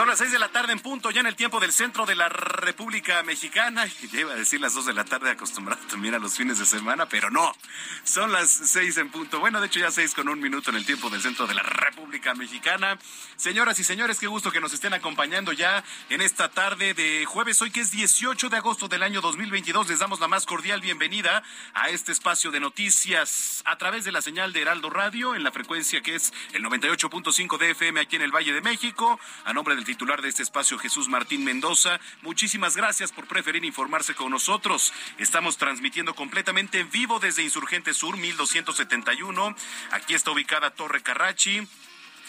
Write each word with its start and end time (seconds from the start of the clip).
Son 0.00 0.08
las 0.08 0.09
seis 0.20 0.32
de 0.32 0.38
la 0.38 0.50
tarde 0.50 0.74
en 0.74 0.80
punto, 0.80 1.10
ya 1.10 1.20
en 1.20 1.26
el 1.28 1.34
tiempo 1.34 1.60
del 1.60 1.72
centro 1.72 2.04
de 2.04 2.14
la 2.14 2.28
República 2.28 3.22
Mexicana. 3.22 3.88
Ya 4.12 4.20
iba 4.20 4.32
a 4.32 4.34
decir 4.34 4.60
las 4.60 4.74
dos 4.74 4.84
de 4.86 4.92
la 4.92 5.04
tarde, 5.04 5.30
acostumbrado 5.30 5.80
también 5.86 6.14
a 6.14 6.18
los 6.18 6.36
fines 6.36 6.58
de 6.58 6.66
semana, 6.66 7.06
pero 7.06 7.30
no. 7.30 7.54
Son 8.02 8.32
las 8.32 8.50
seis 8.50 8.96
en 8.96 9.08
punto. 9.08 9.38
Bueno, 9.38 9.60
de 9.60 9.68
hecho 9.68 9.78
ya 9.78 9.90
seis 9.90 10.14
con 10.14 10.28
un 10.28 10.40
minuto 10.40 10.70
en 10.70 10.76
el 10.76 10.84
tiempo 10.84 11.08
del 11.08 11.22
centro 11.22 11.46
de 11.46 11.54
la 11.54 11.62
República 11.62 12.34
Mexicana. 12.34 12.98
Señoras 13.36 13.78
y 13.78 13.84
señores, 13.84 14.18
qué 14.18 14.26
gusto 14.26 14.50
que 14.50 14.60
nos 14.60 14.74
estén 14.74 14.92
acompañando 14.92 15.52
ya 15.52 15.84
en 16.08 16.20
esta 16.20 16.50
tarde 16.50 16.92
de 16.92 17.24
jueves, 17.24 17.62
hoy 17.62 17.70
que 17.70 17.80
es 17.80 17.90
18 17.92 18.48
de 18.48 18.56
agosto 18.56 18.88
del 18.88 19.04
año 19.04 19.20
2022. 19.20 19.88
Les 19.88 20.00
damos 20.00 20.20
la 20.20 20.28
más 20.28 20.44
cordial 20.44 20.80
bienvenida 20.80 21.42
a 21.72 21.88
este 21.88 22.12
espacio 22.12 22.50
de 22.50 22.58
noticias 22.58 23.62
a 23.64 23.78
través 23.78 24.04
de 24.04 24.12
la 24.12 24.20
señal 24.20 24.52
de 24.52 24.62
Heraldo 24.62 24.90
Radio 24.90 25.34
en 25.34 25.44
la 25.44 25.52
frecuencia 25.52 26.02
que 26.02 26.16
es 26.16 26.32
el 26.52 26.64
98.5 26.64 27.58
de 27.58 27.70
FM 27.70 28.00
aquí 28.00 28.16
en 28.16 28.22
el 28.22 28.34
Valle 28.34 28.52
de 28.52 28.60
México. 28.60 29.20
A 29.44 29.52
nombre 29.52 29.76
del 29.76 29.84
titular 29.84 30.09
de 30.18 30.28
este 30.28 30.42
espacio, 30.42 30.76
Jesús 30.76 31.08
Martín 31.08 31.44
Mendoza. 31.44 32.00
Muchísimas 32.22 32.76
gracias 32.76 33.12
por 33.12 33.28
preferir 33.28 33.64
informarse 33.64 34.12
con 34.12 34.32
nosotros. 34.32 34.92
Estamos 35.18 35.56
transmitiendo 35.56 36.16
completamente 36.16 36.80
en 36.80 36.90
vivo 36.90 37.20
desde 37.20 37.44
Insurgente 37.44 37.94
Sur 37.94 38.16
1271. 38.16 39.54
Aquí 39.92 40.14
está 40.14 40.32
ubicada 40.32 40.70
Torre 40.70 41.00
Carrachi 41.00 41.62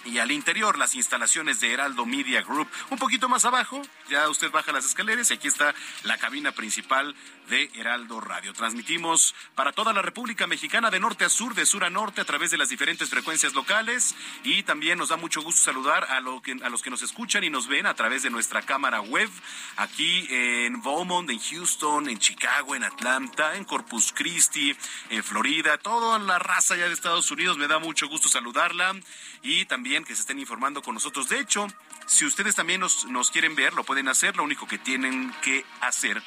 y 0.06 0.20
al 0.20 0.32
interior 0.32 0.78
las 0.78 0.94
instalaciones 0.94 1.60
de 1.60 1.74
Heraldo 1.74 2.06
Media 2.06 2.44
Group. 2.44 2.68
Un 2.92 3.00
poquito 3.00 3.28
más 3.28 3.46
abajo, 3.46 3.82
ya 4.12 4.28
usted 4.28 4.52
baja 4.52 4.74
las 4.74 4.86
escaleras 4.86 5.32
y 5.32 5.36
aquí 5.36 5.48
está 5.48 5.74
la 6.04 6.18
cabina 6.18 6.52
principal 6.52 7.16
de 7.50 7.72
Heraldo 7.76 8.20
Radio. 8.20 8.52
Transmitimos 8.54 9.34
para 9.56 9.72
toda 9.72 9.94
la 9.94 10.02
República 10.02 10.48
Mexicana 10.48 10.92
de 10.92 11.00
norte 11.00 11.24
a 11.24 11.30
sur, 11.30 11.56
de 11.56 11.66
sur 11.66 11.86
a 11.86 11.90
norte 11.90 12.20
a 12.20 12.26
través 12.26 12.52
de 12.52 12.58
las 12.58 12.68
diferentes 12.68 13.10
frecuencias 13.10 13.54
locales 13.54 14.14
y 14.44 14.64
también 14.64 14.98
nos 14.98 15.10
da 15.10 15.18
mucho 15.18 15.42
gusto 15.42 15.62
saludar 15.62 16.04
a, 16.04 16.22
que, 16.44 16.58
a 16.62 16.70
los 16.70 16.82
que 16.82 16.90
nos 16.90 17.02
escuchan 17.02 17.46
y 17.46 17.50
nos 17.50 17.68
ven 17.68 17.86
a 17.86 17.94
través 17.94 18.22
de 18.24 18.30
nuestra 18.30 18.62
cámara 18.62 19.00
web 19.00 19.30
aquí 19.78 20.28
en 20.30 20.82
Beaumont, 20.82 21.30
en 21.30 21.40
Houston, 21.40 22.10
en 22.10 22.20
Chicago, 22.20 22.76
en 22.76 22.84
Atlanta, 22.84 23.56
en 23.56 23.64
Corpus 23.64 24.12
Christi, 24.12 24.76
en 25.10 25.24
Florida, 25.24 25.78
toda 25.78 26.20
la 26.20 26.38
raza 26.38 26.76
ya 26.76 26.88
de 26.88 26.94
Estados 26.94 27.32
Unidos. 27.32 27.58
Me 27.58 27.68
da 27.68 27.80
mucho 27.80 28.10
gusto 28.10 28.28
saludarla 28.28 28.94
y 29.42 29.64
también 29.66 30.04
que 30.04 30.16
se 30.16 30.22
estén 30.22 30.40
informando 30.40 30.82
con 30.82 30.96
nosotros. 30.96 31.30
De 31.30 31.40
hecho, 31.40 31.68
si 32.12 32.26
ustedes 32.26 32.56
también 32.56 32.82
nos, 32.82 33.06
nos 33.06 33.32
quieren 33.32 33.56
ver, 33.56 33.74
lo 33.74 33.86
pueden 33.86 34.10
hacer. 34.10 34.36
Lo 34.36 34.44
único 34.44 34.68
que 34.68 34.78
tienen 34.78 35.34
que 35.42 35.66
hacer 35.80 36.22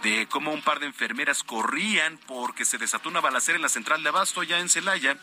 de 0.03 0.27
cómo 0.27 0.51
un 0.51 0.61
par 0.61 0.79
de 0.79 0.87
enfermeras 0.87 1.43
corrían 1.43 2.19
porque 2.27 2.65
se 2.65 2.77
desató 2.77 3.09
una 3.09 3.21
balacera 3.21 3.55
en 3.55 3.61
la 3.61 3.69
central 3.69 4.03
de 4.03 4.09
Abasto, 4.09 4.43
ya 4.43 4.59
en 4.59 4.69
Celaya. 4.69 5.17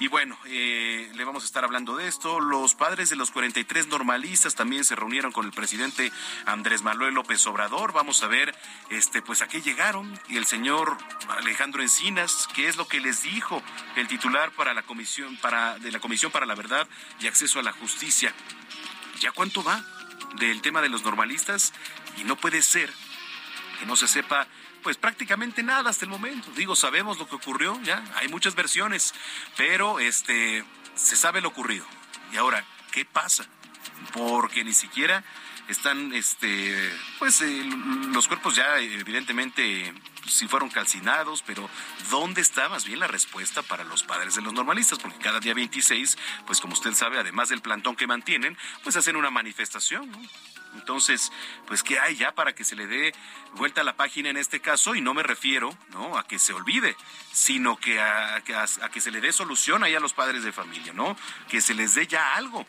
Y 0.00 0.08
bueno, 0.08 0.38
eh, 0.46 1.10
le 1.16 1.24
vamos 1.24 1.44
a 1.44 1.46
estar 1.46 1.64
hablando 1.64 1.96
de 1.96 2.08
esto. 2.08 2.40
Los 2.40 2.74
padres 2.74 3.08
de 3.08 3.16
los 3.16 3.30
43 3.30 3.86
normalistas 3.86 4.54
también 4.54 4.84
se 4.84 4.94
reunieron 4.94 5.32
con 5.32 5.46
el 5.46 5.52
presidente 5.52 6.12
Andrés 6.44 6.82
Manuel 6.82 7.14
López 7.14 7.46
Obrador. 7.46 7.92
Vamos 7.92 8.22
a 8.22 8.26
ver, 8.26 8.54
este, 8.90 9.22
pues 9.22 9.40
a 9.40 9.48
qué 9.48 9.62
llegaron. 9.62 10.18
Y 10.28 10.36
el 10.36 10.44
señor 10.44 10.98
Alejandro 11.28 11.82
Encinas, 11.82 12.46
qué 12.54 12.68
es 12.68 12.76
lo 12.76 12.86
que 12.86 13.00
les 13.00 13.22
dijo 13.22 13.62
el 13.96 14.08
titular 14.08 14.50
para 14.52 14.74
la 14.74 14.82
comisión, 14.82 15.36
para, 15.38 15.78
de 15.78 15.90
la 15.90 16.00
Comisión 16.00 16.30
para 16.30 16.44
la 16.44 16.54
Verdad 16.54 16.86
y 17.18 17.28
Acceso 17.28 17.60
a 17.60 17.62
la 17.62 17.72
Justicia. 17.72 18.34
¿Ya 19.20 19.32
cuánto 19.32 19.64
va 19.64 19.82
del 20.38 20.60
tema 20.60 20.82
de 20.82 20.90
los 20.90 21.02
normalistas? 21.02 21.72
Y 22.18 22.24
no 22.24 22.36
puede 22.36 22.60
ser 22.60 22.92
que 23.80 23.86
no 23.86 23.96
se 23.96 24.06
sepa 24.06 24.46
pues 24.82 24.98
prácticamente 24.98 25.62
nada 25.62 25.90
hasta 25.90 26.04
el 26.04 26.10
momento. 26.10 26.50
Digo, 26.54 26.76
sabemos 26.76 27.18
lo 27.18 27.26
que 27.26 27.36
ocurrió, 27.36 27.80
ya, 27.82 28.04
hay 28.16 28.28
muchas 28.28 28.54
versiones, 28.54 29.14
pero 29.56 29.98
este 29.98 30.64
se 30.96 31.16
sabe 31.16 31.40
lo 31.40 31.48
ocurrido. 31.48 31.86
Y 32.32 32.36
ahora, 32.36 32.64
¿qué 32.90 33.04
pasa? 33.04 33.46
Porque 34.12 34.64
ni 34.64 34.72
siquiera 34.72 35.22
están 35.68 36.14
este 36.14 36.92
pues 37.18 37.40
eh, 37.40 37.64
los 38.12 38.28
cuerpos 38.28 38.54
ya 38.54 38.78
evidentemente 38.78 39.92
sí 40.26 40.48
fueron 40.48 40.70
calcinados, 40.70 41.42
pero 41.46 41.68
¿dónde 42.10 42.40
está 42.40 42.68
más 42.68 42.84
bien 42.84 43.00
la 43.00 43.06
respuesta 43.06 43.62
para 43.62 43.84
los 43.84 44.02
padres 44.02 44.34
de 44.34 44.42
los 44.42 44.52
normalistas? 44.52 44.98
Porque 44.98 45.18
cada 45.18 45.40
día 45.40 45.54
26, 45.54 46.18
pues 46.46 46.60
como 46.60 46.74
usted 46.74 46.94
sabe, 46.94 47.18
además 47.18 47.48
del 47.48 47.62
plantón 47.62 47.96
que 47.96 48.06
mantienen, 48.06 48.56
pues 48.82 48.96
hacen 48.96 49.16
una 49.16 49.30
manifestación, 49.30 50.10
¿no? 50.10 50.20
Entonces, 50.78 51.32
pues, 51.66 51.82
¿qué 51.82 51.98
hay 51.98 52.16
ya 52.16 52.32
para 52.32 52.54
que 52.54 52.64
se 52.64 52.76
le 52.76 52.86
dé 52.86 53.14
vuelta 53.54 53.80
a 53.80 53.84
la 53.84 53.96
página 53.96 54.30
en 54.30 54.36
este 54.36 54.60
caso? 54.60 54.94
Y 54.94 55.00
no 55.00 55.14
me 55.14 55.22
refiero 55.22 55.76
¿no? 55.90 56.16
a 56.16 56.26
que 56.26 56.38
se 56.38 56.52
olvide, 56.52 56.96
sino 57.32 57.76
que 57.76 58.00
a, 58.00 58.36
a, 58.36 58.90
que 58.90 59.00
se 59.00 59.10
le 59.10 59.20
dé 59.20 59.32
solución 59.32 59.84
ahí 59.84 59.94
a 59.94 60.00
los 60.00 60.12
padres 60.12 60.42
de 60.44 60.52
familia, 60.52 60.92
¿no? 60.92 61.16
Que 61.48 61.60
se 61.60 61.74
les 61.74 61.94
dé 61.94 62.06
ya 62.06 62.34
algo. 62.34 62.66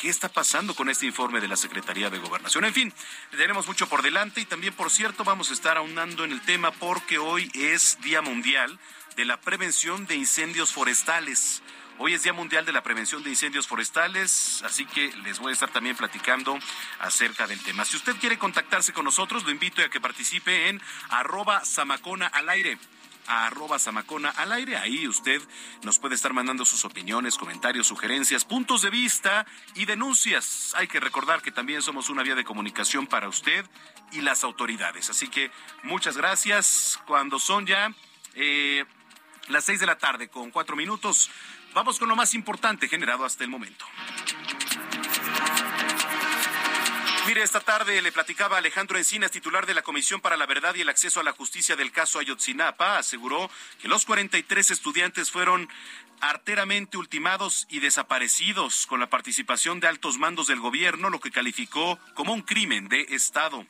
¿Qué 0.00 0.10
está 0.10 0.28
pasando 0.28 0.74
con 0.74 0.90
este 0.90 1.06
informe 1.06 1.40
de 1.40 1.48
la 1.48 1.56
Secretaría 1.56 2.10
de 2.10 2.18
Gobernación? 2.18 2.66
En 2.66 2.74
fin, 2.74 2.92
tenemos 3.30 3.66
mucho 3.66 3.88
por 3.88 4.02
delante 4.02 4.42
y 4.42 4.44
también, 4.44 4.74
por 4.74 4.90
cierto, 4.90 5.24
vamos 5.24 5.50
a 5.50 5.54
estar 5.54 5.78
aunando 5.78 6.24
en 6.24 6.32
el 6.32 6.42
tema 6.42 6.70
porque 6.70 7.16
hoy 7.16 7.50
es 7.54 7.98
Día 8.02 8.20
Mundial 8.20 8.78
de 9.16 9.24
la 9.24 9.40
Prevención 9.40 10.06
de 10.06 10.16
Incendios 10.16 10.72
Forestales. 10.72 11.62
Hoy 11.98 12.12
es 12.12 12.22
Día 12.22 12.34
Mundial 12.34 12.66
de 12.66 12.72
la 12.72 12.82
Prevención 12.82 13.22
de 13.22 13.30
Incendios 13.30 13.66
Forestales, 13.66 14.62
así 14.66 14.84
que 14.84 15.10
les 15.24 15.38
voy 15.38 15.50
a 15.50 15.52
estar 15.54 15.70
también 15.70 15.96
platicando 15.96 16.58
acerca 17.00 17.46
del 17.46 17.58
tema. 17.62 17.86
Si 17.86 17.96
usted 17.96 18.14
quiere 18.16 18.36
contactarse 18.36 18.92
con 18.92 19.06
nosotros, 19.06 19.44
lo 19.44 19.50
invito 19.50 19.80
a 19.80 19.88
que 19.88 19.98
participe 19.98 20.68
en 20.68 20.82
arroba 21.08 21.64
samacona 21.64 22.26
al 22.26 22.50
aire 22.50 22.78
arroba 23.26 23.78
Zamacona 23.78 24.30
al 24.30 24.52
aire. 24.52 24.76
Ahí 24.76 25.08
usted 25.08 25.42
nos 25.82 25.98
puede 25.98 26.14
estar 26.14 26.32
mandando 26.32 26.64
sus 26.64 26.84
opiniones, 26.84 27.36
comentarios, 27.36 27.88
sugerencias, 27.88 28.44
puntos 28.44 28.82
de 28.82 28.90
vista 28.90 29.46
y 29.74 29.84
denuncias. 29.84 30.74
Hay 30.76 30.86
que 30.86 31.00
recordar 31.00 31.42
que 31.42 31.50
también 31.50 31.82
somos 31.82 32.08
una 32.08 32.22
vía 32.22 32.36
de 32.36 32.44
comunicación 32.44 33.08
para 33.08 33.28
usted 33.28 33.66
y 34.12 34.20
las 34.20 34.44
autoridades. 34.44 35.10
Así 35.10 35.26
que 35.26 35.50
muchas 35.82 36.16
gracias. 36.16 37.00
Cuando 37.06 37.40
son 37.40 37.66
ya 37.66 37.92
eh, 38.34 38.84
las 39.48 39.64
seis 39.64 39.80
de 39.80 39.86
la 39.86 39.98
tarde 39.98 40.28
con 40.28 40.52
cuatro 40.52 40.76
minutos, 40.76 41.30
Vamos 41.76 41.98
con 41.98 42.08
lo 42.08 42.16
más 42.16 42.32
importante 42.32 42.88
generado 42.88 43.26
hasta 43.26 43.44
el 43.44 43.50
momento. 43.50 43.84
Mire, 47.26 47.42
esta 47.42 47.60
tarde 47.60 48.00
le 48.00 48.12
platicaba 48.12 48.56
Alejandro 48.56 48.96
Encinas, 48.96 49.30
titular 49.30 49.66
de 49.66 49.74
la 49.74 49.82
Comisión 49.82 50.22
para 50.22 50.38
la 50.38 50.46
Verdad 50.46 50.74
y 50.74 50.80
el 50.80 50.88
Acceso 50.88 51.20
a 51.20 51.22
la 51.22 51.32
Justicia 51.32 51.76
del 51.76 51.92
caso 51.92 52.18
Ayotzinapa, 52.18 52.96
aseguró 52.96 53.50
que 53.78 53.88
los 53.88 54.06
43 54.06 54.70
estudiantes 54.70 55.30
fueron 55.30 55.68
arteramente 56.22 56.96
ultimados 56.96 57.66
y 57.68 57.80
desaparecidos 57.80 58.86
con 58.86 58.98
la 58.98 59.10
participación 59.10 59.78
de 59.78 59.88
altos 59.88 60.16
mandos 60.16 60.46
del 60.46 60.60
gobierno, 60.60 61.10
lo 61.10 61.20
que 61.20 61.30
calificó 61.30 61.98
como 62.14 62.32
un 62.32 62.40
crimen 62.40 62.88
de 62.88 63.02
Estado. 63.10 63.66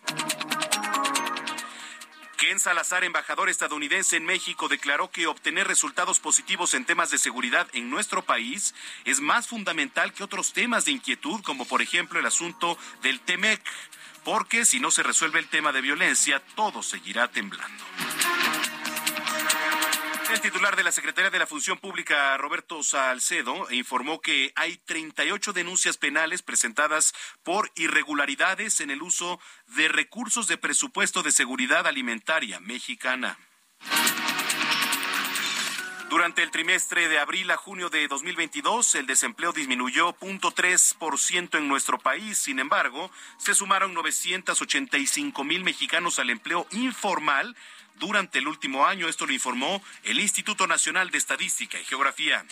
Ken 2.36 2.60
Salazar, 2.60 3.02
embajador 3.02 3.48
estadounidense 3.48 4.16
en 4.16 4.26
México, 4.26 4.68
declaró 4.68 5.10
que 5.10 5.26
obtener 5.26 5.66
resultados 5.66 6.20
positivos 6.20 6.74
en 6.74 6.84
temas 6.84 7.10
de 7.10 7.18
seguridad 7.18 7.66
en 7.72 7.88
nuestro 7.88 8.22
país 8.22 8.74
es 9.04 9.20
más 9.20 9.46
fundamental 9.46 10.12
que 10.12 10.22
otros 10.22 10.52
temas 10.52 10.84
de 10.84 10.92
inquietud, 10.92 11.40
como 11.42 11.64
por 11.64 11.80
ejemplo 11.80 12.20
el 12.20 12.26
asunto 12.26 12.78
del 13.02 13.20
TEMEC, 13.20 13.62
porque 14.22 14.66
si 14.66 14.80
no 14.80 14.90
se 14.90 15.02
resuelve 15.02 15.38
el 15.38 15.48
tema 15.48 15.72
de 15.72 15.80
violencia, 15.80 16.42
todo 16.54 16.82
seguirá 16.82 17.28
temblando. 17.28 17.84
El 20.28 20.40
titular 20.40 20.74
de 20.74 20.82
la 20.82 20.90
Secretaría 20.90 21.30
de 21.30 21.38
la 21.38 21.46
Función 21.46 21.78
Pública, 21.78 22.36
Roberto 22.36 22.82
Salcedo, 22.82 23.70
informó 23.70 24.20
que 24.20 24.52
hay 24.56 24.76
38 24.76 25.52
denuncias 25.52 25.98
penales 25.98 26.42
presentadas 26.42 27.14
por 27.44 27.70
irregularidades 27.76 28.80
en 28.80 28.90
el 28.90 29.02
uso 29.02 29.38
de 29.76 29.86
recursos 29.86 30.48
de 30.48 30.58
presupuesto 30.58 31.22
de 31.22 31.30
seguridad 31.30 31.86
alimentaria 31.86 32.58
mexicana. 32.58 33.38
Durante 36.08 36.42
el 36.42 36.50
trimestre 36.50 37.08
de 37.08 37.18
abril 37.18 37.50
a 37.50 37.56
junio 37.56 37.90
de 37.90 38.06
2022, 38.08 38.94
el 38.94 39.06
desempleo 39.06 39.52
disminuyó 39.52 40.16
0.3% 40.18 41.58
en 41.58 41.68
nuestro 41.68 41.98
país. 41.98 42.38
Sin 42.38 42.58
embargo, 42.58 43.10
se 43.38 43.54
sumaron 43.54 43.92
985 43.92 45.44
mil 45.44 45.64
mexicanos 45.64 46.18
al 46.18 46.30
empleo 46.30 46.66
informal 46.70 47.56
durante 47.98 48.38
el 48.38 48.48
último 48.48 48.86
año. 48.86 49.08
Esto 49.08 49.26
lo 49.26 49.32
informó 49.32 49.82
el 50.04 50.20
Instituto 50.20 50.66
Nacional 50.66 51.10
de 51.10 51.18
Estadística 51.18 51.78
y 51.80 51.84
Geografía. 51.84 52.44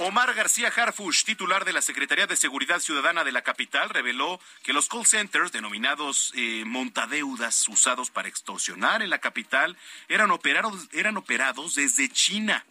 Omar 0.00 0.34
García 0.34 0.72
Harfush, 0.74 1.22
titular 1.24 1.64
de 1.64 1.72
la 1.72 1.80
Secretaría 1.80 2.26
de 2.26 2.34
Seguridad 2.34 2.80
Ciudadana 2.80 3.22
de 3.22 3.30
la 3.30 3.42
capital, 3.42 3.90
reveló 3.90 4.40
que 4.64 4.72
los 4.72 4.88
call 4.88 5.06
centers 5.06 5.52
denominados 5.52 6.32
eh, 6.34 6.64
montadeudas 6.66 7.68
usados 7.68 8.10
para 8.10 8.26
extorsionar 8.26 9.02
en 9.02 9.10
la 9.10 9.18
capital 9.18 9.76
eran 10.08 10.32
operados, 10.32 10.88
eran 10.92 11.16
operados 11.16 11.76
desde 11.76 12.08
China, 12.08 12.64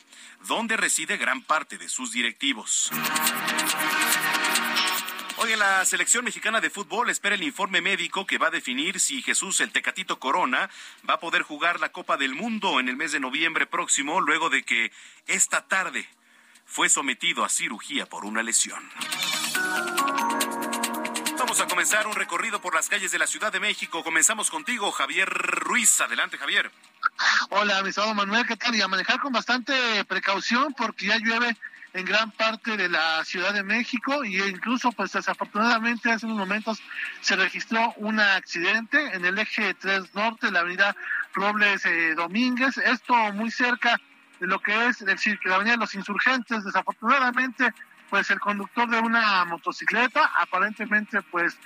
donde 0.48 0.76
reside 0.76 1.16
gran 1.16 1.42
parte 1.42 1.78
de 1.78 1.88
sus 1.88 2.12
directivos. 2.12 2.92
Hoy 5.44 5.52
en 5.52 5.60
la 5.60 5.84
selección 5.84 6.24
mexicana 6.24 6.62
de 6.62 6.70
fútbol 6.70 7.10
espera 7.10 7.36
el 7.36 7.44
informe 7.44 7.82
médico 7.82 8.26
que 8.26 8.38
va 8.38 8.48
a 8.48 8.50
definir 8.50 9.02
si 9.02 9.22
Jesús 9.22 9.60
el 9.60 9.74
Tecatito 9.74 10.18
Corona 10.18 10.70
va 11.10 11.16
a 11.16 11.20
poder 11.20 11.42
jugar 11.42 11.82
la 11.82 11.92
Copa 11.92 12.16
del 12.16 12.34
Mundo 12.34 12.80
en 12.80 12.88
el 12.88 12.96
mes 12.96 13.12
de 13.12 13.20
noviembre 13.20 13.66
próximo, 13.66 14.22
luego 14.22 14.50
de 14.50 14.64
que 14.64 14.94
esta 15.28 15.68
tarde 15.68 16.08
fue 16.66 16.88
sometido 16.88 17.44
a 17.44 17.50
cirugía 17.50 18.06
por 18.06 18.24
una 18.24 18.42
lesión. 18.42 18.90
Vamos 21.38 21.60
a 21.60 21.68
comenzar 21.68 22.08
un 22.08 22.16
recorrido 22.16 22.62
por 22.62 22.74
las 22.74 22.88
calles 22.88 23.12
de 23.12 23.20
la 23.20 23.28
Ciudad 23.28 23.52
de 23.52 23.60
México. 23.60 24.02
Comenzamos 24.02 24.50
contigo, 24.50 24.94
Javier 24.94 25.28
Ruiz. 25.28 26.00
Adelante, 26.00 26.38
Javier. 26.38 26.72
Hola, 27.50 27.84
mi 27.84 27.92
Manuel, 28.16 28.48
¿qué 28.48 28.56
tal? 28.56 28.74
Y 28.76 28.82
a 28.82 28.88
manejar 28.88 29.20
con 29.20 29.34
bastante 29.34 30.06
precaución 30.06 30.74
porque 30.74 31.08
ya 31.08 31.18
llueve 31.18 31.58
en 31.94 32.06
gran 32.06 32.32
parte 32.32 32.76
de 32.76 32.90
la 32.90 33.24
Ciudad 33.24 33.54
de 33.54 33.64
México 33.64 34.24
y 34.24 34.42
incluso 34.42 34.92
pues 34.92 35.12
desafortunadamente 35.12 36.12
hace 36.12 36.26
unos 36.26 36.40
momentos 36.40 36.82
se 37.22 37.36
registró 37.36 37.94
un 37.98 38.20
accidente 38.20 39.16
en 39.16 39.24
el 39.26 39.38
eje 39.38 39.76
3 39.76 40.16
norte, 40.16 40.52
la 40.52 40.62
avenida 40.62 40.96
Robles 41.34 41.86
eh, 41.86 42.16
Domínguez, 42.16 42.78
esto 42.78 43.14
muy 43.34 43.52
cerca 43.52 44.00
de 44.40 44.48
lo 44.48 44.60
que 44.60 44.88
es 44.88 45.00
decir, 45.00 45.40
la 45.46 45.56
avenida 45.56 45.74
de 45.74 45.80
los 45.80 45.94
insurgentes, 45.94 46.64
desafortunadamente 46.64 47.72
pues 48.10 48.30
el 48.32 48.40
conductor 48.40 48.90
de 48.90 49.00
una 49.00 49.46
motocicleta 49.46 50.32
aparentemente 50.40 51.22
pues 51.22 51.58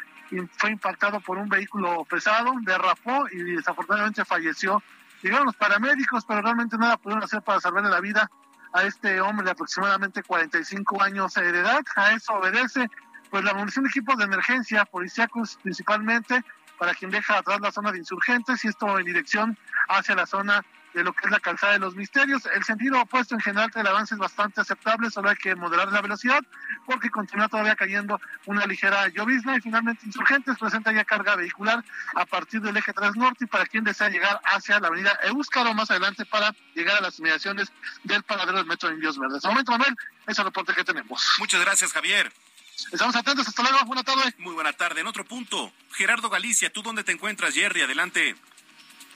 fue 0.58 0.72
impactado 0.72 1.22
por 1.22 1.38
un 1.38 1.48
vehículo 1.48 2.04
pesado, 2.06 2.54
derrapó 2.62 3.28
y 3.32 3.38
desafortunadamente 3.38 4.26
falleció. 4.26 4.84
Llegaron 5.22 5.46
los 5.46 5.56
paramédicos, 5.56 6.26
pero 6.26 6.42
realmente 6.42 6.78
nada 6.78 6.98
pudieron 6.98 7.24
hacer 7.24 7.42
para 7.42 7.62
salvarle 7.62 7.90
la 7.90 8.02
vida 8.02 8.30
a 8.74 8.84
este 8.84 9.22
hombre 9.22 9.46
de 9.46 9.52
aproximadamente 9.52 10.24
45 10.24 11.02
años 11.02 11.34
de 11.34 11.50
edad. 11.50 11.82
A 11.96 12.12
eso 12.12 12.34
obedece 12.34 12.90
pues 13.30 13.44
la 13.44 13.54
munición 13.54 13.84
de 13.84 13.90
equipos 13.90 14.18
de 14.18 14.26
emergencia, 14.26 14.86
policíacos 14.86 15.60
principalmente, 15.62 16.44
para 16.78 16.94
quien 16.94 17.12
deja 17.12 17.38
atrás 17.38 17.60
la 17.60 17.72
zona 17.72 17.92
de 17.92 17.98
insurgentes 17.98 18.64
y 18.64 18.70
esto 18.70 19.00
en 19.00 19.06
dirección 19.06 19.58
hacia 19.90 20.16
la 20.16 20.26
zona 20.26 20.64
de 20.98 21.04
lo 21.04 21.14
que 21.14 21.26
es 21.26 21.32
la 21.32 21.40
calzada 21.40 21.74
de 21.74 21.80
los 21.80 21.96
misterios. 21.96 22.48
El 22.56 22.64
sentido 22.64 23.00
opuesto 23.00 23.36
en 23.36 23.42
general 23.42 23.70
el 23.76 23.86
avance 23.86 24.16
es 24.16 24.20
bastante 24.20 24.62
aceptable, 24.62 25.12
solo 25.12 25.30
hay 25.30 25.36
que 25.36 25.56
moderar 25.56 25.92
la 25.92 26.02
velocidad 26.02 26.44
porque 26.88 27.12
continúa 27.12 27.48
todavía 27.48 27.76
cayendo 27.76 28.20
una 28.48 28.66
ligera 28.66 29.08
llovizna 29.10 29.56
y 29.56 29.62
finalmente 29.62 30.08
Insurgentes 30.08 30.58
presenta 30.58 30.92
ya 30.92 31.06
carga 31.06 31.36
vehicular 31.36 31.86
a 32.16 32.26
partir 32.26 32.62
del 32.62 32.76
eje 32.78 32.94
3 32.94 33.16
norte 33.16 33.44
y 33.44 33.48
para 33.48 33.68
quien 33.68 33.84
desea 33.84 34.10
llegar 34.10 34.42
hacia 34.44 34.80
la 34.80 34.88
avenida 34.88 35.20
Euskaro 35.24 35.76
más 35.76 35.92
adelante 35.92 36.26
para 36.26 36.56
llegar 36.74 36.98
a 36.98 37.02
las 37.02 37.20
inmediaciones 37.20 37.72
del 38.04 38.24
paradero 38.24 38.58
del 38.58 38.66
metro 38.66 38.90
de 38.90 38.96
Indios 38.96 39.20
Verdes. 39.20 39.44
De 39.44 39.50
momento, 39.50 39.74
Manuel, 39.74 39.96
ese 40.24 40.32
es 40.32 40.40
el 40.40 40.46
reporte 40.46 40.74
que 40.74 40.84
tenemos. 40.84 41.24
Muchas 41.38 41.62
gracias, 41.62 41.94
Javier. 41.94 42.34
Estamos 42.92 43.16
atentos, 43.16 43.48
hasta 43.48 43.62
luego, 43.62 43.86
buena 43.86 44.04
tarde. 44.04 44.34
Muy 44.40 44.54
buena 44.56 44.74
tarde. 44.74 45.02
En 45.02 45.08
otro 45.08 45.26
punto, 45.26 45.72
Gerardo 45.92 46.30
Galicia, 46.30 46.72
¿tú 46.74 46.82
dónde 46.82 47.04
te 47.04 47.12
encuentras, 47.12 47.54
Jerry? 47.54 47.82
Adelante 47.82 48.36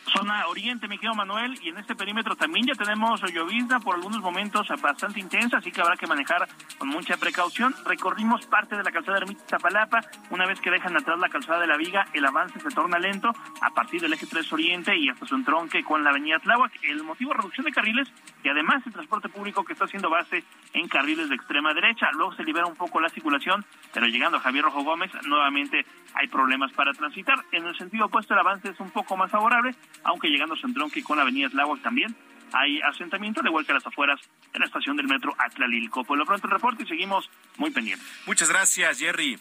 zona 0.06 0.46
oriente, 0.48 0.88
mi 0.88 0.98
querido 0.98 1.16
Manuel, 1.16 1.58
y 1.62 1.70
en 1.70 1.78
este 1.78 1.96
perímetro 1.96 2.36
también 2.36 2.66
ya 2.68 2.74
tenemos 2.74 3.22
llovizna 3.32 3.80
por 3.80 3.96
algunos 3.96 4.20
momentos 4.20 4.68
bastante 4.82 5.20
intensa, 5.20 5.58
así 5.58 5.72
que 5.72 5.82
habrá 5.82 5.96
que 5.96 6.08
manejar 6.08 6.48
con 6.78 6.90
mucha 6.90 7.18
precaución. 7.18 7.74
Recorrimos 7.86 8.46
parte 8.46 8.76
de 8.76 8.84
la 8.84 8.92
calzada 8.92 9.18
de 9.18 9.24
Ermita 9.24 9.44
Zapalapa, 9.48 10.02
una 10.30 10.46
vez 10.46 10.60
que 10.60 10.72
dejan 10.72 10.96
atrás 10.98 11.20
la 11.20 11.30
calzada 11.30 11.60
de 11.60 11.68
la 11.68 11.78
Viga, 11.78 12.08
el 12.14 12.26
avance 12.26 12.60
se 12.60 12.70
torna 12.70 13.00
lento 13.00 13.32
a 13.62 13.70
partir 13.72 14.02
del 14.02 14.14
eje 14.14 14.26
3 14.26 14.52
Oriente 14.54 14.96
y 14.98 15.10
hasta 15.10 15.26
su 15.26 15.36
entronque 15.36 15.84
con 15.84 16.04
la 16.04 16.10
avenida 16.10 16.40
Tláhuac. 16.40 16.72
El 16.84 17.04
motivo 17.04 17.34
reducción 17.34 17.66
de 17.66 17.72
carriles 17.72 18.12
y 18.44 18.50
además 18.50 18.82
el 18.86 18.94
transporte 18.94 19.30
público 19.30 19.64
que 19.64 19.74
está 19.74 19.86
haciendo 19.86 20.10
base 20.10 20.44
en 20.74 20.88
carriles 20.88 21.30
de 21.30 21.36
extrema 21.36 21.74
derecha. 21.74 22.10
Luego 22.14 22.36
se 22.36 22.44
libera 22.44 22.66
un 22.66 22.76
poco 22.76 23.00
la 23.00 23.10
circulación, 23.10 23.66
pero 23.94 24.08
llegando 24.08 24.38
a 24.38 24.42
Javier 24.42 24.66
Rojo 24.66 24.84
Gómez, 24.84 25.12
nuevamente 25.26 25.86
hay 26.14 26.28
problemas 26.28 26.72
para 26.74 26.94
transitar. 26.94 27.38
En 27.52 27.66
el 27.66 27.78
sentido 27.78 28.06
opuesto, 28.06 28.34
el 28.34 28.40
avance 28.40 28.70
es 28.70 28.80
un 28.80 28.92
poco 28.92 29.18
más 29.18 29.32
favorable 29.32 29.76
aunque 30.04 30.30
llegando 30.30 30.56
a 30.56 30.58
Centronque 30.58 31.04
con 31.04 31.18
la 31.18 31.24
avenida 31.24 31.50
Tláhuac 31.50 31.82
también 31.82 32.16
hay 32.54 32.82
asentamiento, 32.82 33.40
al 33.40 33.48
igual 33.48 33.66
que 33.66 33.72
a 33.72 33.76
las 33.76 33.88
afueras 33.88 34.20
de 34.52 34.60
la 34.60 34.66
estación 34.66 34.98
del 34.98 35.08
metro 35.08 35.34
Atlalilco. 35.38 36.04
Por 36.04 36.18
lo 36.18 36.26
pronto 36.26 36.48
el 36.48 36.54
reporte 36.54 36.84
y 36.84 36.86
seguimos 36.86 37.30
muy 37.58 37.72
pendientes. 37.72 38.06
Muchas 38.26 38.50
gracias, 38.50 39.00
Jerry. 39.00 39.40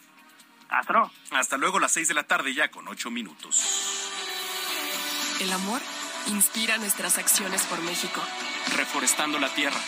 Hasta 0.69 0.93
luego. 0.93 1.11
Hasta 1.31 1.57
luego, 1.57 1.79
las 1.79 1.91
seis 1.91 2.07
de 2.07 2.13
la 2.13 2.23
tarde 2.23 2.53
ya 2.53 2.71
con 2.71 2.87
ocho 2.87 3.11
minutos. 3.11 4.07
El 5.41 5.51
amor 5.51 5.81
inspira 6.27 6.77
nuestras 6.77 7.17
acciones 7.17 7.65
por 7.65 7.81
México. 7.81 8.21
Reforestando 8.75 9.39
la 9.39 9.49
tierra, 9.53 9.79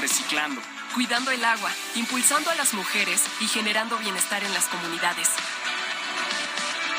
reciclando, 0.00 0.60
cuidando 0.94 1.30
el 1.30 1.44
agua, 1.44 1.70
impulsando 1.94 2.50
a 2.50 2.54
las 2.54 2.74
mujeres 2.74 3.24
y 3.40 3.46
generando 3.46 3.96
bienestar 3.98 4.42
en 4.44 4.52
las 4.52 4.66
comunidades. 4.66 5.28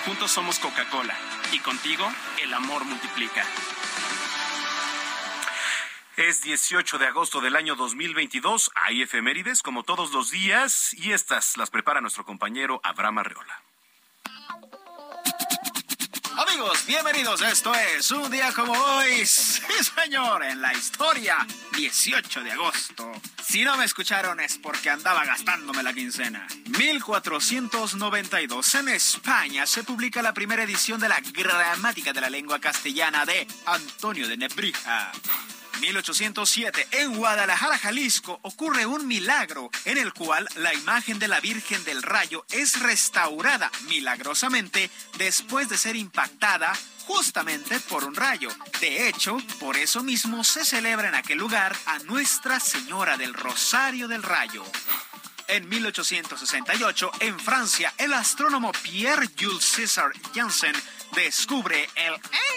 Juntos 0.05 0.31
somos 0.31 0.60
Coca-Cola 0.60 1.15
y 1.51 1.60
contigo 1.60 2.05
el 2.41 2.53
amor 2.53 2.83
multiplica. 2.86 3.45
Es 6.15 6.41
18 6.43 7.00
de 7.00 7.07
agosto 7.07 7.41
del 7.41 7.55
año 7.55 7.75
2022. 7.75 8.69
Hay 8.75 9.01
efemérides 9.01 9.63
como 9.63 9.83
todos 9.83 10.12
los 10.12 10.29
días 10.29 10.93
y 10.93 11.12
estas 11.12 11.57
las 11.57 11.72
prepara 11.72 12.01
nuestro 12.01 12.24
compañero 12.24 12.79
Abraham 12.83 13.19
Arreola. 13.19 13.72
Amigos, 16.47 16.85
bienvenidos. 16.85 17.41
Esto 17.41 17.73
es 17.73 18.12
un 18.12 18.29
día 18.29 18.51
como 18.53 18.73
hoy. 18.73 19.25
Sí, 19.25 19.62
señor, 19.95 20.43
en 20.43 20.62
la 20.62 20.73
historia, 20.73 21.45
18 21.75 22.43
de 22.43 22.51
agosto. 22.51 23.12
Si 23.41 23.63
no 23.63 23.77
me 23.77 23.85
escucharon 23.85 24.39
es 24.39 24.57
porque 24.57 24.89
andaba 24.89 25.23
gastándome 25.25 25.83
la 25.83 25.93
quincena. 25.93 26.45
1492 26.77 28.75
en 28.75 28.89
España 28.89 29.65
se 29.65 29.83
publica 29.83 30.21
la 30.21 30.33
primera 30.33 30.63
edición 30.63 31.00
de 31.00 31.09
la 31.09 31.21
Gramática 31.21 32.12
de 32.12 32.21
la 32.21 32.29
Lengua 32.29 32.59
Castellana 32.59 33.25
de 33.25 33.47
Antonio 33.65 34.27
de 34.27 34.38
Nebrija. 34.38 35.12
1807, 35.79 36.87
en 36.91 37.15
Guadalajara, 37.15 37.77
Jalisco, 37.77 38.39
ocurre 38.43 38.85
un 38.85 39.07
milagro 39.07 39.69
en 39.85 39.97
el 39.97 40.13
cual 40.13 40.47
la 40.55 40.73
imagen 40.73 41.19
de 41.19 41.27
la 41.27 41.39
Virgen 41.39 41.83
del 41.83 42.01
Rayo 42.01 42.45
es 42.51 42.79
restaurada 42.79 43.71
milagrosamente 43.87 44.89
después 45.17 45.69
de 45.69 45.77
ser 45.77 45.95
impactada 45.95 46.73
justamente 47.05 47.79
por 47.81 48.03
un 48.03 48.15
rayo. 48.15 48.49
De 48.79 49.07
hecho, 49.07 49.37
por 49.59 49.77
eso 49.77 50.03
mismo 50.03 50.43
se 50.43 50.65
celebra 50.65 51.09
en 51.09 51.15
aquel 51.15 51.37
lugar 51.37 51.75
a 51.85 51.99
Nuestra 51.99 52.59
Señora 52.59 53.17
del 53.17 53.33
Rosario 53.33 54.07
del 54.07 54.23
Rayo. 54.23 54.63
En 55.47 55.67
1868, 55.67 57.11
en 57.19 57.39
Francia, 57.39 57.93
el 57.97 58.13
astrónomo 58.13 58.71
Pierre-Jules 58.71 59.63
César 59.63 60.11
Janssen 60.33 60.75
descubre 61.15 61.89
el 61.95 62.13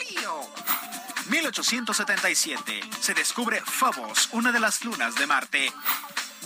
helio. 0.08 1.05
1877, 1.28 2.80
se 3.00 3.14
descubre 3.14 3.60
Phobos, 3.60 4.28
una 4.32 4.52
de 4.52 4.60
las 4.60 4.84
lunas 4.84 5.14
de 5.14 5.26
Marte. 5.26 5.72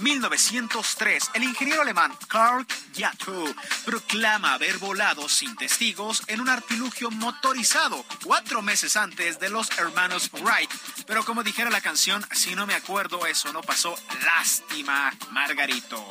1903, 0.00 1.30
el 1.34 1.42
ingeniero 1.42 1.82
alemán 1.82 2.16
Karl 2.28 2.66
Jatto 2.94 3.44
proclama 3.84 4.54
haber 4.54 4.78
volado 4.78 5.28
sin 5.28 5.54
testigos 5.56 6.22
en 6.26 6.40
un 6.40 6.48
artilugio 6.48 7.10
motorizado 7.10 8.04
cuatro 8.24 8.62
meses 8.62 8.96
antes 8.96 9.38
de 9.38 9.50
los 9.50 9.70
hermanos 9.78 10.30
Wright. 10.32 10.70
Pero 11.06 11.24
como 11.24 11.42
dijera 11.42 11.70
la 11.70 11.80
canción, 11.80 12.24
si 12.32 12.54
no 12.54 12.66
me 12.66 12.74
acuerdo, 12.74 13.26
eso 13.26 13.52
no 13.52 13.62
pasó. 13.62 13.94
Lástima, 14.24 15.12
Margarito. 15.30 16.06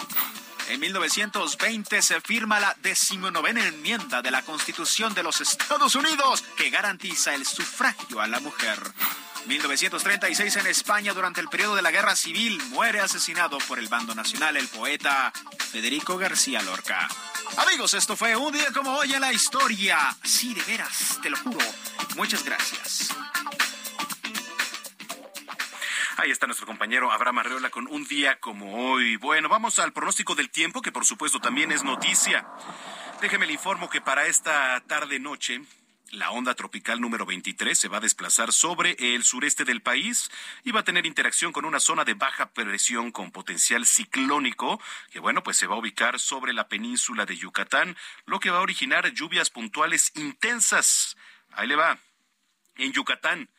En 0.70 0.80
1920 0.80 2.02
se 2.04 2.22
firma 2.22 2.60
la 2.60 2.76
decimonovena 2.84 3.68
enmienda 3.68 4.22
de 4.22 4.30
la 4.30 4.44
Constitución 4.44 5.16
de 5.16 5.24
los 5.24 5.42
Estados 5.42 5.96
Unidos 5.96 6.44
que 6.58 6.70
garantiza 6.70 7.34
el 7.34 7.46
sufragio 7.46 8.22
a 8.22 8.28
la 8.28 8.40
mujer. 8.40 8.80
1936 9.46 10.56
en 10.58 10.68
España, 10.68 11.14
durante 11.14 11.42
el 11.42 11.48
periodo 11.48 11.76
de 11.76 11.82
la 11.82 11.92
Guerra 11.92 12.16
Civil, 12.16 12.62
muere 12.70 13.00
asesinado 13.00 13.58
por 13.68 13.80
el 13.80 13.88
bando 13.88 14.14
nacional 14.14 14.58
el 14.58 14.68
poeta 14.68 15.32
Federico 15.72 16.18
García 16.18 16.62
Lorca. 16.62 17.08
Amigos, 17.58 17.94
esto 17.94 18.16
fue 18.16 18.36
un 18.36 18.54
día 18.54 18.72
como 18.74 18.92
hoy 18.92 19.14
en 19.14 19.22
la 19.22 19.34
historia. 19.34 19.98
Sí, 20.24 20.54
de 20.54 20.62
veras, 20.64 21.20
te 21.22 21.30
lo 21.30 21.38
juro. 21.38 21.66
Muchas 22.16 22.44
gracias. 22.44 23.16
Ahí 26.18 26.32
está 26.32 26.48
nuestro 26.48 26.68
compañero 26.68 27.12
Abraham 27.12 27.40
Arreola 27.40 27.70
con 27.70 27.88
un 27.88 28.06
día 28.06 28.40
como 28.40 28.92
hoy. 28.92 29.16
Bueno, 29.16 29.48
vamos 29.48 29.80
al 29.80 29.94
pronóstico 29.94 30.36
del 30.36 30.50
tiempo, 30.50 30.82
que 30.82 30.92
por 30.92 31.06
supuesto 31.06 31.40
también 31.40 31.72
es 31.72 31.84
noticia. 31.84 32.46
Déjeme 33.22 33.48
le 33.48 33.54
informo 33.54 33.90
que 33.90 34.02
para 34.02 34.28
esta 34.28 34.82
tarde-noche 34.86 35.62
la 36.12 36.32
onda 36.32 36.56
tropical 36.56 37.00
número 37.00 37.26
23 37.26 37.78
se 37.78 37.88
va 37.88 37.98
a 37.98 38.02
desplazar 38.02 38.52
sobre 38.52 38.96
el 39.00 39.24
sureste 39.24 39.66
del 39.66 39.82
país 39.82 40.32
y 40.64 40.72
va 40.72 40.82
a 40.82 40.84
tener 40.84 41.06
interacción 41.06 41.52
con 41.52 41.66
una 41.66 41.80
zona 41.80 42.04
de 42.06 42.14
baja 42.14 42.52
presión 42.52 43.12
con 43.12 43.32
potencial 43.32 43.86
ciclónico, 43.86 44.82
que 45.12 45.20
bueno, 45.20 45.44
pues 45.44 45.58
se 45.58 45.68
va 45.68 45.76
a 45.76 45.80
ubicar 45.80 46.20
sobre 46.20 46.54
la 46.54 46.68
península 46.68 47.26
de 47.26 47.38
Yucatán, 47.38 47.96
lo 48.26 48.40
que 48.40 48.50
va 48.50 48.60
a 48.60 48.62
originar 48.62 49.12
lluvias 49.14 49.50
puntuales 49.50 50.12
intensas. 50.16 51.16
Ahí 51.52 51.68
le 51.68 51.76
va. 51.76 52.00
En 52.76 52.92
Yucatán, 52.94 53.50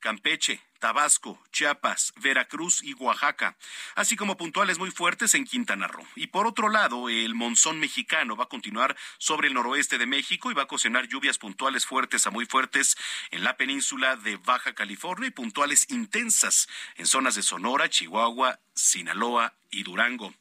Campeche, 0.00 0.60
Tabasco, 0.84 1.42
Chiapas, 1.50 2.12
Veracruz 2.16 2.82
y 2.82 2.92
Oaxaca, 2.92 3.56
así 3.94 4.16
como 4.16 4.36
puntuales 4.36 4.78
muy 4.78 4.90
fuertes 4.90 5.34
en 5.34 5.46
Quintana 5.46 5.88
Roo. 5.88 6.06
Y 6.14 6.26
por 6.26 6.46
otro 6.46 6.68
lado, 6.68 7.08
el 7.08 7.34
monzón 7.34 7.80
mexicano 7.80 8.36
va 8.36 8.44
a 8.44 8.48
continuar 8.50 8.94
sobre 9.16 9.48
el 9.48 9.54
noroeste 9.54 9.96
de 9.96 10.04
México 10.04 10.50
y 10.50 10.54
va 10.54 10.60
a 10.60 10.64
ocasionar 10.66 11.08
lluvias 11.08 11.38
puntuales 11.38 11.86
fuertes 11.86 12.26
a 12.26 12.30
muy 12.30 12.44
fuertes 12.44 12.98
en 13.30 13.44
la 13.44 13.56
península 13.56 14.16
de 14.16 14.36
Baja 14.36 14.74
California 14.74 15.28
y 15.28 15.30
puntuales 15.30 15.86
intensas 15.88 16.68
en 16.96 17.06
zonas 17.06 17.34
de 17.34 17.42
Sonora, 17.42 17.88
Chihuahua, 17.88 18.60
Sinaloa 18.74 19.54
y 19.70 19.84
Durango. 19.84 20.34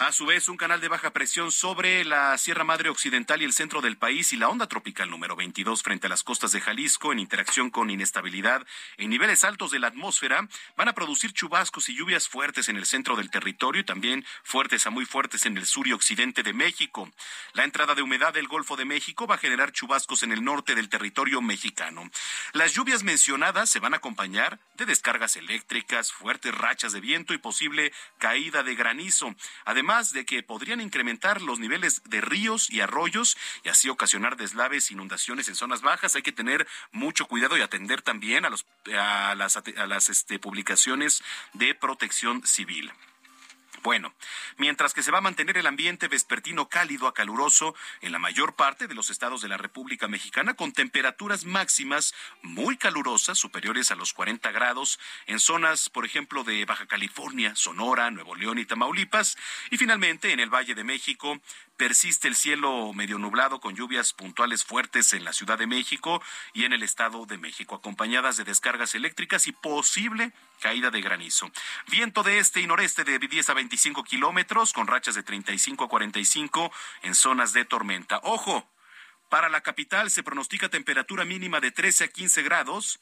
A 0.00 0.12
su 0.12 0.24
vez, 0.24 0.48
un 0.48 0.56
canal 0.56 0.80
de 0.80 0.88
baja 0.88 1.10
presión 1.10 1.52
sobre 1.52 2.06
la 2.06 2.38
Sierra 2.38 2.64
Madre 2.64 2.88
Occidental 2.88 3.42
y 3.42 3.44
el 3.44 3.52
centro 3.52 3.82
del 3.82 3.98
país 3.98 4.32
y 4.32 4.38
la 4.38 4.48
onda 4.48 4.66
tropical 4.66 5.10
número 5.10 5.36
22 5.36 5.82
frente 5.82 6.06
a 6.06 6.08
las 6.08 6.22
costas 6.22 6.52
de 6.52 6.60
Jalisco 6.62 7.12
en 7.12 7.18
interacción 7.18 7.68
con 7.68 7.90
inestabilidad 7.90 8.66
en 8.96 9.10
niveles 9.10 9.44
altos 9.44 9.72
de 9.72 9.78
la 9.78 9.88
atmósfera 9.88 10.48
van 10.74 10.88
a 10.88 10.94
producir 10.94 11.34
chubascos 11.34 11.90
y 11.90 11.94
lluvias 11.94 12.28
fuertes 12.28 12.70
en 12.70 12.78
el 12.78 12.86
centro 12.86 13.14
del 13.14 13.30
territorio 13.30 13.82
y 13.82 13.84
también 13.84 14.24
fuertes 14.42 14.86
a 14.86 14.90
muy 14.90 15.04
fuertes 15.04 15.44
en 15.44 15.58
el 15.58 15.66
sur 15.66 15.86
y 15.86 15.92
occidente 15.92 16.42
de 16.42 16.54
México. 16.54 17.06
La 17.52 17.64
entrada 17.64 17.94
de 17.94 18.00
humedad 18.00 18.32
del 18.32 18.48
Golfo 18.48 18.76
de 18.76 18.86
México 18.86 19.26
va 19.26 19.34
a 19.34 19.38
generar 19.38 19.70
chubascos 19.70 20.22
en 20.22 20.32
el 20.32 20.42
norte 20.42 20.74
del 20.74 20.88
territorio 20.88 21.42
mexicano. 21.42 22.10
Las 22.54 22.72
lluvias 22.72 23.02
mencionadas 23.02 23.68
se 23.68 23.80
van 23.80 23.92
a 23.92 23.98
acompañar 23.98 24.60
de 24.78 24.86
descargas 24.86 25.36
eléctricas, 25.36 26.10
fuertes 26.10 26.54
rachas 26.54 26.94
de 26.94 27.00
viento 27.00 27.34
y 27.34 27.38
posible 27.38 27.92
caída 28.16 28.62
de 28.62 28.74
granizo. 28.74 29.34
Además, 29.66 29.89
de 29.90 30.24
que 30.24 30.44
podrían 30.44 30.80
incrementar 30.80 31.42
los 31.42 31.58
niveles 31.58 32.02
de 32.04 32.20
ríos 32.20 32.70
y 32.70 32.80
arroyos 32.80 33.36
y 33.64 33.70
así 33.70 33.88
ocasionar 33.88 34.36
deslaves, 34.36 34.92
inundaciones 34.92 35.48
en 35.48 35.56
zonas 35.56 35.82
bajas. 35.82 36.14
Hay 36.14 36.22
que 36.22 36.30
tener 36.30 36.68
mucho 36.92 37.26
cuidado 37.26 37.56
y 37.58 37.60
atender 37.60 38.00
también 38.00 38.44
a, 38.44 38.50
los, 38.50 38.66
a 38.96 39.34
las, 39.34 39.56
a 39.56 39.86
las 39.88 40.08
este, 40.08 40.38
publicaciones 40.38 41.24
de 41.54 41.74
protección 41.74 42.46
civil. 42.46 42.92
Bueno, 43.82 44.12
mientras 44.58 44.92
que 44.92 45.02
se 45.02 45.10
va 45.10 45.18
a 45.18 45.22
mantener 45.22 45.56
el 45.56 45.66
ambiente 45.66 46.08
vespertino 46.08 46.68
cálido 46.68 47.06
a 47.06 47.14
caluroso 47.14 47.74
en 48.02 48.12
la 48.12 48.18
mayor 48.18 48.54
parte 48.54 48.86
de 48.86 48.94
los 48.94 49.08
estados 49.08 49.40
de 49.40 49.48
la 49.48 49.56
República 49.56 50.06
Mexicana, 50.06 50.54
con 50.54 50.72
temperaturas 50.72 51.44
máximas 51.44 52.14
muy 52.42 52.76
calurosas, 52.76 53.38
superiores 53.38 53.90
a 53.90 53.94
los 53.94 54.12
40 54.12 54.50
grados, 54.52 55.00
en 55.26 55.40
zonas, 55.40 55.88
por 55.88 56.04
ejemplo, 56.04 56.44
de 56.44 56.64
Baja 56.66 56.86
California, 56.86 57.56
Sonora, 57.56 58.10
Nuevo 58.10 58.34
León 58.34 58.58
y 58.58 58.66
Tamaulipas, 58.66 59.38
y 59.70 59.78
finalmente 59.78 60.32
en 60.32 60.40
el 60.40 60.50
Valle 60.50 60.74
de 60.74 60.84
México, 60.84 61.40
Persiste 61.80 62.28
el 62.28 62.36
cielo 62.36 62.92
medio 62.92 63.16
nublado 63.16 63.58
con 63.58 63.74
lluvias 63.74 64.12
puntuales 64.12 64.64
fuertes 64.64 65.14
en 65.14 65.24
la 65.24 65.32
Ciudad 65.32 65.56
de 65.56 65.66
México 65.66 66.22
y 66.52 66.64
en 66.64 66.74
el 66.74 66.82
Estado 66.82 67.24
de 67.24 67.38
México, 67.38 67.74
acompañadas 67.74 68.36
de 68.36 68.44
descargas 68.44 68.94
eléctricas 68.94 69.46
y 69.46 69.52
posible 69.52 70.34
caída 70.60 70.90
de 70.90 71.00
granizo. 71.00 71.50
Viento 71.90 72.22
de 72.22 72.38
este 72.38 72.60
y 72.60 72.66
noreste 72.66 73.02
de 73.02 73.18
10 73.18 73.48
a 73.48 73.54
25 73.70 74.02
kilómetros 74.02 74.72
con 74.72 74.88
rachas 74.88 75.14
de 75.14 75.22
35 75.22 75.84
a 75.84 75.88
45 75.88 76.72
en 77.02 77.14
zonas 77.14 77.52
de 77.52 77.64
tormenta. 77.64 78.18
Ojo, 78.24 78.68
para 79.28 79.48
la 79.48 79.60
capital 79.60 80.10
se 80.10 80.24
pronostica 80.24 80.68
temperatura 80.68 81.24
mínima 81.24 81.60
de 81.60 81.70
13 81.70 82.04
a 82.04 82.08
15 82.08 82.42
grados 82.42 82.98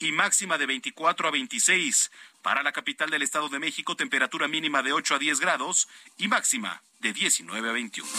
y 0.00 0.10
máxima 0.10 0.58
de 0.58 0.66
24 0.66 1.28
a 1.28 1.30
26. 1.30 2.10
Para 2.42 2.64
la 2.64 2.72
capital 2.72 3.10
del 3.10 3.22
Estado 3.22 3.48
de 3.48 3.60
México, 3.60 3.94
temperatura 3.94 4.48
mínima 4.48 4.82
de 4.82 4.92
8 4.92 5.14
a 5.14 5.18
10 5.20 5.38
grados 5.38 5.86
y 6.16 6.26
máxima 6.26 6.82
de 6.98 7.12
19 7.12 7.68
a 7.68 7.72
21. 7.72 8.10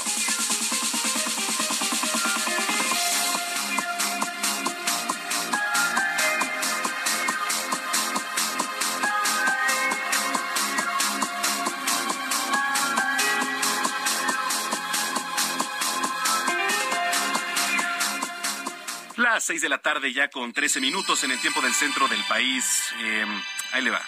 Seis 19.42 19.60
de 19.60 19.70
la 19.70 19.80
tarde 19.80 20.14
ya 20.14 20.30
con 20.30 20.54
13 20.54 20.80
minutos 20.80 21.24
en 21.24 21.32
el 21.32 21.42
tiempo 21.42 21.62
del 21.62 21.74
centro 21.74 22.08
del 22.08 22.24
país. 22.26 22.94
Eh, 23.00 23.26
ahí 23.72 23.82
le 23.82 23.90
va. 23.90 24.02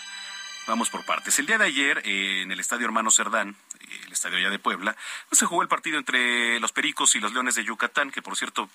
Vamos 0.67 0.91
por 0.91 1.03
partes. 1.03 1.39
El 1.39 1.47
día 1.47 1.57
de 1.57 1.65
ayer, 1.65 2.03
eh, 2.05 2.43
en 2.43 2.51
el 2.51 2.59
Estadio 2.59 2.85
Hermano 2.85 3.09
Cerdán, 3.09 3.55
eh, 3.79 3.99
el 4.05 4.13
estadio 4.13 4.37
allá 4.37 4.51
de 4.51 4.59
Puebla, 4.59 4.95
pues, 5.27 5.39
se 5.39 5.47
jugó 5.47 5.63
el 5.63 5.67
partido 5.67 5.97
entre 5.97 6.59
los 6.59 6.71
Pericos 6.71 7.15
y 7.15 7.19
los 7.19 7.33
Leones 7.33 7.55
de 7.55 7.63
Yucatán, 7.63 8.11
que 8.11 8.21
por 8.21 8.37
cierto 8.37 8.69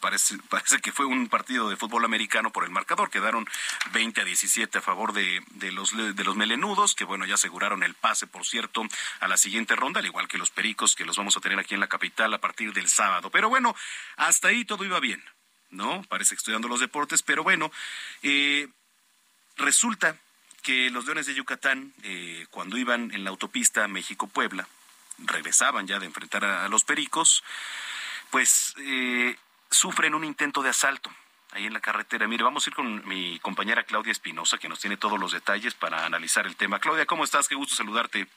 parece, 0.00 0.38
parece 0.48 0.78
que 0.78 0.90
fue 0.90 1.04
un 1.04 1.28
partido 1.28 1.68
de 1.68 1.76
fútbol 1.76 2.06
americano 2.06 2.50
por 2.50 2.64
el 2.64 2.70
marcador. 2.70 3.10
Quedaron 3.10 3.46
20 3.92 4.22
a 4.22 4.24
17 4.24 4.78
a 4.78 4.80
favor 4.80 5.12
de, 5.12 5.42
de, 5.50 5.70
los, 5.70 5.94
de 5.94 6.24
los 6.24 6.34
melenudos, 6.34 6.94
que 6.94 7.04
bueno, 7.04 7.26
ya 7.26 7.34
aseguraron 7.34 7.82
el 7.82 7.92
pase, 7.92 8.26
por 8.26 8.46
cierto, 8.46 8.82
a 9.20 9.28
la 9.28 9.36
siguiente 9.36 9.76
ronda, 9.76 10.00
al 10.00 10.06
igual 10.06 10.28
que 10.28 10.38
los 10.38 10.50
Pericos, 10.50 10.96
que 10.96 11.04
los 11.04 11.18
vamos 11.18 11.36
a 11.36 11.40
tener 11.40 11.58
aquí 11.58 11.74
en 11.74 11.80
la 11.80 11.88
capital 11.88 12.32
a 12.32 12.40
partir 12.40 12.72
del 12.72 12.88
sábado. 12.88 13.30
Pero 13.30 13.50
bueno, 13.50 13.76
hasta 14.16 14.48
ahí 14.48 14.64
todo 14.64 14.82
iba 14.86 14.98
bien. 14.98 15.22
¿No? 15.70 16.02
Parece 16.08 16.36
dando 16.46 16.68
los 16.68 16.80
deportes, 16.80 17.22
pero 17.22 17.42
bueno, 17.42 17.70
eh, 18.22 18.68
resulta 19.56 20.16
que 20.62 20.90
los 20.90 21.04
Leones 21.04 21.26
de 21.26 21.34
Yucatán, 21.34 21.92
eh, 22.02 22.46
cuando 22.50 22.76
iban 22.76 23.12
en 23.12 23.24
la 23.24 23.30
autopista 23.30 23.86
México-Puebla, 23.88 24.68
regresaban 25.18 25.86
ya 25.86 25.98
de 25.98 26.06
enfrentar 26.06 26.44
a, 26.44 26.68
los 26.68 26.84
Pericos, 26.84 27.42
pues 28.30 28.74
eh, 28.78 29.36
sufren 29.70 30.14
un 30.14 30.24
intento 30.24 30.62
de 30.62 30.70
asalto 30.70 31.10
ahí 31.52 31.66
en 31.66 31.72
la 31.72 31.80
carretera. 31.80 32.28
Mire, 32.28 32.44
vamos 32.44 32.66
a 32.66 32.70
ir 32.70 32.76
con 32.76 33.06
mi 33.08 33.38
compañera 33.40 33.84
Claudia 33.84 34.12
Espinosa, 34.12 34.58
que 34.58 34.68
nos 34.68 34.80
tiene 34.80 34.96
todos 34.96 35.18
los 35.18 35.32
detalles 35.32 35.74
para 35.74 36.04
analizar 36.04 36.46
el 36.46 36.56
tema. 36.56 36.78
Claudia, 36.78 37.06
¿cómo 37.06 37.24
estás? 37.24 37.48
Qué 37.48 37.54
gusto 37.54 37.74
saludarte. 37.74 38.28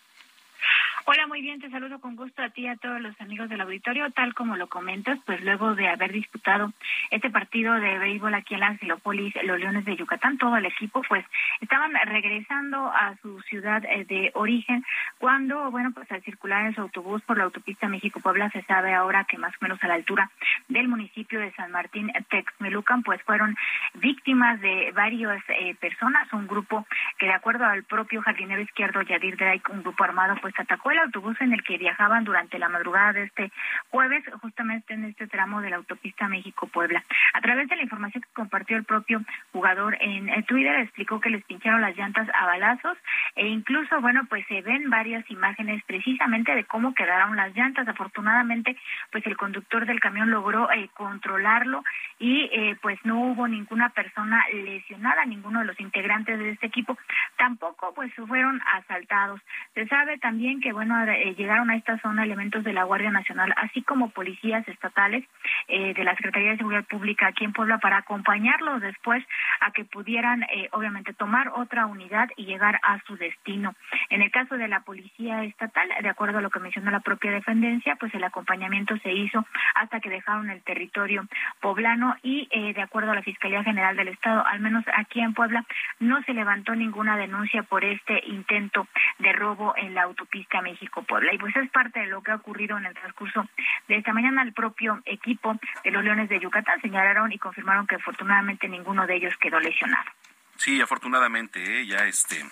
Hola, 1.06 1.28
muy 1.28 1.42
bien, 1.42 1.60
te 1.60 1.70
saludo 1.70 2.00
con 2.00 2.16
gusto 2.16 2.42
a 2.42 2.50
ti 2.50 2.62
y 2.62 2.68
a 2.68 2.78
todos 2.78 3.02
los 3.02 3.20
amigos 3.20 3.50
del 3.50 3.60
auditorio. 3.60 4.10
Tal 4.12 4.34
como 4.34 4.56
lo 4.56 4.68
comentas, 4.68 5.20
pues 5.26 5.44
luego 5.44 5.76
de 5.76 5.90
haber 5.90 6.14
disputado 6.14 6.72
este 7.12 7.30
partido 7.30 7.74
de 7.74 8.00
béisbol 8.00 8.34
aquí 8.34 8.54
en 8.54 8.62
la 8.62 8.68
Angelópolis, 8.68 9.34
los 9.44 9.60
Leones 9.60 9.84
de 9.84 9.98
Yucatán, 9.98 10.38
todo 10.38 10.56
el 10.56 10.66
equipo, 10.66 11.02
pues 11.10 11.26
estaban 11.60 11.92
regresando 12.06 12.88
a 12.88 13.18
su 13.22 13.42
ciudad 13.42 13.84
eh, 13.84 14.06
de 14.06 14.32
origen 14.34 14.86
cuando, 15.18 15.70
bueno, 15.72 15.92
pues 15.94 16.10
al 16.10 16.24
circular 16.24 16.68
en 16.68 16.76
su 16.76 16.80
autobús 16.80 17.22
por 17.24 17.38
la 17.38 17.44
autopista 17.44 17.90
México-Puebla 17.90 18.50
se 18.52 18.62
sabe 18.64 18.94
ahora 18.94 19.26
que 19.26 19.38
más 19.38 19.52
o 19.56 19.58
menos 19.60 19.84
a 19.84 19.90
la 19.90 19.96
altura 19.96 20.32
del 20.70 20.88
municipio 20.88 21.42
de 21.42 21.52
San 21.52 21.70
Martín, 21.72 22.14
Texmelucan, 22.30 23.04
pues 23.04 23.22
fueron 23.24 23.58
víctimas 23.96 24.62
de 24.62 24.94
varias 24.96 25.44
eh, 25.50 25.76
personas, 25.76 26.32
un 26.32 26.48
grupo 26.48 26.88
que 27.18 27.26
de 27.26 27.34
acuerdo 27.34 27.66
al 27.66 27.84
propio 27.84 28.22
jardinero 28.22 28.62
izquierdo 28.62 29.02
Yadir 29.02 29.36
Drake, 29.36 29.70
un 29.70 29.84
grupo 29.84 30.06
armado, 30.06 30.38
pues 30.42 30.58
atacó 30.58 30.93
el 30.94 31.00
autobús 31.00 31.40
en 31.42 31.54
el 31.54 31.64
que 31.64 31.78
viajaban 31.78 32.24
durante 32.24 32.60
la 32.60 32.70
madrugada 32.70 33.14
de 33.14 33.24
este 33.24 33.52
jueves, 33.90 34.24
justamente 34.42 34.94
en 34.94 35.06
este 35.06 35.28
tramo 35.28 35.62
de 35.62 35.70
la 35.70 35.78
autopista 35.78 36.28
México-Puebla. 36.28 37.04
A 37.34 37.42
través 37.42 37.68
de 37.68 37.76
la 37.76 37.84
información 37.84 38.24
que 38.24 38.34
compartió 38.34 38.78
el 38.78 38.86
propio 38.86 39.22
jugador 39.52 39.98
en 40.00 40.44
Twitter, 40.46 40.80
explicó 40.80 41.20
que 41.20 41.30
les 41.30 41.44
pincharon 41.44 41.82
las 41.82 41.96
llantas 41.98 42.28
a 42.34 42.46
balazos 42.46 42.98
e 43.36 43.48
incluso, 43.48 44.00
bueno, 44.02 44.26
pues 44.30 44.46
se 44.48 44.62
ven 44.62 44.90
varias 44.90 45.30
imágenes 45.30 45.84
precisamente 45.86 46.56
de 46.56 46.64
cómo 46.66 46.94
quedaron 46.94 47.36
las 47.36 47.56
llantas. 47.56 47.88
Afortunadamente, 47.88 48.78
pues 49.12 49.26
el 49.26 49.38
conductor 49.38 49.86
del 49.86 50.00
camión 50.00 50.30
logró 50.30 50.72
eh, 50.72 50.90
controlarlo 50.94 51.84
y 52.20 52.50
eh, 52.52 52.78
pues 52.82 53.00
no 53.04 53.20
hubo 53.20 53.48
ninguna 53.48 53.90
persona 53.90 54.44
lesionada, 54.54 55.26
ninguno 55.26 55.60
de 55.60 55.66
los 55.66 55.80
integrantes 55.80 56.38
de 56.38 56.52
este 56.52 56.68
equipo. 56.68 56.98
Tampoco 57.38 57.94
pues 57.94 58.14
fueron 58.14 58.62
asaltados. 58.74 59.42
Se 59.74 59.88
sabe 59.88 60.18
también 60.18 60.62
que 60.62 60.74
bueno 60.74 60.83
eh, 60.84 61.36
llegaron 61.36 61.70
a 61.70 61.76
esta 61.76 61.98
zona 62.00 62.24
elementos 62.24 62.64
de 62.64 62.74
la 62.74 62.84
Guardia 62.84 63.12
Nacional, 63.12 63.54
así 63.58 63.82
como 63.82 64.10
policías 64.10 64.68
estatales 64.68 65.24
eh, 65.68 65.94
de 65.94 66.04
la 66.04 66.16
Secretaría 66.16 66.52
de 66.52 66.58
Seguridad 66.58 66.86
Pública 66.86 67.28
aquí 67.28 67.46
en 67.46 67.54
Puebla 67.54 67.80
para 67.80 67.98
acompañarlos 67.98 68.82
después 68.82 69.24
a 69.62 69.72
que 69.72 69.86
pudieran 69.86 70.46
obviamente 70.72 71.14
tomar 71.14 71.50
otra 71.56 71.86
unidad 71.86 72.30
y 72.36 72.46
llegar 72.46 72.80
a 72.84 73.00
su 73.06 73.18
destino. 73.18 73.76
En 74.10 74.22
el 74.22 74.32
caso 74.32 74.58
de 74.58 74.68
la 74.68 74.82
policía 74.82 75.44
estatal, 75.44 75.90
de 76.02 76.10
acuerdo 76.10 76.40
a 76.40 76.42
lo 76.42 76.50
que 76.50 76.60
mencionó 76.60 76.92
la 76.92 77.00
propia 77.00 77.32
dependencia, 77.32 77.96
pues 77.96 78.14
el 78.14 78.24
acompañamiento 78.24 78.98
se 78.98 79.12
hizo 79.12 79.46
hasta 79.76 80.00
que 80.00 80.10
dejaron 80.10 80.50
el 80.50 80.62
territorio 80.64 81.28
poblano 81.62 82.16
y 82.22 82.48
eh, 82.52 82.74
de 82.74 82.82
acuerdo 82.82 83.12
a 83.12 83.16
la 83.16 83.22
Fiscalía 83.22 83.64
General 83.64 83.96
del 83.96 84.10
Estado, 84.10 84.46
al 84.46 84.60
menos 84.60 84.84
aquí 84.96 85.20
en 85.20 85.34
Puebla, 85.34 85.66
no 86.00 86.22
se 86.24 86.34
levantó 86.34 86.76
ninguna 86.76 87.18
denuncia 87.18 87.64
por 87.64 87.84
este 87.84 88.22
intento 88.28 88.88
de 89.20 89.34
robo 89.34 89.74
en 89.78 89.94
la 89.94 90.04
autopista 90.04 90.62
México-Puebla. 90.74 91.34
Y 91.34 91.38
pues 91.38 91.56
es 91.56 91.70
parte 91.72 92.02
de 92.02 92.08
lo 92.08 92.22
que 92.22 92.32
ha 92.32 92.36
ocurrido 92.36 92.78
en 92.78 92.86
el 92.86 92.94
transcurso 92.94 93.48
de 93.88 93.98
esta 93.98 94.14
mañana. 94.14 94.42
El 94.42 94.54
propio 94.54 95.02
equipo 95.06 95.58
de 95.84 95.92
los 95.92 96.04
Leones 96.04 96.30
de 96.30 96.40
Yucatán 96.40 96.82
señalaron 96.82 97.32
y 97.32 97.38
confirmaron 97.38 97.88
que 97.88 97.96
afortunadamente 97.96 98.68
ninguno 98.68 99.08
de 99.08 99.16
ellos 99.16 99.34
quedó 99.38 99.60
lesionado. 99.60 100.10
Sí, 100.58 100.82
afortunadamente, 100.82 101.82
¿eh? 101.82 101.86
ya 101.86 102.06
este 102.06 102.46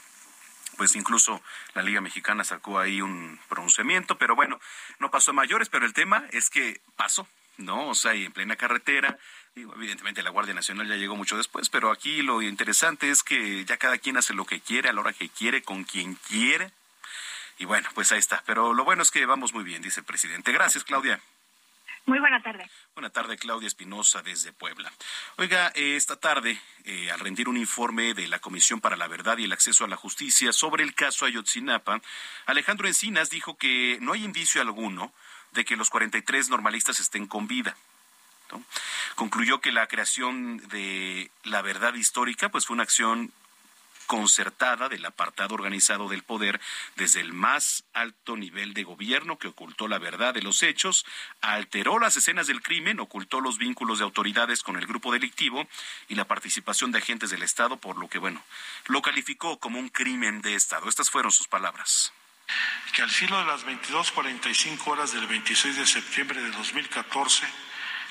pues 0.78 0.96
incluso 0.96 1.44
la 1.76 1.84
Liga 1.84 2.02
Mexicana 2.02 2.44
sacó 2.44 2.80
ahí 2.80 3.02
un 3.02 3.40
pronunciamiento, 3.50 4.18
pero 4.18 4.36
bueno, 4.36 4.60
no 4.98 5.12
pasó 5.12 5.30
a 5.30 5.36
mayores, 5.36 5.70
pero 5.70 5.86
el 5.86 5.94
tema 5.94 6.26
es 6.32 6.50
que 6.50 6.82
pasó, 6.96 7.28
¿no? 7.58 7.90
O 7.90 7.94
sea, 7.94 8.16
y 8.16 8.26
en 8.26 8.32
plena 8.32 8.56
carretera, 8.56 9.18
digo, 9.54 9.76
evidentemente 9.76 10.24
la 10.24 10.32
Guardia 10.32 10.56
Nacional 10.56 10.88
ya 10.88 10.96
llegó 10.96 11.16
mucho 11.16 11.38
después, 11.38 11.70
pero 11.70 11.92
aquí 11.92 12.24
lo 12.24 12.42
interesante 12.42 13.12
es 13.12 13.22
que 13.22 13.64
ya 13.66 13.78
cada 13.78 14.00
quien 14.00 14.18
hace 14.18 14.34
lo 14.34 14.46
que 14.46 14.60
quiere, 14.60 14.90
a 14.90 14.94
la 14.94 15.02
hora 15.02 15.14
que 15.14 15.30
quiere, 15.30 15.62
con 15.62 15.84
quien 15.84 16.16
quiere. 16.28 16.72
Y 17.62 17.66
bueno, 17.66 17.88
pues 17.94 18.12
ahí 18.12 18.18
está. 18.18 18.42
Pero 18.48 18.74
lo 18.74 18.84
bueno 18.84 19.04
es 19.04 19.12
que 19.12 19.24
vamos 19.28 19.54
muy 19.54 19.64
bien, 19.64 19.84
dice 19.84 20.00
el 20.00 20.06
presidente. 20.06 20.52
Gracias, 20.52 20.84
Claudia. 20.84 21.22
Muy 22.08 22.18
buena 22.18 22.42
tarde. 22.42 22.68
Buena 22.96 23.12
tarde, 23.12 23.38
Claudia 23.38 23.68
Espinosa, 23.68 24.24
desde 24.24 24.52
Puebla. 24.52 24.92
Oiga, 25.38 25.72
eh, 25.76 25.96
esta 25.96 26.16
tarde, 26.16 26.60
eh, 26.86 27.12
al 27.12 27.20
rendir 27.20 27.48
un 27.48 27.58
informe 27.58 28.16
de 28.16 28.28
la 28.28 28.40
Comisión 28.40 28.82
para 28.82 28.98
la 28.98 29.08
Verdad 29.08 29.38
y 29.38 29.44
el 29.44 29.52
Acceso 29.54 29.86
a 29.86 29.88
la 29.88 29.96
Justicia 29.96 30.52
sobre 30.54 30.84
el 30.84 30.96
caso 30.96 31.28
Ayotzinapa, 31.28 32.02
Alejandro 32.48 32.88
Encinas 32.88 33.30
dijo 33.30 33.56
que 33.56 34.00
no 34.02 34.14
hay 34.14 34.24
indicio 34.24 34.60
alguno 34.60 35.14
de 35.52 35.64
que 35.64 35.76
los 35.76 35.92
43 35.92 36.50
normalistas 36.50 37.00
estén 37.00 37.28
con 37.28 37.48
vida. 37.48 37.78
Concluyó 39.14 39.62
que 39.62 39.72
la 39.72 39.86
creación 39.86 40.58
de 40.70 41.30
la 41.44 41.62
verdad 41.62 41.94
histórica 41.94 42.50
pues 42.50 42.66
fue 42.66 42.74
una 42.74 42.84
acción 42.84 43.32
concertada 44.12 44.90
del 44.90 45.06
apartado 45.06 45.56
organizado 45.56 46.10
del 46.10 46.22
poder 46.22 46.60
desde 46.98 47.22
el 47.22 47.32
más 47.32 47.86
alto 47.94 48.36
nivel 48.36 48.74
de 48.74 48.84
gobierno 48.84 49.40
que 49.40 49.48
ocultó 49.48 49.88
la 49.88 50.00
verdad 50.00 50.34
de 50.34 50.42
los 50.42 50.64
hechos, 50.64 51.06
alteró 51.40 51.98
las 51.98 52.18
escenas 52.18 52.48
del 52.48 52.62
crimen, 52.62 53.00
ocultó 53.00 53.40
los 53.40 53.58
vínculos 53.58 54.00
de 54.00 54.04
autoridades 54.04 54.64
con 54.64 54.76
el 54.76 54.86
grupo 54.86 55.14
delictivo 55.14 55.66
y 56.10 56.16
la 56.16 56.26
participación 56.26 56.92
de 56.92 56.98
agentes 56.98 57.30
del 57.30 57.42
Estado, 57.42 57.78
por 57.78 57.98
lo 57.98 58.10
que, 58.10 58.18
bueno, 58.18 58.44
lo 58.88 59.02
calificó 59.02 59.60
como 59.60 59.80
un 59.80 59.88
crimen 59.88 60.42
de 60.42 60.56
Estado. 60.56 60.90
Estas 60.90 61.10
fueron 61.10 61.32
sus 61.32 61.48
palabras 61.48 62.12
que 62.94 63.04
al 63.04 63.10
filo 63.10 63.40
de 63.40 63.46
las 63.46 63.66
22.45 63.66 64.88
horas 64.88 65.14
del 65.14 65.26
26 65.26 65.78
de 65.78 65.86
septiembre 65.88 66.42
de 66.42 66.52
2014, 66.52 67.48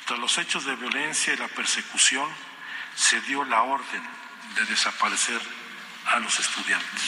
tras 0.06 0.18
los 0.18 0.38
hechos 0.38 0.64
de 0.64 0.76
violencia 0.76 1.34
y 1.34 1.36
la 1.36 1.48
persecución, 1.48 2.26
se 2.94 3.20
dio 3.20 3.44
la 3.44 3.64
orden 3.64 4.02
de 4.54 4.64
desaparecer 4.64 5.59
a 6.06 6.18
los 6.18 6.38
estudiantes. 6.38 7.02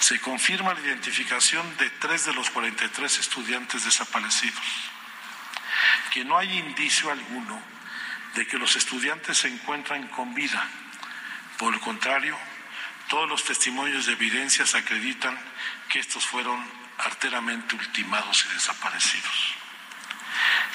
Se 0.00 0.20
confirma 0.20 0.74
la 0.74 0.80
identificación 0.80 1.76
de 1.76 1.88
tres 1.90 2.24
de 2.24 2.32
los 2.32 2.50
43 2.50 3.18
estudiantes 3.18 3.84
desaparecidos, 3.84 4.64
que 6.12 6.24
no 6.24 6.36
hay 6.36 6.58
indicio 6.58 7.10
alguno 7.10 7.62
de 8.34 8.46
que 8.46 8.58
los 8.58 8.76
estudiantes 8.76 9.38
se 9.38 9.48
encuentran 9.48 10.08
con 10.08 10.34
vida. 10.34 10.66
Por 11.58 11.74
el 11.74 11.80
contrario, 11.80 12.36
todos 13.08 13.28
los 13.28 13.44
testimonios 13.44 14.06
de 14.06 14.12
evidencias 14.12 14.74
acreditan 14.74 15.38
que 15.88 16.00
estos 16.00 16.26
fueron 16.26 16.64
arteramente 16.98 17.76
ultimados 17.76 18.44
y 18.46 18.54
desaparecidos. 18.54 19.54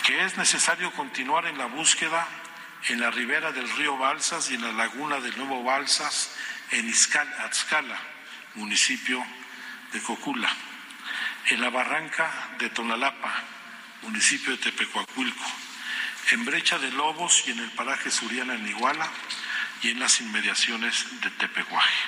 Que 0.04 0.24
es 0.24 0.38
necesario 0.38 0.92
continuar 0.94 1.48
en 1.48 1.58
la 1.58 1.66
búsqueda 1.66 2.28
en 2.90 3.02
la 3.02 3.12
ribera 3.12 3.52
del 3.52 3.70
río 3.72 3.98
Balsas 3.98 4.50
y 4.50 4.56
en 4.56 4.62
la 4.62 4.72
laguna 4.72 5.20
del 5.20 5.38
Nuevo 5.38 5.64
Balsas 5.64 6.32
en 6.72 6.94
Atzcala, 7.40 7.98
municipio 8.56 9.24
de 9.94 10.02
Cocula, 10.02 10.50
en 11.50 11.62
la 11.62 11.70
barranca 11.70 12.30
de 12.60 12.70
Tonalapa, 12.70 13.44
municipio 14.02 14.52
de 14.52 14.58
Tepecuacuilco, 14.58 15.46
en 16.32 16.46
Brecha 16.46 16.78
de 16.78 16.92
Lobos 16.92 17.44
y 17.48 17.52
en 17.52 17.60
el 17.60 17.72
paraje 17.72 18.12
Suriana 18.12 18.56
en 18.56 18.68
Iguala 18.68 19.10
y 19.82 19.92
en 19.92 20.00
las 20.00 20.20
inmediaciones 20.20 21.06
de 21.22 21.30
Tepecuaje. 21.32 22.00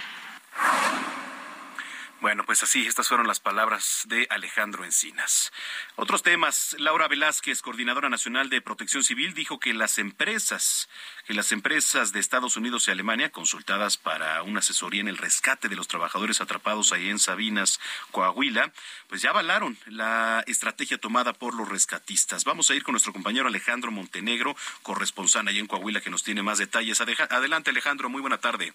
Bueno, 2.22 2.46
pues 2.46 2.64
así, 2.64 2.86
estas 2.86 3.08
fueron 3.08 3.28
las 3.28 3.40
palabras 3.40 4.02
de 4.08 4.28
Alejandro 4.30 4.84
Encinas. 4.84 5.54
Otros 5.96 6.22
temas. 6.22 6.76
Laura 6.78 7.08
Velázquez, 7.08 7.62
coordinadora 7.62 8.10
nacional 8.10 8.50
de 8.50 8.62
Protección 8.62 9.06
Civil, 9.06 9.34
dijo 9.34 9.58
que 9.58 9.74
las 9.74 9.98
empresas, 10.00 10.90
que 11.26 11.34
las 11.34 11.54
empresas 11.54 12.12
de 12.12 12.20
Estados 12.20 12.58
Unidos 12.58 12.86
y 12.88 12.92
Alemania, 12.92 13.32
consultadas 13.32 13.96
para 13.96 14.44
una 14.44 14.60
asesoría 14.60 15.00
en 15.00 15.08
el 15.08 15.18
rescate 15.18 15.70
de 15.70 15.78
los 15.78 15.88
trabajadores 15.88 16.42
atrapados 16.42 16.92
ahí 16.92 17.10
en 17.10 17.20
Sabinas, 17.20 17.80
Coahuila, 18.12 18.74
pues 19.08 19.22
ya 19.22 19.30
avalaron 19.30 19.78
la 19.86 20.44
estrategia 20.46 20.98
tomada 20.98 21.32
por 21.32 21.56
los 21.56 21.70
rescatistas. 21.70 22.44
Vamos 22.44 22.70
a 22.70 22.76
ir 22.76 22.84
con 22.84 22.92
nuestro 22.92 23.14
compañero 23.14 23.48
Alejandro 23.48 23.92
Montenegro, 23.92 24.58
corresponsal 24.84 25.48
ahí 25.48 25.60
en 25.60 25.68
Coahuila, 25.68 26.02
que 26.02 26.10
nos 26.10 26.24
tiene 26.24 26.44
más 26.44 26.58
detalles. 26.58 27.00
Adelante, 27.00 27.70
Alejandro, 27.70 28.10
muy 28.10 28.20
buena 28.20 28.40
tarde. 28.40 28.74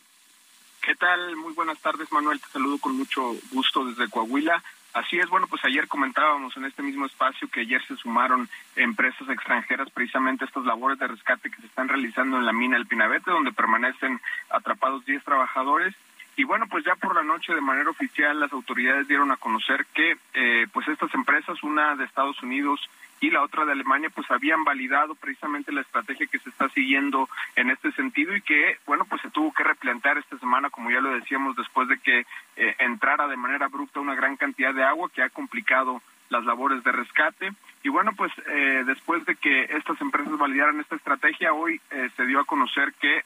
¿Qué 0.84 0.94
tal? 0.96 1.34
Muy 1.36 1.54
buenas 1.54 1.78
tardes, 1.78 2.12
Manuel. 2.12 2.38
Te 2.38 2.48
saludo 2.48 2.76
con 2.78 2.94
mucho 2.94 3.32
gusto 3.50 3.86
desde 3.86 4.10
Coahuila. 4.10 4.62
Así 4.92 5.18
es, 5.18 5.30
bueno, 5.30 5.46
pues 5.46 5.64
ayer 5.64 5.88
comentábamos 5.88 6.54
en 6.58 6.66
este 6.66 6.82
mismo 6.82 7.06
espacio 7.06 7.48
que 7.48 7.60
ayer 7.60 7.82
se 7.86 7.96
sumaron 7.96 8.50
empresas 8.76 9.26
extranjeras 9.30 9.88
precisamente 9.90 10.44
estas 10.44 10.66
labores 10.66 10.98
de 10.98 11.06
rescate 11.06 11.50
que 11.50 11.58
se 11.62 11.68
están 11.68 11.88
realizando 11.88 12.36
en 12.36 12.44
la 12.44 12.52
mina 12.52 12.76
El 12.76 12.86
Pinabete, 12.86 13.30
donde 13.30 13.50
permanecen 13.50 14.20
atrapados 14.50 15.06
10 15.06 15.24
trabajadores. 15.24 15.94
Y 16.36 16.44
bueno, 16.44 16.66
pues 16.68 16.84
ya 16.84 16.96
por 16.96 17.14
la 17.14 17.22
noche 17.22 17.54
de 17.54 17.62
manera 17.62 17.88
oficial 17.88 18.38
las 18.38 18.52
autoridades 18.52 19.08
dieron 19.08 19.32
a 19.32 19.38
conocer 19.38 19.86
que 19.94 20.18
eh, 20.34 20.66
pues 20.70 20.86
estas 20.88 21.14
empresas, 21.14 21.62
una 21.62 21.96
de 21.96 22.04
Estados 22.04 22.42
Unidos 22.42 22.78
y 23.24 23.30
la 23.30 23.42
otra 23.42 23.64
de 23.64 23.72
Alemania 23.72 24.10
pues 24.10 24.30
habían 24.30 24.64
validado 24.64 25.14
precisamente 25.14 25.72
la 25.72 25.80
estrategia 25.80 26.26
que 26.26 26.38
se 26.40 26.50
está 26.50 26.68
siguiendo 26.68 27.26
en 27.56 27.70
este 27.70 27.90
sentido 27.92 28.36
y 28.36 28.42
que 28.42 28.76
bueno 28.86 29.06
pues 29.06 29.22
se 29.22 29.30
tuvo 29.30 29.50
que 29.54 29.64
replantear 29.64 30.18
esta 30.18 30.38
semana 30.38 30.68
como 30.68 30.90
ya 30.90 31.00
lo 31.00 31.10
decíamos 31.14 31.56
después 31.56 31.88
de 31.88 31.98
que 31.98 32.26
eh, 32.56 32.74
entrara 32.80 33.26
de 33.26 33.38
manera 33.38 33.66
abrupta 33.66 34.00
una 34.00 34.14
gran 34.14 34.36
cantidad 34.36 34.74
de 34.74 34.84
agua 34.84 35.08
que 35.08 35.22
ha 35.22 35.30
complicado 35.30 36.02
las 36.28 36.44
labores 36.44 36.82
de 36.84 36.92
rescate. 36.92 37.52
Y 37.82 37.88
bueno 37.88 38.12
pues 38.14 38.30
eh, 38.46 38.84
después 38.86 39.24
de 39.24 39.36
que 39.36 39.62
estas 39.70 39.98
empresas 40.02 40.36
validaran 40.36 40.80
esta 40.80 40.96
estrategia 40.96 41.54
hoy 41.54 41.80
eh, 41.92 42.10
se 42.16 42.26
dio 42.26 42.40
a 42.40 42.44
conocer 42.44 42.92
que 43.00 43.24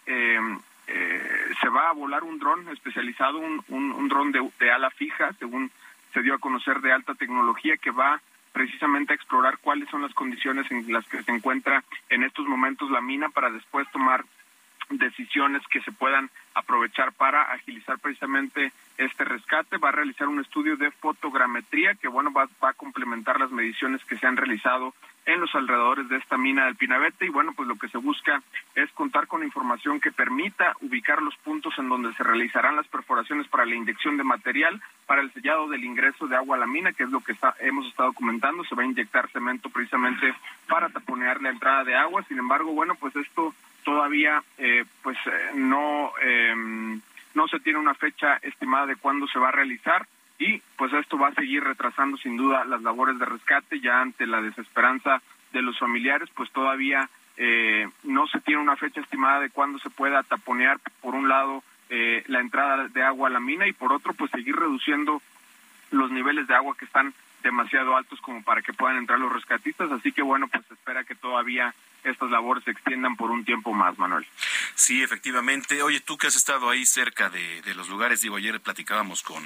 se 1.60 1.68
va 1.68 1.90
a 1.90 1.92
volar 1.92 2.22
un 2.22 2.38
dron 2.38 2.68
especializado 2.68 3.38
un, 3.38 3.62
un, 3.68 4.08
dron 4.08 4.32
de, 4.32 4.48
de 4.58 4.70
ala 4.70 4.90
fija 4.90 5.32
según 5.38 5.70
se 6.14 6.22
dio 6.22 6.34
a 6.34 6.38
conocer 6.38 6.80
de 6.80 6.92
alta 6.92 7.14
tecnología 7.14 7.76
que 7.76 7.90
va 7.90 8.22
precisamente 8.58 9.14
explorar 9.14 9.58
cuáles 9.58 9.88
son 9.88 10.02
las 10.02 10.12
condiciones 10.14 10.68
en 10.72 10.92
las 10.92 11.06
que 11.06 11.22
se 11.22 11.30
encuentra 11.30 11.84
en 12.08 12.24
estos 12.24 12.44
momentos 12.44 12.90
la 12.90 13.00
mina 13.00 13.28
para 13.28 13.50
después 13.50 13.86
tomar 13.92 14.24
decisiones 14.90 15.62
que 15.70 15.80
se 15.82 15.92
puedan 15.92 16.28
aprovechar 16.54 17.12
para 17.12 17.52
agilizar 17.52 18.00
precisamente 18.00 18.72
este 18.96 19.22
rescate. 19.22 19.76
Va 19.76 19.90
a 19.90 19.92
realizar 19.92 20.26
un 20.26 20.40
estudio 20.40 20.76
de 20.76 20.90
fotogrametría 20.90 21.94
que, 21.94 22.08
bueno, 22.08 22.32
va, 22.32 22.48
va, 22.60 22.70
a 22.70 22.72
complementar 22.72 23.38
las 23.38 23.52
mediciones 23.52 24.04
que 24.06 24.18
se 24.18 24.26
han 24.26 24.36
realizado 24.36 24.92
en 25.28 25.40
los 25.40 25.54
alrededores 25.54 26.08
de 26.08 26.16
esta 26.16 26.38
mina 26.38 26.64
del 26.64 26.76
Pinabete 26.76 27.26
y 27.26 27.28
bueno, 27.28 27.52
pues 27.54 27.68
lo 27.68 27.76
que 27.76 27.88
se 27.88 27.98
busca 27.98 28.42
es 28.74 28.90
contar 28.92 29.26
con 29.26 29.42
información 29.42 30.00
que 30.00 30.10
permita 30.10 30.74
ubicar 30.80 31.20
los 31.20 31.36
puntos 31.36 31.74
en 31.78 31.90
donde 31.90 32.14
se 32.14 32.22
realizarán 32.22 32.76
las 32.76 32.88
perforaciones 32.88 33.46
para 33.46 33.66
la 33.66 33.74
inyección 33.74 34.16
de 34.16 34.24
material, 34.24 34.80
para 35.06 35.20
el 35.20 35.30
sellado 35.34 35.68
del 35.68 35.84
ingreso 35.84 36.26
de 36.26 36.36
agua 36.36 36.56
a 36.56 36.60
la 36.60 36.66
mina, 36.66 36.94
que 36.94 37.02
es 37.02 37.10
lo 37.10 37.20
que 37.20 37.32
está, 37.32 37.54
hemos 37.60 37.86
estado 37.86 38.14
comentando, 38.14 38.64
se 38.64 38.74
va 38.74 38.84
a 38.84 38.86
inyectar 38.86 39.28
cemento 39.28 39.68
precisamente 39.68 40.32
para 40.66 40.88
taponear 40.88 41.42
la 41.42 41.50
entrada 41.50 41.84
de 41.84 41.94
agua, 41.94 42.24
sin 42.26 42.38
embargo, 42.38 42.72
bueno, 42.72 42.94
pues 42.94 43.14
esto 43.14 43.54
todavía 43.84 44.42
eh, 44.56 44.86
pues 45.02 45.18
eh, 45.26 45.50
no, 45.56 46.10
em, 46.22 47.02
no 47.34 47.48
se 47.48 47.60
tiene 47.60 47.78
una 47.78 47.94
fecha 47.94 48.38
estimada 48.40 48.86
de 48.86 48.96
cuándo 48.96 49.26
se 49.26 49.38
va 49.38 49.48
a 49.48 49.52
realizar 49.52 50.06
y 50.38 50.62
pues 50.76 50.92
esto 50.92 51.18
va 51.18 51.28
a 51.28 51.34
seguir 51.34 51.64
retrasando 51.64 52.16
sin 52.16 52.36
duda 52.36 52.64
las 52.64 52.82
labores 52.82 53.18
de 53.18 53.24
rescate 53.24 53.80
ya 53.80 54.00
ante 54.00 54.26
la 54.26 54.40
desesperanza 54.40 55.20
de 55.52 55.62
los 55.62 55.78
familiares 55.78 56.28
pues 56.34 56.50
todavía 56.52 57.08
eh, 57.36 57.88
no 58.04 58.26
se 58.28 58.40
tiene 58.40 58.62
una 58.62 58.76
fecha 58.76 59.00
estimada 59.00 59.40
de 59.40 59.50
cuándo 59.50 59.78
se 59.78 59.90
pueda 59.90 60.22
taponear 60.22 60.78
por 61.00 61.14
un 61.14 61.28
lado 61.28 61.62
eh, 61.90 62.22
la 62.28 62.40
entrada 62.40 62.88
de 62.88 63.02
agua 63.02 63.28
a 63.28 63.32
la 63.32 63.40
mina 63.40 63.66
y 63.66 63.72
por 63.72 63.92
otro 63.92 64.12
pues 64.12 64.30
seguir 64.30 64.54
reduciendo 64.54 65.20
los 65.90 66.10
niveles 66.10 66.46
de 66.46 66.54
agua 66.54 66.76
que 66.78 66.84
están 66.84 67.12
demasiado 67.42 67.96
altos 67.96 68.20
como 68.20 68.42
para 68.42 68.62
que 68.62 68.72
puedan 68.72 68.98
entrar 68.98 69.18
los 69.18 69.32
rescatistas 69.32 69.90
así 69.90 70.12
que 70.12 70.22
bueno 70.22 70.48
pues 70.48 70.64
se 70.66 70.74
espera 70.74 71.04
que 71.04 71.14
todavía 71.14 71.74
estas 72.04 72.30
labores 72.30 72.62
se 72.64 72.70
extiendan 72.70 73.16
por 73.16 73.30
un 73.32 73.44
tiempo 73.44 73.72
más, 73.72 73.98
Manuel. 73.98 74.24
Sí, 74.76 75.02
efectivamente. 75.02 75.82
Oye, 75.82 76.00
tú 76.00 76.16
que 76.16 76.28
has 76.28 76.36
estado 76.36 76.70
ahí 76.70 76.86
cerca 76.86 77.28
de, 77.28 77.60
de 77.62 77.74
los 77.74 77.88
lugares, 77.88 78.20
digo, 78.20 78.36
ayer 78.36 78.60
platicábamos 78.60 79.22
con, 79.22 79.44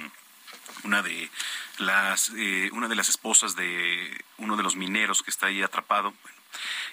una 0.83 1.01
de 1.01 1.29
las 1.77 2.31
eh, 2.35 2.69
una 2.73 2.87
de 2.87 2.95
las 2.95 3.09
esposas 3.09 3.55
de 3.55 4.23
uno 4.37 4.57
de 4.57 4.63
los 4.63 4.75
mineros 4.75 5.21
que 5.23 5.31
está 5.31 5.47
ahí 5.47 5.61
atrapado 5.61 6.13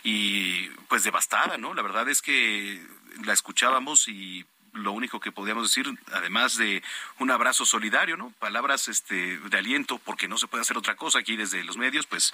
y 0.03 0.69
pues 0.89 1.05
devastada 1.05 1.59
no 1.59 1.75
la 1.75 1.83
verdad 1.83 2.09
es 2.09 2.23
que 2.23 2.85
la 3.25 3.33
escuchábamos 3.33 4.09
y 4.09 4.47
lo 4.73 4.93
único 4.93 5.21
que 5.21 5.33
podíamos 5.33 5.65
decir, 5.65 5.93
además 6.13 6.57
de 6.57 6.83
un 7.19 7.31
abrazo 7.31 7.67
solidario, 7.67 8.17
¿no? 8.17 8.31
Palabras 8.39 8.89
este, 8.89 9.39
de 9.39 9.59
aliento, 9.59 9.99
porque 9.99 10.29
no 10.29 10.39
se 10.39 10.47
puede 10.47 10.63
hacer 10.63 10.77
otra 10.77 10.97
cosa 10.97 11.19
aquí 11.19 11.37
desde 11.37 11.65
los 11.65 11.77
medios, 11.77 12.07
pues, 12.07 12.33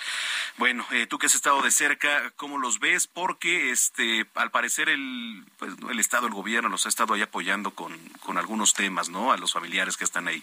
bueno, 0.57 0.87
eh, 0.91 1.07
tú 1.07 1.19
que 1.19 1.27
has 1.27 1.35
estado 1.35 1.63
de 1.63 1.71
cerca, 1.71 2.31
¿cómo 2.37 2.59
los 2.59 2.79
ves? 2.79 3.07
Porque, 3.07 3.71
este, 3.71 4.27
al 4.35 4.51
parecer 4.51 4.89
el, 4.89 5.45
pues, 5.59 5.75
el 5.91 6.01
Estado, 6.01 6.27
el 6.27 6.35
gobierno 6.35 6.69
los 6.69 6.87
ha 6.87 6.89
estado 6.89 7.15
ahí 7.15 7.23
apoyando 7.23 7.73
con, 7.73 7.97
con 8.21 8.39
algunos 8.39 8.75
temas, 8.75 9.09
¿no? 9.09 9.33
A 9.33 9.37
los 9.37 9.53
familiares 9.53 9.97
que 9.97 10.05
están 10.05 10.29
ahí. 10.29 10.43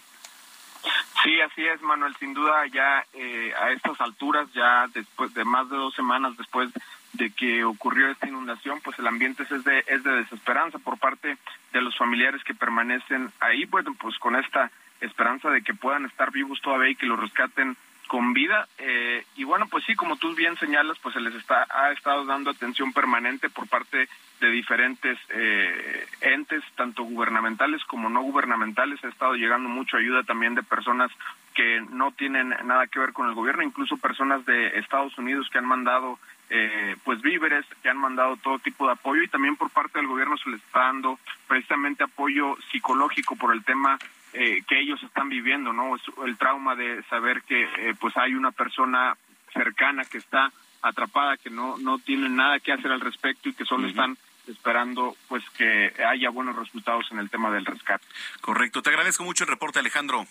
Sí, 1.24 1.40
así 1.42 1.66
es, 1.66 1.82
Manuel. 1.82 2.16
Sin 2.20 2.34
duda, 2.34 2.66
ya 2.68 3.06
eh, 3.14 3.54
a 3.60 3.72
estas 3.72 4.00
alturas, 4.02 4.52
ya 4.54 4.88
después 4.94 5.34
de 5.34 5.46
más 5.46 5.70
de 5.70 5.78
dos 5.78 5.96
semanas 5.96 6.36
después 6.38 6.70
de 7.14 7.32
que 7.32 7.64
ocurrió 7.64 8.10
esta 8.10 8.28
inundación, 8.28 8.82
pues 8.84 8.98
el 9.00 9.08
ambiente 9.08 9.44
es 9.44 9.64
de, 9.64 9.84
es 9.88 10.04
de 10.04 10.12
desesperanza 10.12 10.80
por 10.80 10.98
parte 10.98 11.38
de 11.72 11.82
los 11.82 11.96
familiares 11.96 12.44
que 12.44 12.56
permanecen 12.56 13.32
ahí, 13.40 13.66
bueno, 13.66 13.96
pues 14.00 14.18
con 14.18 14.36
esta 14.36 14.72
esperanza 15.00 15.50
de 15.50 15.62
que 15.62 15.74
puedan 15.74 16.06
estar 16.06 16.32
vivos 16.32 16.60
todavía 16.62 16.90
y 16.90 16.96
que 16.96 17.06
los 17.06 17.20
rescaten 17.20 17.78
con 18.08 18.34
vida. 18.34 18.68
Eh, 18.78 19.26
y 19.36 19.44
bueno, 19.44 19.68
pues 19.68 19.84
sí, 19.86 19.96
como 19.96 20.18
tú 20.18 20.34
bien 20.36 20.58
señalas, 20.58 20.98
pues 21.00 21.14
se 21.14 21.22
les 21.22 21.34
está, 21.36 21.66
ha 21.70 21.92
estado 21.92 22.26
dando 22.26 22.52
atención 22.52 22.94
permanente 22.94 23.50
por 23.50 23.68
parte 23.68 24.08
de 24.40 24.50
diferentes 24.50 25.18
eh, 25.30 26.06
entes, 26.22 26.64
tanto 26.76 27.04
gubernamentales 27.04 27.84
como 27.86 28.10
no 28.10 28.22
gubernamentales. 28.22 29.04
Ha 29.04 29.10
estado 29.10 29.36
llegando 29.36 29.70
mucha 29.70 29.98
ayuda 29.98 30.24
también 30.24 30.56
de 30.56 30.64
personas 30.64 31.12
que 31.54 31.82
no 31.92 32.12
tienen 32.12 32.50
nada 32.66 32.88
que 32.88 33.00
ver 33.00 33.14
con 33.14 33.28
el 33.28 33.36
gobierno, 33.36 33.64
incluso 33.64 33.98
personas 33.98 34.46
de 34.46 34.80
Estados 34.80 35.18
Unidos 35.18 35.50
que 35.52 35.60
han 35.60 35.66
mandado 35.66 36.20
eh, 36.50 36.96
pues 37.04 37.22
víveres, 37.22 37.66
que 37.82 37.90
han 37.90 37.98
mandado 37.98 38.38
todo 38.38 38.60
tipo 38.60 38.86
de 38.86 38.94
apoyo 38.94 39.24
y 39.24 39.28
también 39.28 39.56
por 39.56 39.70
parte 39.70 40.00
del 40.00 40.08
gobierno 40.08 40.38
se 40.38 40.50
les 40.50 40.62
está 40.62 40.82
dando 40.82 41.20
precisamente 41.48 42.04
apoyo 42.04 42.58
psicológico 42.72 43.36
por 43.36 43.54
el 43.54 43.64
tema 43.64 43.98
eh, 44.34 44.64
que 44.68 44.80
ellos 44.80 45.02
están 45.04 45.30
viviendo, 45.30 45.74
¿no? 45.74 45.96
El 46.26 46.38
trauma 46.38 46.76
de 46.76 47.04
saber 47.04 47.44
que 47.44 47.64
eh, 47.64 47.96
pues 48.00 48.16
hay 48.18 48.34
una 48.34 48.52
persona 48.52 49.16
cercana 49.54 50.06
que 50.06 50.18
está 50.18 50.52
atrapada, 50.82 51.38
que 51.38 51.50
no, 51.50 51.78
no 51.78 52.00
tiene 52.00 52.30
nada 52.30 52.60
que 52.60 52.74
hacer 52.74 52.92
al 52.92 53.00
respecto 53.00 53.50
y 53.50 53.54
que 53.54 53.66
solo 53.66 53.88
están 53.88 54.18
esperando 54.48 55.16
pues 55.30 55.44
que 55.52 55.94
haya 56.06 56.30
buenos 56.30 56.56
resultados 56.56 57.06
en 57.12 57.20
el 57.20 57.30
tema 57.30 57.50
del 57.52 57.66
rescate. 57.66 58.06
Correcto, 58.42 58.82
te 58.82 58.90
agradezco 58.90 59.24
mucho 59.24 59.46
el 59.46 59.50
reporte 59.50 59.80
Alejandro. 59.80 60.28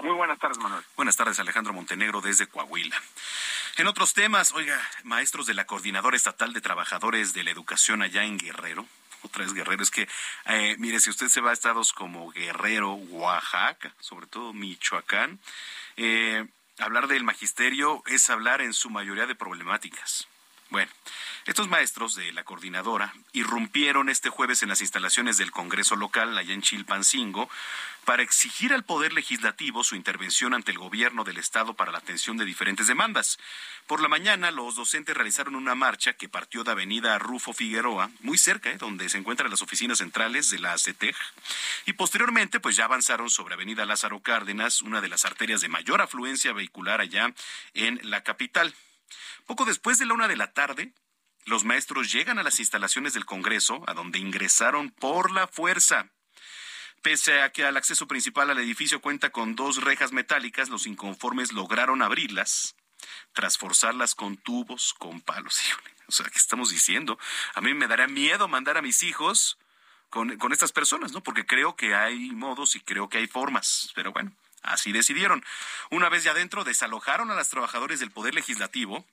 Muy 0.00 0.14
buenas 0.14 0.38
tardes, 0.38 0.58
Manuel. 0.58 0.82
Buenas 0.96 1.16
tardes, 1.16 1.40
Alejandro 1.40 1.72
Montenegro 1.72 2.20
desde 2.20 2.46
Coahuila. 2.46 2.96
En 3.76 3.86
otros 3.86 4.14
temas, 4.14 4.52
oiga, 4.52 4.80
maestros 5.04 5.46
de 5.46 5.54
la 5.54 5.66
Coordinadora 5.66 6.16
Estatal 6.16 6.52
de 6.52 6.60
Trabajadores 6.60 7.34
de 7.34 7.44
la 7.44 7.50
Educación 7.50 8.02
allá 8.02 8.24
en 8.24 8.38
Guerrero, 8.38 8.86
otra 9.22 9.44
vez 9.44 9.52
Guerrero, 9.52 9.82
es 9.82 9.90
que, 9.90 10.08
eh, 10.46 10.76
mire, 10.78 11.00
si 11.00 11.10
usted 11.10 11.28
se 11.28 11.40
va 11.40 11.50
a 11.50 11.54
estados 11.54 11.92
como 11.92 12.30
Guerrero, 12.30 12.92
Oaxaca, 12.92 13.94
sobre 14.00 14.26
todo 14.26 14.52
Michoacán, 14.52 15.38
eh, 15.96 16.46
hablar 16.78 17.06
del 17.08 17.24
magisterio 17.24 18.02
es 18.06 18.30
hablar 18.30 18.60
en 18.60 18.72
su 18.72 18.90
mayoría 18.90 19.26
de 19.26 19.34
problemáticas. 19.34 20.26
Bueno, 20.70 20.90
estos 21.46 21.68
maestros 21.68 22.14
de 22.14 22.32
la 22.32 22.44
coordinadora 22.44 23.12
irrumpieron 23.32 24.08
este 24.08 24.30
jueves 24.30 24.62
en 24.62 24.68
las 24.68 24.80
instalaciones 24.80 25.36
del 25.36 25.50
Congreso 25.50 25.96
local 25.96 26.38
allá 26.38 26.54
en 26.54 26.62
Chilpancingo 26.62 27.50
para 28.10 28.24
exigir 28.24 28.72
al 28.72 28.82
Poder 28.82 29.12
Legislativo 29.12 29.84
su 29.84 29.94
intervención 29.94 30.52
ante 30.52 30.72
el 30.72 30.78
gobierno 30.78 31.22
del 31.22 31.36
Estado 31.36 31.74
para 31.74 31.92
la 31.92 31.98
atención 31.98 32.36
de 32.36 32.44
diferentes 32.44 32.88
demandas. 32.88 33.38
Por 33.86 34.02
la 34.02 34.08
mañana, 34.08 34.50
los 34.50 34.74
docentes 34.74 35.14
realizaron 35.14 35.54
una 35.54 35.76
marcha 35.76 36.14
que 36.14 36.28
partió 36.28 36.64
de 36.64 36.72
Avenida 36.72 37.16
Rufo 37.20 37.52
Figueroa, 37.52 38.10
muy 38.18 38.36
cerca, 38.36 38.68
eh, 38.68 38.78
donde 38.78 39.08
se 39.08 39.18
encuentran 39.18 39.48
las 39.48 39.62
oficinas 39.62 39.98
centrales 39.98 40.50
de 40.50 40.58
la 40.58 40.76
CETEG, 40.76 41.14
y 41.86 41.92
posteriormente, 41.92 42.58
pues 42.58 42.74
ya 42.74 42.86
avanzaron 42.86 43.30
sobre 43.30 43.54
Avenida 43.54 43.86
Lázaro 43.86 44.18
Cárdenas, 44.18 44.82
una 44.82 45.00
de 45.00 45.06
las 45.06 45.24
arterias 45.24 45.60
de 45.60 45.68
mayor 45.68 46.00
afluencia 46.00 46.52
vehicular 46.52 47.00
allá 47.00 47.32
en 47.74 48.00
la 48.02 48.24
capital. 48.24 48.74
Poco 49.46 49.66
después 49.66 50.00
de 50.00 50.06
la 50.06 50.14
una 50.14 50.26
de 50.26 50.36
la 50.36 50.52
tarde, 50.52 50.92
los 51.44 51.62
maestros 51.62 52.10
llegan 52.10 52.40
a 52.40 52.42
las 52.42 52.58
instalaciones 52.58 53.12
del 53.12 53.24
Congreso, 53.24 53.84
a 53.86 53.94
donde 53.94 54.18
ingresaron 54.18 54.90
por 54.90 55.30
la 55.30 55.46
fuerza. 55.46 56.10
Pese 57.02 57.40
a 57.40 57.50
que 57.50 57.66
el 57.66 57.76
acceso 57.76 58.06
principal 58.06 58.50
al 58.50 58.58
edificio 58.58 59.00
cuenta 59.00 59.30
con 59.30 59.56
dos 59.56 59.82
rejas 59.82 60.12
metálicas, 60.12 60.68
los 60.68 60.86
inconformes 60.86 61.52
lograron 61.52 62.02
abrirlas, 62.02 62.74
tras 63.32 63.56
forzarlas 63.56 64.14
con 64.14 64.36
tubos, 64.36 64.94
con 64.94 65.20
palos. 65.20 65.60
O 66.10 66.12
sea, 66.12 66.26
¿qué 66.26 66.38
estamos 66.38 66.70
diciendo? 66.70 67.20
A 67.54 67.60
mí 67.60 67.72
me 67.72 67.86
daría 67.86 68.08
miedo 68.08 68.48
mandar 68.48 68.76
a 68.76 68.82
mis 68.82 69.04
hijos 69.04 69.58
con, 70.08 70.36
con 70.38 70.52
estas 70.52 70.72
personas, 70.72 71.12
¿no? 71.12 71.22
Porque 71.22 71.46
creo 71.46 71.76
que 71.76 71.94
hay 71.94 72.32
modos 72.32 72.74
y 72.74 72.80
creo 72.80 73.08
que 73.08 73.18
hay 73.18 73.28
formas. 73.28 73.92
Pero 73.94 74.10
bueno, 74.10 74.32
así 74.62 74.90
decidieron. 74.90 75.44
Una 75.88 76.08
vez 76.08 76.24
ya 76.24 76.32
adentro, 76.32 76.64
desalojaron 76.64 77.30
a 77.30 77.36
los 77.36 77.48
trabajadores 77.48 78.00
del 78.00 78.10
Poder 78.10 78.34
Legislativo 78.34 79.06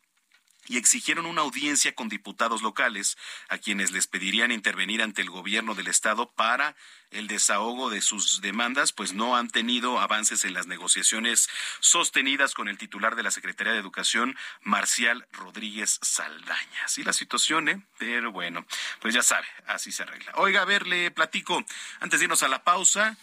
y 0.67 0.77
exigieron 0.77 1.25
una 1.25 1.41
audiencia 1.41 1.95
con 1.95 2.09
diputados 2.09 2.61
locales 2.61 3.17
a 3.49 3.57
quienes 3.57 3.91
les 3.91 4.07
pedirían 4.07 4.51
intervenir 4.51 5.01
ante 5.01 5.21
el 5.21 5.29
gobierno 5.29 5.75
del 5.75 5.87
estado 5.87 6.31
para 6.31 6.75
el 7.11 7.27
desahogo 7.27 7.89
de 7.89 8.01
sus 8.01 8.41
demandas, 8.41 8.91
pues 8.91 9.13
no 9.13 9.37
han 9.37 9.49
tenido 9.49 9.99
avances 9.99 10.43
en 10.43 10.53
las 10.53 10.67
negociaciones 10.67 11.49
sostenidas 11.79 12.53
con 12.53 12.67
el 12.67 12.77
titular 12.77 13.15
de 13.15 13.23
la 13.23 13.31
Secretaría 13.31 13.73
de 13.73 13.79
Educación, 13.79 14.35
Marcial 14.61 15.25
Rodríguez 15.31 15.99
Saldaña. 16.01 16.83
Así 16.83 17.03
la 17.03 17.13
situación, 17.13 17.69
¿eh? 17.69 17.81
Pero 17.97 18.31
bueno, 18.31 18.65
pues 18.99 19.13
ya 19.13 19.23
sabe, 19.23 19.47
así 19.67 19.91
se 19.91 20.03
arregla. 20.03 20.33
Oiga, 20.35 20.61
a 20.61 20.65
ver, 20.65 20.85
le 20.85 21.11
platico, 21.11 21.63
antes 22.01 22.19
de 22.19 22.25
irnos 22.25 22.43
a 22.43 22.49
la 22.49 22.63
pausa, 22.63 23.17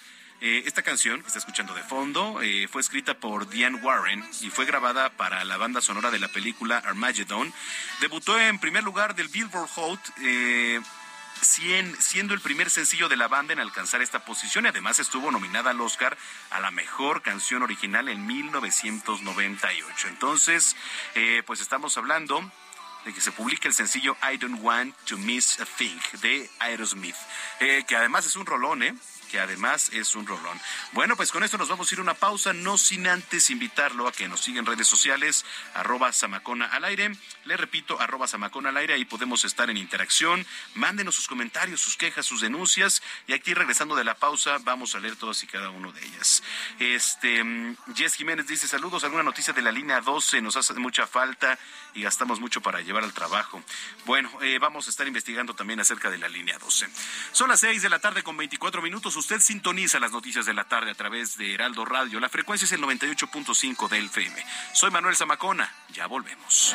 eh, 0.47 0.65
esta 0.67 0.83
canción 0.83 1.23
que 1.23 1.29
está 1.29 1.39
escuchando 1.39 1.73
de 1.73 1.83
fondo 1.83 2.43
eh, 2.43 2.69
fue 2.71 2.83
escrita 2.83 3.15
por 3.15 3.49
Diane 3.49 3.79
Warren 3.79 4.23
y 4.43 4.51
fue 4.51 4.67
grabada 4.67 5.09
para 5.09 5.43
la 5.43 5.57
banda 5.57 5.81
sonora 5.81 6.11
de 6.11 6.19
la 6.19 6.29
película 6.29 6.83
Armageddon. 6.85 7.51
Debutó 8.03 8.39
en 8.39 8.59
primer 8.59 8.85
lugar 8.85 9.15
del 9.15 9.29
Billboard 9.29 9.71
Hot. 9.71 10.01
Eh, 10.21 10.83
siendo 11.41 12.33
el 12.33 12.41
primer 12.41 12.71
sencillo 12.71 13.09
de 13.09 13.17
la 13.17 13.29
banda 13.29 13.53
en 13.53 13.59
alcanzar 13.59 14.01
esta 14.01 14.25
posición 14.25 14.65
y 14.65 14.69
además 14.69 14.99
estuvo 14.99 15.31
nominada 15.31 15.71
al 15.71 15.81
Oscar 15.81 16.17
a 16.51 16.61
la 16.61 16.71
mejor 16.71 17.23
canción 17.23 17.63
original 17.63 18.09
en 18.09 18.25
1998. 18.27 20.09
Entonces, 20.09 20.75
pues 21.45 21.61
estamos 21.61 21.99
hablando 21.99 22.51
de 23.05 23.13
que 23.13 23.21
se 23.21 23.33
publique 23.33 23.69
el 23.69 23.75
sencillo 23.75 24.17
I 24.23 24.39
Don't 24.39 24.61
Want 24.63 24.95
to 25.07 25.19
Miss 25.19 25.61
a 25.61 25.67
Thing 25.67 26.01
de 26.23 26.49
Aerosmith, 26.59 27.17
eh, 27.61 27.85
que 27.87 27.97
además 27.97 28.27
es 28.27 28.37
un 28.37 28.47
rolón, 28.47 28.83
¿eh? 28.83 28.95
Que 29.35 29.41
además 29.41 29.91
es 29.93 30.15
un 30.15 30.29
rolón. 30.29 30.61
Bueno, 30.93 31.17
pues 31.17 31.33
con 31.33 31.43
esto 31.43 31.59
nos 31.59 31.69
vamos 31.69 31.91
a 31.91 31.95
ir 31.97 31.99
a 31.99 32.03
una 32.03 32.15
pausa, 32.15 32.53
no 32.53 32.79
sin 32.79 33.09
antes 33.09 33.51
invitarlo 33.51 34.07
a 34.07 34.13
que 34.13 34.29
nos 34.29 34.39
siga 34.39 34.61
en 34.61 34.67
redes 34.67 34.87
sociales, 34.87 35.45
arroba 35.75 36.13
Samacona 36.13 36.67
al 36.67 36.85
aire. 36.85 37.11
Le 37.45 37.57
repito, 37.57 38.01
arroba 38.01 38.29
Samacona 38.29 38.69
al 38.69 38.77
aire, 38.77 38.95
ahí 38.95 39.05
podemos 39.05 39.45
estar 39.45 39.71
en 39.71 39.77
interacción. 39.77 40.47
Mándenos 40.75 41.17
sus 41.17 41.27
comentarios, 41.27 41.81
sus 41.81 41.97
quejas, 41.97 42.25
sus 42.25 42.43
denuncias. 42.43 43.03
Y 43.27 43.33
aquí 43.33 43.55
regresando 43.55 43.97
de 43.97 44.05
la 44.05 44.15
pausa, 44.15 44.59
vamos 44.59 44.95
a 44.95 45.01
leer 45.01 45.17
todas 45.17 45.43
y 45.43 45.49
cada 45.49 45.71
uno 45.71 45.91
de 45.91 46.05
ellas. 46.07 46.45
Este, 46.79 47.43
Jess 47.97 48.15
Jiménez 48.15 48.47
dice, 48.47 48.69
saludos, 48.69 49.03
alguna 49.03 49.25
noticia 49.25 49.53
de 49.53 49.63
la 49.63 49.73
línea 49.73 50.01
12, 50.01 50.43
nos 50.43 50.57
hace 50.57 50.75
mucha 50.75 51.09
falta 51.09 51.59
y 51.95 52.03
gastamos 52.03 52.39
mucho 52.39 52.61
para 52.61 52.83
llevar 52.83 53.03
al 53.03 53.13
trabajo. 53.13 53.61
Bueno, 54.05 54.31
eh, 54.43 54.61
vamos 54.61 54.87
a 54.87 54.91
estar 54.91 55.09
investigando 55.09 55.55
también 55.55 55.81
acerca 55.81 56.09
de 56.09 56.19
la 56.19 56.29
línea 56.29 56.57
12. 56.57 56.87
Son 57.33 57.49
las 57.49 57.59
6 57.59 57.83
de 57.83 57.89
la 57.89 57.99
tarde 57.99 58.23
con 58.23 58.37
24 58.37 58.81
minutos. 58.81 59.17
Usted 59.25 59.41
sintoniza 59.41 59.99
las 60.01 60.13
noticias 60.13 60.45
de 60.45 60.53
la 60.53 60.65
tarde 60.65 60.91
a 60.91 60.95
través 60.95 61.39
de 61.39 61.55
Heraldo 61.55 61.87
Radio. 61.87 62.21
La 62.21 62.29
frecuencia 62.29 62.67
es 62.67 62.73
el 62.73 62.83
98.5 62.83 63.89
del 63.89 64.05
FM. 64.05 64.45
Soy 64.75 64.91
Manuel 64.91 65.17
Zamacona. 65.17 65.73
Ya 65.95 66.07
volvemos. 66.07 66.75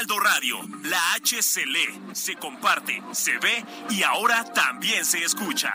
Heraldo 0.00 0.18
Radio, 0.18 0.58
la 0.84 1.12
H 1.12 1.42
se 1.42 1.66
lee, 1.66 2.00
se 2.14 2.34
comparte, 2.36 3.02
se 3.12 3.36
ve 3.36 3.62
y 3.90 4.02
ahora 4.02 4.44
también 4.44 5.04
se 5.04 5.22
escucha. 5.22 5.74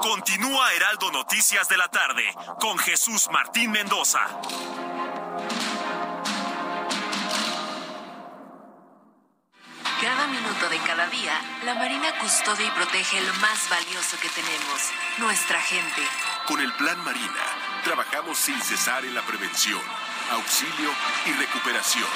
Continúa 0.00 0.72
Heraldo 0.74 1.10
Noticias 1.10 1.68
de 1.68 1.76
la 1.76 1.88
tarde 1.88 2.22
con 2.60 2.78
Jesús 2.78 3.28
Martín 3.32 3.72
Mendoza. 3.72 4.20
Cada 10.00 10.28
minuto 10.28 10.68
de 10.70 10.78
cada 10.86 11.08
día, 11.08 11.32
la 11.64 11.74
Marina 11.74 12.16
custodia 12.20 12.64
y 12.64 12.70
protege 12.70 13.20
lo 13.22 13.34
más 13.34 13.68
valioso 13.68 14.16
que 14.22 14.28
tenemos, 14.28 14.88
nuestra 15.18 15.60
gente. 15.60 16.02
Con 16.46 16.60
el 16.60 16.72
Plan 16.74 16.98
Marina, 17.04 17.69
trabajamos 17.80 18.38
sin 18.38 18.60
cesar 18.60 19.04
en 19.04 19.14
la 19.14 19.22
prevención, 19.22 19.80
auxilio 20.32 20.90
y 21.26 21.32
recuperación 21.32 22.08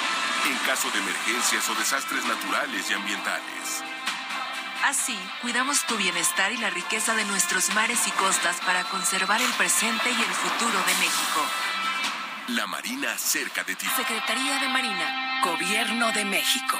en 0.47 0.57
caso 0.67 0.89
de 0.91 0.99
emergencias 0.99 1.69
o 1.69 1.75
desastres 1.75 2.23
naturales 2.25 2.89
y 2.89 2.93
ambientales. 2.93 3.83
Así, 4.83 5.17
cuidamos 5.41 5.83
tu 5.87 5.97
bienestar 5.97 6.51
y 6.51 6.57
la 6.57 6.69
riqueza 6.69 7.15
de 7.15 7.25
nuestros 7.25 7.73
mares 7.73 8.07
y 8.07 8.11
costas 8.11 8.57
para 8.61 8.83
conservar 8.83 9.41
el 9.41 9.51
presente 9.53 10.09
y 10.09 10.21
el 10.21 10.33
futuro 10.33 10.77
de 10.85 10.93
México. 10.95 11.41
La 12.49 12.67
Marina 12.67 13.17
cerca 13.17 13.63
de 13.63 13.75
ti. 13.75 13.87
Secretaría 13.95 14.59
de 14.59 14.69
Marina, 14.69 15.41
Gobierno 15.43 16.11
de 16.11 16.25
México. 16.25 16.77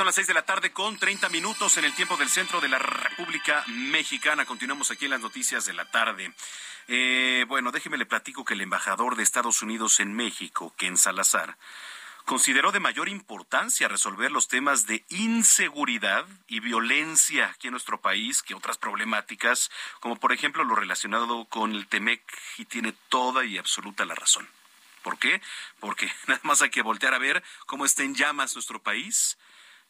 Son 0.00 0.06
las 0.06 0.14
seis 0.14 0.28
de 0.28 0.32
la 0.32 0.46
tarde 0.46 0.72
con 0.72 0.96
30 0.96 1.28
minutos 1.28 1.76
en 1.76 1.84
el 1.84 1.92
tiempo 1.92 2.16
del 2.16 2.30
centro 2.30 2.58
de 2.58 2.70
la 2.70 2.78
República 2.78 3.62
Mexicana. 3.66 4.46
Continuamos 4.46 4.90
aquí 4.90 5.04
en 5.04 5.10
las 5.10 5.20
noticias 5.20 5.66
de 5.66 5.74
la 5.74 5.90
tarde. 5.90 6.32
Eh, 6.88 7.44
bueno, 7.46 7.70
déjeme 7.70 7.98
le 7.98 8.06
platico 8.06 8.42
que 8.42 8.54
el 8.54 8.62
embajador 8.62 9.14
de 9.14 9.22
Estados 9.22 9.60
Unidos 9.60 10.00
en 10.00 10.14
México, 10.14 10.72
Ken 10.78 10.96
Salazar, 10.96 11.58
consideró 12.24 12.72
de 12.72 12.80
mayor 12.80 13.10
importancia 13.10 13.88
resolver 13.88 14.32
los 14.32 14.48
temas 14.48 14.86
de 14.86 15.04
inseguridad 15.10 16.24
y 16.48 16.60
violencia 16.60 17.50
aquí 17.50 17.66
en 17.66 17.72
nuestro 17.72 18.00
país 18.00 18.42
que 18.42 18.54
otras 18.54 18.78
problemáticas, 18.78 19.70
como 20.00 20.16
por 20.16 20.32
ejemplo 20.32 20.64
lo 20.64 20.76
relacionado 20.76 21.44
con 21.44 21.74
el 21.74 21.86
TEMEC, 21.88 22.22
y 22.56 22.64
tiene 22.64 22.94
toda 23.10 23.44
y 23.44 23.58
absoluta 23.58 24.06
la 24.06 24.14
razón. 24.14 24.48
¿Por 25.02 25.18
qué? 25.18 25.42
Porque 25.78 26.10
nada 26.26 26.40
más 26.42 26.62
hay 26.62 26.70
que 26.70 26.80
voltear 26.80 27.12
a 27.12 27.18
ver 27.18 27.42
cómo 27.66 27.84
está 27.84 28.02
en 28.02 28.14
llamas 28.14 28.54
nuestro 28.54 28.82
país 28.82 29.36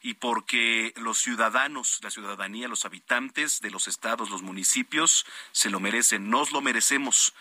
y 0.02 0.14
porque 0.14 0.92
los 0.96 1.18
ciudadanos, 1.18 1.98
la 2.02 2.10
ciudadanía, 2.10 2.68
los 2.68 2.84
habitantes 2.84 3.60
de 3.60 3.70
los 3.70 3.88
estados, 3.88 4.30
los 4.30 4.42
municipios, 4.42 5.26
se 5.52 5.70
lo 5.70 5.80
merecen, 5.80 6.30
nos 6.30 6.52
lo 6.52 6.60
merecemos 6.60 7.34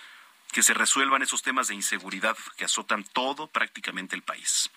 que 0.52 0.64
se 0.64 0.74
resuelvan 0.74 1.22
esos 1.22 1.42
temas 1.42 1.68
de 1.68 1.76
inseguridad 1.76 2.36
que 2.58 2.66
azotan 2.66 3.04
todo 3.04 3.48
prácticamente 3.48 4.16
el 4.16 4.24
país. 4.24 4.72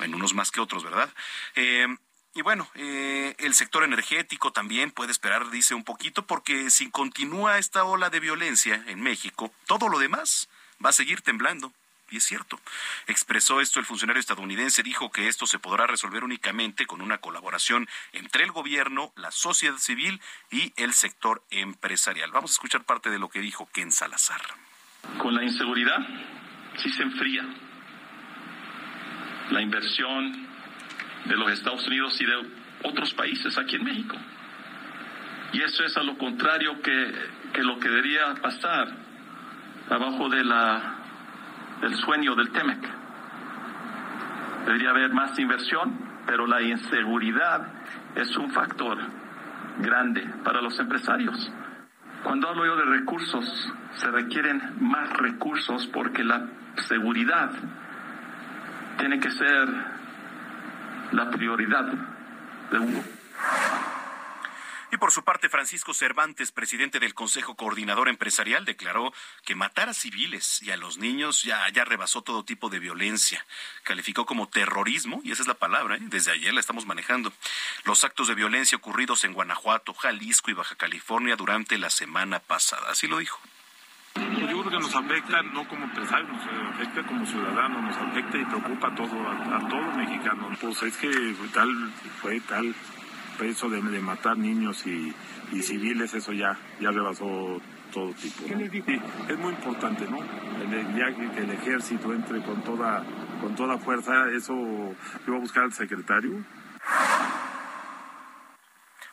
En 0.00 0.14
unos 0.14 0.34
más 0.34 0.50
que 0.50 0.60
otros, 0.60 0.82
¿verdad? 0.82 1.12
Eh, 1.54 1.86
y 2.34 2.42
bueno, 2.42 2.68
eh, 2.74 3.34
el 3.38 3.54
sector 3.54 3.84
energético 3.84 4.52
también 4.52 4.90
puede 4.90 5.12
esperar, 5.12 5.50
dice 5.50 5.74
un 5.74 5.84
poquito, 5.84 6.26
porque 6.26 6.70
si 6.70 6.90
continúa 6.90 7.58
esta 7.58 7.84
ola 7.84 8.10
de 8.10 8.20
violencia 8.20 8.84
en 8.86 9.00
México, 9.00 9.52
todo 9.66 9.88
lo 9.88 9.98
demás 9.98 10.48
va 10.84 10.90
a 10.90 10.92
seguir 10.92 11.22
temblando. 11.22 11.72
Y 12.10 12.16
es 12.18 12.24
cierto. 12.24 12.58
Expresó 13.06 13.60
esto 13.60 13.80
el 13.80 13.86
funcionario 13.86 14.20
estadounidense, 14.20 14.82
dijo 14.82 15.10
que 15.10 15.28
esto 15.28 15.46
se 15.46 15.58
podrá 15.58 15.86
resolver 15.86 16.24
únicamente 16.24 16.86
con 16.86 17.02
una 17.02 17.18
colaboración 17.18 17.88
entre 18.12 18.44
el 18.44 18.52
gobierno, 18.52 19.12
la 19.16 19.30
sociedad 19.30 19.76
civil 19.76 20.20
y 20.50 20.72
el 20.76 20.94
sector 20.94 21.42
empresarial. 21.50 22.30
Vamos 22.30 22.52
a 22.52 22.54
escuchar 22.54 22.84
parte 22.84 23.10
de 23.10 23.18
lo 23.18 23.28
que 23.28 23.40
dijo 23.40 23.68
Ken 23.72 23.92
Salazar. 23.92 24.40
Con 25.18 25.34
la 25.34 25.44
inseguridad 25.44 25.98
sí 26.76 26.90
se 26.90 27.02
enfría 27.02 27.46
la 29.50 29.62
inversión 29.62 30.46
de 31.24 31.36
los 31.36 31.52
Estados 31.52 31.86
Unidos 31.86 32.18
y 32.20 32.24
de 32.24 32.36
otros 32.84 33.12
países 33.14 33.56
aquí 33.58 33.76
en 33.76 33.84
México. 33.84 34.16
Y 35.52 35.62
eso 35.62 35.84
es 35.84 35.96
a 35.96 36.02
lo 36.02 36.16
contrario 36.18 36.80
que, 36.82 37.12
que 37.52 37.62
lo 37.62 37.78
que 37.78 37.88
debería 37.88 38.34
pasar 38.36 38.88
abajo 39.88 40.28
de 40.28 40.44
la 40.44 40.97
del 41.80 41.94
sueño 41.96 42.34
del 42.34 42.50
TEMEC. 42.50 42.78
Debería 44.66 44.90
haber 44.90 45.12
más 45.12 45.38
inversión, 45.38 45.98
pero 46.26 46.46
la 46.46 46.60
inseguridad 46.60 47.68
es 48.14 48.36
un 48.36 48.50
factor 48.50 48.98
grande 49.78 50.26
para 50.44 50.60
los 50.60 50.78
empresarios. 50.78 51.50
Cuando 52.22 52.48
hablo 52.48 52.66
yo 52.66 52.76
de 52.76 52.84
recursos, 52.84 53.72
se 53.94 54.10
requieren 54.10 54.60
más 54.80 55.10
recursos 55.16 55.86
porque 55.86 56.24
la 56.24 56.46
seguridad 56.86 57.50
tiene 58.98 59.20
que 59.20 59.30
ser 59.30 59.68
la 61.12 61.30
prioridad 61.30 61.86
de 62.70 62.78
un 62.78 63.02
por 64.98 65.12
su 65.12 65.24
parte, 65.24 65.48
Francisco 65.48 65.94
Cervantes, 65.94 66.52
presidente 66.52 66.98
del 66.98 67.14
Consejo 67.14 67.54
Coordinador 67.56 68.08
Empresarial, 68.08 68.64
declaró 68.64 69.12
que 69.44 69.54
matar 69.54 69.88
a 69.88 69.94
civiles 69.94 70.62
y 70.62 70.70
a 70.70 70.76
los 70.76 70.98
niños 70.98 71.42
ya, 71.42 71.68
ya 71.70 71.84
rebasó 71.84 72.22
todo 72.22 72.44
tipo 72.44 72.68
de 72.68 72.78
violencia. 72.78 73.44
Calificó 73.82 74.26
como 74.26 74.48
terrorismo, 74.48 75.20
y 75.24 75.32
esa 75.32 75.42
es 75.42 75.48
la 75.48 75.54
palabra, 75.54 75.96
¿eh? 75.96 76.00
desde 76.02 76.32
ayer 76.32 76.54
la 76.54 76.60
estamos 76.60 76.86
manejando, 76.86 77.32
los 77.84 78.04
actos 78.04 78.28
de 78.28 78.34
violencia 78.34 78.76
ocurridos 78.76 79.24
en 79.24 79.32
Guanajuato, 79.32 79.94
Jalisco 79.94 80.50
y 80.50 80.54
Baja 80.54 80.74
California 80.76 81.36
durante 81.36 81.78
la 81.78 81.90
semana 81.90 82.38
pasada. 82.38 82.90
Así 82.90 83.06
lo 83.06 83.18
dijo. 83.18 83.40
Yo 84.16 84.46
creo 84.46 84.64
que 84.64 84.78
nos 84.78 84.94
afecta 84.94 85.42
no 85.42 85.68
como 85.68 85.84
empresarios, 85.84 86.30
nos 86.30 86.74
afecta 86.74 87.06
como 87.06 87.24
ciudadanos, 87.24 87.82
nos 87.82 87.96
afecta 87.96 88.38
y 88.38 88.44
preocupa 88.44 88.88
a 88.88 88.94
todo, 88.94 89.28
a, 89.28 89.68
todo 89.68 89.92
mexicano. 89.96 90.50
Pues 90.60 90.82
es 90.82 90.96
que 90.96 91.36
tal, 91.52 91.92
fue 92.20 92.40
tal 92.40 92.74
eso 93.46 93.68
de, 93.68 93.80
de 93.80 94.00
matar 94.00 94.36
niños 94.36 94.86
y, 94.86 95.14
y, 95.52 95.62
civiles, 95.62 96.14
eso 96.14 96.32
ya, 96.32 96.58
ya 96.80 96.90
rebasó 96.90 97.60
todo 97.92 98.12
tipo. 98.12 98.44
es 98.46 99.38
muy 99.38 99.52
importante, 99.52 100.06
¿no? 100.08 100.18
El, 100.18 100.96
ya 100.96 101.14
que 101.14 101.40
el 101.40 101.50
ejército 101.50 102.12
entre 102.12 102.42
con 102.42 102.62
toda, 102.62 103.04
con 103.40 103.54
toda 103.54 103.78
fuerza, 103.78 104.30
eso 104.30 104.54
iba 105.26 105.36
a 105.36 105.40
buscar 105.40 105.64
al 105.64 105.72
secretario 105.72 106.44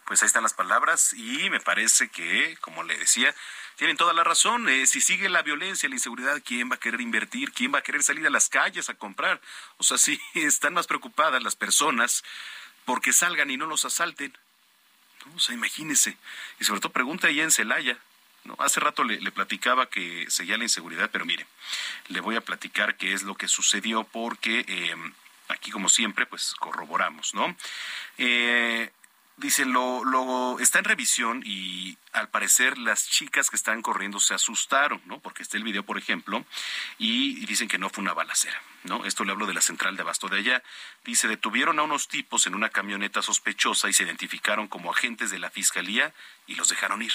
pues 0.05 0.21
ahí 0.21 0.27
están 0.27 0.43
las 0.43 0.53
palabras 0.53 1.13
y 1.13 1.49
me 1.49 1.59
parece 1.59 2.09
que, 2.09 2.57
como 2.61 2.83
le 2.83 2.97
decía, 2.97 3.33
tienen 3.75 3.97
toda 3.97 4.13
la 4.13 4.23
razón. 4.23 4.69
Eh, 4.69 4.85
si 4.85 5.01
sigue 5.01 5.29
la 5.29 5.41
violencia, 5.41 5.89
la 5.89 5.95
inseguridad, 5.95 6.41
¿quién 6.45 6.69
va 6.69 6.75
a 6.75 6.79
querer 6.79 7.01
invertir? 7.01 7.51
¿Quién 7.51 7.73
va 7.73 7.79
a 7.79 7.81
querer 7.81 8.03
salir 8.03 8.25
a 8.27 8.29
las 8.29 8.47
calles 8.47 8.89
a 8.89 8.93
comprar? 8.93 9.41
O 9.77 9.83
sea, 9.83 9.97
sí, 9.97 10.19
están 10.35 10.73
más 10.75 10.85
preocupadas 10.87 11.41
las 11.41 11.55
personas 11.55 12.23
porque 12.85 13.13
salgan 13.13 13.49
y 13.49 13.57
no 13.57 13.65
los 13.65 13.85
asalten. 13.85 14.37
O 15.35 15.39
sea, 15.39 15.55
imagínese. 15.55 16.17
Y 16.59 16.65
sobre 16.65 16.79
todo 16.79 16.91
pregunta 16.91 17.27
allá 17.27 17.43
en 17.43 17.51
Celaya. 17.51 17.97
¿no? 18.43 18.55
Hace 18.59 18.79
rato 18.79 19.03
le, 19.03 19.31
platicaba 19.31 19.89
que 19.89 20.25
seguía 20.29 20.57
la 20.57 20.63
inseguridad, 20.63 21.09
pero 21.11 21.25
mire, 21.25 21.47
le 22.09 22.21
voy 22.21 22.35
a 22.35 22.41
platicar 22.41 22.95
qué 22.95 23.13
es 23.13 23.23
lo 23.23 23.35
que 23.35 23.47
sucedió 23.47 24.03
porque 24.03 24.63
eh, 24.67 24.95
aquí, 25.47 25.71
como 25.71 25.89
siempre, 25.89 26.27
pues 26.27 26.53
corroboramos, 26.59 27.33
¿no? 27.33 27.55
Eh, 28.19 28.91
Dice, 29.37 29.65
lo, 29.65 30.05
lo, 30.05 30.59
está 30.59 30.79
en 30.79 30.85
revisión 30.85 31.43
y 31.45 31.97
al 32.13 32.29
parecer 32.29 32.77
las 32.77 33.09
chicas 33.09 33.49
que 33.49 33.57
están 33.57 33.81
corriendo 33.81 34.21
se 34.21 34.33
asustaron, 34.33 35.01
¿no? 35.05 35.19
Porque 35.19 35.43
está 35.43 35.57
el 35.57 35.63
video, 35.63 35.83
por 35.83 35.97
ejemplo, 35.97 36.45
y, 36.97 37.45
dicen 37.45 37.67
que 37.67 37.77
no 37.77 37.89
fue 37.89 38.01
una 38.01 38.13
balacera, 38.13 38.61
¿no? 38.83 39.05
Esto 39.05 39.25
le 39.25 39.33
hablo 39.33 39.45
de 39.45 39.53
la 39.53 39.59
central 39.59 39.97
de 39.97 40.03
abasto 40.03 40.29
de 40.29 40.37
allá. 40.37 40.63
Dice, 41.03 41.27
detuvieron 41.27 41.79
a 41.79 41.83
unos 41.83 42.07
tipos 42.07 42.47
en 42.47 42.55
una 42.55 42.69
camioneta 42.69 43.21
sospechosa 43.21 43.89
y 43.89 43.93
se 43.93 44.03
identificaron 44.03 44.69
como 44.69 44.89
agentes 44.89 45.31
de 45.31 45.39
la 45.39 45.49
fiscalía 45.49 46.13
y 46.47 46.55
los 46.55 46.69
dejaron 46.69 47.01
ir. 47.01 47.13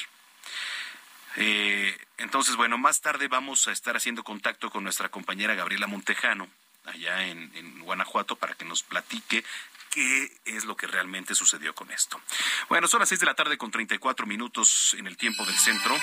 Eh, 1.37 1.97
entonces, 2.19 2.57
bueno, 2.57 2.77
más 2.77 3.01
tarde 3.01 3.29
vamos 3.29 3.67
a 3.67 3.73
estar 3.73 3.97
haciendo 3.97 4.25
contacto 4.25 4.69
con 4.69 4.85
nuestra 4.85 5.09
compañera 5.09 5.55
Gabriela 5.55 5.87
Montejano, 5.87 6.49
allá 6.85 7.27
en, 7.27 7.51
en, 7.55 7.81
Guanajuato 7.81 8.37
para 8.37 8.55
que 8.55 8.65
nos 8.65 8.83
platique 8.83 9.45
qué 9.91 10.41
es 10.45 10.65
lo 10.65 10.77
que 10.77 10.87
realmente 10.87 11.35
sucedió 11.35 11.75
con 11.75 11.91
esto. 11.91 12.21
Bueno, 12.69 12.89
son 12.89 13.01
las 13.01 13.09
seis 13.09 13.21
de 13.21 13.27
la 13.27 13.35
tarde 13.35 13.59
con 13.59 13.71
34 13.71 14.27
minutos 14.27 14.95
en 14.99 15.07
el 15.07 15.17
tiempo 15.17 15.45
del 15.45 15.57
centro. 15.57 15.97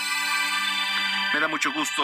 Me 1.33 1.41
da 1.41 1.49
mucho 1.49 1.71
gusto 1.73 2.03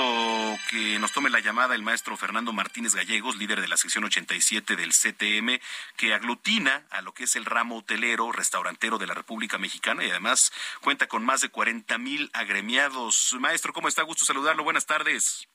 que 0.69 0.99
nos 0.99 1.13
tome 1.13 1.29
la 1.29 1.39
llamada 1.39 1.75
el 1.75 1.81
maestro 1.81 2.17
Fernando 2.17 2.51
Martínez 2.51 2.93
Gallegos, 2.93 3.37
líder 3.37 3.61
de 3.61 3.67
la 3.67 3.77
sección 3.77 4.03
87 4.03 4.75
del 4.75 4.91
CTM, 4.91 5.59
que 5.95 6.13
aglutina 6.13 6.85
a 6.89 7.01
lo 7.01 7.13
que 7.13 7.23
es 7.23 7.35
el 7.35 7.45
ramo 7.45 7.77
hotelero, 7.77 8.31
restaurantero 8.31 8.97
de 8.97 9.07
la 9.07 9.13
República 9.13 9.57
Mexicana 9.57 10.03
y 10.03 10.09
además 10.09 10.51
cuenta 10.81 11.07
con 11.07 11.23
más 11.23 11.41
de 11.41 11.49
40 11.49 11.97
mil 11.97 12.29
agremiados. 12.33 13.35
Maestro, 13.39 13.71
¿cómo 13.71 13.87
está? 13.87 14.03
Gusto 14.03 14.25
saludarlo. 14.25 14.63
Buenas 14.63 14.85
tardes. 14.85 15.47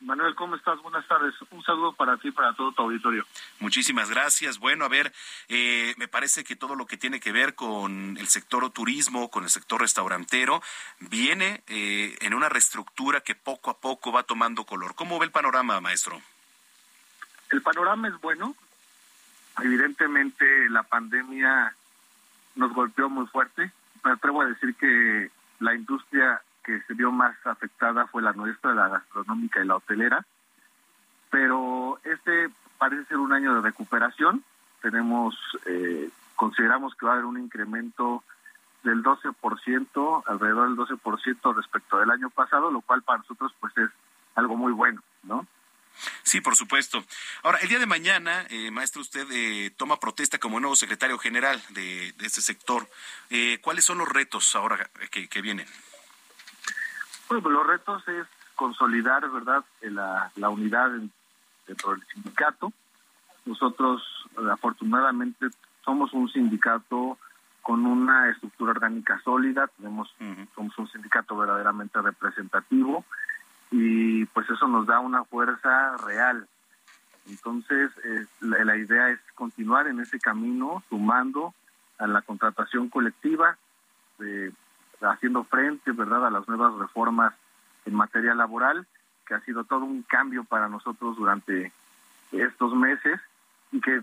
Manuel, 0.00 0.34
¿cómo 0.34 0.56
estás? 0.56 0.80
Buenas 0.82 1.06
tardes. 1.08 1.34
Un 1.50 1.62
saludo 1.64 1.92
para 1.92 2.16
ti 2.16 2.28
y 2.28 2.32
para 2.32 2.52
todo 2.52 2.72
tu 2.72 2.82
auditorio. 2.82 3.24
Muchísimas 3.60 4.10
gracias. 4.10 4.58
Bueno, 4.58 4.84
a 4.84 4.88
ver, 4.88 5.12
eh, 5.48 5.94
me 5.96 6.08
parece 6.08 6.44
que 6.44 6.56
todo 6.56 6.74
lo 6.74 6.86
que 6.86 6.96
tiene 6.96 7.20
que 7.20 7.32
ver 7.32 7.54
con 7.54 8.16
el 8.18 8.28
sector 8.28 8.70
turismo, 8.70 9.30
con 9.30 9.44
el 9.44 9.50
sector 9.50 9.80
restaurantero, 9.80 10.62
viene 11.00 11.62
eh, 11.68 12.16
en 12.20 12.34
una 12.34 12.48
reestructura 12.48 13.20
que 13.20 13.34
poco 13.34 13.70
a 13.70 13.78
poco 13.78 14.12
va 14.12 14.24
tomando 14.24 14.64
color. 14.64 14.94
¿Cómo 14.94 15.18
ve 15.18 15.26
el 15.26 15.32
panorama, 15.32 15.80
maestro? 15.80 16.20
El 17.50 17.62
panorama 17.62 18.08
es 18.08 18.20
bueno. 18.20 18.54
Evidentemente 19.62 20.68
la 20.68 20.82
pandemia 20.82 21.74
nos 22.56 22.72
golpeó 22.72 23.08
muy 23.08 23.26
fuerte. 23.26 23.70
Me 24.04 24.12
atrevo 24.12 24.42
a 24.42 24.46
decir 24.46 24.74
que 24.74 25.30
la 25.60 25.74
industria 25.74 26.42
que 26.64 26.80
se 26.82 26.94
vio 26.94 27.12
más 27.12 27.36
afectada 27.44 28.06
fue 28.06 28.22
la 28.22 28.32
nuestra, 28.32 28.74
la 28.74 28.88
gastronómica 28.88 29.62
y 29.62 29.66
la 29.66 29.76
hotelera. 29.76 30.24
Pero 31.30 31.98
este 32.04 32.48
parece 32.78 33.04
ser 33.06 33.18
un 33.18 33.32
año 33.32 33.54
de 33.54 33.60
recuperación. 33.60 34.44
Tenemos, 34.82 35.36
eh, 35.66 36.10
consideramos 36.36 36.94
que 36.94 37.06
va 37.06 37.12
a 37.12 37.14
haber 37.14 37.26
un 37.26 37.38
incremento 37.38 38.24
del 38.82 39.02
12%, 39.02 40.22
alrededor 40.26 40.68
del 40.68 40.76
12% 40.76 41.54
respecto 41.54 41.98
del 41.98 42.10
año 42.10 42.30
pasado, 42.30 42.70
lo 42.70 42.80
cual 42.82 43.02
para 43.02 43.18
nosotros 43.18 43.54
pues 43.60 43.76
es 43.78 43.90
algo 44.34 44.56
muy 44.56 44.72
bueno, 44.72 45.02
¿no? 45.22 45.46
Sí, 46.22 46.40
por 46.40 46.56
supuesto. 46.56 47.04
Ahora, 47.42 47.58
el 47.58 47.68
día 47.68 47.78
de 47.78 47.86
mañana, 47.86 48.46
eh, 48.50 48.70
maestro, 48.70 49.00
usted 49.00 49.26
eh, 49.30 49.70
toma 49.76 50.00
protesta 50.00 50.38
como 50.38 50.58
nuevo 50.58 50.74
secretario 50.74 51.18
general 51.18 51.62
de, 51.70 52.08
este 52.20 52.40
sector. 52.40 52.88
Eh, 53.30 53.58
¿Cuáles 53.62 53.84
son 53.84 53.98
los 53.98 54.08
retos 54.08 54.54
ahora 54.56 54.90
que 55.10 55.40
vienen? 55.40 55.68
Bueno, 57.28 57.42
pues 57.42 57.54
los 57.54 57.66
retos 57.66 58.08
es 58.08 58.26
consolidar, 58.54 59.28
¿verdad?, 59.30 59.64
la, 59.82 60.30
la 60.36 60.48
unidad 60.48 60.90
dentro 61.66 61.92
del 61.92 62.02
sindicato. 62.12 62.72
Nosotros, 63.44 64.02
eh, 64.38 64.50
afortunadamente, 64.50 65.48
somos 65.84 66.12
un 66.12 66.28
sindicato 66.28 67.18
con 67.62 67.86
una 67.86 68.30
estructura 68.30 68.72
orgánica 68.72 69.20
sólida, 69.24 69.66
tenemos, 69.78 70.14
somos 70.54 70.76
un 70.76 70.86
sindicato 70.88 71.34
verdaderamente 71.34 72.00
representativo 72.02 73.06
y 73.70 74.26
pues 74.26 74.48
eso 74.50 74.68
nos 74.68 74.86
da 74.86 75.00
una 75.00 75.24
fuerza 75.24 75.96
real. 76.06 76.46
Entonces, 77.26 77.90
eh, 78.04 78.26
la, 78.40 78.64
la, 78.66 78.76
idea 78.76 79.08
es 79.08 79.18
continuar 79.34 79.86
en 79.86 79.98
ese 80.00 80.18
camino, 80.18 80.82
sumando 80.90 81.54
a 81.98 82.06
la 82.06 82.20
contratación 82.20 82.90
colectiva, 82.90 83.56
de 84.18 84.52
haciendo 85.10 85.44
frente, 85.44 85.92
¿verdad?, 85.92 86.26
a 86.26 86.30
las 86.30 86.46
nuevas 86.48 86.74
reformas 86.74 87.34
en 87.86 87.94
materia 87.94 88.34
laboral, 88.34 88.86
que 89.26 89.34
ha 89.34 89.40
sido 89.40 89.64
todo 89.64 89.84
un 89.84 90.02
cambio 90.02 90.44
para 90.44 90.68
nosotros 90.68 91.16
durante 91.16 91.72
estos 92.32 92.74
meses 92.74 93.20
y 93.72 93.80
que 93.80 94.02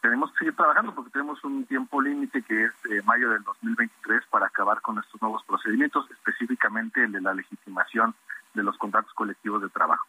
tenemos 0.00 0.30
que 0.32 0.38
seguir 0.38 0.56
trabajando 0.56 0.94
porque 0.94 1.10
tenemos 1.10 1.42
un 1.44 1.64
tiempo 1.64 2.00
límite 2.00 2.42
que 2.42 2.64
es 2.64 2.72
eh, 2.90 3.02
mayo 3.04 3.30
del 3.30 3.42
2023 3.42 4.24
para 4.30 4.46
acabar 4.46 4.80
con 4.80 4.98
estos 4.98 5.20
nuevos 5.20 5.42
procedimientos, 5.44 6.10
específicamente 6.10 7.02
el 7.02 7.12
de 7.12 7.20
la 7.20 7.34
legitimación 7.34 8.14
de 8.54 8.62
los 8.62 8.76
contratos 8.78 9.12
colectivos 9.14 9.62
de 9.62 9.68
trabajo. 9.68 10.06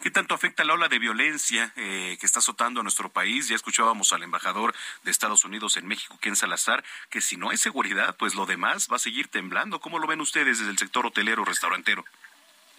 ¿Qué 0.00 0.12
tanto 0.12 0.34
afecta 0.34 0.64
la 0.64 0.74
ola 0.74 0.88
de 0.88 1.00
violencia 1.00 1.72
eh, 1.74 2.16
que 2.20 2.26
está 2.26 2.38
azotando 2.38 2.80
a 2.80 2.82
nuestro 2.84 3.08
país? 3.08 3.48
Ya 3.48 3.56
escuchábamos 3.56 4.12
al 4.12 4.22
embajador 4.22 4.72
de 5.02 5.10
Estados 5.10 5.44
Unidos 5.44 5.76
en 5.76 5.88
México, 5.88 6.16
Ken 6.20 6.36
Salazar, 6.36 6.84
que 7.10 7.20
si 7.20 7.36
no 7.36 7.50
hay 7.50 7.56
seguridad, 7.56 8.14
pues 8.16 8.36
lo 8.36 8.46
demás 8.46 8.88
va 8.90 8.96
a 8.96 9.00
seguir 9.00 9.26
temblando. 9.26 9.80
¿Cómo 9.80 9.98
lo 9.98 10.06
ven 10.06 10.20
ustedes 10.20 10.60
desde 10.60 10.70
el 10.70 10.78
sector 10.78 11.04
hotelero, 11.04 11.44
restaurantero? 11.44 12.04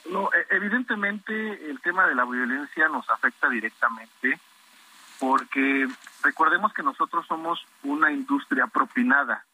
No, 0.09 0.29
e, 0.33 0.55
evidentemente 0.55 1.69
el 1.69 1.81
tema 1.81 2.07
de 2.07 2.15
la 2.15 2.23
violencia 2.23 2.87
nos 2.87 3.09
afecta 3.09 3.49
directamente 3.49 4.39
porque 5.19 5.87
recordemos 6.23 6.71
que 6.73 6.83
nosotros 6.83 7.27
somos 7.27 7.59
una 7.83 8.11
industria 8.11 8.67
propinada. 8.67 9.45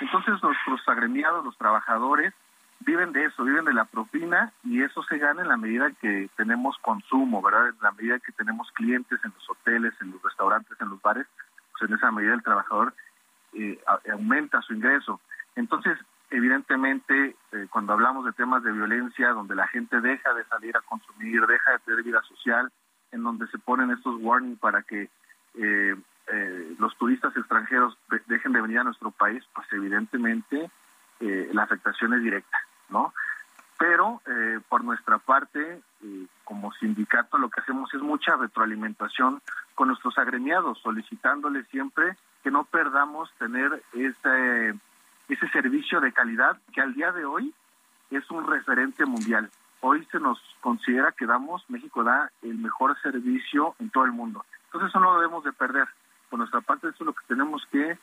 Entonces 0.00 0.34
nuestros 0.42 0.86
agremiados, 0.86 1.42
los 1.46 1.56
trabajadores, 1.56 2.34
viven 2.80 3.12
de 3.12 3.24
eso, 3.24 3.44
viven 3.44 3.64
de 3.64 3.74
la 3.74 3.84
propina 3.84 4.52
y 4.64 4.82
eso 4.82 5.02
se 5.04 5.18
gana 5.18 5.42
en 5.42 5.48
la 5.48 5.56
medida 5.56 5.90
que 6.00 6.28
tenemos 6.36 6.76
consumo, 6.78 7.42
¿verdad? 7.42 7.68
En 7.68 7.76
la 7.80 7.92
medida 7.92 8.18
que 8.18 8.32
tenemos 8.32 8.70
clientes 8.72 9.18
en 9.24 9.32
los 9.34 9.50
hoteles, 9.50 9.94
en 10.00 10.12
los 10.12 10.22
restaurantes, 10.22 10.80
en 10.80 10.90
los 10.90 11.00
bares, 11.02 11.26
pues 11.72 11.88
en 11.88 11.96
esa 11.96 12.10
medida 12.10 12.34
el 12.34 12.42
trabajador 12.42 12.94
eh, 13.52 13.78
aumenta 14.12 14.60
su 14.62 14.74
ingreso. 14.74 15.20
Entonces, 15.54 15.98
evidentemente, 16.30 17.36
eh, 17.52 17.66
cuando 17.70 17.94
hablamos 17.94 18.24
de 18.26 18.32
temas 18.32 18.62
de 18.62 18.72
violencia, 18.72 19.30
donde 19.30 19.54
la 19.54 19.66
gente 19.68 20.00
deja 20.00 20.34
de 20.34 20.44
salir 20.44 20.76
a 20.76 20.82
consumir, 20.82 21.46
deja 21.46 21.72
de 21.72 21.78
tener 21.80 22.02
vida 22.02 22.22
social, 22.22 22.70
en 23.12 23.22
donde 23.22 23.46
se 23.48 23.58
ponen 23.58 23.90
estos 23.90 24.16
warnings 24.20 24.58
para 24.58 24.82
que 24.82 25.08
eh, 25.54 25.96
los 26.78 26.96
turistas 26.98 27.34
extranjeros 27.36 27.96
dejen 28.26 28.52
de 28.52 28.60
venir 28.60 28.80
a 28.80 28.84
nuestro 28.84 29.10
país, 29.12 29.44
pues 29.54 29.66
evidentemente 29.72 30.70
la 31.20 31.62
afectación 31.62 32.14
es 32.14 32.22
directa. 32.22 32.58
¿No? 32.88 33.12
Pero 33.78 34.22
eh, 34.26 34.60
por 34.68 34.84
nuestra 34.84 35.18
parte, 35.18 35.82
eh, 36.02 36.26
como 36.44 36.72
sindicato, 36.74 37.36
lo 37.36 37.50
que 37.50 37.60
hacemos 37.60 37.92
es 37.92 38.00
mucha 38.00 38.36
retroalimentación 38.36 39.42
con 39.74 39.88
nuestros 39.88 40.16
agremiados, 40.16 40.78
solicitándoles 40.78 41.66
siempre 41.68 42.16
que 42.42 42.50
no 42.50 42.64
perdamos 42.64 43.30
tener 43.38 43.82
ese, 43.92 44.74
ese 45.28 45.48
servicio 45.52 46.00
de 46.00 46.12
calidad 46.12 46.58
que 46.72 46.80
al 46.80 46.94
día 46.94 47.12
de 47.12 47.26
hoy 47.26 47.52
es 48.10 48.30
un 48.30 48.46
referente 48.46 49.04
mundial. 49.04 49.50
Hoy 49.80 50.06
se 50.10 50.20
nos 50.20 50.40
considera 50.60 51.12
que 51.12 51.26
damos, 51.26 51.68
México 51.68 52.02
da 52.02 52.30
el 52.42 52.56
mejor 52.56 52.98
servicio 53.02 53.74
en 53.78 53.90
todo 53.90 54.04
el 54.04 54.12
mundo. 54.12 54.44
Entonces 54.66 54.88
eso 54.88 55.00
no 55.00 55.12
lo 55.12 55.20
debemos 55.20 55.44
de 55.44 55.52
perder. 55.52 55.86
Por 56.30 56.38
nuestra 56.38 56.60
parte 56.60 56.88
eso 56.88 56.96
es 57.00 57.06
lo 57.06 57.12
que 57.12 57.26
tenemos 57.28 57.66
que 57.70 57.98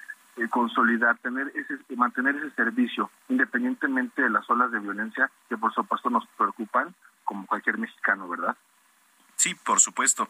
consolidar, 0.49 1.17
tener 1.19 1.51
ese, 1.55 1.77
mantener 1.95 2.35
ese 2.35 2.51
servicio, 2.51 3.09
independientemente 3.29 4.21
de 4.21 4.29
las 4.29 4.49
olas 4.49 4.71
de 4.71 4.79
violencia 4.79 5.29
que 5.49 5.57
por 5.57 5.73
supuesto 5.73 6.09
nos 6.09 6.25
preocupan, 6.37 6.93
como 7.23 7.45
cualquier 7.45 7.77
mexicano, 7.77 8.27
¿verdad? 8.27 8.55
Sí, 9.43 9.55
por 9.55 9.81
supuesto. 9.81 10.29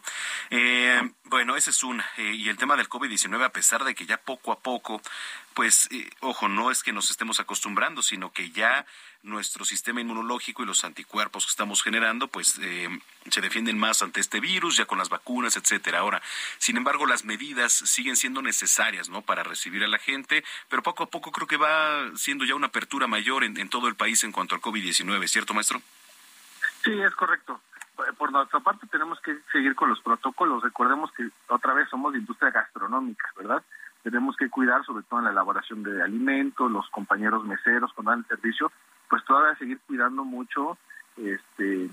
Eh, 0.50 1.00
bueno, 1.26 1.54
ese 1.54 1.70
es 1.70 1.84
un. 1.84 2.02
Eh, 2.16 2.34
y 2.34 2.48
el 2.48 2.56
tema 2.56 2.74
del 2.74 2.88
COVID-19, 2.88 3.44
a 3.44 3.50
pesar 3.50 3.84
de 3.84 3.94
que 3.94 4.06
ya 4.06 4.16
poco 4.16 4.50
a 4.50 4.58
poco, 4.58 5.00
pues, 5.54 5.86
eh, 5.92 6.10
ojo, 6.18 6.48
no 6.48 6.72
es 6.72 6.82
que 6.82 6.92
nos 6.92 7.12
estemos 7.12 7.38
acostumbrando, 7.38 8.02
sino 8.02 8.32
que 8.32 8.50
ya 8.50 8.84
nuestro 9.22 9.64
sistema 9.64 10.00
inmunológico 10.00 10.64
y 10.64 10.66
los 10.66 10.82
anticuerpos 10.82 11.44
que 11.44 11.50
estamos 11.50 11.80
generando, 11.84 12.26
pues, 12.26 12.58
se 13.30 13.40
defienden 13.40 13.78
más 13.78 14.02
ante 14.02 14.18
este 14.18 14.40
virus, 14.40 14.78
ya 14.78 14.86
con 14.86 14.98
las 14.98 15.10
vacunas, 15.10 15.56
etcétera. 15.56 16.00
Ahora, 16.00 16.20
sin 16.58 16.76
embargo, 16.76 17.06
las 17.06 17.24
medidas 17.24 17.72
siguen 17.72 18.16
siendo 18.16 18.42
necesarias, 18.42 19.08
¿no? 19.10 19.22
Para 19.22 19.44
recibir 19.44 19.84
a 19.84 19.88
la 19.88 19.98
gente, 20.00 20.42
pero 20.68 20.82
poco 20.82 21.04
a 21.04 21.10
poco 21.10 21.30
creo 21.30 21.46
que 21.46 21.56
va 21.56 22.10
siendo 22.16 22.44
ya 22.44 22.56
una 22.56 22.66
apertura 22.66 23.06
mayor 23.06 23.44
en, 23.44 23.56
en 23.60 23.68
todo 23.68 23.86
el 23.86 23.94
país 23.94 24.24
en 24.24 24.32
cuanto 24.32 24.56
al 24.56 24.60
COVID-19, 24.60 25.28
¿cierto, 25.28 25.54
maestro? 25.54 25.80
Sí, 26.82 26.90
es 27.00 27.14
correcto 27.14 27.62
por 28.18 28.32
nuestra 28.32 28.60
parte 28.60 28.86
tenemos 28.86 29.20
que 29.20 29.38
seguir 29.52 29.74
con 29.74 29.88
los 29.88 30.00
protocolos. 30.00 30.62
Recordemos 30.62 31.10
que 31.12 31.28
otra 31.48 31.74
vez 31.74 31.88
somos 31.88 32.12
de 32.12 32.18
industria 32.18 32.50
gastronómica, 32.50 33.28
¿verdad? 33.36 33.62
Tenemos 34.02 34.36
que 34.36 34.50
cuidar 34.50 34.84
sobre 34.84 35.04
todo 35.04 35.20
en 35.20 35.26
la 35.26 35.30
elaboración 35.32 35.82
de 35.82 36.02
alimentos, 36.02 36.70
los 36.70 36.88
compañeros 36.90 37.44
meseros 37.44 37.92
cuando 37.92 38.10
dan 38.10 38.20
el 38.20 38.26
servicio, 38.26 38.70
pues 39.08 39.24
todavía 39.24 39.56
seguir 39.56 39.78
cuidando 39.86 40.24
mucho, 40.24 40.76
este, 41.16 41.88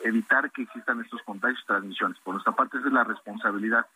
evitar 0.00 0.50
que 0.50 0.62
existan 0.62 1.00
estos 1.00 1.22
contagios 1.22 1.60
y 1.62 1.66
transmisiones. 1.66 2.18
Por 2.20 2.34
nuestra 2.34 2.52
parte 2.52 2.78
esa 2.78 2.88
es 2.88 2.92
la 2.92 3.04
responsabilidad. 3.04 3.86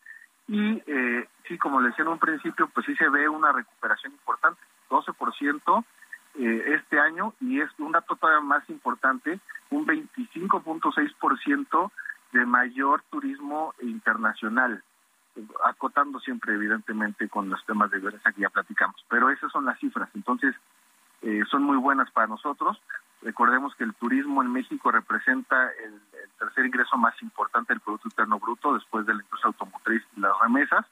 Y 0.49 0.83
eh, 0.87 1.29
sí, 1.47 1.57
como 1.59 1.81
le 1.81 1.89
decía 1.89 2.05
en 2.05 2.11
un 2.11 2.19
principio, 2.19 2.69
pues 2.69 2.87
sí 2.87 2.97
se 2.97 3.09
ve 3.09 3.29
una 3.29 3.53
recuperación 3.53 4.13
importante, 4.13 4.61
12% 4.91 5.85
eh, 6.35 6.75
este 6.75 6.99
año 6.99 7.35
y 7.41 7.61
es 7.61 7.71
un 7.79 7.93
dato 7.93 8.17
todavía 8.17 8.41
más 8.41 8.69
importante, 8.71 9.39
un 9.71 9.87
25.6% 9.87 11.91
de 12.33 12.47
mayor 12.47 13.03
turismo 13.11 13.75
internacional, 13.83 14.83
acotando 15.65 16.21
siempre 16.21 16.55
evidentemente 16.55 17.29
con 17.29 17.51
los 17.51 17.65
temas 17.67 17.91
de 17.91 17.99
violencia 17.99 18.33
que 18.33 18.43
ya 18.43 18.51
platicamos, 18.51 19.05
pero 19.09 19.31
esas 19.31 19.53
son 19.53 19.67
las 19.67 19.79
cifras, 19.79 20.09
entonces 20.15 20.55
eh, 21.23 21.43
son 21.51 21.63
muy 21.63 21.77
buenas 21.77 22.11
para 22.11 22.27
nosotros. 22.27 22.81
Recordemos 23.23 23.75
que 23.77 23.85
el 23.85 23.95
turismo 23.95 24.43
en 24.43 24.53
México 24.53 24.91
representa 24.91 25.71
el, 25.85 26.01
tercer 26.39 26.67
ingreso 26.67 26.97
más 26.97 27.15
importante 27.23 27.73
del 27.73 27.81
Producto 27.81 28.09
Interno 28.09 28.41
Bruto 28.41 28.75
después 28.75 29.07
de 29.07 29.15
la 29.15 29.23
industria 29.23 29.49
automotriz 29.49 30.03
y 30.17 30.21
las 30.21 30.33
remesas. 30.41 30.85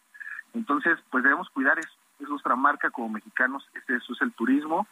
Entonces, 0.55 0.99
pues 1.11 1.24
debemos 1.24 1.49
cuidar 1.51 1.78
eso 1.78 1.91
es 2.20 2.28
nuestra 2.28 2.55
marca 2.55 2.91
como 2.91 3.09
mexicanos, 3.09 3.66
eso 3.88 4.12
es 4.12 4.20
el 4.20 4.32
turismo, 4.32 4.86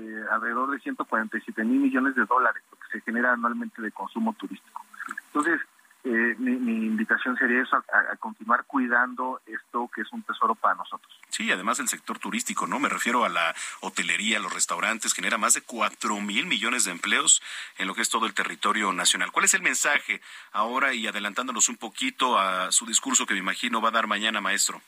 de 0.00 0.28
alrededor 0.30 0.70
de 0.70 0.80
147 0.80 1.64
mil 1.64 1.80
millones 1.80 2.14
de 2.14 2.24
dólares, 2.24 2.62
lo 2.70 2.78
que 2.78 2.92
se 2.92 3.00
genera 3.02 3.32
anualmente 3.32 3.82
de 3.82 3.92
consumo 3.92 4.32
turístico. 4.34 4.82
Entonces, 5.26 5.60
eh, 6.02 6.34
mi, 6.38 6.52
invitación 6.52 7.36
sería 7.36 7.62
eso, 7.62 7.76
a, 7.76 8.16
continuar 8.16 8.64
cuidando 8.64 9.42
esto 9.44 9.90
que 9.94 10.00
es 10.00 10.12
un 10.12 10.22
tesoro 10.22 10.54
para 10.54 10.74
nosotros. 10.74 11.12
Sí, 11.28 11.52
además 11.52 11.78
el 11.78 11.88
sector 11.88 12.18
turístico, 12.18 12.66
¿no? 12.66 12.78
Me 12.78 12.88
refiero 12.88 13.24
a 13.24 13.28
la 13.28 13.54
hotelería, 13.80 14.38
los 14.38 14.52
restaurantes, 14.52 15.12
genera 15.12 15.36
más 15.36 15.54
de 15.54 15.60
4 15.60 16.18
mil 16.20 16.46
millones 16.46 16.84
de 16.84 16.92
empleos 16.92 17.42
en 17.76 17.86
lo 17.86 17.94
que 17.94 18.00
es 18.00 18.08
todo 18.08 18.24
el 18.24 18.32
territorio 18.32 18.92
nacional. 18.92 19.30
¿Cuál 19.30 19.44
es 19.44 19.52
el 19.52 19.62
mensaje 19.62 20.22
ahora 20.52 20.94
y 20.94 21.06
adelantándonos 21.06 21.68
un 21.68 21.76
poquito 21.76 22.38
a 22.38 22.72
su 22.72 22.86
discurso 22.86 23.26
que 23.26 23.34
me 23.34 23.40
imagino 23.40 23.82
va 23.82 23.90
a 23.90 23.92
dar 23.92 24.06
mañana, 24.06 24.40
maestro? 24.40 24.80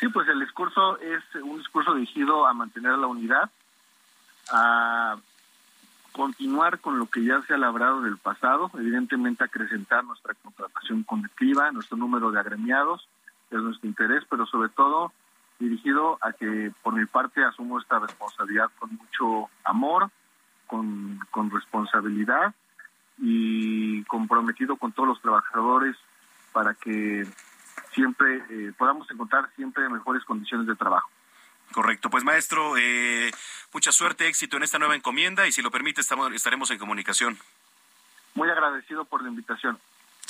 Sí, 0.00 0.08
pues 0.08 0.26
el 0.28 0.40
discurso 0.40 0.98
es 0.98 1.22
un 1.42 1.58
discurso 1.58 1.94
dirigido 1.94 2.46
a 2.46 2.54
mantener 2.54 2.96
la 2.96 3.06
unidad, 3.06 3.50
a 4.50 5.16
continuar 6.12 6.80
con 6.80 6.98
lo 6.98 7.04
que 7.04 7.22
ya 7.22 7.42
se 7.42 7.52
ha 7.52 7.58
labrado 7.58 8.00
del 8.00 8.16
pasado, 8.16 8.70
evidentemente 8.74 9.44
acrecentar 9.44 10.02
nuestra 10.04 10.32
contratación 10.42 11.02
colectiva, 11.02 11.70
nuestro 11.70 11.98
número 11.98 12.30
de 12.30 12.40
agremiados, 12.40 13.06
es 13.50 13.60
nuestro 13.60 13.90
interés, 13.90 14.24
pero 14.30 14.46
sobre 14.46 14.70
todo 14.70 15.12
dirigido 15.58 16.16
a 16.22 16.32
que 16.32 16.72
por 16.82 16.94
mi 16.94 17.04
parte 17.04 17.44
asumo 17.44 17.78
esta 17.78 17.98
responsabilidad 17.98 18.70
con 18.78 18.96
mucho 18.96 19.50
amor, 19.64 20.08
con, 20.66 21.20
con 21.30 21.50
responsabilidad 21.50 22.54
y 23.18 24.02
comprometido 24.04 24.76
con 24.76 24.92
todos 24.92 25.10
los 25.10 25.20
trabajadores 25.20 25.94
para 26.52 26.72
que 26.72 27.26
siempre 27.94 28.42
eh, 28.50 28.72
podamos 28.76 29.10
encontrar 29.10 29.50
siempre 29.56 29.88
mejores 29.88 30.24
condiciones 30.24 30.66
de 30.66 30.76
trabajo. 30.76 31.10
Correcto, 31.72 32.10
pues 32.10 32.24
maestro, 32.24 32.76
eh, 32.76 33.30
mucha 33.72 33.92
suerte, 33.92 34.26
éxito 34.26 34.56
en 34.56 34.64
esta 34.64 34.78
nueva 34.78 34.96
encomienda 34.96 35.46
y 35.46 35.52
si 35.52 35.62
lo 35.62 35.70
permite 35.70 36.00
estamos, 36.00 36.32
estaremos 36.32 36.70
en 36.70 36.78
comunicación. 36.78 37.38
Muy 38.34 38.48
agradecido 38.50 39.04
por 39.04 39.22
la 39.22 39.28
invitación. 39.28 39.78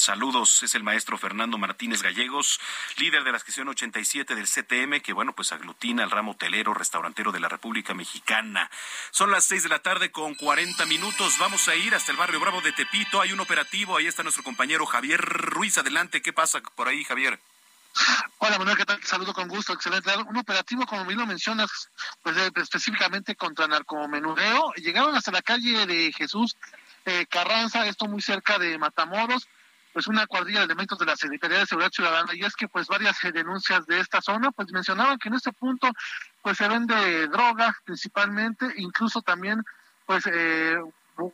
Saludos, 0.01 0.63
es 0.63 0.75
el 0.75 0.83
maestro 0.83 1.19
Fernando 1.19 1.59
Martínez 1.59 2.03
Gallegos, 2.03 2.59
líder 2.97 3.23
de 3.23 3.33
la 3.33 3.39
sección 3.39 3.69
87 3.69 4.35
del 4.35 4.47
CTM, 4.47 5.03
que 5.03 5.13
bueno, 5.13 5.35
pues 5.35 5.53
aglutina 5.53 6.03
al 6.03 6.11
ramo 6.11 6.33
hotelero, 6.33 6.73
restaurantero 6.73 7.33
de 7.33 7.41
la 7.41 7.51
República 7.51 7.93
Mexicana. 7.93 8.71
Son 9.11 9.31
las 9.31 9.45
seis 9.45 9.63
de 9.63 9.69
la 9.69 9.81
tarde 9.81 10.11
con 10.11 10.35
40 10.37 10.87
minutos. 10.87 11.37
Vamos 11.39 11.69
a 11.69 11.75
ir 11.75 11.95
hasta 11.95 12.13
el 12.13 12.19
barrio 12.19 12.41
Bravo 12.41 12.63
de 12.63 12.73
Tepito. 12.73 13.21
Hay 13.21 13.33
un 13.33 13.41
operativo, 13.41 13.99
ahí 13.99 14.07
está 14.07 14.23
nuestro 14.23 14.43
compañero 14.43 14.87
Javier 14.87 15.21
Ruiz. 15.21 15.77
Adelante, 15.77 16.23
¿qué 16.23 16.33
pasa 16.33 16.63
por 16.63 16.89
ahí, 16.89 17.05
Javier? 17.05 17.39
Hola 18.39 18.59
Manuel, 18.59 18.77
¿qué 18.77 18.85
tal? 18.85 19.03
Saludo 19.03 19.33
con 19.33 19.49
gusto, 19.49 19.73
excelente. 19.73 20.11
Un 20.27 20.37
operativo, 20.37 20.87
como 20.87 21.05
bien 21.05 21.19
lo 21.19 21.27
mencionas, 21.27 21.91
pues 22.23 22.37
eh, 22.37 22.51
específicamente 22.57 23.35
contra 23.37 23.67
narcomenudeo. 23.67 24.73
Llegaron 24.77 25.15
hasta 25.15 25.31
la 25.31 25.43
calle 25.43 25.87
de 25.87 26.13
Jesús 26.13 26.57
eh, 27.05 27.27
Carranza, 27.27 27.87
esto 27.87 28.07
muy 28.07 28.21
cerca 28.21 28.59
de 28.59 28.79
Matamoros, 28.79 29.49
pues 29.93 30.07
una 30.07 30.27
cuadrilla 30.27 30.61
de 30.61 30.67
elementos 30.67 30.99
de 30.99 31.07
la 31.07 31.17
Secretaría 31.17 31.59
de 31.59 31.67
Seguridad 31.67 31.91
Ciudadana. 31.91 32.35
Y 32.35 32.45
es 32.45 32.55
que 32.55 32.69
pues 32.69 32.87
varias 32.87 33.23
eh, 33.25 33.33
denuncias 33.33 33.87
de 33.87 34.01
esta 34.01 34.21
zona, 34.21 34.51
pues 34.53 34.71
mencionaban 34.73 35.19
que 35.19 35.29
en 35.29 35.35
este 35.35 35.53
punto 35.53 35.91
pues 36.43 36.57
se 36.57 36.69
vende 36.69 37.29
droga 37.29 37.77
principalmente, 37.85 38.67
incluso 38.77 39.21
también 39.23 39.63
pues 40.07 40.25
eh, 40.27 40.79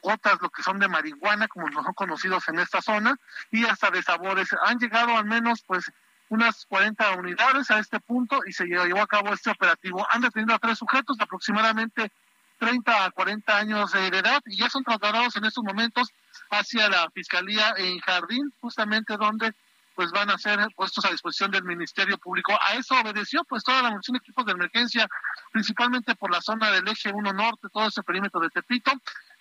gotas, 0.03 0.39
lo 0.41 0.51
que 0.51 0.63
son 0.63 0.79
de 0.79 0.89
marihuana, 0.89 1.47
como 1.49 1.69
no 1.71 1.83
son 1.83 1.95
conocidos 1.95 2.49
en 2.49 2.59
esta 2.59 2.83
zona, 2.83 3.17
y 3.51 3.65
hasta 3.65 3.91
de 3.91 4.03
sabores. 4.03 4.49
Han 4.65 4.79
llegado 4.79 5.17
al 5.17 5.25
menos 5.25 5.63
pues 5.67 5.91
unas 6.29 6.67
40 6.67 7.13
unidades 7.17 7.71
a 7.71 7.79
este 7.79 8.01
punto 8.01 8.41
y 8.47 8.53
se 8.53 8.67
llevó 8.67 9.01
a 9.01 9.07
cabo 9.07 9.33
este 9.33 9.51
operativo. 9.51 10.07
Han 10.11 10.23
detenido 10.23 10.55
a 10.55 10.59
tres 10.59 10.79
sujetos 10.79 11.17
de 11.17 11.25
aproximadamente 11.25 12.11
30 12.59 13.05
a 13.05 13.11
40 13.11 13.59
años 13.59 13.93
de 13.93 14.07
edad 14.09 14.43
y 14.47 14.57
ya 14.57 14.69
son 14.71 14.83
trasladados 14.83 15.37
en 15.37 15.45
estos 15.45 15.63
momentos 15.63 16.09
hacia 16.51 16.89
la 16.89 17.11
Fiscalía 17.11 17.75
en 17.77 17.99
Jardín, 18.01 18.53
justamente 18.61 19.17
donde 19.17 19.53
pues 19.95 20.11
van 20.13 20.29
a 20.31 20.37
ser 20.37 20.61
puestos 20.77 21.05
a 21.07 21.11
disposición 21.11 21.51
del 21.51 21.65
Ministerio 21.65 22.19
Público. 22.19 22.53
A 22.61 22.75
eso 22.75 22.95
obedeció 23.01 23.43
pues 23.45 23.65
toda 23.65 23.83
la 23.83 23.91
munición 23.91 24.13
de 24.13 24.19
equipos 24.19 24.45
de 24.45 24.53
emergencia, 24.53 25.09
principalmente 25.53 26.15
por 26.15 26.31
la 26.31 26.43
zona 26.43 26.71
del 26.71 26.87
eje 26.87 27.11
1 27.13 27.33
norte, 27.33 27.69
todo 27.73 27.89
ese 27.89 28.03
perímetro 28.03 28.41
de 28.41 28.51
Tepito, 28.51 28.93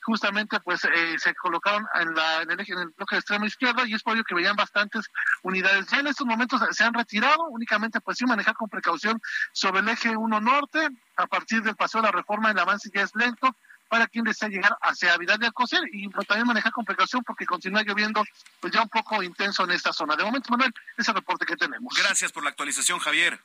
justamente 0.05 0.59
pues 0.59 0.83
eh, 0.85 1.15
se 1.17 1.33
colocaron 1.35 1.85
en, 1.99 2.13
la, 2.13 2.43
en, 2.43 2.51
el 2.51 2.59
en 2.59 2.79
el 2.79 2.89
bloque 2.89 3.15
de 3.15 3.19
extrema 3.19 3.45
izquierda 3.47 3.87
y 3.87 3.93
es 3.93 4.03
por 4.03 4.13
ello 4.13 4.23
que 4.23 4.35
veían 4.35 4.55
bastantes 4.55 5.05
unidades. 5.41 5.87
Ya 5.87 5.99
en 5.99 6.07
estos 6.07 6.27
momentos 6.27 6.61
se 6.71 6.83
han 6.83 6.93
retirado, 6.93 7.45
únicamente 7.49 7.99
pues 8.01 8.17
sí 8.17 8.25
manejar 8.25 8.55
con 8.55 8.69
precaución 8.69 9.21
sobre 9.51 9.81
el 9.81 9.89
eje 9.89 10.15
1 10.15 10.41
norte, 10.41 10.87
a 11.17 11.27
partir 11.27 11.63
del 11.63 11.75
paseo 11.75 12.01
de 12.01 12.07
la 12.07 12.11
reforma 12.11 12.51
el 12.51 12.59
avance 12.59 12.89
ya 12.93 13.01
es 13.01 13.15
lento 13.15 13.55
para 13.89 14.07
quien 14.07 14.25
desea 14.25 14.49
llegar 14.49 14.77
hacia 14.81 15.17
Vidal 15.17 15.39
de 15.39 15.47
Alcocer 15.47 15.81
y 15.91 16.09
también 16.09 16.47
manejar 16.47 16.71
con 16.71 16.85
precaución 16.85 17.23
porque 17.23 17.45
continúa 17.45 17.83
lloviendo 17.83 18.23
pues 18.59 18.73
ya 18.73 18.81
un 18.81 18.89
poco 18.89 19.21
intenso 19.23 19.63
en 19.63 19.71
esta 19.71 19.93
zona. 19.93 20.15
De 20.15 20.23
momento, 20.23 20.49
Manuel, 20.51 20.73
ese 20.97 21.13
reporte 21.13 21.45
que 21.45 21.55
tenemos. 21.55 21.93
Gracias 21.95 22.31
por 22.31 22.43
la 22.43 22.49
actualización, 22.49 22.99
Javier. 22.99 23.39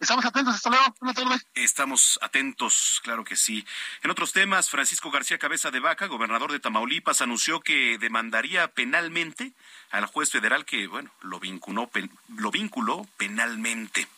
Estamos 0.00 0.24
atentos, 0.24 0.54
hasta 0.54 0.70
luego, 0.70 0.84
buenas 0.98 1.14
tardes. 1.14 1.46
Estamos 1.54 2.18
atentos, 2.22 3.02
claro 3.04 3.22
que 3.22 3.36
sí. 3.36 3.66
En 4.02 4.10
otros 4.10 4.32
temas, 4.32 4.70
Francisco 4.70 5.10
García 5.10 5.38
Cabeza 5.38 5.70
de 5.70 5.78
Vaca, 5.78 6.06
gobernador 6.06 6.52
de 6.52 6.58
Tamaulipas, 6.58 7.20
anunció 7.20 7.60
que 7.60 7.98
demandaría 7.98 8.68
penalmente 8.68 9.52
al 9.90 10.06
juez 10.06 10.30
federal 10.30 10.64
que, 10.64 10.86
bueno, 10.86 11.10
lo 11.20 11.38
vinculó, 11.38 11.90
lo 12.34 12.50
vinculó 12.50 13.06
penalmente. 13.18 14.08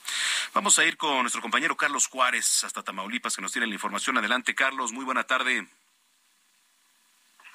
Vamos 0.55 0.79
a 0.79 0.85
ir 0.85 0.97
con 0.97 1.23
nuestro 1.23 1.43
compañero 1.43 1.77
Carlos 1.77 2.07
Juárez 2.07 2.63
hasta 2.63 2.85
Tamaulipas, 2.85 3.35
que 3.35 3.43
nos 3.43 3.51
tiene 3.51 3.67
la 3.67 3.75
información. 3.75 4.17
Adelante, 4.17 4.55
Carlos, 4.55 4.93
muy 4.93 5.05
buena 5.05 5.25
tarde. 5.25 5.67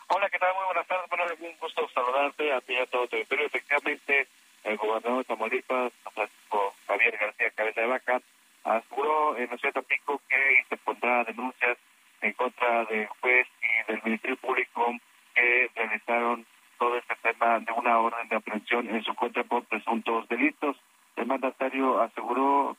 Hola, 0.07 0.29
¿qué 0.29 0.37
tal? 0.37 0.53
Muy 0.53 0.65
buenas 0.65 0.87
tardes. 0.87 1.09
Bueno, 1.09 1.23
un 1.39 1.57
gusto 1.59 1.89
saludarte 1.93 2.51
a 2.51 2.59
ti 2.59 2.73
y 2.73 2.77
a 2.77 2.85
todo 2.87 3.07
territorio. 3.07 3.45
Efectivamente, 3.45 4.27
el 4.65 4.75
gobernador 4.75 5.19
de 5.19 5.23
Tamaulipas, 5.23 5.93
Francisco 6.13 6.75
Javier 6.87 7.17
García 7.17 7.51
Cabeza 7.51 7.81
de 7.81 7.87
Vaca, 7.87 8.21
aseguró 8.63 9.37
en 9.37 9.49
la 9.49 9.57
ciudad 9.57 9.83
Pico 9.83 10.21
que 10.29 10.59
interpondrá 10.61 11.23
denuncias 11.23 11.77
en 12.21 12.33
contra 12.33 12.85
del 12.85 13.07
juez 13.07 13.47
y 13.61 13.91
del 13.91 14.01
Ministerio 14.03 14.37
Público 14.37 14.95
que 15.35 15.69
realizaron 15.75 16.45
todo 16.79 16.97
este 16.97 17.15
tema 17.17 17.59
de 17.59 17.71
una 17.71 17.99
orden 17.99 18.27
de 18.29 18.35
aprehensión 18.35 18.89
en 18.89 19.03
su 19.03 19.13
contra 19.15 19.43
por 19.43 19.63
presuntos 19.65 20.27
delitos. 20.27 20.75
El 21.15 21.27
mandatario 21.27 22.01
aseguró 22.01 22.77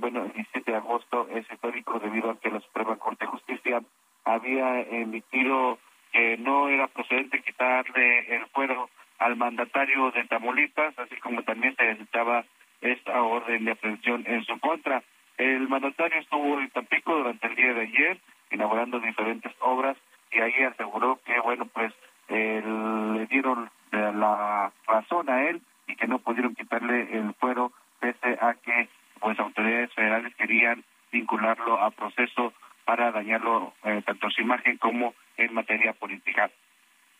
bueno, 0.00 0.24
el 0.24 0.32
17 0.32 0.70
de 0.70 0.76
agosto 0.76 1.28
es 1.30 1.50
histórico 1.50 1.98
debido 1.98 2.30
a 2.30 2.38
que 2.38 2.50
la 2.50 2.60
Suprema 2.60 2.96
Corte 2.96 3.24
de 3.24 3.30
Justicia 3.30 3.82
había 4.24 4.80
emitido 4.80 5.78
que 6.12 6.36
no 6.38 6.68
era 6.68 6.86
procedente 6.88 7.42
quitarle 7.42 8.36
el 8.36 8.46
fuero 8.46 8.88
al 9.18 9.36
mandatario 9.36 10.10
de 10.12 10.24
Tamaulipas, 10.24 10.98
así 10.98 11.16
como 11.16 11.42
también 11.42 11.74
se 11.76 11.84
necesitaba 11.84 12.44
esta 12.80 13.22
orden 13.22 13.64
de 13.64 13.72
aprehensión 13.72 14.24
en 14.26 14.44
su 14.44 14.58
contra. 14.60 15.02
El 15.36 15.68
mandatario 15.68 16.20
estuvo 16.20 16.60
en 16.60 16.70
Tampico 16.70 17.16
durante 17.16 17.46
el 17.46 17.54
día 17.54 17.74
de 17.74 17.82
ayer, 17.82 18.18
inaugurando 18.50 19.00
diferentes 19.00 19.52
obras, 19.60 19.96
y 20.32 20.40
ahí 20.40 20.62
aseguró 20.64 21.20
que, 21.24 21.38
bueno, 21.40 21.66
pues 21.66 21.92
le 22.28 23.26
dieron 23.26 23.70
la 23.90 24.70
razón 24.86 25.30
a 25.30 25.48
él 25.48 25.62
y 25.86 25.96
que 25.96 26.06
no 26.06 26.18
pudieron 26.18 26.54
quitarle 26.54 27.08
el 27.16 27.32
fuero 27.34 27.72
pese 28.00 28.38
a 28.40 28.54
que 28.54 28.88
pues 29.20 29.38
autoridades 29.38 29.92
federales 29.94 30.34
querían 30.36 30.84
vincularlo 31.10 31.80
a 31.80 31.90
proceso 31.90 32.52
para 32.84 33.10
dañarlo 33.10 33.72
eh, 33.84 34.02
tanto 34.04 34.30
su 34.30 34.42
imagen 34.42 34.78
como 34.78 35.14
en 35.36 35.54
materia 35.54 35.92
política. 35.92 36.50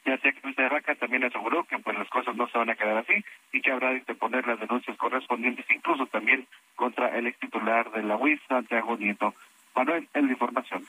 Ya 0.09 0.17
sea 0.17 0.33
que 0.33 0.41
de 0.41 0.69
Vaca 0.71 0.95
también 0.95 1.23
aseguró 1.25 1.65
que 1.65 1.79
pues 1.81 1.99
las 1.99 2.09
cosas 2.09 2.35
no 2.35 2.49
se 2.49 2.57
van 2.57 2.71
a 2.71 2.77
quedar 2.77 2.97
así 2.97 3.23
y 3.53 3.61
que 3.61 3.71
habrá 3.71 3.91
de 3.91 3.99
interponer 3.99 4.47
las 4.47 4.59
denuncias 4.59 4.97
correspondientes 4.97 5.67
incluso 5.69 6.07
también 6.07 6.47
contra 6.77 7.15
el 7.15 7.27
ex 7.27 7.39
titular 7.39 7.91
de 7.91 8.03
la 8.03 8.17
UIF, 8.17 8.41
Santiago 8.49 8.97
Nieto. 8.97 9.35
Manuel, 9.77 10.09
en 10.15 10.27
la 10.27 10.33
información. 10.33 10.83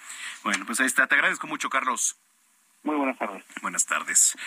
Bueno, 0.44 0.66
pues 0.66 0.80
ahí 0.80 0.86
está. 0.86 1.06
Te 1.06 1.16
agradezco 1.16 1.48
mucho, 1.48 1.70
Carlos. 1.70 2.18
Muy 2.82 2.96
buenas 2.96 3.18
tardes. 3.18 3.44
Buenas 3.62 3.86
tardes. 3.86 4.38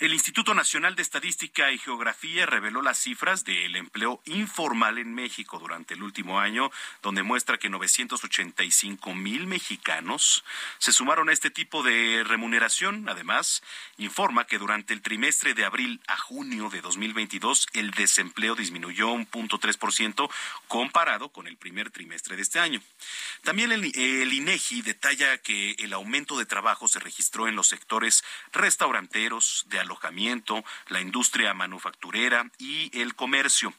El 0.00 0.14
Instituto 0.14 0.54
Nacional 0.54 0.96
de 0.96 1.02
Estadística 1.02 1.70
y 1.72 1.78
Geografía 1.78 2.46
reveló 2.46 2.80
las 2.80 2.96
cifras 2.98 3.44
del 3.44 3.76
empleo 3.76 4.22
informal 4.24 4.96
en 4.96 5.12
México 5.12 5.58
durante 5.58 5.92
el 5.92 6.02
último 6.02 6.40
año, 6.40 6.70
donde 7.02 7.22
muestra 7.22 7.58
que 7.58 7.68
985 7.68 9.14
mil 9.14 9.46
mexicanos 9.46 10.42
se 10.78 10.90
sumaron 10.90 11.28
a 11.28 11.34
este 11.34 11.50
tipo 11.50 11.82
de 11.82 12.24
remuneración. 12.24 13.10
Además, 13.10 13.62
informa 13.98 14.46
que 14.46 14.56
durante 14.56 14.94
el 14.94 15.02
trimestre 15.02 15.52
de 15.52 15.66
abril 15.66 16.00
a 16.06 16.16
junio 16.16 16.70
de 16.70 16.80
2022 16.80 17.66
el 17.74 17.90
desempleo 17.90 18.54
disminuyó 18.54 19.12
un 19.12 19.26
punto 19.26 19.58
tres 19.58 19.76
por 19.76 19.92
ciento 19.92 20.30
comparado 20.66 21.28
con 21.28 21.46
el 21.46 21.58
primer 21.58 21.90
trimestre 21.90 22.36
de 22.36 22.42
este 22.42 22.58
año. 22.58 22.80
También 23.44 23.70
el, 23.70 23.84
el 23.94 24.32
INEGI 24.32 24.80
detalla 24.80 25.36
que 25.36 25.72
el 25.72 25.92
aumento 25.92 26.38
de 26.38 26.46
trabajo 26.46 26.88
se 26.88 26.98
registró 26.98 27.48
en 27.48 27.54
los 27.54 27.68
sectores 27.68 27.81
sectores 27.82 28.22
restauranteros, 28.52 29.64
de 29.66 29.80
alojamiento, 29.80 30.64
la 30.86 31.00
industria 31.00 31.52
manufacturera 31.52 32.48
y 32.58 32.96
el 33.00 33.16
comercio. 33.16 33.74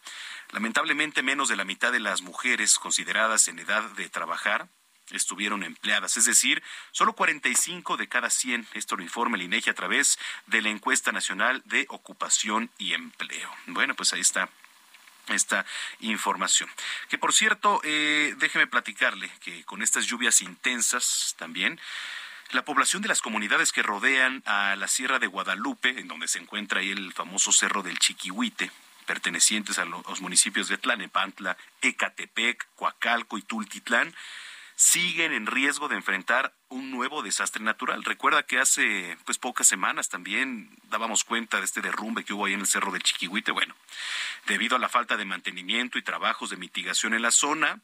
Lamentablemente, 0.52 1.24
menos 1.24 1.48
de 1.48 1.56
la 1.56 1.64
mitad 1.64 1.94
de 1.94 2.02
las 2.02 2.22
mujeres 2.22 2.76
consideradas 2.76 3.48
en 3.48 3.60
edad 3.60 3.84
de 3.92 4.10
trabajar 4.10 4.68
estuvieron 5.12 5.64
empleadas, 5.64 6.18
es 6.18 6.26
decir, 6.26 6.64
solo 6.92 7.14
45 7.14 7.98
de 7.98 8.08
cada 8.08 8.30
100. 8.30 8.68
Esto 8.74 8.98
lo 8.98 9.04
informa 9.04 9.38
el 9.38 9.44
INEGI 9.44 9.70
a 9.70 9.74
través 9.74 10.20
de 10.48 10.62
la 10.62 10.70
encuesta 10.70 11.12
nacional 11.12 11.62
de 11.66 11.86
ocupación 11.90 12.72
y 12.78 12.94
empleo. 12.94 13.50
Bueno, 13.68 13.96
pues 13.96 14.12
ahí 14.14 14.22
está 14.22 14.50
esta 15.28 15.66
información. 16.00 16.70
Que 17.10 17.18
por 17.18 17.34
cierto, 17.34 17.80
eh, 17.84 18.36
déjeme 18.38 18.68
platicarle 18.68 19.32
que 19.42 19.64
con 19.64 19.82
estas 19.82 20.06
lluvias 20.08 20.42
intensas 20.42 21.36
también 21.38 21.80
la 22.54 22.66
población 22.66 23.02
de 23.02 23.08
las 23.08 23.22
comunidades 23.22 23.72
que 23.72 23.84
rodean 23.84 24.44
a 24.46 24.76
la 24.76 24.88
Sierra 24.88 25.20
de 25.20 25.28
Guadalupe, 25.28 26.00
en 26.00 26.08
donde 26.08 26.28
se 26.28 26.40
encuentra 26.40 26.80
ahí 26.80 26.92
el 26.92 27.14
famoso 27.14 27.52
Cerro 27.52 27.84
del 27.84 28.00
Chiquihuite, 28.00 28.72
pertenecientes 29.06 29.80
a 29.80 29.86
los 29.86 30.22
municipios 30.22 30.68
de 30.68 30.78
Tlanepantla, 30.78 31.58
Ecatepec, 31.82 32.68
Coacalco 32.76 33.38
y 33.38 33.42
Tultitlán, 33.42 34.14
siguen 34.76 35.34
en 35.34 35.48
riesgo 35.48 35.88
de 35.88 35.96
enfrentar 35.96 36.54
un 36.70 36.92
nuevo 36.92 37.22
desastre 37.22 37.64
natural. 37.64 38.04
Recuerda 38.04 38.44
que 38.44 38.60
hace 38.60 39.18
pues 39.26 39.38
pocas 39.38 39.68
semanas 39.68 40.10
también 40.10 40.70
dábamos 40.90 41.24
cuenta 41.24 41.60
de 41.60 41.66
este 41.66 41.82
derrumbe 41.82 42.24
que 42.24 42.34
hubo 42.34 42.46
ahí 42.46 42.54
en 42.54 42.62
el 42.62 42.68
Cerro 42.68 42.92
del 42.92 43.04
Chiquihuite. 43.04 43.52
Bueno, 43.52 43.76
debido 44.48 44.76
a 44.76 44.80
la 44.80 44.90
falta 44.90 45.16
de 45.18 45.26
mantenimiento 45.26 45.98
y 45.98 46.02
trabajos 46.04 46.50
de 46.50 46.58
mitigación 46.58 47.14
en 47.14 47.22
la 47.22 47.32
zona, 47.32 47.82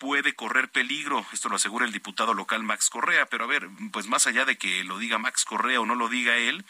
puede 0.00 0.34
correr 0.34 0.70
peligro. 0.70 1.24
Esto 1.32 1.48
lo 1.50 1.56
asegura 1.56 1.84
el 1.84 1.92
diputado 1.92 2.34
local 2.34 2.64
Max 2.64 2.88
Correa. 2.88 3.26
Pero 3.26 3.44
a 3.44 3.46
ver, 3.46 3.68
pues 3.92 4.08
más 4.08 4.26
allá 4.26 4.44
de 4.44 4.56
que 4.56 4.82
lo 4.82 4.98
diga 4.98 5.18
Max 5.18 5.44
Correa 5.44 5.80
o 5.80 5.86
no 5.86 5.94
lo 5.94 6.08
diga 6.08 6.36
él, 6.36 6.64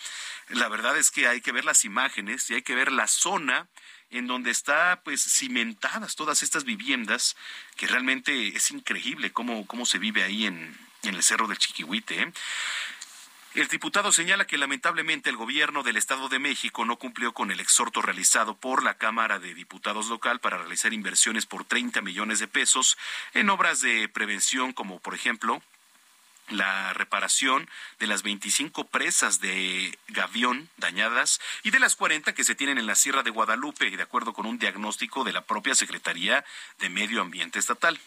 la 0.48 0.68
verdad 0.68 0.98
es 0.98 1.10
que 1.10 1.28
hay 1.28 1.40
que 1.40 1.52
ver 1.52 1.64
las 1.64 1.86
imágenes 1.86 2.50
y 2.50 2.54
hay 2.54 2.62
que 2.62 2.74
ver 2.74 2.92
la 2.92 3.06
zona 3.06 3.68
en 4.10 4.26
donde 4.26 4.50
está 4.50 5.00
pues 5.04 5.22
cimentadas 5.22 6.16
todas 6.16 6.42
estas 6.42 6.64
viviendas, 6.64 7.36
que 7.76 7.86
realmente 7.86 8.48
es 8.48 8.72
increíble 8.72 9.30
cómo, 9.30 9.64
cómo 9.66 9.86
se 9.86 9.98
vive 9.98 10.24
ahí 10.24 10.46
en, 10.46 10.76
en 11.04 11.14
el 11.14 11.22
Cerro 11.22 11.46
del 11.46 11.58
Chiquihuite. 11.58 12.22
¿eh? 12.22 12.32
El 13.54 13.66
diputado 13.66 14.12
señala 14.12 14.46
que 14.46 14.58
lamentablemente 14.58 15.28
el 15.28 15.36
gobierno 15.36 15.82
del 15.82 15.96
Estado 15.96 16.28
de 16.28 16.38
México 16.38 16.84
no 16.84 16.96
cumplió 16.96 17.32
con 17.32 17.50
el 17.50 17.58
exhorto 17.58 18.00
realizado 18.00 18.56
por 18.56 18.84
la 18.84 18.94
Cámara 18.94 19.40
de 19.40 19.54
Diputados 19.54 20.06
local 20.06 20.38
para 20.38 20.58
realizar 20.58 20.92
inversiones 20.92 21.46
por 21.46 21.64
30 21.64 22.00
millones 22.00 22.38
de 22.38 22.46
pesos 22.46 22.96
en 23.34 23.50
obras 23.50 23.80
de 23.80 24.08
prevención 24.08 24.72
como 24.72 25.00
por 25.00 25.16
ejemplo 25.16 25.60
la 26.48 26.92
reparación 26.92 27.68
de 27.98 28.06
las 28.06 28.22
25 28.22 28.86
presas 28.86 29.40
de 29.40 29.98
gavión 30.08 30.68
dañadas 30.76 31.40
y 31.64 31.70
de 31.70 31.80
las 31.80 31.96
40 31.96 32.32
que 32.34 32.44
se 32.44 32.54
tienen 32.54 32.78
en 32.78 32.86
la 32.86 32.94
Sierra 32.94 33.24
de 33.24 33.30
Guadalupe, 33.30 33.90
de 33.90 34.02
acuerdo 34.02 34.32
con 34.32 34.46
un 34.46 34.58
diagnóstico 34.58 35.24
de 35.24 35.32
la 35.32 35.44
propia 35.44 35.74
Secretaría 35.74 36.44
de 36.78 36.88
Medio 36.88 37.20
Ambiente 37.20 37.58
Estatal. 37.58 37.98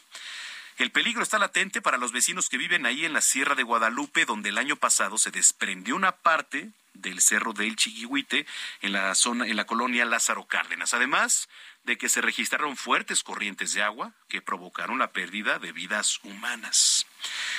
El 0.77 0.91
peligro 0.91 1.21
está 1.21 1.39
latente 1.39 1.81
para 1.81 1.97
los 1.97 2.11
vecinos 2.11 2.49
que 2.49 2.57
viven 2.57 2.85
ahí 2.85 3.05
en 3.05 3.13
la 3.13 3.21
Sierra 3.21 3.55
de 3.55 3.63
Guadalupe, 3.63 4.25
donde 4.25 4.49
el 4.49 4.57
año 4.57 4.75
pasado 4.75 5.17
se 5.17 5.31
desprendió 5.31 5.95
una 5.95 6.13
parte 6.13 6.71
del 6.93 7.21
Cerro 7.21 7.53
del 7.53 7.75
Chiquihuite 7.75 8.45
en 8.81 8.93
la 8.93 9.13
zona 9.15 9.47
en 9.47 9.55
la 9.55 9.65
colonia 9.65 10.05
Lázaro 10.05 10.45
Cárdenas. 10.45 10.93
Además 10.93 11.49
de 11.83 11.97
que 11.97 12.09
se 12.09 12.21
registraron 12.21 12.77
fuertes 12.77 13.23
corrientes 13.23 13.73
de 13.73 13.83
agua 13.83 14.13
que 14.29 14.41
provocaron 14.41 14.99
la 14.99 15.11
pérdida 15.11 15.59
de 15.59 15.71
vidas 15.71 16.19
humanas. 16.23 17.05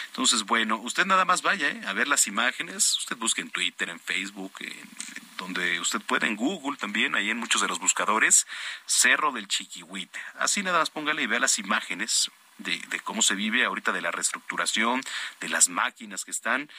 Entonces, 0.06 0.44
bueno, 0.44 0.76
usted 0.76 1.04
nada 1.04 1.24
más 1.24 1.42
vaya 1.42 1.68
¿eh? 1.68 1.82
a 1.86 1.92
ver 1.92 2.08
las 2.08 2.26
imágenes, 2.26 2.96
usted 2.98 3.16
busque 3.16 3.42
en 3.42 3.50
Twitter, 3.50 3.90
en 3.90 4.00
Facebook, 4.00 4.52
en, 4.60 4.88
donde 5.36 5.78
usted 5.80 6.00
pueda, 6.00 6.26
en 6.26 6.36
Google 6.36 6.78
también, 6.78 7.14
ahí 7.14 7.30
en 7.30 7.38
muchos 7.38 7.60
de 7.60 7.68
los 7.68 7.80
buscadores, 7.80 8.46
Cerro 8.86 9.32
del 9.32 9.48
Chiquihuite. 9.48 10.18
Así 10.38 10.62
nada 10.62 10.78
más 10.78 10.90
póngale 10.90 11.22
y 11.22 11.26
vea 11.26 11.40
las 11.40 11.58
imágenes 11.58 12.30
de, 12.58 13.00
cómo 13.00 13.22
se 13.22 13.34
vive 13.34 13.64
ahorita, 13.64 13.92
de 13.92 14.02
la 14.02 14.10
reestructuración, 14.10 15.02
de 15.40 15.48
las 15.48 15.68
máquinas 15.68 16.24
que 16.24 16.30
están. 16.30 16.70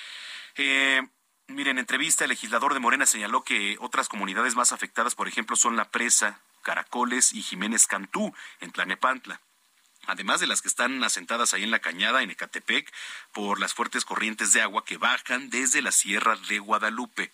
Eh, 0.55 1.01
miren, 1.47 1.77
en 1.77 1.79
entrevista, 1.79 2.25
el 2.25 2.29
legislador 2.29 2.73
de 2.73 2.79
Morena 2.79 3.05
señaló 3.05 3.43
que 3.43 3.77
otras 3.79 4.09
comunidades 4.09 4.55
más 4.55 4.71
afectadas, 4.71 5.15
por 5.15 5.27
ejemplo, 5.27 5.55
son 5.55 5.75
La 5.75 5.89
Presa, 5.89 6.39
Caracoles 6.63 7.33
y 7.33 7.41
Jiménez 7.41 7.87
Cantú, 7.87 8.33
en 8.59 8.71
Tlanepantla 8.71 9.41
además 10.07 10.39
de 10.39 10.47
las 10.47 10.61
que 10.61 10.67
están 10.67 11.03
asentadas 11.03 11.53
ahí 11.53 11.63
en 11.63 11.71
la 11.71 11.79
cañada, 11.79 12.21
en 12.21 12.31
Ecatepec, 12.31 12.91
por 13.31 13.59
las 13.59 13.73
fuertes 13.73 14.05
corrientes 14.05 14.53
de 14.53 14.61
agua 14.61 14.85
que 14.85 14.97
bajan 14.97 15.49
desde 15.49 15.81
la 15.81 15.91
Sierra 15.91 16.37
de 16.47 16.59
Guadalupe. 16.59 17.31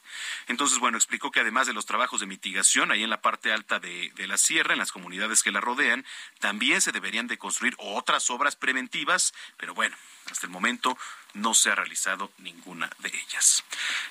Entonces, 0.47 0.80
bueno, 0.80 0.97
explicó 0.97 1.32
que 1.32 1.39
además 1.39 1.67
de 1.67 1.74
los 1.74 1.86
trabajos 1.86 2.19
de 2.19 2.28
mitigación 2.28 2.91
ahí 2.91 3.03
en 3.03 3.09
la 3.09 3.22
parte 3.22 3.51
alta 3.51 3.80
de, 3.80 4.11
de 4.15 4.28
la 4.28 4.38
sierra, 4.38 4.74
en 4.74 4.80
las 4.80 4.91
comunidades 4.91 5.43
que 5.43 5.51
la 5.51 5.61
rodean, 5.61 6.05
también 6.39 6.82
se 6.82 6.91
deberían 6.91 7.28
de 7.28 7.38
construir 7.38 7.76
otras 7.78 8.30
obras 8.30 8.55
preventivas, 8.55 9.34
pero 9.57 9.74
bueno, 9.74 9.95
hasta 10.30 10.45
el 10.45 10.51
momento 10.51 10.97
no 11.34 11.53
se 11.53 11.72
ha 11.72 11.76
realizado 11.76 12.32
ninguna 12.38 12.89
de 12.99 13.09
ellas. 13.09 13.63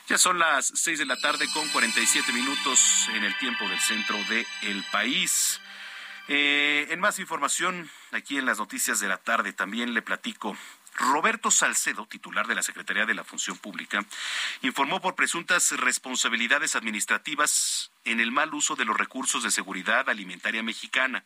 Ya 0.08 0.18
son 0.18 0.38
las 0.38 0.72
seis 0.74 0.98
de 0.98 1.06
la 1.06 1.20
tarde 1.20 1.46
con 1.52 1.68
47 1.68 2.32
minutos 2.32 3.08
en 3.14 3.24
el 3.24 3.36
tiempo 3.38 3.68
del 3.68 3.80
centro 3.80 4.16
del 4.24 4.84
país. 4.90 5.60
Eh, 6.28 6.86
en 6.90 7.00
más 7.00 7.18
información, 7.18 7.90
aquí 8.12 8.38
en 8.38 8.46
las 8.46 8.58
noticias 8.58 9.00
de 9.00 9.08
la 9.08 9.16
tarde 9.16 9.52
también 9.52 9.94
le 9.94 10.02
platico. 10.02 10.56
Roberto 10.94 11.50
Salcedo, 11.50 12.06
titular 12.06 12.46
de 12.46 12.54
la 12.54 12.62
Secretaría 12.62 13.06
de 13.06 13.14
la 13.14 13.24
Función 13.24 13.56
Pública, 13.56 14.04
informó 14.62 15.00
por 15.00 15.14
presuntas 15.14 15.70
responsabilidades 15.72 16.76
administrativas 16.76 17.90
en 18.04 18.20
el 18.20 18.32
mal 18.32 18.52
uso 18.52 18.76
de 18.76 18.84
los 18.84 18.96
recursos 18.96 19.42
de 19.42 19.50
seguridad 19.50 20.08
alimentaria 20.08 20.62
mexicana. 20.62 21.24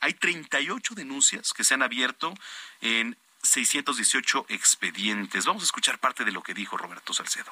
Hay 0.00 0.14
38 0.14 0.94
denuncias 0.94 1.52
que 1.52 1.64
se 1.64 1.74
han 1.74 1.82
abierto 1.82 2.34
en 2.80 3.16
618 3.42 4.46
expedientes. 4.48 5.44
Vamos 5.44 5.62
a 5.62 5.66
escuchar 5.66 5.98
parte 5.98 6.24
de 6.24 6.32
lo 6.32 6.42
que 6.42 6.54
dijo 6.54 6.76
Roberto 6.76 7.12
Salcedo. 7.12 7.50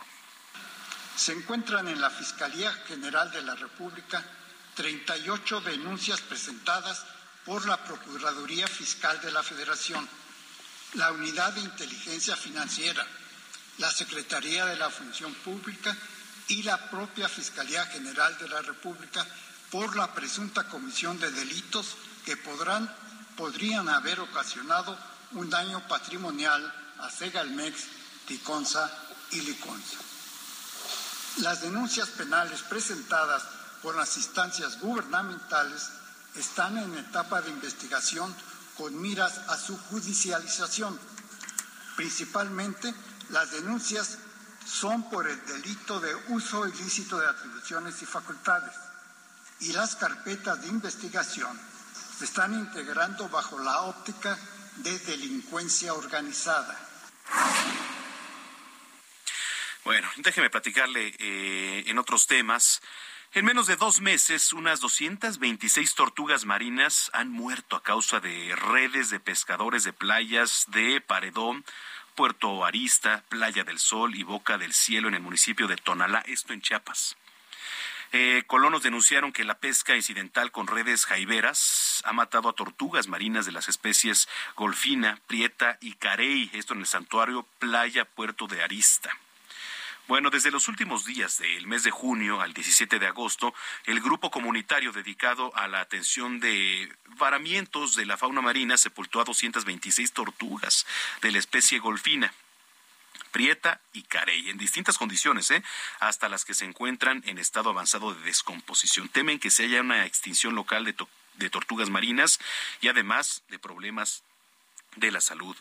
Se 1.16 1.32
encuentran 1.32 1.88
en 1.88 2.00
la 2.00 2.10
Fiscalía 2.10 2.72
General 2.86 3.30
de 3.32 3.42
la 3.42 3.56
República 3.56 4.24
38 4.78 5.60
denuncias 5.62 6.20
presentadas 6.20 7.02
por 7.44 7.66
la 7.66 7.82
Procuraduría 7.82 8.68
Fiscal 8.68 9.20
de 9.20 9.32
la 9.32 9.42
Federación, 9.42 10.08
la 10.94 11.10
Unidad 11.10 11.52
de 11.54 11.62
Inteligencia 11.62 12.36
Financiera, 12.36 13.04
la 13.78 13.90
Secretaría 13.90 14.66
de 14.66 14.76
la 14.76 14.88
Función 14.88 15.34
Pública 15.34 15.96
y 16.46 16.62
la 16.62 16.90
propia 16.90 17.28
Fiscalía 17.28 17.86
General 17.86 18.38
de 18.38 18.48
la 18.48 18.62
República 18.62 19.26
por 19.68 19.96
la 19.96 20.14
presunta 20.14 20.68
comisión 20.68 21.18
de 21.18 21.32
delitos 21.32 21.96
que 22.24 22.36
podrán 22.36 22.88
podrían 23.36 23.88
haber 23.88 24.20
ocasionado 24.20 24.96
un 25.32 25.50
daño 25.50 25.88
patrimonial 25.88 26.72
a 27.00 27.10
Segalmex, 27.10 27.82
Ticonza 28.28 28.88
y 29.32 29.40
Liconza. 29.40 29.98
Las 31.38 31.62
denuncias 31.62 32.10
penales 32.10 32.62
presentadas 32.62 33.57
por 33.82 33.96
las 33.96 34.16
instancias 34.16 34.80
gubernamentales 34.80 35.90
están 36.34 36.78
en 36.78 36.96
etapa 36.98 37.40
de 37.42 37.50
investigación 37.50 38.34
con 38.76 39.00
miras 39.00 39.38
a 39.48 39.56
su 39.56 39.76
judicialización. 39.76 40.98
Principalmente, 41.96 42.94
las 43.30 43.50
denuncias 43.50 44.18
son 44.64 45.08
por 45.10 45.28
el 45.28 45.46
delito 45.46 45.98
de 46.00 46.14
uso 46.28 46.66
ilícito 46.66 47.18
de 47.18 47.26
atribuciones 47.26 48.00
y 48.02 48.06
facultades 48.06 48.72
y 49.60 49.72
las 49.72 49.96
carpetas 49.96 50.60
de 50.60 50.68
investigación 50.68 51.58
se 52.18 52.24
están 52.24 52.54
integrando 52.54 53.28
bajo 53.28 53.58
la 53.58 53.82
óptica 53.82 54.38
de 54.76 54.98
delincuencia 55.00 55.94
organizada. 55.94 56.78
Bueno, 59.84 60.08
déjeme 60.16 60.50
platicarle 60.50 61.14
eh, 61.18 61.84
en 61.86 61.98
otros 61.98 62.26
temas. 62.26 62.80
En 63.34 63.44
menos 63.44 63.66
de 63.66 63.76
dos 63.76 64.00
meses, 64.00 64.54
unas 64.54 64.80
226 64.80 65.94
tortugas 65.94 66.46
marinas 66.46 67.10
han 67.12 67.30
muerto 67.30 67.76
a 67.76 67.82
causa 67.82 68.20
de 68.20 68.56
redes 68.56 69.10
de 69.10 69.20
pescadores 69.20 69.84
de 69.84 69.92
playas 69.92 70.64
de 70.68 71.02
Paredón, 71.02 71.62
Puerto 72.14 72.64
Arista, 72.64 73.22
Playa 73.28 73.64
del 73.64 73.78
Sol 73.78 74.16
y 74.16 74.22
Boca 74.22 74.56
del 74.56 74.72
Cielo 74.72 75.08
en 75.08 75.14
el 75.14 75.20
municipio 75.20 75.66
de 75.66 75.76
Tonalá, 75.76 76.20
esto 76.26 76.54
en 76.54 76.62
Chiapas. 76.62 77.18
Eh, 78.12 78.44
colonos 78.46 78.82
denunciaron 78.82 79.30
que 79.30 79.44
la 79.44 79.58
pesca 79.58 79.94
incidental 79.94 80.50
con 80.50 80.66
redes 80.66 81.04
jaiberas 81.04 82.02
ha 82.06 82.14
matado 82.14 82.48
a 82.48 82.54
tortugas 82.54 83.08
marinas 83.08 83.44
de 83.44 83.52
las 83.52 83.68
especies 83.68 84.26
golfina, 84.56 85.20
prieta 85.26 85.76
y 85.82 85.92
carey, 85.96 86.50
esto 86.54 86.72
en 86.72 86.80
el 86.80 86.86
santuario 86.86 87.46
Playa 87.58 88.06
Puerto 88.06 88.46
de 88.46 88.62
Arista. 88.62 89.10
Bueno, 90.08 90.30
desde 90.30 90.50
los 90.50 90.68
últimos 90.68 91.04
días 91.04 91.36
del 91.36 91.66
mes 91.66 91.82
de 91.82 91.90
junio 91.90 92.40
al 92.40 92.54
17 92.54 92.98
de 92.98 93.06
agosto, 93.06 93.54
el 93.84 94.00
grupo 94.00 94.30
comunitario 94.30 94.90
dedicado 94.90 95.54
a 95.54 95.68
la 95.68 95.82
atención 95.82 96.40
de 96.40 96.90
varamientos 97.18 97.94
de 97.94 98.06
la 98.06 98.16
fauna 98.16 98.40
marina 98.40 98.78
sepultó 98.78 99.20
a 99.20 99.24
226 99.24 100.14
tortugas 100.14 100.86
de 101.20 101.30
la 101.30 101.38
especie 101.38 101.78
golfina. 101.78 102.32
Prieta 103.32 103.82
y 103.92 104.02
Carey, 104.04 104.48
en 104.48 104.56
distintas 104.56 104.96
condiciones, 104.96 105.50
¿eh? 105.50 105.62
hasta 106.00 106.30
las 106.30 106.46
que 106.46 106.54
se 106.54 106.64
encuentran 106.64 107.22
en 107.26 107.36
estado 107.36 107.68
avanzado 107.68 108.14
de 108.14 108.22
descomposición. 108.22 109.10
Temen 109.10 109.38
que 109.38 109.50
se 109.50 109.64
haya 109.64 109.82
una 109.82 110.06
extinción 110.06 110.54
local 110.54 110.86
de, 110.86 110.94
de 111.34 111.50
tortugas 111.50 111.90
marinas 111.90 112.40
y 112.80 112.88
además 112.88 113.42
de 113.50 113.58
problemas 113.58 114.22
de 114.96 115.12
la 115.12 115.20
salud 115.20 115.54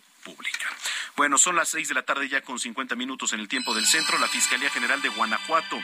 Bueno, 1.16 1.38
son 1.38 1.56
las 1.56 1.70
seis 1.70 1.88
de 1.88 1.96
la 1.96 2.04
tarde 2.04 2.30
ya 2.30 2.42
con 2.42 2.60
50 2.60 2.96
minutos 2.96 3.34
en 3.34 3.40
el 3.40 3.48
tiempo 3.48 3.74
del 3.74 3.86
centro. 3.86 4.20
La 4.20 4.28
Fiscalía 4.28 4.70
General 4.70 5.02
de 5.02 5.10
Guanajuato 5.10 5.78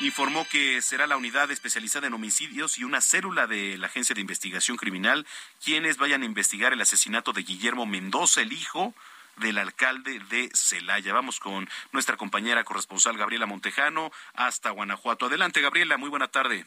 informó 0.00 0.46
que 0.48 0.82
será 0.82 1.06
la 1.06 1.16
unidad 1.16 1.50
especializada 1.50 2.06
en 2.06 2.14
homicidios 2.14 2.78
y 2.78 2.84
una 2.84 3.00
célula 3.00 3.46
de 3.46 3.78
la 3.78 3.86
Agencia 3.86 4.14
de 4.14 4.20
Investigación 4.20 4.76
Criminal 4.76 5.26
quienes 5.64 5.96
vayan 5.96 6.22
a 6.22 6.26
investigar 6.26 6.72
el 6.72 6.80
asesinato 6.80 7.32
de 7.32 7.42
Guillermo 7.42 7.86
Mendoza, 7.86 8.42
el 8.42 8.52
hijo 8.52 8.94
del 9.36 9.58
alcalde 9.58 10.18
de 10.30 10.50
Celaya. 10.54 11.12
Vamos 11.12 11.40
con 11.40 11.68
nuestra 11.92 12.16
compañera 12.16 12.64
corresponsal 12.64 13.16
Gabriela 13.16 13.46
Montejano 13.46 14.12
hasta 14.34 14.70
Guanajuato. 14.70 15.26
Adelante, 15.26 15.60
Gabriela, 15.60 15.96
muy 15.96 16.10
buena 16.10 16.28
tarde. 16.28 16.66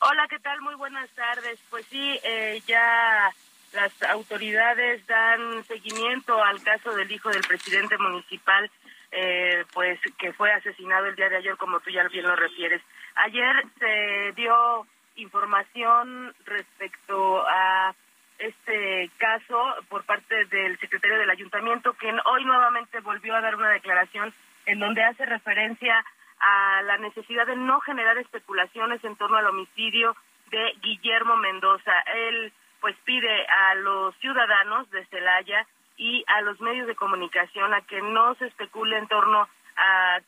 Hola, 0.00 0.26
¿qué 0.28 0.38
tal? 0.38 0.60
Muy 0.60 0.74
buenas 0.76 1.10
tardes. 1.10 1.58
Pues 1.70 1.84
sí, 1.90 2.18
eh, 2.22 2.62
ya 2.66 3.30
las 3.72 4.02
autoridades 4.04 5.06
dan 5.06 5.62
seguimiento 5.64 6.42
al 6.42 6.62
caso 6.62 6.94
del 6.94 7.10
hijo 7.10 7.30
del 7.30 7.42
presidente 7.42 7.98
municipal, 7.98 8.70
eh, 9.10 9.64
pues 9.72 9.98
que 10.18 10.32
fue 10.32 10.52
asesinado 10.52 11.06
el 11.06 11.16
día 11.16 11.28
de 11.28 11.36
ayer, 11.36 11.56
como 11.56 11.80
tú 11.80 11.90
ya 11.90 12.06
bien 12.08 12.26
lo 12.26 12.36
refieres. 12.36 12.82
Ayer 13.14 13.64
se 13.78 14.32
dio 14.36 14.86
información 15.16 16.34
respecto 16.44 17.44
a 17.46 17.94
este 18.38 19.10
caso 19.18 19.74
por 19.88 20.04
parte 20.04 20.44
del 20.46 20.78
secretario 20.78 21.18
del 21.18 21.30
ayuntamiento, 21.30 21.94
quien 21.94 22.18
hoy 22.24 22.44
nuevamente 22.44 23.00
volvió 23.00 23.34
a 23.34 23.40
dar 23.40 23.56
una 23.56 23.70
declaración 23.70 24.32
en 24.66 24.78
donde 24.78 25.02
hace 25.02 25.26
referencia 25.26 26.04
a 26.40 26.82
la 26.82 26.98
necesidad 26.98 27.46
de 27.46 27.56
no 27.56 27.80
generar 27.80 28.16
especulaciones 28.18 29.02
en 29.02 29.16
torno 29.16 29.36
al 29.36 29.46
homicidio 29.46 30.14
de 30.50 30.74
Guillermo 30.80 31.36
Mendoza. 31.36 31.92
Él 32.14 32.52
pues 32.80 32.96
pide 33.04 33.46
a 33.46 33.74
los 33.76 34.14
ciudadanos 34.16 34.90
de 34.90 35.04
Celaya 35.06 35.66
y 35.96 36.24
a 36.28 36.40
los 36.42 36.60
medios 36.60 36.86
de 36.86 36.94
comunicación 36.94 37.74
a 37.74 37.80
que 37.82 38.00
no 38.00 38.34
se 38.36 38.46
especule 38.46 38.98
en 38.98 39.08
torno 39.08 39.48
a 39.76 40.20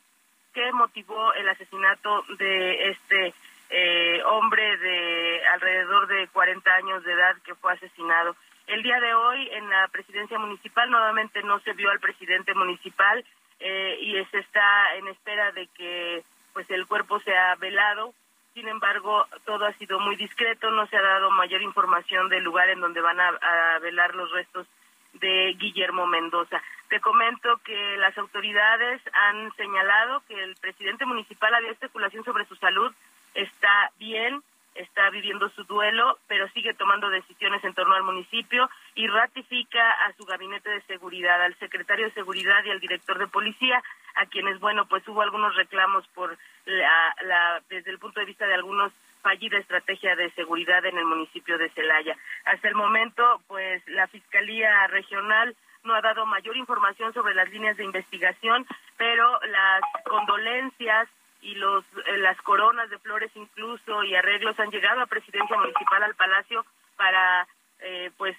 qué 0.53 0.71
motivó 0.73 1.33
el 1.33 1.47
asesinato 1.47 2.23
de 2.37 2.89
este 2.89 3.33
eh, 3.69 4.21
hombre 4.25 4.77
de 4.77 5.41
alrededor 5.53 6.07
de 6.07 6.27
40 6.27 6.73
años 6.73 7.03
de 7.03 7.13
edad 7.13 7.37
que 7.45 7.55
fue 7.55 7.73
asesinado. 7.73 8.35
El 8.67 8.83
día 8.83 8.99
de 8.99 9.13
hoy 9.13 9.49
en 9.53 9.69
la 9.69 9.87
presidencia 9.87 10.37
municipal 10.37 10.89
nuevamente 10.91 11.41
no 11.43 11.59
se 11.59 11.73
vio 11.73 11.89
al 11.89 11.99
presidente 11.99 12.53
municipal 12.53 13.23
eh, 13.59 13.97
y 14.01 14.25
se 14.25 14.39
está 14.39 14.95
en 14.95 15.07
espera 15.07 15.51
de 15.53 15.67
que 15.67 16.23
pues 16.53 16.69
el 16.69 16.85
cuerpo 16.85 17.19
sea 17.19 17.55
velado 17.55 18.13
sin 18.53 18.67
embargo, 18.67 19.25
todo 19.45 19.65
ha 19.65 19.73
sido 19.73 19.99
muy 19.99 20.15
discreto, 20.15 20.69
no 20.71 20.85
se 20.87 20.97
ha 20.97 21.01
dado 21.01 21.31
mayor 21.31 21.61
información 21.61 22.29
del 22.29 22.43
lugar 22.43 22.69
en 22.69 22.81
donde 22.81 23.01
van 23.01 23.19
a, 23.19 23.79
velar 23.81 24.13
los 24.15 24.31
restos 24.31 24.67
de 25.13 25.53
Guillermo 25.57 26.05
Mendoza. 26.07 26.61
Te 26.89 26.99
comento 26.99 27.57
que 27.63 27.97
las 27.97 28.17
autoridades 28.17 29.01
han 29.13 29.51
señalado 29.55 30.23
que 30.27 30.41
el 30.43 30.55
presidente 30.57 31.05
municipal 31.05 31.53
había 31.53 31.71
especulación 31.71 32.23
sobre 32.23 32.45
su 32.45 32.55
salud, 32.55 32.93
está 33.33 33.91
bien, 33.97 34.43
está 34.75 35.09
viviendo 35.09 35.49
su 35.49 35.63
duelo, 35.63 36.17
pero 36.27 36.47
sigue 36.49 36.73
tomando 36.73 37.09
decisiones 37.09 37.63
en 37.63 37.73
torno 37.73 37.95
al 37.95 38.03
municipio 38.03 38.69
y 38.95 39.07
ratifica 39.07 39.91
a 40.05 40.13
su 40.13 40.25
gabinete 40.25 40.69
de 40.69 40.81
seguridad, 40.81 41.41
al 41.41 41.55
secretario 41.55 42.05
de 42.05 42.13
seguridad 42.13 42.63
y 42.65 42.71
al 42.71 42.79
director 42.79 43.17
de 43.17 43.27
policía, 43.27 43.83
a 44.15 44.25
quienes, 44.27 44.59
bueno, 44.59 44.85
pues 44.85 45.07
hubo 45.07 45.21
algunos 45.21 45.55
reclamos 45.55 46.07
por 46.09 46.37
la, 46.65 47.61
desde 47.69 47.91
el 47.91 47.99
punto 47.99 48.19
de 48.19 48.25
vista 48.25 48.47
de 48.47 48.53
algunos 48.53 48.93
fallida 49.21 49.59
estrategia 49.59 50.15
de 50.15 50.31
seguridad 50.31 50.83
en 50.85 50.97
el 50.97 51.05
municipio 51.05 51.57
de 51.57 51.69
Celaya. 51.69 52.17
Hasta 52.45 52.67
el 52.67 52.75
momento, 52.75 53.41
pues 53.47 53.87
la 53.87 54.07
Fiscalía 54.07 54.87
Regional 54.87 55.55
no 55.83 55.93
ha 55.93 56.01
dado 56.01 56.25
mayor 56.25 56.57
información 56.57 57.13
sobre 57.13 57.35
las 57.35 57.49
líneas 57.49 57.77
de 57.77 57.85
investigación, 57.85 58.65
pero 58.97 59.39
las 59.45 59.81
condolencias 60.05 61.07
y 61.41 61.55
los 61.55 61.83
eh, 62.05 62.17
las 62.17 62.37
coronas 62.41 62.89
de 62.89 62.99
flores 62.99 63.31
incluso 63.35 64.03
y 64.03 64.15
arreglos 64.15 64.59
han 64.59 64.69
llegado 64.69 65.01
a 65.01 65.07
presidencia 65.07 65.57
municipal 65.57 66.03
al 66.03 66.15
palacio 66.15 66.65
para 66.95 67.47
eh, 67.79 68.11
pues 68.17 68.37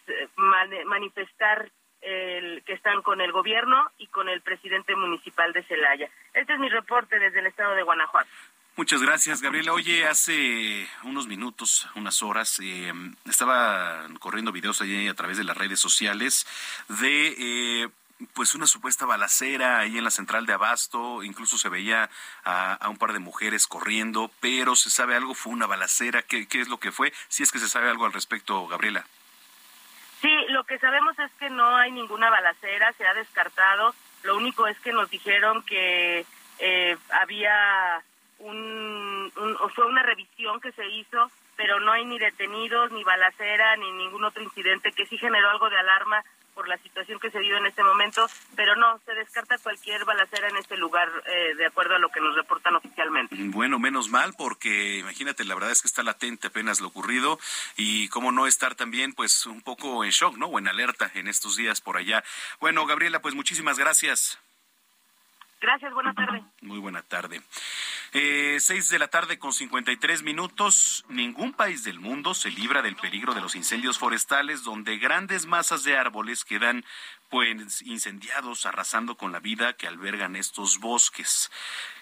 manifestar 0.85 1.71
el, 2.01 2.63
que 2.65 2.75
están 2.75 3.03
con 3.03 3.21
el 3.21 3.33
gobierno 3.33 3.91
y 3.99 4.07
con 4.09 4.29
el 4.29 4.41
presidente 4.41 4.95
municipal 4.97 5.53
de 5.53 5.63
Celaya. 5.65 6.09
Este 6.35 6.53
es 6.53 6.59
mi 6.59 6.69
reporte 6.69 7.19
desde 7.19 7.41
el 7.41 7.47
estado 7.47 7.75
de 7.75 7.83
Guanajuato. 7.83 8.31
Muchas 8.75 9.03
gracias, 9.03 9.43
Gabriela. 9.43 9.75
Oye, 9.75 10.07
hace 10.07 10.89
unos 11.03 11.27
minutos, 11.27 11.87
unas 11.95 12.23
horas, 12.23 12.59
eh, 12.63 12.91
estaba 13.29 14.07
corriendo 14.19 14.51
videos 14.51 14.81
allí 14.81 15.09
a 15.09 15.15
través 15.15 15.37
de 15.37 15.45
las 15.45 15.57
redes 15.57 15.79
sociales 15.79 16.47
de 16.89 17.83
eh, 17.83 17.89
pues 18.35 18.55
una 18.55 18.67
supuesta 18.67 19.07
balacera 19.07 19.79
ahí 19.79 19.99
en 19.99 20.05
la 20.05 20.11
central 20.11 20.47
de 20.47 20.53
Abasto, 20.53 21.23
incluso 21.23 21.59
se 21.59 21.69
veía 21.69 22.11
a, 22.45 22.89
un 22.89 22.99
par 22.99 23.13
de 23.13 23.19
mujeres 23.19 23.67
corriendo, 23.67 24.31
pero 24.41 24.77
se 24.77 24.91
sabe 24.91 25.17
algo, 25.17 25.35
fue 25.35 25.53
una 25.53 25.67
balacera, 25.67 26.23
¿Qué, 26.23 26.47
¿qué 26.47 26.61
es 26.61 26.69
lo 26.69 26.79
que 26.79 26.93
fue? 26.93 27.13
Si 27.29 27.43
es 27.43 27.53
que 27.53 27.59
se 27.59 27.69
sabe 27.69 27.89
algo 27.89 28.07
al 28.07 28.13
respecto, 28.13 28.67
Gabriela. 28.67 29.05
Sí, 30.21 30.33
lo 30.49 30.65
que 30.65 30.79
sabemos 30.79 31.19
es 31.19 31.31
que 31.39 31.51
no 31.51 31.77
hay 31.77 31.91
ninguna 31.91 32.31
balacera, 32.31 32.93
se 32.93 33.07
ha 33.07 33.15
descartado, 33.15 33.95
lo 34.23 34.37
único 34.37 34.67
es 34.67 34.79
que 34.81 34.93
nos 34.93 35.11
dijeron 35.11 35.63
que 35.65 36.25
eh, 36.59 36.97
había 37.11 38.03
un, 38.39 39.33
un, 39.37 39.71
fue 39.75 39.87
una 39.87 40.03
revisión 40.03 40.61
que 40.61 40.73
se 40.73 40.87
hizo, 40.87 41.31
pero 41.57 41.81
no 41.81 41.93
hay 41.93 42.05
ni 42.05 42.19
detenidos, 42.19 42.93
ni 42.93 43.03
balacera, 43.03 43.77
ni 43.77 43.91
ningún 43.93 44.25
otro 44.25 44.43
incidente 44.43 44.93
que 44.93 45.07
sí 45.07 45.19
generó 45.19 45.51
algo 45.51 45.69
de 45.71 45.79
alarma 45.79 46.25
por 46.55 46.69
la 46.69 46.79
situación 46.79 47.19
que 47.19 47.31
se 47.31 47.39
vive 47.39 47.59
en 47.59 47.67
este 47.67 47.83
momento, 47.83 48.27
pero 48.55 48.77
no, 48.77 49.01
se 49.05 49.15
descarta 49.15 49.59
cualquier 49.59 50.05
balacera 50.05 50.49
en 50.49 50.57
este 50.57 50.77
lugar, 50.77 51.09
eh, 51.27 51.55
de 51.57 51.67
acuerdo 51.67 51.95
a 51.95 51.99
lo 51.99 52.09
que 52.11 52.21
nos 52.21 52.35
reportan 52.35 52.77
oficialmente. 52.77 53.37
Bueno, 53.39 53.79
menos 53.79 54.09
mal, 54.09 54.35
porque 54.37 54.99
imagínate, 54.99 55.45
la 55.45 55.55
verdad 55.55 55.71
es 55.71 55.83
que 55.83 55.89
está 55.89 56.03
latente 56.03 56.49
apenas 56.49 56.81
lo 56.81 56.89
ocurrido 56.89 57.39
y 57.77 58.09
cómo 58.09 58.33
no 58.33 58.47
estar 58.47 58.75
también, 58.75 59.13
pues, 59.13 59.47
un 59.47 59.63
poco 59.63 60.05
en 60.05 60.11
shock, 60.11 60.37
¿no? 60.37 60.47
O 60.47 60.59
en 60.59 60.69
alerta 60.69 61.11
en 61.15 61.29
estos 61.29 61.57
días 61.57 61.81
por 61.81 61.97
allá. 61.97 62.23
Bueno, 62.61 62.87
Gabriela, 62.87 63.21
pues 63.21 63.35
muchísimas 63.35 63.79
gracias. 63.79 64.39
Gracias, 65.63 65.95
buena 65.95 66.13
tarde. 66.13 66.43
Muy 66.61 66.81
buena 66.81 67.03
tarde. 67.03 67.41
Eh, 68.13 68.57
seis 68.59 68.91
de 68.91 68.99
la 68.99 69.07
tarde 69.07 69.39
con 69.39 69.53
53 69.53 70.25
minutos. 70.25 71.05
Ningún 71.09 71.53
país 71.53 71.85
del 71.85 72.01
mundo 72.01 72.35
se 72.35 72.51
libra 72.51 72.83
del 72.83 72.97
peligro 72.97 73.33
de 73.33 73.41
los 73.41 73.55
incendios 73.55 73.97
forestales, 73.97 74.65
donde 74.65 74.99
grandes 74.99 75.47
masas 75.47 75.85
de 75.85 75.97
árboles 75.97 76.45
quedan 76.45 76.85
pues 77.31 77.81
incendiados, 77.83 78.67
arrasando 78.67 79.17
con 79.17 79.31
la 79.31 79.39
vida 79.39 79.75
que 79.75 79.87
albergan 79.87 80.35
estos 80.35 80.81
bosques. 80.81 81.49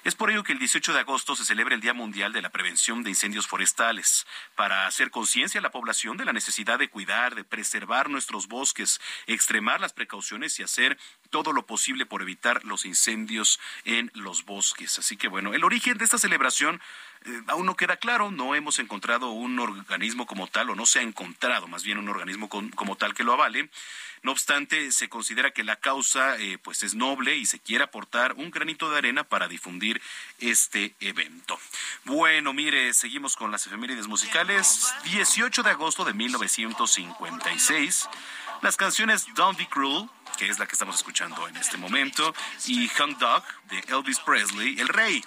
Es 0.02 0.14
por 0.14 0.30
ello 0.30 0.42
que 0.42 0.52
el 0.52 0.58
18 0.58 0.94
de 0.94 1.00
agosto 1.00 1.36
se 1.36 1.44
celebra 1.44 1.74
el 1.74 1.82
Día 1.82 1.92
Mundial 1.92 2.32
de 2.32 2.40
la 2.40 2.48
Prevención 2.48 3.02
de 3.02 3.10
Incendios 3.10 3.46
Forestales, 3.46 4.26
para 4.54 4.86
hacer 4.86 5.10
conciencia 5.10 5.60
a 5.60 5.62
la 5.62 5.70
población 5.70 6.16
de 6.16 6.24
la 6.24 6.32
necesidad 6.32 6.78
de 6.78 6.88
cuidar, 6.88 7.34
de 7.34 7.44
preservar 7.44 8.08
nuestros 8.08 8.48
bosques, 8.48 8.98
extremar 9.26 9.78
las 9.78 9.92
precauciones 9.92 10.58
y 10.58 10.62
hacer 10.62 10.98
todo 11.28 11.52
lo 11.52 11.66
posible 11.66 12.06
por 12.06 12.22
evitar 12.22 12.64
los 12.64 12.86
incendios 12.86 13.60
en 13.84 14.10
los 14.14 14.46
bosques. 14.46 14.98
Así 14.98 15.18
que 15.18 15.28
bueno, 15.28 15.52
el 15.52 15.64
origen 15.64 15.98
de 15.98 16.04
esta 16.04 16.16
celebración 16.16 16.80
eh, 17.26 17.42
aún 17.48 17.66
no 17.66 17.76
queda 17.76 17.98
claro, 17.98 18.30
no 18.30 18.54
hemos 18.54 18.78
encontrado 18.78 19.30
un 19.32 19.58
organismo 19.58 20.26
como 20.26 20.46
tal, 20.46 20.70
o 20.70 20.74
no 20.74 20.86
se 20.86 21.00
ha 21.00 21.02
encontrado 21.02 21.68
más 21.68 21.84
bien 21.84 21.98
un 21.98 22.08
organismo 22.08 22.48
como 22.48 22.96
tal 22.96 23.12
que 23.12 23.24
lo 23.24 23.34
avale. 23.34 23.68
No 24.22 24.32
obstante, 24.32 24.92
se 24.92 25.08
considera 25.08 25.50
que 25.50 25.64
la 25.64 25.76
causa 25.76 26.38
eh, 26.38 26.58
pues 26.58 26.82
es 26.82 26.94
noble 26.94 27.36
y 27.36 27.46
se 27.46 27.58
quiere 27.58 27.84
aportar 27.84 28.34
un 28.34 28.50
granito 28.50 28.90
de 28.90 28.98
arena 28.98 29.24
para 29.24 29.48
difundir 29.48 29.89
este 30.38 30.94
evento. 31.00 31.58
Bueno, 32.04 32.52
mire, 32.52 32.92
seguimos 32.92 33.36
con 33.36 33.50
las 33.50 33.66
efemérides 33.66 34.06
musicales. 34.06 34.92
18 35.04 35.62
de 35.62 35.70
agosto 35.70 36.04
de 36.04 36.12
1956, 36.12 38.08
las 38.62 38.76
canciones 38.76 39.26
Don't 39.34 39.58
Be 39.58 39.66
Cruel 39.68 40.08
que 40.36 40.48
es 40.48 40.58
la 40.58 40.66
que 40.66 40.72
estamos 40.72 40.96
escuchando 40.96 41.46
en 41.48 41.56
este 41.56 41.76
momento, 41.76 42.34
y 42.66 42.90
Hung 42.98 43.18
Dog 43.18 43.44
de 43.64 43.78
Elvis 43.88 44.20
Presley, 44.20 44.80
El 44.80 44.88
Rey, 44.88 45.22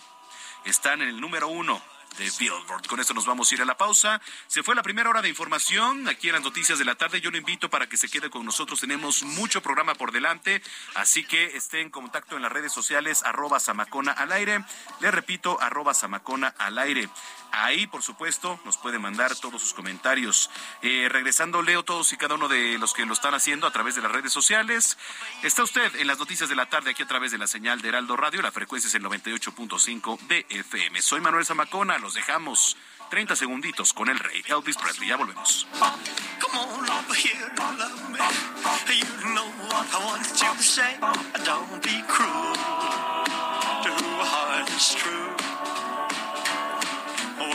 están 0.65 1.03
en 1.03 1.09
el 1.09 1.21
número 1.21 1.47
uno 1.49 1.79
Billboard. 2.17 2.87
Con 2.87 2.99
esto 2.99 3.13
nos 3.13 3.25
vamos 3.25 3.51
a 3.51 3.55
ir 3.55 3.61
a 3.61 3.65
la 3.65 3.77
pausa. 3.77 4.21
Se 4.47 4.63
fue 4.63 4.75
la 4.75 4.83
primera 4.83 5.09
hora 5.09 5.21
de 5.21 5.29
información 5.29 6.07
aquí 6.07 6.27
en 6.27 6.33
las 6.33 6.43
noticias 6.43 6.79
de 6.79 6.85
la 6.85 6.95
tarde. 6.95 7.21
Yo 7.21 7.31
lo 7.31 7.37
invito 7.37 7.69
para 7.69 7.87
que 7.87 7.97
se 7.97 8.09
quede 8.09 8.29
con 8.29 8.45
nosotros. 8.45 8.79
Tenemos 8.79 9.23
mucho 9.23 9.61
programa 9.61 9.95
por 9.95 10.11
delante, 10.11 10.61
así 10.95 11.23
que 11.25 11.57
esté 11.57 11.81
en 11.81 11.89
contacto 11.89 12.35
en 12.35 12.41
las 12.41 12.51
redes 12.51 12.71
sociales 12.71 13.23
arroba 13.23 13.59
Samacona 13.59 14.11
al 14.11 14.31
aire. 14.31 14.63
Le 14.99 15.11
repito, 15.11 15.59
arroba 15.61 15.93
Samacona 15.93 16.47
al 16.57 16.77
aire. 16.77 17.09
Ahí, 17.55 17.85
por 17.85 18.01
supuesto, 18.01 18.59
nos 18.65 18.77
puede 18.77 18.97
mandar 18.97 19.35
todos 19.35 19.61
sus 19.61 19.75
comentarios. 19.75 20.49
Eh, 20.81 21.07
regresando, 21.07 21.61
leo 21.61 21.83
todos 21.83 22.11
y 22.11 22.17
cada 22.17 22.33
uno 22.33 22.47
de 22.47 22.79
los 22.79 22.95
que 22.95 23.05
lo 23.05 23.13
están 23.13 23.35
haciendo 23.35 23.67
a 23.67 23.71
través 23.71 23.93
de 23.93 24.01
las 24.01 24.11
redes 24.11 24.33
sociales. 24.33 24.97
Está 25.43 25.61
usted 25.61 25.95
en 25.97 26.07
las 26.07 26.17
noticias 26.17 26.49
de 26.49 26.55
la 26.55 26.65
tarde 26.65 26.89
aquí 26.89 27.03
a 27.03 27.07
través 27.07 27.31
de 27.31 27.37
la 27.37 27.45
señal 27.45 27.79
de 27.79 27.89
Heraldo 27.89 28.17
Radio. 28.17 28.41
La 28.41 28.51
frecuencia 28.51 28.87
es 28.87 28.95
el 28.95 29.03
98.5 29.03 30.19
de 30.21 30.47
FM. 30.49 30.99
Soy 31.03 31.21
Manuel 31.21 31.45
Zamacona. 31.45 31.99
Los 31.99 32.15
dejamos 32.15 32.75
30 33.11 33.35
segunditos 33.35 33.93
con 33.93 34.09
el 34.09 34.17
rey 34.17 34.41
Elvis 34.47 34.77
Presley. 34.77 35.09
Ya 35.09 35.17
volvemos. 35.17 35.67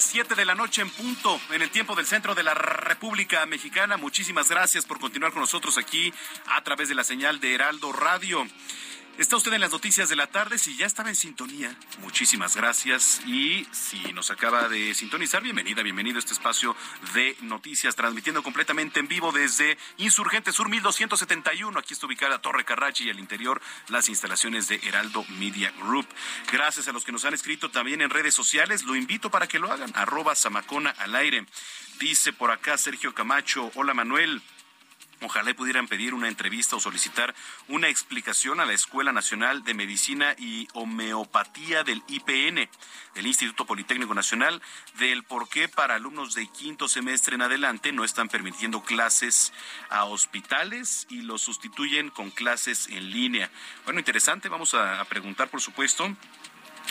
Las 0.00 0.06
7 0.06 0.34
de 0.34 0.46
la 0.46 0.54
noche 0.54 0.80
en 0.80 0.88
punto, 0.88 1.38
en 1.50 1.60
el 1.60 1.68
tiempo 1.68 1.94
del 1.94 2.06
centro 2.06 2.34
de 2.34 2.42
la 2.42 2.54
República 2.54 3.44
Mexicana. 3.44 3.98
Muchísimas 3.98 4.48
gracias 4.48 4.86
por 4.86 4.98
continuar 4.98 5.30
con 5.30 5.42
nosotros 5.42 5.76
aquí 5.76 6.10
a 6.46 6.64
través 6.64 6.88
de 6.88 6.94
la 6.94 7.04
señal 7.04 7.38
de 7.38 7.52
Heraldo 7.54 7.92
Radio. 7.92 8.46
Está 9.18 9.36
usted 9.36 9.52
en 9.52 9.60
las 9.60 9.72
noticias 9.72 10.08
de 10.08 10.16
la 10.16 10.28
tarde. 10.28 10.56
Si 10.56 10.76
ya 10.76 10.86
estaba 10.86 11.10
en 11.10 11.14
sintonía, 11.14 11.76
muchísimas 11.98 12.56
gracias. 12.56 13.20
Y 13.26 13.66
si 13.70 14.12
nos 14.14 14.30
acaba 14.30 14.68
de 14.68 14.94
sintonizar, 14.94 15.42
bienvenida, 15.42 15.82
bienvenido 15.82 16.16
a 16.16 16.20
este 16.20 16.32
espacio 16.32 16.74
de 17.12 17.36
noticias, 17.42 17.94
transmitiendo 17.94 18.42
completamente 18.42 18.98
en 18.98 19.08
vivo 19.08 19.30
desde 19.30 19.76
Insurgente 19.98 20.52
Sur 20.52 20.70
1271. 20.70 21.78
Aquí 21.78 21.92
está 21.92 22.06
ubicada 22.06 22.40
Torre 22.40 22.64
Carrachi 22.64 23.04
y 23.04 23.10
al 23.10 23.20
interior 23.20 23.60
las 23.88 24.08
instalaciones 24.08 24.68
de 24.68 24.80
Heraldo 24.82 25.24
Media 25.38 25.70
Group. 25.72 26.06
Gracias 26.50 26.88
a 26.88 26.92
los 26.92 27.04
que 27.04 27.12
nos 27.12 27.24
han 27.26 27.34
escrito 27.34 27.70
también 27.70 28.00
en 28.00 28.10
redes 28.10 28.32
sociales. 28.32 28.84
Lo 28.84 28.96
invito 28.96 29.30
para 29.30 29.46
que 29.46 29.58
lo 29.58 29.70
hagan. 29.70 29.92
Arroba 29.94 30.34
Samacona 30.34 30.90
al 30.90 31.14
aire. 31.14 31.44
Dice 31.98 32.32
por 32.32 32.50
acá 32.50 32.78
Sergio 32.78 33.12
Camacho. 33.12 33.70
Hola 33.74 33.92
Manuel. 33.92 34.40
Ojalá 35.22 35.52
pudieran 35.52 35.86
pedir 35.86 36.14
una 36.14 36.28
entrevista 36.28 36.76
o 36.76 36.80
solicitar 36.80 37.34
una 37.68 37.88
explicación 37.88 38.58
a 38.58 38.64
la 38.64 38.72
Escuela 38.72 39.12
Nacional 39.12 39.64
de 39.64 39.74
Medicina 39.74 40.34
y 40.38 40.66
Homeopatía 40.72 41.84
del 41.84 42.02
IPN, 42.08 42.68
del 43.14 43.26
Instituto 43.26 43.66
Politécnico 43.66 44.14
Nacional, 44.14 44.62
del 44.98 45.22
por 45.24 45.48
qué 45.50 45.68
para 45.68 45.96
alumnos 45.96 46.34
de 46.34 46.46
quinto 46.46 46.88
semestre 46.88 47.34
en 47.34 47.42
adelante 47.42 47.92
no 47.92 48.04
están 48.04 48.28
permitiendo 48.28 48.82
clases 48.82 49.52
a 49.90 50.04
hospitales 50.04 51.06
y 51.10 51.20
los 51.20 51.42
sustituyen 51.42 52.08
con 52.08 52.30
clases 52.30 52.88
en 52.88 53.10
línea. 53.10 53.50
Bueno, 53.84 54.00
interesante, 54.00 54.48
vamos 54.48 54.72
a 54.72 55.04
preguntar, 55.04 55.48
por 55.48 55.60
supuesto, 55.60 56.16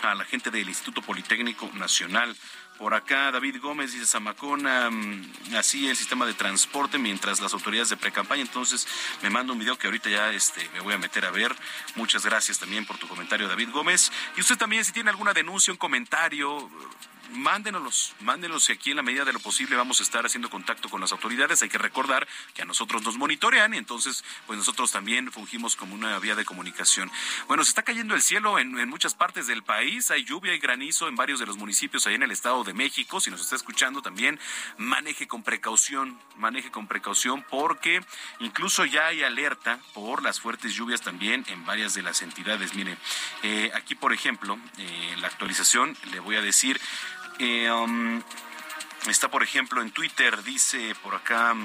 a 0.03 0.15
la 0.15 0.25
gente 0.25 0.51
del 0.51 0.69
Instituto 0.69 1.01
Politécnico 1.01 1.69
Nacional. 1.73 2.35
Por 2.79 2.93
acá 2.93 3.29
David 3.29 3.57
Gómez 3.61 3.91
dice 3.91 4.05
Zamacona, 4.05 4.89
mm, 4.89 5.55
así 5.57 5.89
el 5.89 5.97
sistema 5.97 6.25
de 6.25 6.33
transporte 6.33 6.97
mientras 6.97 7.41
las 7.41 7.53
autoridades 7.53 7.89
de 7.89 7.97
precampaña. 7.97 8.41
Entonces 8.41 8.87
me 9.21 9.29
manda 9.29 9.51
un 9.51 9.59
video 9.59 9.77
que 9.77 9.87
ahorita 9.87 10.09
ya 10.09 10.31
este, 10.31 10.67
me 10.69 10.79
voy 10.79 10.93
a 10.93 10.97
meter 10.97 11.25
a 11.25 11.31
ver. 11.31 11.53
Muchas 11.95 12.23
gracias 12.23 12.57
también 12.57 12.85
por 12.85 12.97
tu 12.97 13.05
comentario, 13.05 13.49
David 13.49 13.71
Gómez. 13.73 14.13
Y 14.37 14.39
usted 14.39 14.57
también, 14.57 14.85
si 14.85 14.93
tiene 14.93 15.09
alguna 15.09 15.33
denuncia, 15.33 15.73
un 15.73 15.77
comentario, 15.77 16.71
mándenos, 17.31 18.13
mándenos 18.21 18.69
y 18.69 18.73
aquí 18.73 18.91
en 18.91 18.97
la 18.97 19.03
medida 19.03 19.25
de 19.25 19.33
lo 19.33 19.39
posible 19.39 19.75
vamos 19.75 19.99
a 19.99 20.03
estar 20.03 20.25
haciendo 20.25 20.49
contacto 20.49 20.89
con 20.89 21.01
las 21.01 21.11
autoridades. 21.11 21.61
Hay 21.61 21.69
que 21.69 21.77
recordar 21.77 22.27
que 22.53 22.61
a 22.61 22.65
nosotros 22.65 23.03
nos 23.03 23.17
monitorean 23.17 23.73
y 23.73 23.77
entonces 23.77 24.23
pues 24.47 24.57
nosotros 24.57 24.91
también 24.91 25.31
fungimos 25.31 25.75
como 25.75 25.95
una 25.95 26.17
vía 26.19 26.35
de 26.35 26.45
comunicación. 26.45 27.11
Bueno, 27.47 27.63
se 27.63 27.69
está 27.69 27.83
cayendo 27.83 28.15
el 28.15 28.21
cielo 28.21 28.59
en, 28.59 28.77
en 28.79 28.89
muchas 28.89 29.13
partes 29.13 29.47
del 29.47 29.63
país, 29.63 30.11
hay 30.11 30.23
lluvia 30.23 30.53
y 30.53 30.59
granizo 30.59 31.07
en 31.07 31.15
varios 31.15 31.39
de 31.39 31.45
los 31.45 31.57
municipios 31.57 32.05
ahí 32.07 32.15
en 32.15 32.23
el 32.23 32.31
Estado 32.31 32.63
de 32.63 32.73
México. 32.73 33.19
Si 33.19 33.29
nos 33.29 33.41
está 33.41 33.55
escuchando 33.55 34.01
también, 34.01 34.39
maneje 34.77 35.27
con 35.27 35.43
precaución, 35.43 36.19
maneje 36.37 36.71
con 36.71 36.87
precaución 36.87 37.45
porque 37.49 38.01
incluso 38.39 38.85
ya 38.85 39.07
hay 39.07 39.23
alerta 39.23 39.79
por 39.93 40.23
las 40.23 40.39
fuertes 40.39 40.73
lluvias 40.73 41.01
también 41.01 41.45
en 41.47 41.65
varias 41.65 41.93
de 41.93 42.01
las 42.01 42.21
entidades. 42.21 42.73
Mire, 42.73 42.97
eh, 43.43 43.71
aquí 43.75 43.95
por 43.95 44.13
ejemplo, 44.13 44.57
eh, 44.77 45.15
la 45.19 45.27
actualización, 45.27 45.95
le 46.11 46.19
voy 46.19 46.35
a 46.35 46.41
decir, 46.41 46.79
eh, 47.39 47.71
um, 47.71 48.21
está, 49.07 49.31
por 49.31 49.43
ejemplo, 49.43 49.81
en 49.81 49.91
Twitter, 49.91 50.43
dice 50.43 50.93
por 51.01 51.15
acá. 51.15 51.55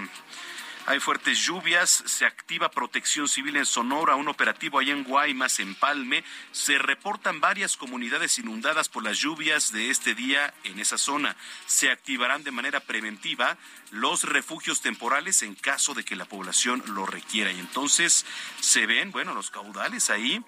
Hay 0.86 1.00
fuertes 1.00 1.38
lluvias, 1.38 2.04
se 2.04 2.26
activa 2.26 2.70
protección 2.70 3.26
civil 3.26 3.56
en 3.56 3.64
Sonora, 3.64 4.16
un 4.16 4.28
operativo 4.28 4.78
allá 4.78 4.92
en 4.92 5.04
Guaymas, 5.04 5.58
en 5.58 5.74
Palme. 5.74 6.22
Se 6.52 6.76
reportan 6.76 7.40
varias 7.40 7.78
comunidades 7.78 8.38
inundadas 8.38 8.90
por 8.90 9.02
las 9.02 9.18
lluvias 9.18 9.72
de 9.72 9.88
este 9.88 10.14
día 10.14 10.52
en 10.62 10.78
esa 10.78 10.98
zona. 10.98 11.36
Se 11.64 11.90
activarán 11.90 12.44
de 12.44 12.50
manera 12.50 12.80
preventiva 12.80 13.56
los 13.92 14.24
refugios 14.24 14.82
temporales 14.82 15.42
en 15.42 15.54
caso 15.54 15.94
de 15.94 16.04
que 16.04 16.16
la 16.16 16.26
población 16.26 16.84
lo 16.88 17.06
requiera. 17.06 17.50
Y 17.50 17.60
entonces 17.60 18.26
se 18.60 18.84
ven, 18.84 19.10
bueno, 19.10 19.32
los 19.32 19.50
caudales 19.50 20.10
ahí 20.10 20.44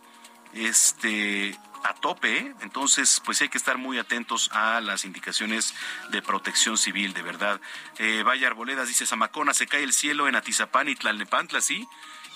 este 0.53 1.59
a 1.85 1.95
tope, 1.95 2.39
¿eh? 2.39 2.55
entonces 2.61 3.21
pues 3.25 3.41
hay 3.43 3.49
que 3.49 3.59
estar 3.59 3.79
muy 3.79 3.99
atentos 3.99 4.51
a 4.53 4.81
las 4.81 5.05
indicaciones 5.05 5.75
de 6.11 6.23
protección 6.23 6.79
civil, 6.79 7.13
de 7.13 7.23
verdad. 7.23 7.61
Eh, 7.99 8.23
Vaya 8.25 8.49
Arboledas 8.49 8.89
dice, 8.89 9.07
Zamacona, 9.07 9.55
se 9.55 9.67
cae 9.67 9.83
el 9.83 9.93
cielo 9.93 10.29
en 10.29 10.37
Atizapán 10.37 10.89
y 10.89 10.95
Tlalnepantla, 10.95 11.61
¿sí? 11.61 11.87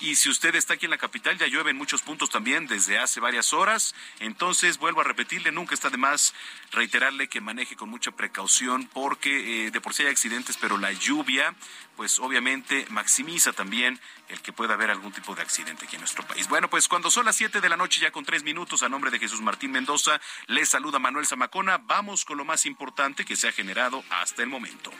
Y 0.00 0.16
si 0.16 0.30
usted 0.30 0.54
está 0.54 0.74
aquí 0.74 0.86
en 0.86 0.90
la 0.90 0.98
capital, 0.98 1.36
ya 1.36 1.46
llueve 1.46 1.70
en 1.70 1.76
muchos 1.76 2.00
puntos 2.00 2.30
también 2.30 2.66
desde 2.66 2.98
hace 2.98 3.20
varias 3.20 3.52
horas. 3.52 3.94
Entonces, 4.18 4.78
vuelvo 4.78 5.02
a 5.02 5.04
repetirle, 5.04 5.52
nunca 5.52 5.74
está 5.74 5.90
de 5.90 5.98
más 5.98 6.34
reiterarle 6.72 7.28
que 7.28 7.42
maneje 7.42 7.76
con 7.76 7.90
mucha 7.90 8.10
precaución 8.10 8.88
porque 8.92 9.66
eh, 9.66 9.70
de 9.70 9.80
por 9.80 9.92
sí 9.92 10.02
hay 10.02 10.08
accidentes, 10.08 10.56
pero 10.56 10.78
la 10.78 10.92
lluvia, 10.92 11.54
pues 11.96 12.18
obviamente 12.18 12.86
maximiza 12.88 13.52
también 13.52 14.00
el 14.28 14.40
que 14.40 14.54
pueda 14.54 14.74
haber 14.74 14.90
algún 14.90 15.12
tipo 15.12 15.34
de 15.34 15.42
accidente 15.42 15.84
aquí 15.84 15.96
en 15.96 16.00
nuestro 16.00 16.26
país. 16.26 16.48
Bueno, 16.48 16.70
pues 16.70 16.88
cuando 16.88 17.10
son 17.10 17.26
las 17.26 17.36
7 17.36 17.60
de 17.60 17.68
la 17.68 17.76
noche, 17.76 18.00
ya 18.00 18.10
con 18.10 18.24
tres 18.24 18.42
minutos, 18.42 18.82
a 18.82 18.88
nombre 18.88 19.10
de 19.10 19.18
Jesús 19.18 19.42
Martín 19.42 19.70
Mendoza, 19.70 20.18
le 20.46 20.64
saluda 20.64 20.98
Manuel 20.98 21.26
Zamacona. 21.26 21.76
Vamos 21.78 22.24
con 22.24 22.38
lo 22.38 22.44
más 22.46 22.64
importante 22.64 23.26
que 23.26 23.36
se 23.36 23.48
ha 23.48 23.52
generado 23.52 24.02
hasta 24.08 24.42
el 24.42 24.48
momento. 24.48 24.90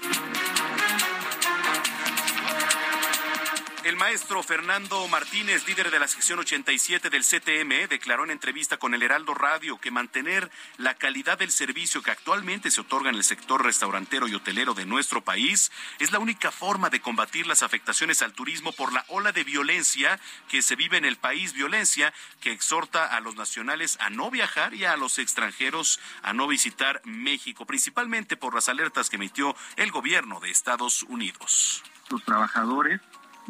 El 3.91 3.97
maestro 3.97 4.41
Fernando 4.45 5.09
Martínez, 5.09 5.67
líder 5.67 5.91
de 5.91 5.99
la 5.99 6.07
sección 6.07 6.39
87 6.39 7.11
del 7.11 7.25
CTM, 7.25 7.89
declaró 7.89 8.23
en 8.23 8.31
entrevista 8.31 8.77
con 8.77 8.95
el 8.95 9.03
Heraldo 9.03 9.35
Radio 9.35 9.79
que 9.81 9.91
mantener 9.91 10.49
la 10.77 10.95
calidad 10.95 11.41
del 11.41 11.51
servicio 11.51 12.01
que 12.01 12.13
actualmente 12.13 12.71
se 12.71 12.83
otorga 12.83 13.11
en 13.11 13.17
el 13.17 13.25
sector 13.25 13.65
restaurantero 13.65 14.29
y 14.29 14.37
hotelero 14.37 14.75
de 14.75 14.87
nuestro 14.87 15.23
país 15.23 15.73
es 15.99 16.13
la 16.13 16.21
única 16.21 16.53
forma 16.53 16.89
de 16.89 17.01
combatir 17.01 17.49
las 17.49 17.65
afectaciones 17.65 18.23
al 18.23 18.33
turismo 18.33 18.71
por 18.71 18.93
la 18.93 19.05
ola 19.09 19.33
de 19.33 19.43
violencia 19.43 20.21
que 20.47 20.63
se 20.63 20.77
vive 20.77 20.97
en 20.97 21.05
el 21.05 21.17
país, 21.17 21.53
violencia 21.53 22.15
que 22.41 22.53
exhorta 22.53 23.07
a 23.07 23.19
los 23.19 23.35
nacionales 23.35 23.99
a 24.01 24.09
no 24.09 24.31
viajar 24.31 24.73
y 24.73 24.85
a 24.85 24.97
los 24.97 25.19
extranjeros 25.19 25.99
a 26.23 26.33
no 26.33 26.47
visitar 26.47 27.03
México, 27.05 27.67
principalmente 27.67 28.37
por 28.37 28.55
las 28.55 28.69
alertas 28.69 29.11
que 29.11 29.17
emitió 29.17 29.57
el 29.75 29.91
gobierno 29.91 30.39
de 30.39 30.53
Estados 30.53 31.03
Unidos. 31.03 31.83
Los 32.09 32.25
trabajadores 32.25 33.01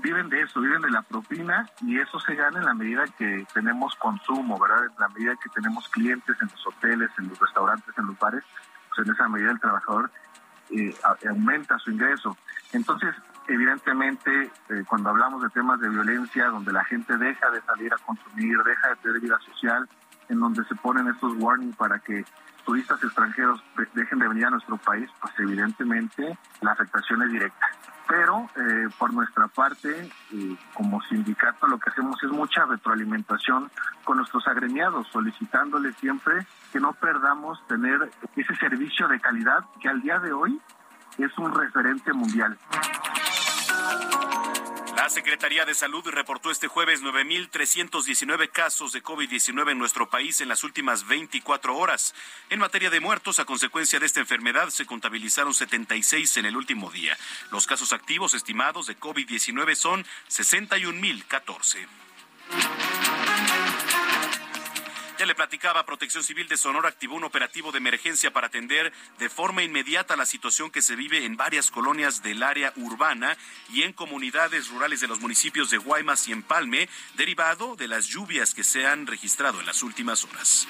viven 0.01 0.29
de 0.29 0.43
eso, 0.43 0.61
viven 0.61 0.83
de 0.83 0.91
la 0.91 1.03
propina 1.03 1.69
y 1.83 1.99
eso 1.99 2.19
se 2.21 2.35
gana 2.35 2.59
en 2.59 2.65
la 2.65 2.75
medida 2.75 3.05
que 3.19 3.47
tenemos 3.53 3.95
consumo, 3.97 4.59
¿verdad? 4.59 4.87
En 4.87 4.93
la 4.99 5.09
medida 5.09 5.37
que 5.37 5.49
tenemos 5.51 5.89
clientes 5.89 6.37
en 6.41 6.49
los 6.49 6.67
hoteles, 6.67 7.11
en 7.19 7.29
los 7.29 7.39
restaurantes, 7.39 7.97
en 7.97 8.07
los 8.07 8.19
bares, 8.19 8.45
pues 8.89 9.07
en 9.07 9.15
esa 9.15 9.29
medida 9.29 9.51
el 9.53 9.61
trabajador 9.61 10.11
eh, 10.71 10.95
aumenta 11.29 11.79
su 11.79 11.91
ingreso. 11.91 12.37
Entonces, 12.73 13.15
evidentemente, 13.49 14.51
eh, 14.69 14.85
cuando 14.89 15.11
hablamos 15.11 15.43
de 15.43 15.51
temas 15.51 15.81
de 15.81 15.89
violencia, 15.89 16.47
donde 16.47 16.73
la 16.73 16.85
gente 16.85 17.17
deja 17.17 17.51
de 17.51 17.61
salir 17.63 17.93
a 17.93 17.99
consumir, 17.99 18.59
deja 18.63 18.89
de 18.91 18.97
tener 18.97 19.21
vida 19.21 19.39
social, 19.41 19.89
en 20.29 20.41
donde 20.41 20.65
se 20.65 20.75
ponen 20.77 21.09
estos 21.09 21.35
warnings 21.39 21.77
para 21.77 21.99
que 21.99 22.25
turistas 22.65 23.03
extranjeros 23.03 23.63
dejen 23.95 24.19
de 24.21 24.29
venir 24.29 24.47
a 24.47 24.51
nuestro 24.51 24.77
país, 24.77 25.11
pues 25.21 25.33
evidentemente 25.39 26.39
la 26.61 26.73
afectación 26.73 27.23
es 27.23 27.33
directa 27.33 27.67
pero 28.11 28.51
eh, 28.57 28.89
por 28.99 29.15
nuestra 29.15 29.47
parte, 29.47 30.11
eh, 30.33 30.57
como 30.75 31.01
sindicato, 31.03 31.69
lo 31.69 31.79
que 31.79 31.91
hacemos 31.91 32.21
es 32.25 32.31
mucha 32.31 32.65
retroalimentación 32.65 33.71
con 34.03 34.17
nuestros 34.17 34.49
agremiados, 34.49 35.07
solicitándoles 35.13 35.95
siempre 35.99 36.45
que 36.73 36.81
no 36.81 36.93
perdamos 36.95 37.65
tener 37.69 38.11
ese 38.35 38.57
servicio 38.57 39.07
de 39.07 39.21
calidad 39.21 39.65
que 39.81 39.89
al 39.89 40.03
día 40.03 40.19
de 40.19 40.33
hoy 40.33 40.61
es 41.19 41.39
un 41.39 41.55
referente 41.55 42.13
mundial. 42.13 42.59
Secretaría 45.11 45.65
de 45.65 45.75
Salud 45.75 46.07
reportó 46.07 46.53
este 46.53 46.69
jueves 46.69 47.03
9.319 47.03 48.49
casos 48.51 48.93
de 48.93 49.03
COVID-19 49.03 49.73
en 49.73 49.79
nuestro 49.79 50.09
país 50.09 50.41
en 50.41 50.49
las 50.49 50.63
últimas 50.63 51.09
24 51.09 51.77
horas. 51.77 52.15
En 52.49 52.61
materia 52.61 52.91
de 52.91 53.01
muertos, 53.01 53.41
a 53.41 53.45
consecuencia 53.45 53.99
de 53.99 54.07
esta 54.07 54.21
enfermedad, 54.21 54.69
se 54.71 54.87
contabilizaron 54.87 55.53
76 55.53 56.37
en 56.37 56.47
el 56.47 56.57
último 56.57 56.93
día. 56.93 57.19
Los 57.51 57.67
casos 57.67 57.93
activos 57.93 58.35
estimados 58.35 58.87
de 58.87 58.97
COVID-19 58.99 59.75
son 59.75 60.07
61.014. 60.29 61.89
Ya 65.21 65.27
le 65.27 65.35
platicaba, 65.35 65.85
Protección 65.85 66.25
Civil 66.25 66.49
de 66.49 66.57
Sonora 66.57 66.89
activó 66.89 67.15
un 67.15 67.25
operativo 67.25 67.73
de 67.73 67.77
emergencia 67.77 68.33
para 68.33 68.47
atender 68.47 68.91
de 69.19 69.29
forma 69.29 69.63
inmediata 69.63 70.17
la 70.17 70.25
situación 70.25 70.71
que 70.71 70.81
se 70.81 70.97
vive 70.97 71.27
en 71.27 71.37
varias 71.37 71.71
colonias 71.71 72.23
del 72.23 72.43
área 72.43 72.73
urbana 72.77 73.37
y 73.69 73.83
en 73.83 73.93
comunidades 73.93 74.69
rurales 74.69 75.01
de 75.01 75.09
los 75.09 75.21
municipios 75.21 75.69
de 75.69 75.77
Guaymas 75.77 76.27
y 76.27 76.33
Empalme, 76.33 76.89
derivado 77.17 77.77
de 77.77 77.87
las 77.87 78.07
lluvias 78.07 78.55
que 78.55 78.65
se 78.65 78.87
han 78.87 79.07
registrado 79.07 79.61
en 79.61 79.67
las 79.67 79.83
últimas 79.83 80.25
horas. 80.25 80.67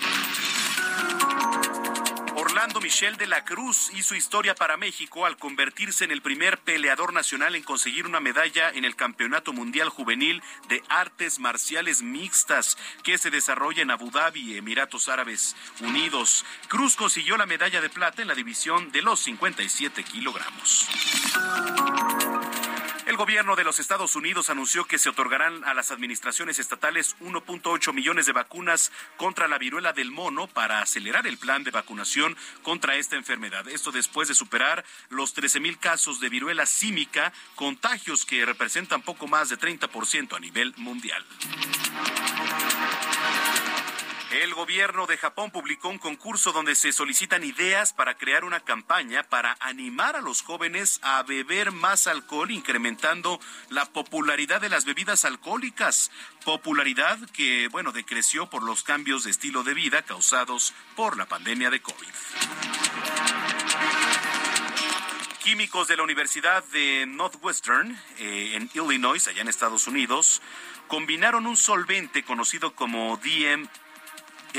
Orlando 2.41 2.81
Michel 2.81 3.19
de 3.19 3.27
la 3.27 3.45
Cruz 3.45 3.91
hizo 3.95 4.15
historia 4.15 4.55
para 4.55 4.79
México 4.79 5.27
al 5.27 5.37
convertirse 5.37 6.05
en 6.05 6.11
el 6.11 6.23
primer 6.23 6.57
peleador 6.57 7.13
nacional 7.13 7.55
en 7.55 7.63
conseguir 7.63 8.07
una 8.07 8.19
medalla 8.19 8.71
en 8.71 8.87
el 8.87 8.97
Campeonato 8.97 9.53
Mundial 9.53 9.91
Juvenil 9.91 10.43
de 10.71 10.83
Artes 10.89 11.39
Marciales 11.39 12.01
Mixtas 12.01 12.79
que 13.05 13.19
se 13.19 13.31
desarrolla 13.31 13.83
en 13.83 13.91
Abu 13.91 14.11
Dhabi, 14.11 14.57
Emiratos 14.57 15.11
Árabes 15.11 15.55
Unidos. 15.81 16.47
Cruz 16.69 16.97
consiguió 16.97 17.37
la 17.37 17.45
medalla 17.45 17.83
de 17.83 17.91
plata 17.91 18.23
en 18.23 18.29
la 18.29 18.35
división 18.35 18.91
de 18.91 19.03
los 19.03 19.21
57 19.21 20.03
kilogramos. 20.03 20.89
El 23.11 23.17
gobierno 23.17 23.57
de 23.57 23.65
los 23.65 23.81
Estados 23.81 24.15
Unidos 24.15 24.51
anunció 24.51 24.85
que 24.85 24.97
se 24.97 25.09
otorgarán 25.09 25.65
a 25.65 25.75
las 25.75 25.91
administraciones 25.91 26.61
estatales 26.61 27.17
1.8 27.19 27.93
millones 27.93 28.27
de 28.27 28.33
vacunas 28.33 28.93
contra 29.17 29.49
la 29.49 29.59
viruela 29.59 29.93
del 29.93 30.13
mono 30.13 30.47
para 30.47 30.81
acelerar 30.81 31.27
el 31.27 31.37
plan 31.37 31.65
de 31.65 31.73
vacunación 31.73 32.37
contra 32.63 32.95
esta 32.95 33.17
enfermedad. 33.17 33.67
Esto 33.67 33.91
después 33.91 34.29
de 34.29 34.35
superar 34.35 34.85
los 35.09 35.35
13 35.35 35.59
mil 35.59 35.77
casos 35.81 36.21
de 36.21 36.29
viruela 36.29 36.67
símica, 36.67 37.33
contagios 37.57 38.25
que 38.25 38.47
representan 38.47 39.03
poco 39.03 39.27
más 39.27 39.49
de 39.49 39.59
30% 39.59 40.37
a 40.37 40.39
nivel 40.39 40.73
mundial. 40.77 41.27
El 44.31 44.55
gobierno 44.55 45.09
de 45.09 45.17
Japón 45.17 45.51
publicó 45.51 45.89
un 45.89 45.99
concurso 45.99 46.53
donde 46.53 46.77
se 46.77 46.93
solicitan 46.93 47.43
ideas 47.43 47.93
para 47.93 48.17
crear 48.17 48.45
una 48.45 48.61
campaña 48.61 49.25
para 49.25 49.57
animar 49.59 50.15
a 50.15 50.21
los 50.21 50.43
jóvenes 50.43 51.01
a 51.03 51.25
beber 51.25 51.73
más 51.73 52.07
alcohol, 52.07 52.53
incrementando 52.53 53.41
la 53.71 53.87
popularidad 53.87 54.61
de 54.61 54.69
las 54.69 54.85
bebidas 54.85 55.25
alcohólicas. 55.25 56.13
Popularidad 56.45 57.19
que, 57.33 57.67
bueno, 57.73 57.91
decreció 57.91 58.49
por 58.49 58.63
los 58.63 58.85
cambios 58.85 59.25
de 59.25 59.33
estilo 59.33 59.65
de 59.65 59.75
vida 59.75 60.03
causados 60.03 60.75
por 60.95 61.17
la 61.17 61.27
pandemia 61.27 61.69
de 61.69 61.83
COVID. 61.83 62.15
Químicos 65.43 65.89
de 65.89 65.97
la 65.97 66.05
Universidad 66.05 66.63
de 66.67 67.05
Northwestern, 67.09 67.99
eh, 68.19 68.53
en 68.55 68.71
Illinois, 68.75 69.27
allá 69.27 69.41
en 69.41 69.49
Estados 69.49 69.89
Unidos, 69.89 70.41
combinaron 70.87 71.49
un 71.49 71.57
solvente 71.57 72.23
conocido 72.23 72.77
como 72.77 73.17
DM 73.17 73.69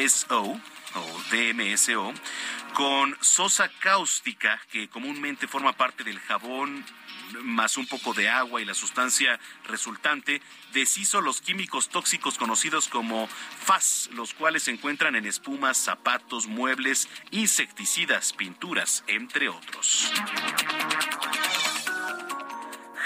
SO 0.07 0.41
o 0.41 1.21
DMSO 1.31 2.13
con 2.73 3.17
sosa 3.21 3.69
cáustica 3.79 4.59
que 4.71 4.89
comúnmente 4.89 5.47
forma 5.47 5.73
parte 5.73 6.03
del 6.03 6.19
jabón 6.19 6.85
más 7.43 7.77
un 7.77 7.87
poco 7.87 8.13
de 8.13 8.29
agua 8.29 8.61
y 8.61 8.65
la 8.65 8.73
sustancia 8.73 9.39
resultante 9.65 10.41
deshizo 10.73 11.21
los 11.21 11.41
químicos 11.41 11.89
tóxicos 11.89 12.37
conocidos 12.37 12.87
como 12.87 13.27
FAS, 13.27 14.09
los 14.13 14.33
cuales 14.33 14.63
se 14.63 14.71
encuentran 14.71 15.15
en 15.15 15.25
espumas, 15.25 15.77
zapatos, 15.77 16.47
muebles, 16.47 17.07
insecticidas, 17.31 18.33
pinturas, 18.33 19.03
entre 19.07 19.49
otros. 19.49 20.11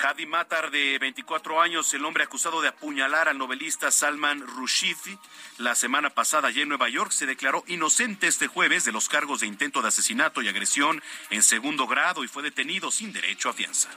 Hadi 0.05 0.27
Matar, 0.27 0.69
de 0.69 0.99
24 0.99 1.61
años, 1.61 1.91
el 1.95 2.05
hombre 2.05 2.23
acusado 2.23 2.61
de 2.61 2.67
apuñalar 2.67 3.27
al 3.27 3.39
novelista 3.39 3.89
Salman 3.89 4.45
Rushdie 4.45 5.17
la 5.57 5.73
semana 5.73 6.11
pasada 6.11 6.49
allí 6.49 6.61
en 6.61 6.69
Nueva 6.69 6.89
York, 6.89 7.11
se 7.11 7.25
declaró 7.25 7.63
inocente 7.65 8.27
este 8.27 8.45
jueves 8.45 8.85
de 8.85 8.91
los 8.91 9.09
cargos 9.09 9.39
de 9.39 9.47
intento 9.47 9.81
de 9.81 9.87
asesinato 9.87 10.43
y 10.43 10.47
agresión 10.47 11.01
en 11.31 11.41
segundo 11.41 11.87
grado 11.87 12.23
y 12.23 12.27
fue 12.27 12.43
detenido 12.43 12.91
sin 12.91 13.13
derecho 13.13 13.49
a 13.49 13.53
fianza. 13.53 13.89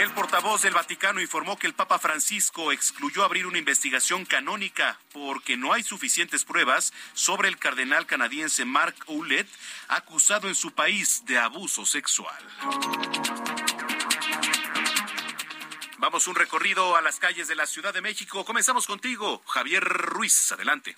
El 0.00 0.10
portavoz 0.12 0.62
del 0.62 0.72
Vaticano 0.72 1.20
informó 1.20 1.58
que 1.58 1.66
el 1.66 1.74
Papa 1.74 1.98
Francisco 1.98 2.72
excluyó 2.72 3.22
abrir 3.22 3.46
una 3.46 3.58
investigación 3.58 4.24
canónica 4.24 4.98
porque 5.12 5.58
no 5.58 5.74
hay 5.74 5.82
suficientes 5.82 6.46
pruebas 6.46 6.94
sobre 7.12 7.48
el 7.48 7.58
cardenal 7.58 8.06
canadiense 8.06 8.64
Mark 8.64 8.94
Ouellet 9.08 9.46
acusado 9.88 10.48
en 10.48 10.54
su 10.54 10.72
país 10.72 11.26
de 11.26 11.36
abuso 11.36 11.84
sexual. 11.84 12.42
Vamos 15.98 16.26
un 16.28 16.34
recorrido 16.34 16.96
a 16.96 17.02
las 17.02 17.18
calles 17.18 17.46
de 17.46 17.56
la 17.56 17.66
Ciudad 17.66 17.92
de 17.92 18.00
México. 18.00 18.42
Comenzamos 18.46 18.86
contigo, 18.86 19.42
Javier 19.48 19.84
Ruiz. 19.84 20.50
Adelante. 20.52 20.96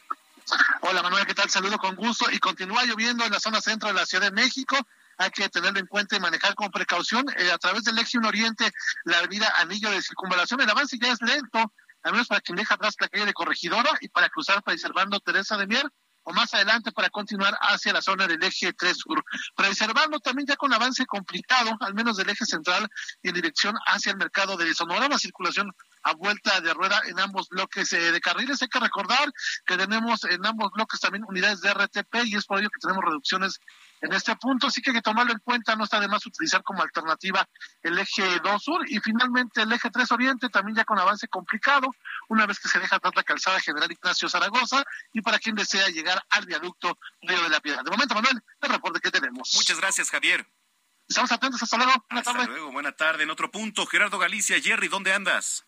Hola 0.82 1.02
Manuel, 1.02 1.26
¿qué 1.26 1.34
tal? 1.34 1.50
Saludo 1.50 1.76
con 1.76 1.96
gusto 1.96 2.30
y 2.30 2.38
continúa 2.38 2.84
lloviendo 2.84 3.24
en 3.24 3.32
la 3.32 3.40
zona 3.40 3.60
centro 3.60 3.88
de 3.88 3.94
la 3.94 4.06
Ciudad 4.06 4.26
de 4.26 4.30
México. 4.30 4.76
Hay 5.18 5.30
que 5.30 5.48
tenerlo 5.48 5.78
en 5.78 5.86
cuenta 5.86 6.16
y 6.16 6.20
manejar 6.20 6.54
con 6.54 6.70
precaución. 6.70 7.26
Eh, 7.36 7.50
a 7.50 7.58
través 7.58 7.84
del 7.84 7.98
eje 7.98 8.18
1 8.18 8.28
Oriente, 8.28 8.70
la 9.04 9.18
avenida 9.18 9.52
Anillo 9.58 9.90
de 9.90 10.02
Circunvalación, 10.02 10.60
el 10.60 10.70
avance 10.70 10.98
ya 11.00 11.12
es 11.12 11.20
lento, 11.22 11.72
al 12.02 12.12
menos 12.12 12.28
para 12.28 12.40
quien 12.40 12.56
deja 12.56 12.74
atrás 12.74 12.94
la 13.00 13.08
calle 13.08 13.26
de 13.26 13.32
Corregidora 13.32 13.90
y 14.00 14.08
para 14.08 14.28
cruzar 14.28 14.62
preservando 14.62 15.20
Teresa 15.20 15.56
de 15.56 15.66
Mier 15.66 15.86
o 16.24 16.32
más 16.32 16.52
adelante 16.54 16.92
para 16.92 17.10
continuar 17.10 17.56
hacia 17.60 17.92
la 17.92 18.02
zona 18.02 18.26
del 18.26 18.42
eje 18.42 18.72
3 18.72 18.96
sur. 18.96 19.24
Preservando 19.56 20.20
también 20.20 20.46
ya 20.46 20.56
con 20.56 20.72
avance 20.72 21.04
complicado, 21.06 21.76
al 21.80 21.94
menos 21.94 22.16
del 22.16 22.28
eje 22.28 22.46
central 22.46 22.88
y 23.22 23.28
en 23.28 23.34
dirección 23.34 23.74
hacia 23.86 24.12
el 24.12 24.18
mercado 24.18 24.56
de 24.56 24.72
Sonora, 24.74 25.08
la 25.08 25.18
circulación 25.18 25.72
a 26.04 26.14
vuelta 26.14 26.60
de 26.60 26.74
rueda 26.74 27.00
en 27.06 27.18
ambos 27.20 27.48
bloques 27.48 27.92
eh, 27.92 28.12
de 28.12 28.20
carriles. 28.20 28.62
Hay 28.62 28.68
que 28.68 28.80
recordar 28.80 29.32
que 29.66 29.76
tenemos 29.76 30.24
en 30.24 30.44
ambos 30.46 30.70
bloques 30.72 31.00
también 31.00 31.24
unidades 31.26 31.60
de 31.60 31.72
RTP 31.72 32.26
y 32.26 32.36
es 32.36 32.46
por 32.46 32.58
ello 32.58 32.70
que 32.70 32.80
tenemos 32.80 33.04
reducciones 33.04 33.58
en 34.02 34.12
este 34.12 34.36
punto. 34.36 34.66
Así 34.66 34.82
que 34.82 34.90
hay 34.90 34.96
que 34.96 35.02
tomarlo 35.02 35.32
en 35.32 35.38
cuenta, 35.38 35.74
no 35.76 35.84
está 35.84 36.00
de 36.00 36.08
más 36.08 36.26
utilizar 36.26 36.62
como 36.62 36.82
alternativa 36.82 37.48
el 37.82 37.98
eje 37.98 38.40
2 38.40 38.62
sur 38.62 38.84
y 38.88 39.00
finalmente 39.00 39.62
el 39.62 39.72
eje 39.72 39.90
3 39.90 40.12
oriente 40.12 40.48
también 40.48 40.76
ya 40.76 40.84
con 40.84 40.98
avance 40.98 41.28
complicado, 41.28 41.88
una 42.28 42.46
vez 42.46 42.60
que 42.60 42.68
se 42.68 42.78
deja 42.78 42.96
atrás 42.96 43.14
la 43.16 43.22
calzada 43.22 43.60
General 43.60 43.90
Ignacio 43.90 44.28
Zaragoza 44.28 44.84
y 45.12 45.22
para 45.22 45.38
quien 45.38 45.54
desea 45.54 45.88
llegar 45.88 46.22
al 46.30 46.44
viaducto 46.44 46.98
Río 47.22 47.42
de 47.42 47.48
la 47.48 47.60
Piedad. 47.60 47.82
De 47.82 47.90
momento, 47.90 48.14
Manuel, 48.14 48.42
el 48.60 48.68
reporte 48.68 49.00
que 49.00 49.10
tenemos. 49.10 49.52
Muchas 49.54 49.78
gracias, 49.78 50.10
Javier. 50.10 50.46
Estamos 51.08 51.32
atentos, 51.32 51.62
hasta 51.62 51.76
luego. 51.76 51.92
Buenas 52.08 52.26
hasta 52.26 52.44
luego, 52.46 52.72
buena 52.72 52.92
tarde. 52.92 53.24
En 53.24 53.30
otro 53.30 53.50
punto, 53.50 53.86
Gerardo 53.86 54.18
Galicia, 54.18 54.60
Jerry, 54.60 54.88
¿dónde 54.88 55.12
andas? 55.12 55.66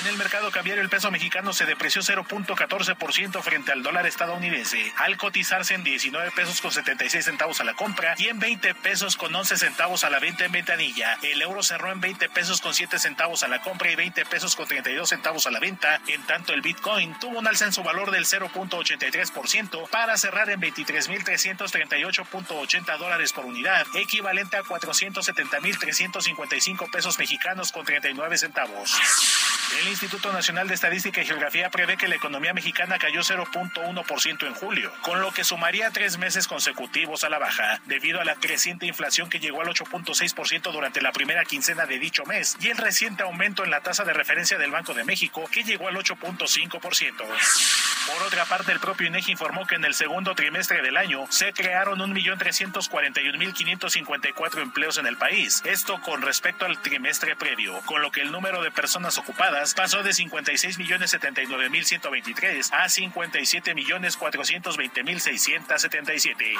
En 0.00 0.06
el 0.06 0.16
mercado 0.16 0.50
cambiario 0.50 0.82
el 0.82 0.88
peso 0.88 1.10
mexicano 1.10 1.52
se 1.52 1.66
depreció 1.66 2.00
0.14% 2.00 3.42
frente 3.42 3.70
al 3.70 3.82
dólar 3.82 4.06
estadounidense, 4.06 4.90
al 4.96 5.18
cotizarse 5.18 5.74
en 5.74 5.84
19 5.84 6.30
pesos 6.30 6.62
con 6.62 6.72
76 6.72 7.22
centavos 7.22 7.60
a 7.60 7.64
la 7.64 7.74
compra 7.74 8.14
y 8.16 8.28
en 8.28 8.38
20 8.38 8.74
pesos 8.76 9.16
con 9.16 9.34
11 9.34 9.58
centavos 9.58 10.04
a 10.04 10.10
la 10.10 10.20
venta 10.20 10.46
en 10.46 10.52
ventanilla. 10.52 11.18
El 11.22 11.42
euro 11.42 11.62
cerró 11.62 11.92
en 11.92 12.00
20 12.00 12.30
pesos 12.30 12.62
con 12.62 12.72
7 12.72 12.98
centavos 12.98 13.42
a 13.42 13.48
la 13.48 13.60
compra 13.60 13.90
y 13.90 13.96
20 13.96 14.24
pesos 14.24 14.56
con 14.56 14.66
32 14.66 15.06
centavos 15.08 15.46
a 15.46 15.50
la 15.50 15.60
venta. 15.60 16.00
En 16.06 16.22
tanto 16.22 16.54
el 16.54 16.62
Bitcoin 16.62 17.18
tuvo 17.18 17.38
un 17.38 17.46
alza 17.46 17.66
en 17.66 17.74
su 17.74 17.82
valor 17.82 18.10
del 18.10 18.24
0.83% 18.24 19.90
para 19.90 20.16
cerrar 20.16 20.48
en 20.48 20.62
23.338.80 20.62 22.98
dólares 22.98 23.34
por 23.34 23.44
unidad, 23.44 23.86
equivalente 23.94 24.56
a 24.56 24.62
470.355 24.62 26.90
pesos 26.90 27.18
mexicanos 27.18 27.70
con 27.70 27.84
39 27.84 28.38
centavos. 28.38 28.98
El 29.72 29.88
Instituto 29.88 30.30
Nacional 30.32 30.68
de 30.68 30.74
Estadística 30.74 31.22
y 31.22 31.26
Geografía 31.26 31.70
prevé 31.70 31.96
que 31.96 32.06
la 32.06 32.16
economía 32.16 32.52
mexicana 32.52 32.98
cayó 32.98 33.20
0.1% 33.20 34.46
en 34.46 34.54
julio, 34.54 34.92
con 35.02 35.20
lo 35.20 35.32
que 35.32 35.42
sumaría 35.42 35.90
tres 35.90 36.18
meses 36.18 36.46
consecutivos 36.46 37.24
a 37.24 37.30
la 37.30 37.38
baja, 37.38 37.80
debido 37.86 38.20
a 38.20 38.24
la 38.24 38.34
creciente 38.34 38.84
inflación 38.86 39.30
que 39.30 39.40
llegó 39.40 39.62
al 39.62 39.68
8.6% 39.68 40.70
durante 40.70 41.00
la 41.00 41.12
primera 41.12 41.44
quincena 41.44 41.86
de 41.86 41.98
dicho 41.98 42.24
mes 42.24 42.58
y 42.60 42.68
el 42.68 42.76
reciente 42.76 43.22
aumento 43.22 43.64
en 43.64 43.70
la 43.70 43.80
tasa 43.80 44.04
de 44.04 44.12
referencia 44.12 44.58
del 44.58 44.70
Banco 44.70 44.92
de 44.94 45.04
México, 45.04 45.48
que 45.50 45.64
llegó 45.64 45.88
al 45.88 45.96
8.5%. 45.96 47.24
Por 48.06 48.22
otra 48.26 48.44
parte, 48.44 48.70
el 48.70 48.80
propio 48.80 49.06
INEGI 49.06 49.32
informó 49.32 49.66
que 49.66 49.76
en 49.76 49.84
el 49.84 49.94
segundo 49.94 50.34
trimestre 50.34 50.82
del 50.82 50.98
año 50.98 51.24
se 51.30 51.54
crearon 51.54 52.00
1.341.554 52.00 54.60
empleos 54.60 54.98
en 54.98 55.06
el 55.06 55.16
país, 55.16 55.62
esto 55.64 56.02
con 56.02 56.20
respecto 56.22 56.66
al 56.66 56.82
trimestre 56.82 57.34
previo, 57.34 57.80
con 57.86 58.02
lo 58.02 58.10
que 58.10 58.20
el 58.20 58.30
número 58.30 58.60
de 58.62 58.70
personas 58.70 59.16
ocupadas 59.16 59.53
pasó 59.74 60.02
de 60.02 60.12
56 60.12 60.78
millones 60.78 61.10
79 61.10 61.70
mil 61.70 61.84
123 61.84 62.72
a 62.72 62.88
57 62.88 63.74
millones 63.74 64.16
420 64.16 65.04
mil 65.04 65.20
677. 65.20 66.54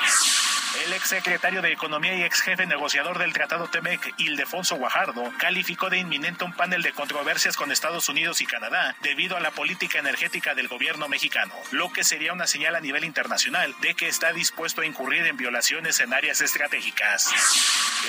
El 0.87 0.93
exsecretario 0.93 1.63
de 1.63 1.73
Economía 1.73 2.15
y 2.15 2.23
ex 2.23 2.41
jefe 2.41 2.67
negociador 2.67 3.19
del 3.19 3.33
Tratado 3.33 3.69
TEMEC, 3.69 4.15
Ildefonso 4.19 4.77
Guajardo, 4.77 5.33
calificó 5.39 5.89
de 5.89 5.99
inminente 5.99 6.45
un 6.45 6.53
panel 6.53 6.83
de 6.83 6.93
controversias 6.93 7.57
con 7.57 7.71
Estados 7.71 8.09
Unidos 8.09 8.41
y 8.41 8.47
Canadá 8.47 8.97
debido 9.03 9.37
a 9.37 9.41
la 9.41 9.53
política 9.53 9.99
energética 9.99 10.55
del 10.55 10.69
gobierno 10.69 11.09
mexicano, 11.09 11.55
lo 11.71 11.93
que 11.93 12.05
sería 12.05 12.33
una 12.33 12.47
señal 12.47 12.75
a 12.75 12.81
nivel 12.81 13.05
internacional 13.05 13.75
de 13.81 13.95
que 13.95 14.09
está 14.09 14.33
dispuesto 14.33 14.81
a 14.81 14.87
incurrir 14.87 15.27
en 15.27 15.37
violaciones 15.37 16.01
en 16.01 16.13
áreas 16.13 16.41
estratégicas. 16.41 17.31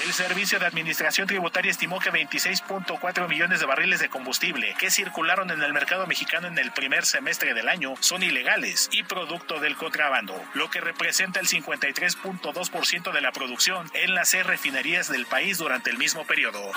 El 0.03 0.13
Servicio 0.13 0.59
de 0.59 0.65
Administración 0.65 1.27
Tributaria 1.27 1.71
estimó 1.71 1.99
que 1.99 2.11
26.4 2.11 3.27
millones 3.27 3.59
de 3.59 3.65
barriles 3.65 3.99
de 3.99 4.09
combustible 4.09 4.74
que 4.77 4.91
circularon 4.91 5.51
en 5.51 5.61
el 5.63 5.73
mercado 5.73 6.05
mexicano 6.07 6.47
en 6.47 6.57
el 6.57 6.71
primer 6.71 7.05
semestre 7.05 7.53
del 7.53 7.69
año 7.69 7.95
son 7.99 8.23
ilegales 8.23 8.89
y 8.91 9.03
producto 9.03 9.59
del 9.59 9.75
contrabando, 9.75 10.39
lo 10.53 10.69
que 10.69 10.81
representa 10.81 11.39
el 11.39 11.47
53.2% 11.47 13.11
de 13.11 13.21
la 13.21 13.31
producción 13.31 13.89
en 13.93 14.13
las 14.13 14.35
refinerías 14.43 15.09
del 15.09 15.25
país 15.25 15.57
durante 15.57 15.89
el 15.89 15.97
mismo 15.97 16.25
periodo. 16.25 16.71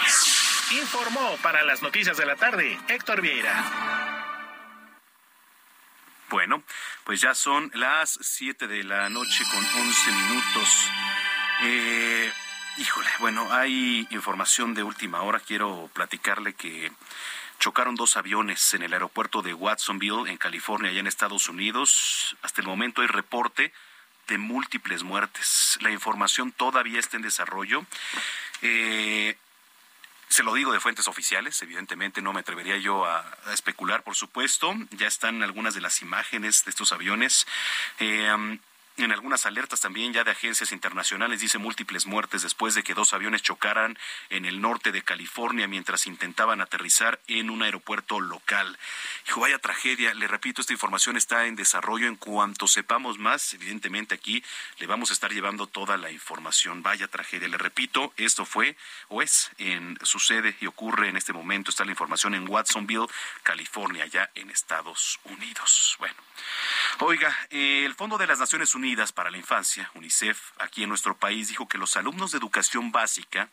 Informó 0.73 1.37
para 1.43 1.65
las 1.65 1.83
noticias 1.83 2.17
de 2.17 2.27
la 2.27 2.37
tarde 2.37 2.79
Héctor 2.89 3.21
Vieira. 3.21 4.25
Bueno, 6.31 6.63
pues 7.05 7.21
ya 7.23 7.35
son 7.35 7.71
las 7.75 8.19
7 8.21 8.69
de 8.69 8.85
la 8.85 9.09
noche 9.09 9.45
con 9.51 9.65
11 9.65 10.13
minutos. 10.13 10.89
Eh, 11.63 12.33
híjole, 12.77 13.09
bueno, 13.19 13.51
hay 13.51 14.07
información 14.11 14.75
de 14.75 14.83
última 14.83 15.23
hora. 15.23 15.41
Quiero 15.41 15.91
platicarle 15.95 16.53
que 16.53 16.93
chocaron 17.59 17.95
dos 17.95 18.17
aviones 18.17 18.75
en 18.75 18.83
el 18.83 18.93
aeropuerto 18.93 19.43
de 19.43 19.55
Watsonville, 19.55 20.31
en 20.31 20.37
California, 20.37 20.91
allá 20.91 21.01
en 21.01 21.07
Estados 21.07 21.49
Unidos. 21.49 22.37
Hasta 22.43 22.61
el 22.61 22.67
momento 22.67 23.03
hay 23.03 23.09
reporte 23.09 23.73
de 24.29 24.39
múltiples 24.39 25.03
muertes. 25.03 25.79
La 25.81 25.91
información 25.91 26.53
todavía 26.53 27.01
está 27.01 27.17
en 27.17 27.23
desarrollo. 27.23 27.85
Eh, 28.63 29.37
se 30.29 30.43
lo 30.43 30.55
digo 30.55 30.73
de 30.73 30.81
fuentes 30.81 31.09
oficiales, 31.09 31.61
evidentemente 31.63 32.21
no 32.21 32.33
me 32.33 32.41
atrevería 32.41 32.77
yo 32.77 33.07
a, 33.07 33.25
especular, 33.53 34.03
por 34.03 34.15
supuesto. 34.15 34.75
Ya 34.91 35.07
están 35.07 35.43
algunas 35.43 35.75
de 35.75 35.81
las 35.81 36.03
imágenes 36.03 36.65
de 36.65 36.71
estos 36.71 36.93
aviones. 36.93 37.47
Eh, 37.99 38.59
en 39.05 39.13
algunas 39.13 39.47
alertas 39.47 39.81
también 39.81 40.13
ya 40.13 40.25
de 40.25 40.33
agencias 40.33 40.73
internacionales 40.73 41.41
dice 41.41 41.59
múltiples 41.59 42.07
muertes 42.07 42.43
después 42.43 42.75
de 42.75 42.83
que 42.83 42.95
dos 42.95 43.13
aviones 43.15 43.43
chocaran 43.43 43.97
en 44.29 44.45
el 44.45 44.61
norte 44.61 44.93
de 44.93 45.03
California 45.03 45.69
mientras 45.69 46.07
intentaban 46.07 46.61
aterrizar 46.61 47.21
en 47.29 47.51
un 47.51 47.63
aeropuerto 47.63 48.21
local. 48.21 48.79
Hijo, 49.29 49.41
vaya 49.41 49.59
tragedia. 49.59 50.15
Le 50.15 50.27
repito, 50.27 50.61
esta 50.61 50.73
información 50.73 51.17
está 51.17 51.47
en 51.47 51.55
desarrollo. 51.55 52.09
En 52.09 52.17
cuanto 52.17 52.67
sepamos 52.67 53.19
más, 53.19 53.55
evidentemente 53.55 54.15
aquí 54.15 54.43
le 54.79 54.87
vamos 54.87 55.11
a 55.11 55.13
estar 55.13 55.33
llevando 55.33 55.67
toda 55.67 55.97
la 55.97 56.11
información. 56.11 56.83
Vaya 56.83 57.07
tragedia. 57.07 57.49
Le 57.49 57.59
repito, 57.59 58.13
esto 58.17 58.45
fue 58.45 58.77
o 59.09 59.23
es 59.23 59.51
en 59.59 59.97
sucede 60.03 60.57
y 60.61 60.67
ocurre 60.67 61.09
en 61.09 61.17
este 61.17 61.33
momento. 61.33 61.71
Está 61.71 61.85
la 61.85 61.93
información 61.93 62.35
en 62.35 62.49
Watsonville, 62.49 63.07
California, 63.43 64.07
ya 64.07 64.31
en 64.35 64.51
Estados 64.51 65.21
Unidos. 65.25 65.97
Bueno. 65.99 66.17
Oiga, 67.01 67.37
el 67.51 67.95
Fondo 67.95 68.17
de 68.19 68.27
las 68.27 68.39
Naciones 68.39 68.75
Unidas 68.75 68.88
para 69.15 69.31
la 69.31 69.37
Infancia, 69.37 69.91
UNICEF, 69.95 70.53
aquí 70.59 70.83
en 70.83 70.89
nuestro 70.89 71.17
país, 71.17 71.49
dijo 71.49 71.69
que 71.69 71.77
los 71.77 71.97
alumnos 71.97 72.33
de 72.33 72.39
educación 72.39 72.91
básica 72.91 73.51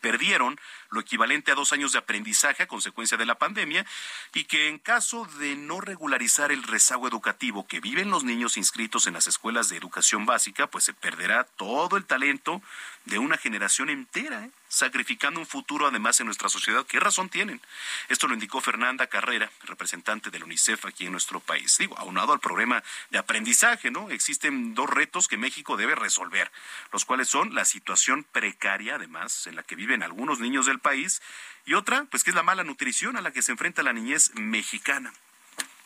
perdieron 0.00 0.58
lo 0.90 1.00
equivalente 1.00 1.52
a 1.52 1.54
dos 1.54 1.72
años 1.72 1.92
de 1.92 1.98
aprendizaje 1.98 2.64
a 2.64 2.68
consecuencia 2.68 3.16
de 3.16 3.26
la 3.26 3.36
pandemia 3.36 3.86
y 4.34 4.44
que 4.44 4.68
en 4.68 4.78
caso 4.78 5.26
de 5.38 5.54
no 5.56 5.80
regularizar 5.80 6.50
el 6.50 6.62
rezago 6.62 7.06
educativo 7.06 7.66
que 7.66 7.80
viven 7.80 8.10
los 8.10 8.24
niños 8.24 8.56
inscritos 8.56 9.06
en 9.06 9.14
las 9.14 9.26
escuelas 9.28 9.68
de 9.68 9.76
educación 9.76 10.26
básica, 10.26 10.66
pues 10.66 10.84
se 10.84 10.92
perderá 10.92 11.44
todo 11.44 11.96
el 11.96 12.04
talento 12.04 12.60
de 13.04 13.18
una 13.18 13.36
generación 13.36 13.90
entera, 13.90 14.44
¿eh? 14.44 14.50
Sacrificando 14.68 15.40
un 15.40 15.46
futuro 15.46 15.86
además 15.86 16.20
en 16.20 16.26
nuestra 16.26 16.48
sociedad. 16.48 16.86
¿Qué 16.86 17.00
razón 17.00 17.28
tienen? 17.28 17.60
Esto 18.08 18.28
lo 18.28 18.34
indicó 18.34 18.60
Fernanda 18.60 19.06
Carrera, 19.06 19.50
representante 19.64 20.30
del 20.30 20.44
UNICEF 20.44 20.86
aquí 20.86 21.06
en 21.06 21.12
nuestro 21.12 21.40
país. 21.40 21.76
Digo, 21.78 21.98
aunado 21.98 22.32
al 22.32 22.40
problema 22.40 22.82
de 23.10 23.18
aprendizaje, 23.18 23.90
¿no? 23.90 24.10
Existen 24.10 24.74
dos 24.74 24.88
retos 24.88 25.28
que 25.28 25.36
México 25.36 25.76
debe 25.76 25.94
resolver, 25.94 26.50
los 26.92 27.04
cuales 27.04 27.28
son 27.28 27.54
la 27.54 27.64
situación 27.64 28.24
precaria, 28.24 28.96
además, 28.96 29.46
en 29.46 29.56
la 29.56 29.62
que 29.62 29.76
viven 29.76 30.02
algunos 30.02 30.38
niños 30.40 30.66
del 30.66 30.78
país, 30.78 31.22
y 31.64 31.74
otra, 31.74 32.06
pues 32.10 32.24
que 32.24 32.30
es 32.30 32.36
la 32.36 32.42
mala 32.42 32.64
nutrición 32.64 33.16
a 33.16 33.22
la 33.22 33.32
que 33.32 33.42
se 33.42 33.52
enfrenta 33.52 33.82
la 33.82 33.92
niñez 33.92 34.30
mexicana 34.34 35.12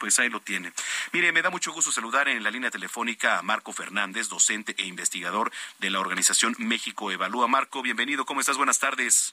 pues 0.03 0.19
ahí 0.19 0.29
lo 0.29 0.41
tiene. 0.41 0.73
Mire, 1.13 1.31
me 1.31 1.43
da 1.43 1.51
mucho 1.51 1.71
gusto 1.71 1.93
saludar 1.93 2.27
en 2.27 2.43
la 2.43 2.51
línea 2.51 2.73
telefónica 2.73 3.39
a 3.39 3.43
Marco 3.43 3.73
Fernández, 3.73 4.29
docente 4.29 4.75
e 4.77 4.85
investigador 4.85 5.53
de 5.79 5.91
la 5.91 6.01
organización 6.01 6.57
México 6.59 7.13
Evalúa. 7.13 7.47
Marco, 7.47 7.83
bienvenido, 7.83 8.25
¿cómo 8.25 8.41
estás? 8.41 8.57
Buenas 8.57 8.81
tardes. 8.81 9.33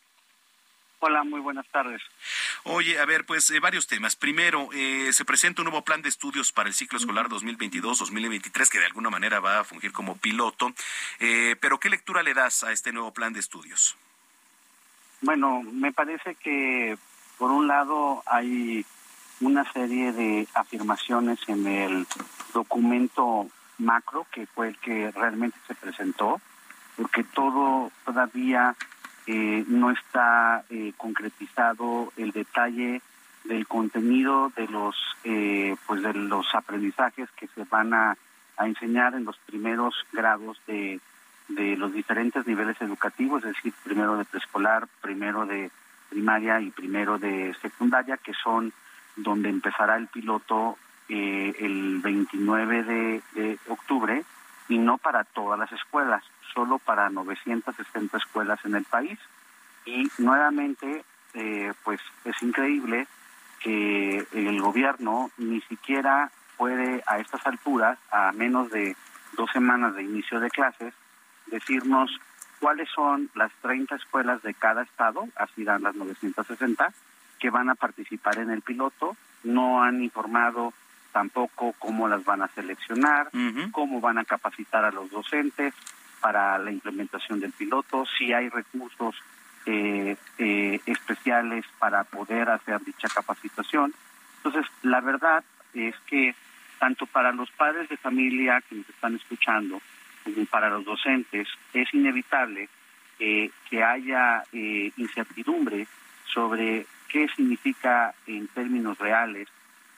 Hola, 1.00 1.24
muy 1.24 1.40
buenas 1.40 1.66
tardes. 1.70 2.04
Oye, 2.66 3.00
a 3.00 3.06
ver, 3.06 3.26
pues 3.26 3.50
eh, 3.50 3.60
varios 3.60 3.88
temas. 3.88 4.16
Primero, 4.16 4.70
eh, 4.72 5.12
se 5.12 5.26
presenta 5.26 5.64
un 5.64 5.70
nuevo 5.70 5.84
plan 5.84 6.04
de 6.04 6.10
estudios 6.10 6.52
para 6.52 6.70
el 6.70 6.76
ciclo 6.76 7.00
escolar 7.00 7.30
2022-2023 7.30 8.70
que 8.70 8.78
de 8.78 8.86
alguna 8.86 9.10
manera 9.10 9.40
va 9.40 9.62
a 9.62 9.64
fungir 9.64 9.92
como 9.92 10.18
piloto. 10.18 10.72
Eh, 11.20 11.56
pero, 11.60 11.80
¿qué 11.80 11.90
lectura 11.90 12.22
le 12.22 12.36
das 12.36 12.64
a 12.64 12.72
este 12.72 12.92
nuevo 12.92 13.12
plan 13.12 13.34
de 13.34 13.40
estudios? 13.40 13.98
Bueno, 15.22 15.64
me 15.64 15.92
parece 15.92 16.36
que 16.36 16.96
por 17.40 17.50
un 17.50 17.68
lado 17.68 18.22
hay 18.28 18.86
una 19.42 19.70
serie 19.72 20.12
de 20.12 20.48
afirmaciones 20.54 21.40
en 21.48 21.66
el 21.68 22.08
documento 22.54 23.48
macro, 23.78 24.26
que 24.32 24.46
fue 24.48 24.70
el 24.70 24.78
que 24.78 25.12
realmente 25.12 25.58
se 25.68 25.76
presentó, 25.76 26.42
porque 26.98 27.24
todo 27.24 27.92
todavía 28.06 28.76
eh, 29.28 29.64
no 29.68 29.92
está 29.92 30.64
eh, 30.70 30.94
concretizado 30.98 32.12
el 32.18 32.32
detalle 32.32 33.02
del 33.46 33.68
contenido 33.68 34.52
de 34.56 34.68
los 34.68 34.96
eh, 35.24 35.76
pues 35.88 36.02
de 36.04 36.14
los 36.14 36.54
aprendizajes 36.54 37.30
que 37.38 37.48
se 37.48 37.64
van 37.64 37.94
a, 37.94 38.18
a 38.58 38.68
enseñar 38.68 39.16
en 39.16 39.26
los 39.26 39.38
primeros 39.38 39.96
grados 40.12 40.60
de, 40.68 41.00
de 41.48 41.78
los 41.78 41.94
diferentes 41.94 42.46
niveles 42.46 42.80
educativos, 42.82 43.44
es 43.44 43.56
decir, 43.56 43.74
primero 43.84 44.18
de 44.18 44.26
preescolar, 44.26 44.88
primero 45.02 45.46
de 45.46 45.72
primaria 46.10 46.60
y 46.60 46.72
primero 46.72 47.18
de 47.18 47.56
secundaria, 47.62 48.18
que 48.18 48.34
son 48.34 48.74
donde 49.16 49.50
empezará 49.50 49.98
el 49.98 50.08
piloto 50.08 50.78
eh, 51.08 51.56
el 51.60 52.00
29 52.00 52.84
de, 52.84 53.60
octubre 53.68 54.24
y 54.68 54.78
no 54.78 54.98
para 54.98 55.24
todas 55.24 55.58
las 55.58 55.72
escuelas, 55.72 56.24
solo 56.54 56.80
para 56.80 57.10
960 57.10 58.18
escuelas 58.18 58.64
en 58.66 58.76
el 58.76 58.86
país. 58.86 59.20
Y 59.86 60.08
nuevamente, 60.20 61.04
eh, 61.34 61.74
pues 61.84 62.00
es 62.26 62.42
increíble 62.44 63.08
que 63.60 64.26
el 64.34 64.62
gobierno 64.62 65.32
ni 65.38 65.62
siquiera 65.62 66.32
puede 66.58 67.02
a 67.08 67.20
estas 67.20 67.46
alturas, 67.48 67.98
a 68.12 68.32
menos 68.32 68.70
de 68.70 68.96
dos 69.36 69.50
semanas 69.52 69.96
de 69.96 70.04
inicio 70.04 70.40
de 70.40 70.50
clases, 70.50 70.94
decirnos 71.48 72.12
cuáles 72.60 72.90
son 72.90 73.30
las 73.34 73.52
30 73.62 73.96
escuelas 73.96 74.42
de 74.44 74.54
cada 74.54 74.84
estado, 74.84 75.28
así 75.36 75.64
dan 75.64 75.84
las 75.84 75.96
960, 75.96 76.94
que 77.40 77.50
van 77.50 77.70
a 77.70 77.76
participar 77.76 78.38
en 78.40 78.52
el 78.52 78.62
piloto. 78.62 79.16
No 79.44 79.82
han 79.82 80.04
informado 80.04 80.74
tampoco 81.12 81.74
cómo 81.80 82.08
las 82.08 82.24
van 82.24 82.42
a 82.42 82.48
seleccionar, 82.50 83.30
cómo 83.72 84.00
van 84.00 84.18
a 84.18 84.26
capacitar 84.26 84.86
a 84.86 84.92
los 84.92 85.10
docentes 85.10 85.74
para 86.20 86.58
la 86.60 86.72
implementación 86.72 87.40
del 87.40 87.52
piloto, 87.52 88.06
si 88.18 88.34
hay 88.34 88.50
recursos 88.50 89.16
eh, 89.66 90.16
eh, 90.38 90.80
especiales 90.86 91.66
para 91.80 92.04
poder 92.04 92.50
hacer 92.50 92.80
dicha 92.84 93.08
capacitación. 93.08 93.94
Entonces, 94.38 94.66
la 94.84 95.02
verdad 95.02 95.44
es 95.74 95.96
que 96.08 96.36
tanto 96.80 97.06
para 97.06 97.32
los 97.32 97.52
padres 97.52 97.90
de 97.90 97.98
familia 97.98 98.62
que 98.68 98.76
nos 98.76 98.90
están 98.90 99.16
escuchando, 99.16 99.82
como 100.24 100.46
para 100.46 100.70
los 100.70 100.86
docentes, 100.86 101.48
es 101.74 101.94
inevitable 101.94 102.70
eh, 103.20 103.52
que 103.70 103.84
haya 103.84 104.44
incertidumbre 104.52 105.88
sobre 106.26 106.86
qué 107.10 107.28
significa 107.36 108.14
en 108.28 108.48
términos 108.48 108.98
reales 108.98 109.48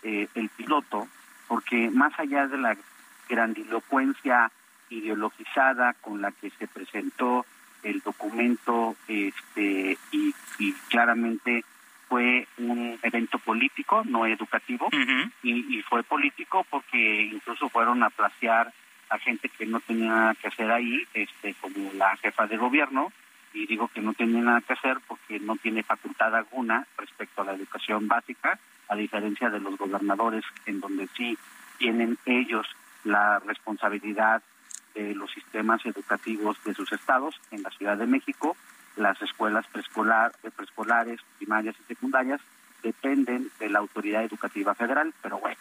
eh, 0.03 0.27
el 0.33 0.49
piloto, 0.49 1.07
porque 1.47 1.89
más 1.91 2.17
allá 2.19 2.47
de 2.47 2.57
la 2.57 2.75
grandilocuencia 3.29 4.51
ideologizada 4.89 5.93
con 5.93 6.21
la 6.21 6.31
que 6.31 6.49
se 6.51 6.67
presentó 6.67 7.45
el 7.83 8.01
documento 8.01 8.95
este 9.07 9.97
y, 10.11 10.33
claramente 10.89 11.63
fue 12.07 12.47
un 12.57 12.99
evento 13.01 13.39
político, 13.39 14.03
no 14.05 14.25
educativo, 14.25 14.89
y, 15.41 15.77
y, 15.77 15.81
fue 15.83 16.03
político 16.03 16.65
porque 16.69 17.21
incluso 17.31 17.69
fueron 17.69 18.03
a 18.03 18.09
placear 18.09 18.73
a 19.09 19.17
gente 19.17 19.49
que 19.49 19.65
no 19.65 19.79
tenía 19.79 20.09
nada 20.09 20.35
que 20.35 20.47
hacer 20.47 20.71
ahí, 20.71 21.07
este 21.13 21.55
como 21.61 21.91
la 21.93 22.15
jefa 22.17 22.47
de 22.47 22.57
gobierno, 22.57 23.11
y 23.53 23.67
digo 23.67 23.87
que 23.89 24.01
no 24.01 24.13
tiene 24.13 24.41
nada 24.41 24.61
que 24.61 24.73
hacer 24.73 24.99
porque 25.07 25.39
no 25.39 25.55
tiene 25.57 25.83
facultad 25.83 26.35
alguna 26.35 26.87
respecto 26.97 27.41
a 27.41 27.45
la 27.45 27.53
educación 27.53 28.07
básica, 28.07 28.59
a 28.87 28.95
diferencia 28.95 29.49
de 29.49 29.59
los 29.59 29.77
gobernadores 29.77 30.43
en 30.65 30.79
donde 30.79 31.07
sí 31.15 31.37
tienen 31.77 32.17
ellos 32.25 32.67
la 33.03 33.39
responsabilidad 33.39 34.41
de 34.93 35.15
los 35.15 35.31
sistemas 35.31 35.85
educativos 35.85 36.61
de 36.63 36.73
sus 36.73 36.91
estados. 36.91 37.39
En 37.51 37.63
la 37.63 37.69
Ciudad 37.71 37.97
de 37.97 38.05
México, 38.05 38.55
las 38.95 39.21
escuelas 39.21 39.65
preescolar, 39.67 40.33
preescolares, 40.55 41.19
primarias 41.37 41.75
y 41.79 41.83
secundarias 41.83 42.41
dependen 42.83 43.49
de 43.59 43.69
la 43.69 43.79
autoridad 43.79 44.23
educativa 44.23 44.73
federal, 44.75 45.13
pero 45.21 45.39
bueno, 45.39 45.57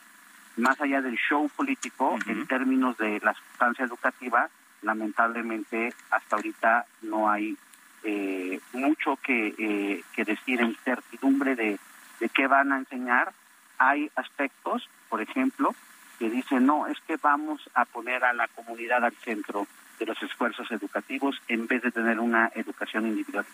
más 0.56 0.80
allá 0.80 1.00
del 1.00 1.16
show 1.16 1.48
político, 1.50 2.18
en 2.26 2.46
términos 2.46 2.96
de 2.98 3.20
la 3.20 3.34
sustancia 3.34 3.84
educativa, 3.84 4.48
lamentablemente 4.82 5.92
hasta 6.10 6.36
ahorita 6.36 6.86
no 7.02 7.30
hay 7.30 7.56
eh, 8.04 8.60
mucho 8.72 9.16
que, 9.16 9.54
eh, 9.58 10.02
que 10.14 10.24
decir 10.24 10.60
en 10.60 10.74
certidumbre 10.76 11.54
de, 11.56 11.78
de 12.20 12.28
qué 12.28 12.46
van 12.46 12.72
a 12.72 12.78
enseñar. 12.78 13.32
Hay 13.78 14.10
aspectos, 14.16 14.88
por 15.08 15.22
ejemplo, 15.22 15.74
que 16.18 16.28
dicen, 16.28 16.66
no, 16.66 16.86
es 16.86 17.00
que 17.00 17.16
vamos 17.16 17.68
a 17.74 17.84
poner 17.86 18.24
a 18.24 18.32
la 18.32 18.46
comunidad 18.48 19.04
al 19.04 19.14
centro 19.16 19.66
de 19.98 20.06
los 20.06 20.22
esfuerzos 20.22 20.70
educativos 20.70 21.40
en 21.48 21.66
vez 21.66 21.82
de 21.82 21.90
tener 21.90 22.18
una 22.20 22.50
educación 22.54 23.06
individual. 23.06 23.46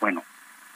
Bueno, 0.00 0.22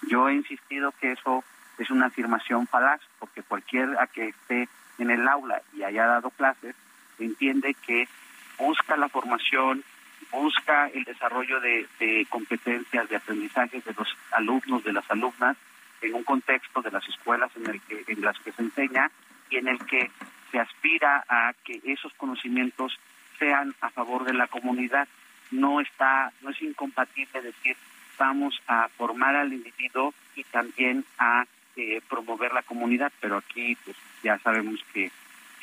yo 0.09 0.29
he 0.29 0.35
insistido 0.35 0.93
que 1.01 1.13
eso 1.13 1.43
es 1.79 1.91
una 1.91 2.07
afirmación 2.07 2.67
falaz, 2.67 3.01
porque 3.19 3.43
cualquiera 3.43 4.07
que 4.09 4.29
esté 4.29 4.69
en 4.99 5.11
el 5.11 5.27
aula 5.29 5.63
y 5.75 5.83
haya 5.83 6.07
dado 6.07 6.31
clases 6.31 6.75
entiende 7.19 7.75
que 7.75 8.09
busca 8.59 8.97
la 8.97 9.09
formación 9.09 9.85
busca 10.31 10.89
el 10.89 11.05
desarrollo 11.05 11.61
de, 11.61 12.27
competencias, 12.29 13.09
de 13.09 13.17
aprendizaje 13.17 13.81
de 13.81 13.95
los 13.97 14.17
alumnos, 14.33 14.85
de 14.85 14.93
las 14.93 15.11
alumnas, 15.11 15.57
en 16.03 16.15
un 16.15 16.25
contexto 16.25 16.83
de 16.83 16.91
las 16.91 17.07
escuelas 17.09 17.51
en, 17.57 17.71
el 17.71 17.81
que, 17.83 18.05
en 18.09 18.21
las 18.21 18.39
que 18.41 18.53
se 18.53 18.63
enseña 18.63 19.11
y 19.51 19.57
en 19.57 19.69
el 19.69 19.79
que 19.87 20.11
se 20.51 20.59
aspira 20.59 21.25
a 21.29 21.55
que 21.65 21.81
esos 21.85 22.13
conocimientos 22.15 22.99
sean 23.39 23.75
a 23.81 23.91
favor 23.91 24.25
de 24.25 24.35
la 24.35 24.47
comunidad. 24.47 25.09
No 25.51 25.81
está, 25.81 26.33
no 26.43 26.51
es 26.51 26.61
incompatible 26.61 27.41
decir 27.41 27.77
vamos 28.19 28.61
a 28.67 28.89
formar 28.97 29.37
al 29.37 29.53
individuo 29.53 30.15
y 30.35 30.45
también 30.45 31.05
a 31.19 31.45
eh, 31.77 32.01
promover 32.09 32.53
la 32.53 32.63
comunidad, 32.63 33.13
pero 33.21 33.37
aquí 33.37 33.77
pues 33.85 33.97
ya 34.23 34.39
sabemos 34.39 34.81
que, 34.93 35.11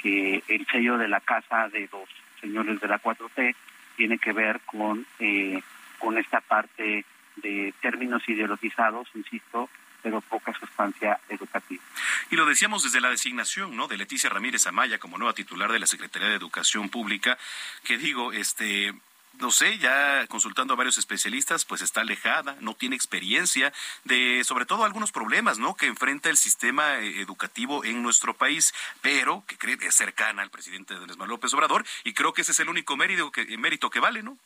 que 0.01 0.43
el 0.47 0.65
sello 0.67 0.97
de 0.97 1.07
la 1.07 1.19
casa 1.19 1.69
de 1.69 1.89
los 1.91 2.07
señores 2.39 2.79
de 2.79 2.87
la 2.87 3.01
4T 3.01 3.55
tiene 3.95 4.17
que 4.17 4.33
ver 4.33 4.61
con, 4.65 5.05
eh, 5.19 5.61
con 5.99 6.17
esta 6.17 6.41
parte 6.41 7.05
de 7.37 7.73
términos 7.81 8.27
ideologizados, 8.27 9.07
insisto, 9.15 9.69
pero 10.01 10.21
poca 10.21 10.53
sustancia 10.53 11.19
educativa. 11.29 11.81
Y 12.29 12.35
lo 12.35 12.45
decíamos 12.45 12.83
desde 12.83 13.01
la 13.01 13.09
designación, 13.09 13.75
¿no? 13.75 13.87
De 13.87 13.97
Leticia 13.97 14.29
Ramírez 14.29 14.67
Amaya 14.67 14.99
como 14.99 15.17
nueva 15.17 15.33
titular 15.33 15.71
de 15.71 15.79
la 15.79 15.87
Secretaría 15.87 16.27
de 16.27 16.35
Educación 16.35 16.89
Pública, 16.89 17.37
que 17.83 17.97
digo, 17.97 18.33
este, 18.33 18.93
no 19.39 19.51
sé, 19.51 19.77
ya 19.77 20.25
consultando 20.27 20.73
a 20.73 20.77
varios 20.77 20.97
especialistas, 20.97 21.65
pues 21.65 21.81
está 21.81 22.01
alejada, 22.01 22.55
no 22.61 22.75
tiene 22.75 22.95
experiencia 22.95 23.73
de, 24.03 24.43
sobre 24.43 24.65
todo, 24.65 24.85
algunos 24.85 25.11
problemas, 25.11 25.57
¿no? 25.57 25.75
Que 25.75 25.87
enfrenta 25.87 26.29
el 26.29 26.37
sistema 26.37 26.99
eh, 26.99 27.21
educativo 27.21 27.83
en 27.83 28.03
nuestro 28.03 28.35
país, 28.35 28.73
pero 29.01 29.43
que 29.47 29.57
cree 29.57 29.77
es 29.81 29.95
cercana 29.95 30.41
al 30.41 30.49
presidente 30.49 30.93
Andrés 30.93 31.17
Manuel 31.17 31.31
López 31.31 31.53
Obrador, 31.53 31.85
y 32.03 32.13
creo 32.13 32.33
que 32.33 32.41
ese 32.41 32.51
es 32.51 32.59
el 32.59 32.69
único 32.69 32.95
mérito 32.95 33.31
que, 33.31 33.57
mérito 33.57 33.89
que 33.89 33.99
vale, 33.99 34.23
¿no? 34.23 34.37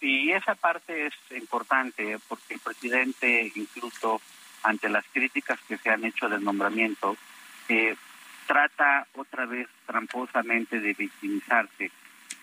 Y 0.00 0.32
esa 0.32 0.54
parte 0.54 1.06
es 1.06 1.14
importante, 1.30 2.18
porque 2.28 2.54
el 2.54 2.60
presidente 2.60 3.50
incluso 3.54 4.20
ante 4.62 4.88
las 4.88 5.04
críticas 5.12 5.58
que 5.66 5.78
se 5.78 5.90
han 5.90 6.04
hecho 6.04 6.28
del 6.28 6.44
nombramiento, 6.44 7.16
eh, 7.68 7.96
trata 8.46 9.06
otra 9.14 9.46
vez 9.46 9.68
tramposamente 9.86 10.80
de 10.80 10.92
victimizarse 10.94 11.90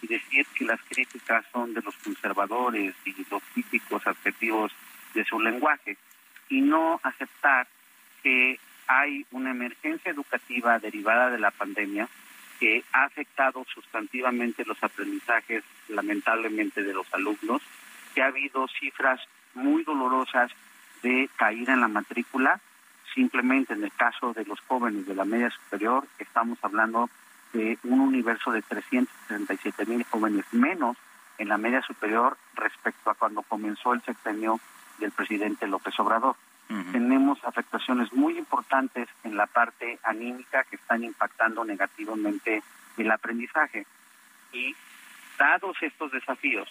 y 0.01 0.07
decir 0.07 0.45
que 0.55 0.65
las 0.65 0.81
críticas 0.81 1.45
son 1.51 1.73
de 1.73 1.81
los 1.81 1.95
conservadores 1.97 2.95
y 3.05 3.15
los 3.29 3.43
típicos 3.53 4.05
adjetivos 4.05 4.71
de 5.13 5.25
su 5.25 5.39
lenguaje 5.39 5.97
y 6.49 6.61
no 6.61 6.99
aceptar 7.03 7.67
que 8.23 8.59
hay 8.87 9.25
una 9.31 9.51
emergencia 9.51 10.11
educativa 10.11 10.79
derivada 10.79 11.29
de 11.29 11.39
la 11.39 11.51
pandemia 11.51 12.07
que 12.59 12.83
ha 12.93 13.05
afectado 13.05 13.65
sustantivamente 13.73 14.65
los 14.65 14.81
aprendizajes 14.83 15.63
lamentablemente 15.89 16.83
de 16.83 16.93
los 16.93 17.11
alumnos, 17.13 17.61
que 18.13 18.21
ha 18.21 18.27
habido 18.27 18.67
cifras 18.67 19.19
muy 19.55 19.83
dolorosas 19.83 20.51
de 21.01 21.29
caída 21.37 21.73
en 21.73 21.81
la 21.81 21.87
matrícula. 21.87 22.59
Simplemente 23.15 23.73
en 23.73 23.83
el 23.83 23.91
caso 23.91 24.33
de 24.33 24.45
los 24.45 24.59
jóvenes 24.61 25.07
de 25.07 25.15
la 25.15 25.25
media 25.25 25.49
superior, 25.49 26.05
estamos 26.19 26.59
hablando 26.61 27.09
de 27.53 27.77
un 27.83 27.99
universo 27.99 28.51
de 28.51 28.61
367 28.61 29.85
mil 29.85 30.03
jóvenes 30.05 30.45
menos 30.51 30.97
en 31.37 31.49
la 31.49 31.57
media 31.57 31.81
superior 31.81 32.37
respecto 32.55 33.09
a 33.09 33.15
cuando 33.15 33.41
comenzó 33.41 33.93
el 33.93 34.01
sexenio 34.03 34.59
del 34.99 35.11
presidente 35.11 35.67
López 35.67 35.99
Obrador. 35.99 36.35
Tenemos 36.93 37.37
afectaciones 37.43 38.13
muy 38.13 38.37
importantes 38.37 39.09
en 39.25 39.35
la 39.35 39.45
parte 39.45 39.99
anímica 40.03 40.63
que 40.63 40.77
están 40.77 41.03
impactando 41.03 41.65
negativamente 41.65 42.63
el 42.97 43.11
aprendizaje. 43.11 43.85
Y 44.53 44.73
dados 45.37 45.75
estos 45.81 46.13
desafíos, 46.13 46.69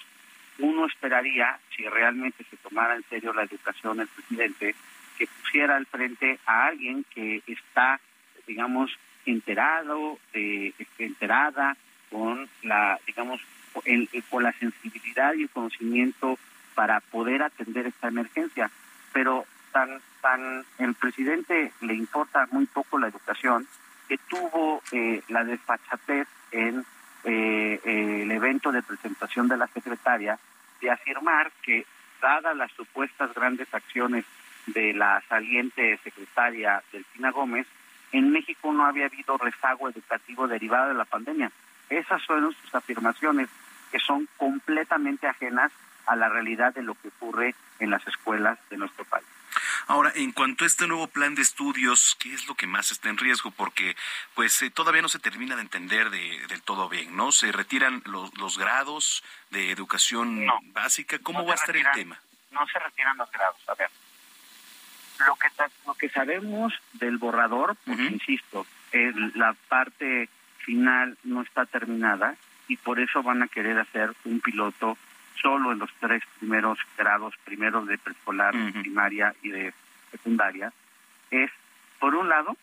uno 0.59 0.87
esperaría, 0.87 1.59
si 1.77 1.87
realmente 1.87 2.45
se 2.45 2.57
tomara 2.57 2.97
en 2.97 3.05
serio 3.11 3.35
la 3.35 3.43
educación 3.43 3.99
del 3.99 4.09
presidente, 4.09 4.75
que 5.19 5.27
pusiera 5.27 5.77
al 5.77 5.85
frente 5.85 6.39
a 6.47 6.69
alguien 6.69 7.05
que 7.15 7.43
está, 7.47 8.01
digamos, 8.47 8.91
enterado, 9.27 10.19
eh, 10.33 10.73
enterada 10.99 11.77
con 12.11 12.49
la, 12.63 12.99
digamos, 13.07 13.41
con 14.29 14.43
la 14.43 14.53
sensibilidad 14.53 15.35
y 15.35 15.43
el 15.43 15.51
conocimiento 15.51 16.39
para 16.75 17.01
poder 17.01 17.43
atender 17.43 17.87
esta 17.87 18.09
emergencia. 18.09 18.71
Pero 19.13 19.45
tan, 19.73 20.01
tan 20.21 20.65
el 20.79 20.95
presidente 20.95 21.73
le 21.81 21.95
importa 21.95 22.49
muy 22.51 22.67
poco 22.67 22.99
la 22.99 23.09
educación 23.09 23.67
que 24.09 24.19
tuvo 24.29 24.83
eh, 24.93 25.23
la 25.29 25.45
desfachatez 25.45 26.27
en 26.51 26.85
eh, 27.25 27.81
el 27.85 28.31
evento 28.31 28.73
de 28.73 28.83
presentación 28.83 29.47
de 29.47 29.57
la 29.57 29.69
secretaria 29.69 30.39
de 30.81 30.91
afirmar 30.91 31.53
que, 31.63 31.87
dadas 32.21 32.57
las 32.57 32.71
supuestas 32.73 33.33
grandes 33.35 33.73
acciones 33.73 34.25
de 34.67 34.93
la 34.93 35.23
saliente 35.29 35.99
secretaria 36.05 36.83
Delfina 36.93 37.31
Gómez, 37.31 37.67
en 38.13 38.33
México 38.33 38.73
no 38.73 38.85
había 38.85 39.07
habido 39.07 39.37
rezago 39.39 39.89
educativo 39.89 40.49
derivado 40.49 40.89
de 40.89 40.95
la 40.95 41.05
pandemia. 41.05 41.51
Esas 41.89 42.23
son 42.23 42.55
sus 42.55 42.75
afirmaciones 42.75 43.49
que 43.91 43.99
son 43.99 44.29
completamente 44.37 45.27
ajenas 45.27 45.73
a 46.07 46.17
la 46.17 46.29
realidad 46.29 46.75
de 46.75 46.83
lo 46.83 46.95
que 46.95 47.09
ocurre 47.09 47.55
en 47.79 47.91
las 47.91 48.07
escuelas 48.07 48.59
de 48.71 48.77
nuestro 48.77 49.05
país. 49.05 49.27
Ahora, 49.87 50.13
en 50.15 50.33
cuanto 50.33 50.65
a 50.65 50.67
este 50.67 50.87
nuevo 50.87 51.09
plan 51.09 51.35
de 51.35 51.43
estudios, 51.43 52.17
¿qué 52.21 52.33
es 52.33 52.47
lo 52.47 52.55
que 52.55 52.67
más 52.67 52.93
está 52.93 53.09
en 53.09 53.19
riesgo? 53.19 53.51
Porque 53.51 53.97
pues 54.35 54.63
eh, 54.63 54.71
todavía 54.71 55.03
no 55.03 55.09
se 55.09 55.19
termina 55.19 55.57
de 55.57 55.63
entender 55.63 56.11
de, 56.11 56.47
del 56.49 56.63
todo 56.63 56.89
bien, 56.89 57.17
¿no? 57.17 57.33
Se 57.33 57.51
retiran 57.51 58.03
los, 58.07 58.37
los 58.39 58.59
grados 58.59 59.25
de 59.51 59.73
educación 59.73 60.47
básica. 60.73 61.19
¿Cómo 61.19 61.45
va 61.45 61.53
a 61.53 61.57
estar 61.57 61.77
el 61.77 61.87
tema? 61.93 62.21
No 62.53 62.67
se 62.69 62.79
retiran 62.79 63.17
los 63.17 63.31
grados. 63.33 63.57
A 63.69 63.75
ver, 63.75 63.91
lo 65.27 65.35
que, 65.37 65.49
lo 65.87 65.95
que 65.95 66.09
sabemos 66.09 66.73
del 66.95 67.19
borrador, 67.19 67.77
porque 67.87 68.05
insisto, 68.05 68.67
la 69.35 69.55
parte 69.69 70.29
final 70.59 71.17
no 71.25 71.43
está 71.43 71.67
terminada 71.67 72.37
y 72.69 72.77
por 72.77 73.01
eso 73.01 73.23
van 73.23 73.43
a 73.43 73.49
querer 73.49 73.79
hacer 73.79 74.13
un 74.25 74.41
piloto 74.41 74.97
solo 75.41 75.73
en 75.73 75.79
los 75.79 75.91
tres 76.01 76.23
primeros 76.39 76.79
grados, 76.97 77.35
primeros 77.45 77.87
de 77.87 77.99
preescolar, 77.99 78.55
primaria 78.81 79.35
y 79.43 79.51
de 79.51 79.73
secundaria, 80.11 80.73
es, 81.31 81.51
por 81.99 82.15
un 82.15 82.29
lado, 82.29 82.57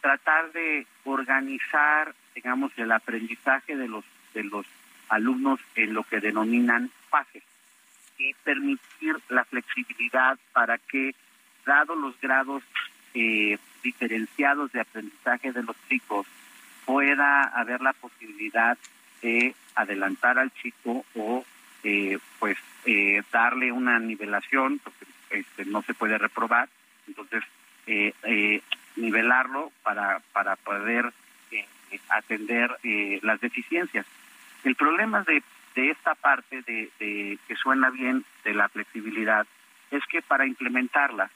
tratar 0.00 0.50
de 0.52 0.86
organizar, 1.04 2.14
digamos, 2.34 2.72
el 2.76 2.92
aprendizaje 2.92 3.76
de 3.76 3.88
los, 3.88 4.04
de 4.34 4.44
los 4.44 4.66
alumnos 5.08 5.60
en 5.74 5.94
lo 5.94 6.04
que 6.04 6.20
denominan 6.20 6.90
fases 7.10 7.42
y 8.18 8.34
permitir 8.44 9.16
la 9.28 9.44
flexibilidad 9.44 10.38
para 10.52 10.78
que, 10.78 11.14
dado 11.70 11.94
los 11.94 12.14
grados 12.20 12.62
eh, 13.14 13.56
diferenciados 13.84 14.72
de 14.72 14.80
aprendizaje 14.80 15.52
de 15.52 15.62
los 15.62 15.76
chicos, 15.88 16.26
pueda 16.84 17.42
haber 17.60 17.80
la 17.80 17.92
posibilidad 17.92 18.76
de 19.22 19.54
adelantar 19.76 20.38
al 20.38 20.50
chico 20.60 21.04
o 21.14 21.44
eh, 21.84 22.18
pues 22.40 22.58
eh, 22.86 23.22
darle 23.30 23.70
una 23.70 23.98
nivelación, 24.00 24.80
porque 24.82 25.04
este, 25.30 25.64
no 25.64 25.82
se 25.82 25.94
puede 25.94 26.18
reprobar, 26.18 26.68
entonces 27.06 27.42
eh, 27.86 28.12
eh, 28.24 28.62
nivelarlo 28.96 29.70
para, 29.84 30.20
para 30.32 30.56
poder 30.56 31.12
atender 32.08 32.68
las 33.22 33.40
deficiencias. 33.40 34.06
El 34.64 34.74
problema 34.74 35.22
de, 35.22 35.42
de 35.74 35.90
esta 35.90 36.14
parte 36.14 36.62
de, 36.62 36.90
de, 37.00 37.38
que 37.46 37.56
suena 37.56 37.90
bien 37.90 38.24
de 38.44 38.54
la 38.54 38.68
flexibilidad 38.68 39.46
es 39.90 40.02
que 40.06 40.22
para 40.22 40.46
implementarla, 40.46 41.30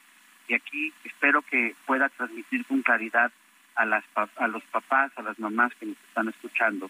y 0.47 0.53
aquí 0.53 0.93
espero 1.03 1.41
que 1.41 1.75
pueda 1.85 2.09
transmitir 2.09 2.65
con 2.65 2.81
claridad 2.81 3.31
a, 3.75 3.85
las, 3.85 4.03
a 4.15 4.47
los 4.47 4.63
papás, 4.65 5.11
a 5.17 5.21
las 5.21 5.37
mamás 5.39 5.73
que 5.75 5.87
nos 5.87 5.97
están 6.07 6.29
escuchando, 6.29 6.89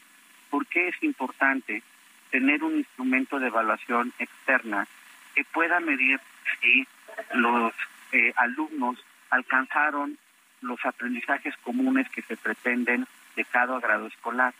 por 0.49 0.65
qué 0.67 0.89
es 0.89 1.03
importante 1.03 1.83
tener 2.31 2.63
un 2.63 2.77
instrumento 2.77 3.39
de 3.39 3.47
evaluación 3.47 4.13
externa 4.19 4.87
que 5.33 5.43
pueda 5.45 5.79
medir 5.79 6.19
si 6.61 6.87
los 7.33 7.73
eh, 8.11 8.33
alumnos 8.37 8.97
alcanzaron 9.29 10.17
los 10.61 10.83
aprendizajes 10.85 11.55
comunes 11.57 12.09
que 12.09 12.21
se 12.21 12.37
pretenden 12.37 13.07
de 13.35 13.45
cada 13.45 13.79
grado 13.79 14.07
escolar. 14.07 14.53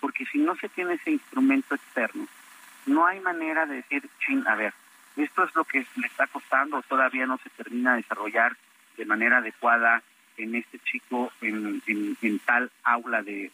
Porque 0.00 0.24
si 0.26 0.38
no 0.38 0.56
se 0.56 0.68
tiene 0.68 0.94
ese 0.94 1.10
instrumento 1.10 1.74
externo, 1.74 2.26
no 2.86 3.06
hay 3.06 3.20
manera 3.20 3.66
de 3.66 3.76
decir, 3.76 4.08
a 4.46 4.54
ver, 4.54 4.72
esto 5.22 5.44
es 5.44 5.54
lo 5.54 5.64
que 5.64 5.84
le 5.96 6.06
está 6.06 6.26
costando, 6.26 6.82
todavía 6.82 7.26
no 7.26 7.38
se 7.38 7.50
termina 7.50 7.92
de 7.92 8.02
desarrollar 8.02 8.56
de 8.96 9.04
manera 9.04 9.38
adecuada 9.38 10.02
en 10.36 10.54
este 10.54 10.78
chico 10.80 11.32
en, 11.42 11.82
tal 12.46 12.70
aula 12.82 13.22
de 13.22 13.50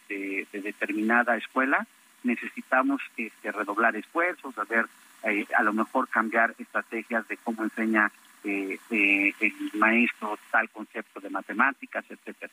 determinada 0.51 1.35
escuela, 1.35 1.85
necesitamos 2.23 3.01
este, 3.15 3.51
redoblar 3.51 3.95
esfuerzos, 3.95 4.57
a 4.57 4.63
ver, 4.65 4.85
eh, 5.23 5.47
a 5.57 5.63
lo 5.63 5.73
mejor 5.73 6.07
cambiar 6.07 6.53
estrategias 6.59 7.27
de 7.27 7.37
cómo 7.37 7.63
enseña 7.63 8.11
eh, 8.43 8.77
eh, 8.91 9.33
el 9.39 9.53
maestro 9.73 10.37
tal 10.51 10.69
concepto 10.69 11.19
de 11.19 11.29
matemáticas, 11.29 12.05
etcétera. 12.09 12.51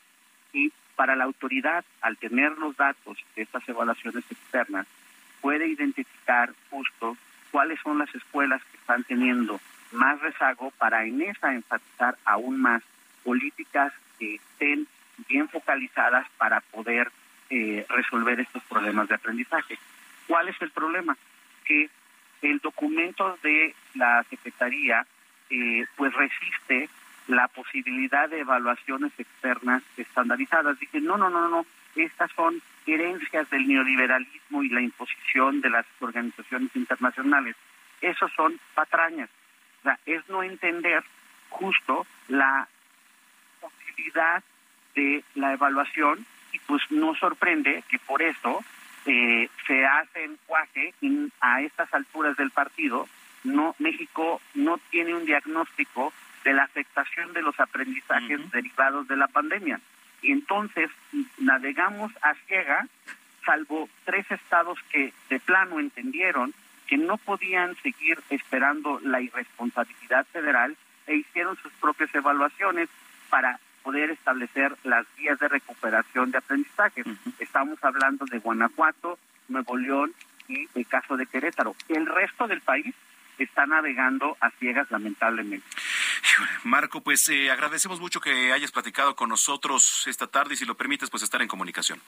Y 0.53 0.71
para 0.95 1.15
la 1.15 1.25
autoridad, 1.25 1.83
al 2.01 2.17
tener 2.17 2.57
los 2.57 2.75
datos 2.77 3.17
de 3.35 3.43
estas 3.43 3.67
evaluaciones 3.67 4.23
externas, 4.31 4.87
puede 5.41 5.67
identificar 5.67 6.53
justo 6.69 7.17
cuáles 7.55 7.79
son 7.79 7.99
las 7.99 8.13
escuelas 8.13 8.61
que 8.69 8.75
están 8.75 9.05
teniendo 9.05 9.61
más 9.93 10.19
rezago 10.19 10.71
para 10.71 11.05
en 11.05 11.21
esa 11.21 11.53
enfatizar 11.53 12.17
aún 12.25 12.59
más 12.59 12.83
políticas 13.23 13.93
que 14.19 14.35
estén 14.35 14.85
bien 15.29 15.47
focalizadas 15.47 16.27
para 16.37 16.59
poder 16.59 17.09
eh, 17.49 17.85
resolver 17.87 18.41
estos 18.41 18.61
problemas 18.63 19.07
de 19.07 19.15
aprendizaje. 19.15 19.79
¿Cuál 20.27 20.49
es 20.49 20.61
el 20.61 20.69
problema? 20.71 21.15
Que 21.63 21.89
el 22.41 22.59
documento 22.59 23.39
de 23.41 23.73
la 23.93 24.25
Secretaría 24.29 25.07
eh, 25.49 25.85
pues 25.95 26.13
resiste 26.13 26.89
la 27.27 27.47
posibilidad 27.47 28.27
de 28.27 28.41
evaluaciones 28.41 29.13
externas 29.17 29.81
estandarizadas. 29.95 30.77
Dicen, 30.77 31.05
no, 31.05 31.15
no, 31.17 31.29
no, 31.29 31.47
no, 31.47 31.65
estas 31.95 32.29
son 32.33 32.61
herencias 32.85 33.49
del 33.49 33.67
neoliberalismo 33.67 34.63
y 34.63 34.69
la 34.69 34.81
imposición 34.81 35.61
de 35.61 35.69
las 35.69 35.85
organizaciones 35.99 36.75
internacionales. 36.75 37.55
Esos 38.01 38.31
son 38.33 38.59
patrañas. 38.73 39.29
O 39.79 39.83
sea, 39.83 39.99
es 40.05 40.27
no 40.29 40.43
entender 40.43 41.03
justo 41.49 42.05
la 42.27 42.67
posibilidad 43.61 44.43
de 44.95 45.23
la 45.35 45.53
evaluación 45.53 46.25
y 46.53 46.59
pues 46.59 46.81
no 46.89 47.15
sorprende 47.15 47.83
que 47.89 47.99
por 47.99 48.21
eso 48.21 48.63
eh, 49.05 49.49
se 49.67 49.85
hace 49.85 50.23
encuaje 50.23 50.93
a 51.41 51.61
estas 51.61 51.93
alturas 51.93 52.35
del 52.37 52.51
partido. 52.51 53.07
No, 53.43 53.75
México 53.77 54.41
no 54.55 54.79
tiene 54.89 55.13
un 55.13 55.25
diagnóstico 55.25 56.13
de 56.43 56.53
la 56.53 56.63
afectación 56.63 57.33
de 57.33 57.41
los 57.41 57.59
aprendizajes 57.59 58.51
derivados 58.51 59.07
de 59.07 59.17
la 59.17 59.27
pandemia. 59.27 59.79
Y 60.25 60.31
entonces 60.31 60.89
navegamos 61.37 62.11
a 62.23 62.33
ciega, 62.47 62.87
salvo 63.45 63.87
tres 64.05 64.25
estados 64.31 64.79
que 64.91 65.13
de 65.29 65.39
plano 65.39 65.79
entendieron 65.79 66.51
que 66.87 66.97
no 66.97 67.17
podían 67.17 67.75
seguir 67.83 68.19
esperando 68.31 68.99
la 69.03 69.21
irresponsabilidad 69.21 70.25
federal 70.33 70.75
e 71.05 71.17
hicieron 71.17 71.55
sus 71.57 71.71
propias 71.73 72.13
evaluaciones 72.15 72.89
para 73.29 73.59
poder 73.83 74.09
establecer 74.09 74.75
las 74.83 75.05
vías 75.15 75.37
de 75.37 75.47
recuperación 75.47 76.31
de 76.31 76.39
aprendizaje. 76.39 77.03
Estamos 77.37 77.77
hablando 77.83 78.25
de 78.25 78.39
Guanajuato, 78.39 79.19
Nuevo 79.47 79.77
León 79.77 80.11
y 80.47 80.67
el 80.73 80.87
caso 80.87 81.17
de 81.17 81.27
Querétaro. 81.27 81.75
El 81.87 82.07
resto 82.07 82.47
del 82.47 82.61
país 82.61 82.95
está 83.43 83.65
navegando 83.65 84.37
a 84.39 84.49
ciegas, 84.51 84.89
lamentablemente. 84.89 85.65
Marco, 86.63 87.01
pues 87.01 87.27
eh, 87.29 87.51
agradecemos 87.51 87.99
mucho 87.99 88.19
que 88.19 88.51
hayas 88.51 88.71
platicado 88.71 89.15
con 89.15 89.29
nosotros 89.29 90.05
esta 90.07 90.27
tarde 90.27 90.53
y 90.53 90.57
si 90.57 90.65
lo 90.65 90.75
permites, 90.75 91.09
pues 91.09 91.23
estar 91.23 91.41
en 91.41 91.47
comunicación. 91.47 92.01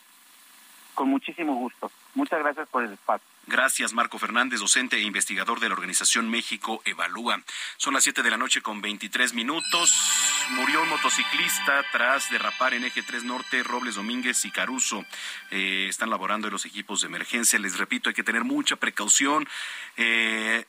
Con 0.97 1.09
muchísimo 1.09 1.53
gusto. 1.53 1.91
Muchas 2.15 2.39
gracias 2.39 2.67
por 2.69 2.83
el 2.83 2.93
espacio. 2.93 3.27
Gracias, 3.45 3.93
Marco 3.93 4.17
Fernández, 4.17 4.59
docente 4.59 4.97
e 4.97 5.01
investigador 5.01 5.59
de 5.59 5.69
la 5.69 5.75
organización 5.75 6.27
México 6.27 6.81
Evalúa. 6.85 7.39
Son 7.77 7.93
las 7.93 8.03
7 8.03 8.23
de 8.23 8.31
la 8.31 8.37
noche 8.37 8.61
con 8.61 8.81
23 8.81 9.35
minutos. 9.35 9.93
Murió 10.49 10.81
un 10.81 10.89
motociclista 10.89 11.85
tras 11.91 12.29
derrapar 12.29 12.73
en 12.73 12.83
Eje 12.83 13.03
3 13.03 13.23
Norte, 13.23 13.61
Robles 13.61 13.93
Domínguez 13.93 14.43
y 14.43 14.51
Caruso. 14.51 15.05
Eh, 15.51 15.85
están 15.87 16.09
laborando 16.09 16.47
en 16.47 16.53
los 16.53 16.65
equipos 16.65 17.01
de 17.01 17.07
emergencia. 17.07 17.59
Les 17.59 17.77
repito, 17.77 18.09
hay 18.09 18.15
que 18.15 18.23
tener 18.23 18.43
mucha 18.43 18.75
precaución. 18.75 19.47
Eh, 19.95 20.65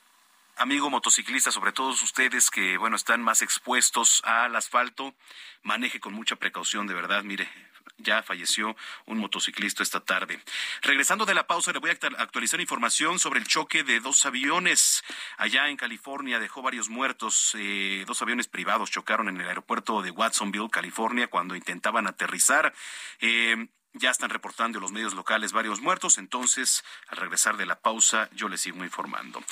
amigo 0.59 0.89
motociclista, 0.89 1.51
sobre 1.51 1.71
todos 1.71 2.01
ustedes 2.01 2.51
que, 2.51 2.77
bueno, 2.77 2.95
están 2.95 3.21
más 3.21 3.41
expuestos 3.41 4.21
al 4.25 4.55
asfalto, 4.55 5.15
maneje 5.63 5.99
con 5.99 6.13
mucha 6.13 6.35
precaución, 6.35 6.85
de 6.85 6.93
verdad, 6.93 7.23
mire, 7.23 7.49
ya 7.97 8.21
falleció 8.23 8.75
un 9.05 9.17
motociclista 9.17 9.83
esta 9.83 9.99
tarde. 9.99 10.39
Regresando 10.81 11.25
de 11.25 11.33
la 11.33 11.47
pausa, 11.47 11.71
le 11.71 11.79
voy 11.79 11.89
a 11.89 11.93
actualizar 11.93 12.59
información 12.61 13.19
sobre 13.19 13.39
el 13.39 13.47
choque 13.47 13.83
de 13.83 13.99
dos 13.99 14.25
aviones 14.25 15.03
allá 15.37 15.69
en 15.69 15.77
California. 15.77 16.39
Dejó 16.39 16.61
varios 16.61 16.89
muertos. 16.89 17.55
Eh, 17.57 18.03
dos 18.07 18.21
aviones 18.21 18.47
privados 18.47 18.91
chocaron 18.91 19.27
en 19.27 19.41
el 19.41 19.47
aeropuerto 19.47 20.01
de 20.01 20.11
Watsonville, 20.11 20.69
California, 20.69 21.27
cuando 21.27 21.55
intentaban 21.55 22.07
aterrizar. 22.07 22.73
Eh, 23.19 23.67
ya 23.93 24.11
están 24.11 24.29
reportando 24.29 24.79
los 24.79 24.91
medios 24.91 25.13
locales 25.13 25.51
varios 25.51 25.81
muertos, 25.81 26.17
entonces 26.17 26.83
al 27.07 27.17
regresar 27.17 27.57
de 27.57 27.65
la 27.65 27.79
pausa 27.79 28.29
yo 28.33 28.47
les 28.47 28.61
sigo 28.61 28.83
informando. 28.83 29.43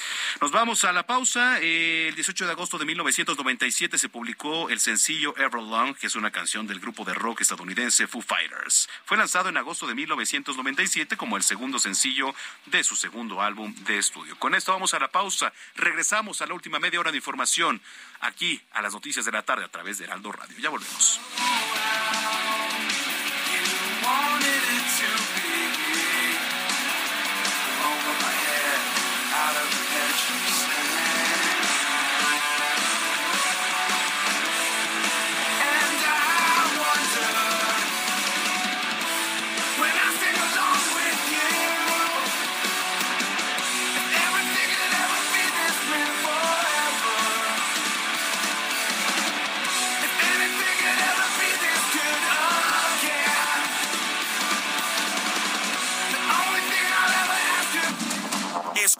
Nos 0.42 0.52
vamos 0.52 0.84
a 0.84 0.92
la 0.92 1.06
pausa. 1.06 1.60
el 1.60 2.14
18 2.14 2.46
de 2.46 2.52
agosto 2.52 2.78
de 2.78 2.86
1997 2.86 3.98
se 3.98 4.10
publicó 4.10 4.70
el 4.70 4.80
sencillo 4.80 5.36
Everlong, 5.38 5.96
que 5.96 6.08
es 6.08 6.16
una 6.16 6.32
canción 6.32 6.68
del 6.68 6.80
grupo 6.80 7.04
de 7.04 7.14
rock 7.14 7.42
estadounidense 7.42 8.08
Foo 8.08 8.22
Fighters. 8.22 8.90
Fue 9.06 9.18
lanzado 9.18 9.50
en 9.50 9.58
agosto 9.58 9.88
de 9.88 9.96
1997 9.96 11.18
como 11.18 11.38
el 11.38 11.44
segundo 11.44 11.80
sencillo 11.80 12.34
de 12.66 12.84
su 12.84 12.96
segundo 12.96 13.42
álbum 13.42 13.74
de 13.86 13.98
estudio. 13.98 14.38
Con 14.38 14.56
esto 14.56 14.72
vamos 14.72 14.94
a 14.94 15.00
la 15.00 15.10
pausa. 15.10 15.52
Regresamos 15.76 16.42
a 16.42 16.48
la 16.48 16.54
última 16.54 16.80
media 16.80 17.00
hora 17.00 17.12
de 17.12 17.18
información 17.18 17.82
aquí 18.20 18.62
a 18.72 18.82
las 18.82 18.94
noticias 18.94 19.26
de 19.26 19.32
la 19.32 19.44
tarde 19.44 19.66
a 19.66 19.70
través 19.70 19.98
de 19.98 20.06
Heraldo 20.06 20.32
Radio. 20.32 20.58
Ya 20.60 20.70
volvemos. 20.70 21.20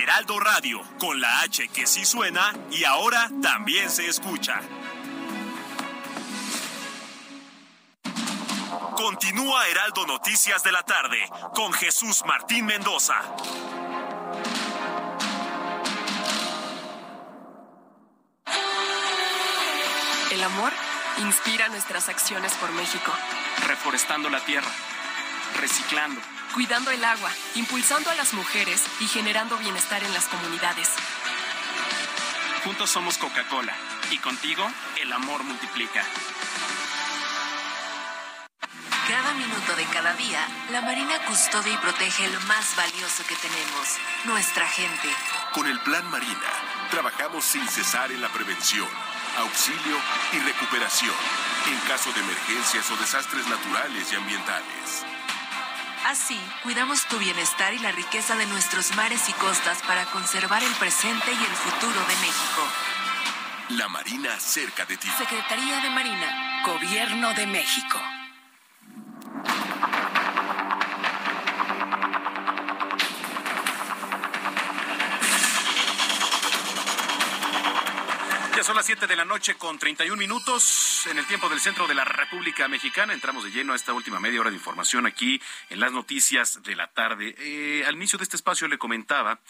Heraldo 0.00 0.40
Radio, 0.40 0.80
con 0.98 1.20
la 1.20 1.40
H 1.40 1.68
que 1.68 1.86
sí 1.86 2.04
suena 2.04 2.54
y 2.70 2.84
ahora 2.84 3.30
también 3.42 3.90
se 3.90 4.06
escucha. 4.06 4.60
Continúa 8.96 9.68
Heraldo 9.68 10.06
Noticias 10.06 10.62
de 10.64 10.72
la 10.72 10.82
tarde 10.82 11.18
con 11.54 11.72
Jesús 11.72 12.24
Martín 12.26 12.66
Mendoza. 12.66 13.14
El 20.32 20.42
amor 20.42 20.72
inspira 21.18 21.68
nuestras 21.68 22.08
acciones 22.08 22.54
por 22.54 22.70
México. 22.72 23.12
Reforestando 23.66 24.30
la 24.30 24.40
tierra, 24.40 24.70
reciclando 25.60 26.20
cuidando 26.54 26.90
el 26.90 27.04
agua, 27.04 27.30
impulsando 27.54 28.10
a 28.10 28.14
las 28.14 28.34
mujeres 28.34 28.82
y 29.00 29.06
generando 29.06 29.56
bienestar 29.58 30.02
en 30.02 30.12
las 30.14 30.26
comunidades. 30.26 30.90
Juntos 32.64 32.90
somos 32.90 33.18
Coca-Cola 33.18 33.74
y 34.10 34.18
contigo 34.18 34.68
el 35.00 35.12
amor 35.12 35.42
multiplica. 35.44 36.04
Cada 39.08 39.32
minuto 39.32 39.74
de 39.74 39.84
cada 39.86 40.12
día, 40.14 40.46
la 40.70 40.82
Marina 40.82 41.18
custodia 41.26 41.72
y 41.72 41.76
protege 41.78 42.28
lo 42.28 42.40
más 42.42 42.76
valioso 42.76 43.24
que 43.26 43.36
tenemos, 43.36 43.96
nuestra 44.24 44.68
gente. 44.68 45.08
Con 45.54 45.66
el 45.66 45.80
Plan 45.80 46.10
Marina, 46.10 46.50
trabajamos 46.90 47.42
sin 47.42 47.66
cesar 47.68 48.12
en 48.12 48.20
la 48.20 48.28
prevención, 48.28 48.86
auxilio 49.38 49.96
y 50.34 50.38
recuperación 50.40 51.14
en 51.68 51.88
caso 51.88 52.12
de 52.12 52.20
emergencias 52.20 52.90
o 52.90 52.96
desastres 52.96 53.46
naturales 53.46 54.12
y 54.12 54.16
ambientales. 54.16 55.07
Así, 56.08 56.40
cuidamos 56.62 57.04
tu 57.08 57.18
bienestar 57.18 57.74
y 57.74 57.78
la 57.80 57.92
riqueza 57.92 58.34
de 58.34 58.46
nuestros 58.46 58.96
mares 58.96 59.28
y 59.28 59.32
costas 59.34 59.82
para 59.82 60.06
conservar 60.06 60.62
el 60.62 60.72
presente 60.76 61.30
y 61.30 61.44
el 61.44 61.54
futuro 61.54 62.00
de 62.00 62.16
México. 62.16 62.62
La 63.76 63.88
Marina 63.88 64.40
cerca 64.40 64.86
de 64.86 64.96
ti. 64.96 65.06
Secretaría 65.18 65.80
de 65.82 65.90
Marina, 65.90 66.62
Gobierno 66.64 67.34
de 67.34 67.46
México. 67.46 68.00
7 78.88 79.06
de 79.06 79.16
la 79.16 79.26
noche 79.26 79.56
con 79.56 79.78
31 79.78 80.16
minutos 80.16 81.06
en 81.10 81.18
el 81.18 81.26
tiempo 81.26 81.50
del 81.50 81.60
centro 81.60 81.86
de 81.86 81.94
la 81.94 82.06
República 82.06 82.68
Mexicana. 82.68 83.12
Entramos 83.12 83.44
de 83.44 83.50
lleno 83.50 83.74
a 83.74 83.76
esta 83.76 83.92
última 83.92 84.18
media 84.18 84.40
hora 84.40 84.48
de 84.48 84.56
información 84.56 85.04
aquí 85.04 85.38
en 85.68 85.78
las 85.78 85.92
noticias 85.92 86.62
de 86.62 86.74
la 86.74 86.86
tarde. 86.86 87.34
Eh, 87.36 87.84
al 87.86 87.96
inicio 87.96 88.16
de 88.16 88.22
este 88.22 88.36
espacio 88.36 88.66
le 88.66 88.78
comentaba 88.78 89.40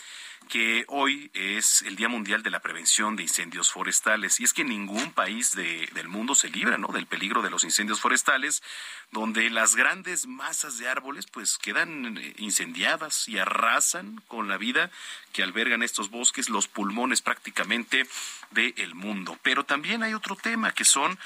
que 0.48 0.84
hoy 0.88 1.30
es 1.34 1.82
el 1.82 1.96
Día 1.96 2.08
Mundial 2.08 2.42
de 2.42 2.50
la 2.50 2.60
Prevención 2.60 3.16
de 3.16 3.22
Incendios 3.22 3.70
Forestales. 3.70 4.40
Y 4.40 4.44
es 4.44 4.52
que 4.52 4.64
ningún 4.64 5.12
país 5.12 5.54
del 5.54 6.08
mundo 6.08 6.34
se 6.34 6.48
libra 6.48 6.78
¿no? 6.78 6.88
del 6.88 7.06
peligro 7.06 7.42
de 7.42 7.50
los 7.50 7.64
incendios 7.64 8.00
forestales, 8.00 8.62
donde 9.10 9.50
las 9.50 9.76
grandes 9.76 10.26
masas 10.26 10.78
de 10.78 10.88
árboles 10.88 11.26
pues 11.26 11.58
quedan 11.58 12.16
eh, 12.18 12.34
incendiadas 12.38 13.28
y 13.28 13.38
arrasan 13.38 14.22
con 14.28 14.48
la 14.48 14.56
vida 14.56 14.90
que 15.32 15.42
albergan 15.42 15.82
estos 15.82 16.10
bosques, 16.10 16.48
los 16.48 16.68
pulmones 16.68 17.20
prácticamente 17.22 18.06
del 18.50 18.94
mundo. 18.94 19.38
Pero 19.42 19.64
también 19.64 20.02
hay 20.02 20.14
otro 20.14 20.36
tema 20.36 20.72
que 20.72 20.84
son 20.84 21.18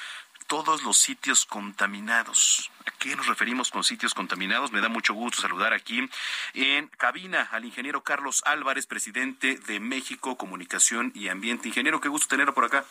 todos 0.46 0.82
los 0.82 0.96
sitios 0.96 1.44
contaminados. 1.46 2.70
¿A 2.86 2.90
qué 2.98 3.14
nos 3.14 3.26
referimos 3.26 3.70
con 3.70 3.84
sitios 3.84 4.14
contaminados? 4.14 4.72
Me 4.72 4.80
da 4.80 4.88
mucho 4.88 5.14
gusto 5.14 5.40
saludar 5.42 5.72
aquí 5.72 6.08
en 6.54 6.88
cabina 6.88 7.48
al 7.52 7.64
ingeniero 7.64 8.02
Carlos 8.02 8.42
Álvarez, 8.44 8.86
presidente 8.86 9.56
de 9.66 9.80
México 9.80 10.36
Comunicación 10.36 11.12
y 11.14 11.28
Ambiente. 11.28 11.68
Ingeniero, 11.68 12.00
qué 12.00 12.08
gusto 12.08 12.28
tenerlo 12.28 12.54
por 12.54 12.64
acá. 12.64 12.84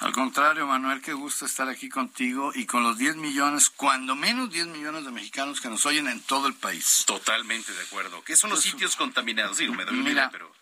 Al 0.00 0.12
contrario, 0.12 0.66
Manuel, 0.66 1.00
qué 1.00 1.12
gusto 1.12 1.46
estar 1.46 1.68
aquí 1.68 1.88
contigo 1.88 2.52
y 2.54 2.66
con 2.66 2.82
los 2.82 2.98
10 2.98 3.16
millones, 3.16 3.70
cuando 3.70 4.14
menos 4.14 4.50
10 4.50 4.68
millones 4.68 5.04
de 5.04 5.10
mexicanos 5.10 5.60
que 5.60 5.68
nos 5.68 5.86
oyen 5.86 6.08
en 6.08 6.20
todo 6.22 6.46
el 6.46 6.54
país. 6.54 7.04
Totalmente 7.06 7.72
de 7.72 7.82
acuerdo. 7.82 8.22
¿Qué 8.24 8.36
son 8.36 8.50
los 8.50 8.60
sitios 8.60 8.96
contaminados? 8.96 9.56
Sí, 9.56 9.68
me 9.68 9.84
doy 9.84 9.96
mira, 9.96 10.12
idea, 10.12 10.30
pero 10.30 10.60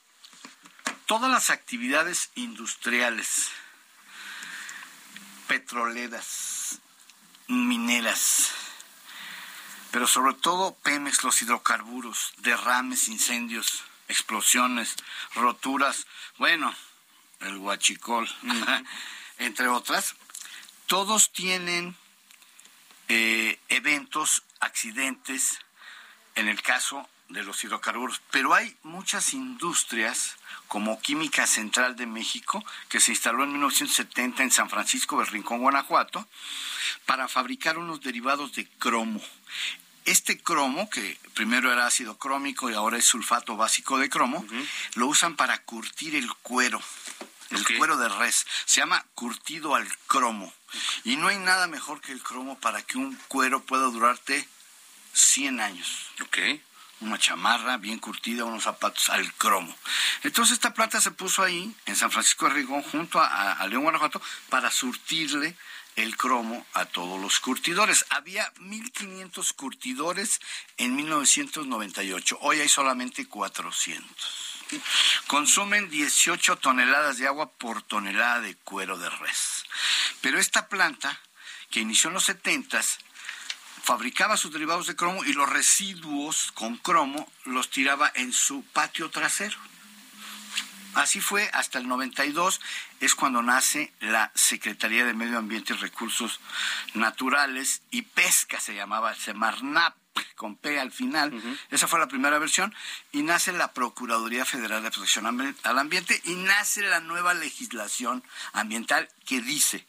Todas 1.08 1.30
las 1.30 1.48
actividades 1.48 2.28
industriales, 2.34 3.48
petroleras, 5.48 6.78
mineras, 7.48 8.52
pero 9.90 10.06
sobre 10.06 10.34
todo 10.34 10.74
Pemex, 10.82 11.24
los 11.24 11.40
hidrocarburos, 11.42 12.34
derrames, 12.38 13.08
incendios, 13.08 13.82
explosiones, 14.06 14.94
roturas, 15.34 16.06
bueno, 16.36 16.72
el 17.40 17.56
huachicol, 17.56 18.28
entre 19.38 19.68
otras, 19.68 20.14
todos 20.86 21.32
tienen 21.32 21.96
eh, 23.08 23.58
eventos, 23.68 24.44
accidentes, 24.60 25.58
en 26.34 26.48
el 26.48 26.62
caso 26.62 27.08
de 27.28 27.42
los 27.42 27.64
hidrocarburos, 27.64 28.20
pero 28.30 28.54
hay 28.54 28.76
muchas 28.82 29.32
industrias 29.32 30.36
como 30.68 31.00
Química 31.00 31.46
Central 31.46 31.96
de 31.96 32.06
México, 32.06 32.64
que 32.88 33.00
se 33.00 33.10
instaló 33.10 33.42
en 33.42 33.52
1970 33.52 34.42
en 34.42 34.50
San 34.50 34.70
Francisco 34.70 35.18
del 35.18 35.26
Rincón, 35.26 35.60
Guanajuato, 35.60 36.26
para 37.06 37.26
fabricar 37.26 37.78
unos 37.78 38.00
derivados 38.00 38.52
de 38.52 38.68
cromo. 38.78 39.20
Este 40.04 40.38
cromo, 40.40 40.88
que 40.88 41.18
primero 41.34 41.72
era 41.72 41.86
ácido 41.86 42.16
crómico 42.16 42.70
y 42.70 42.74
ahora 42.74 42.96
es 42.96 43.04
sulfato 43.04 43.56
básico 43.56 43.98
de 43.98 44.08
cromo, 44.08 44.46
lo 44.94 45.06
usan 45.06 45.36
para 45.36 45.58
curtir 45.62 46.14
el 46.14 46.32
cuero, 46.36 46.80
el 47.50 47.76
cuero 47.76 47.96
de 47.96 48.08
res. 48.08 48.46
Se 48.64 48.80
llama 48.80 49.04
curtido 49.14 49.74
al 49.74 49.86
cromo. 50.06 50.52
Y 51.04 51.16
no 51.16 51.28
hay 51.28 51.38
nada 51.38 51.66
mejor 51.66 52.00
que 52.00 52.12
el 52.12 52.22
cromo 52.22 52.58
para 52.58 52.82
que 52.82 52.98
un 52.98 53.18
cuero 53.28 53.62
pueda 53.62 53.84
durarte 53.84 54.48
100 55.12 55.60
años. 55.60 56.06
Una 57.00 57.18
chamarra 57.18 57.76
bien 57.76 57.98
curtida, 57.98 58.44
unos 58.44 58.64
zapatos 58.64 59.08
al 59.08 59.32
cromo. 59.34 59.74
Entonces 60.24 60.54
esta 60.54 60.74
planta 60.74 61.00
se 61.00 61.12
puso 61.12 61.42
ahí, 61.42 61.72
en 61.86 61.96
San 61.96 62.10
Francisco 62.10 62.48
de 62.48 62.54
Rigón, 62.54 62.82
junto 62.82 63.20
a, 63.20 63.64
León, 63.68 63.84
Guanajuato, 63.84 64.20
para 64.48 64.70
surtirle 64.70 65.56
el 65.94 66.16
cromo 66.16 66.66
a 66.74 66.86
todos 66.86 67.20
los 67.20 67.38
curtidores. 67.40 68.04
Había 68.10 68.52
1.500 68.54 69.54
curtidores 69.54 70.40
en 70.76 70.96
1998. 70.96 72.38
Hoy 72.40 72.60
hay 72.60 72.68
solamente 72.68 73.26
400. 73.26 74.48
Consumen 75.26 75.88
18 75.90 76.56
toneladas 76.56 77.18
de 77.18 77.26
agua 77.26 77.52
por 77.52 77.82
tonelada 77.82 78.40
de 78.40 78.56
cuero 78.56 78.98
de 78.98 79.08
res. 79.08 79.64
Pero 80.20 80.38
esta 80.38 80.68
planta, 80.68 81.20
que 81.70 81.80
inició 81.80 82.08
en 82.08 82.14
los 82.14 82.24
70 82.24 82.80
fabricaba 83.82 84.36
sus 84.36 84.52
derivados 84.52 84.86
de 84.86 84.96
cromo 84.96 85.24
y 85.24 85.32
los 85.32 85.48
residuos 85.48 86.52
con 86.52 86.76
cromo 86.76 87.30
los 87.44 87.70
tiraba 87.70 88.10
en 88.14 88.32
su 88.32 88.62
patio 88.62 89.10
trasero. 89.10 89.56
Así 90.94 91.20
fue 91.20 91.48
hasta 91.52 91.78
el 91.78 91.86
92, 91.86 92.60
es 93.00 93.14
cuando 93.14 93.42
nace 93.42 93.92
la 94.00 94.32
Secretaría 94.34 95.04
de 95.04 95.14
Medio 95.14 95.38
Ambiente 95.38 95.74
y 95.74 95.76
Recursos 95.76 96.40
Naturales 96.94 97.82
y 97.90 98.02
Pesca, 98.02 98.58
se 98.58 98.74
llamaba 98.74 99.14
Semarnap, 99.14 99.94
con 100.34 100.56
P 100.56 100.78
al 100.78 100.92
final. 100.92 101.32
Esa 101.70 101.86
fue 101.86 101.98
la 101.98 102.08
primera 102.08 102.38
versión. 102.38 102.74
Y 103.12 103.22
nace 103.22 103.52
la 103.52 103.72
Procuraduría 103.72 104.44
Federal 104.44 104.82
de 104.82 104.90
Protección 104.90 105.26
al 105.26 105.78
Ambiente 105.78 106.20
y 106.24 106.34
nace 106.34 106.82
la 106.82 107.00
nueva 107.00 107.34
legislación 107.34 108.24
ambiental 108.52 109.08
que 109.26 109.40
dice 109.40 109.86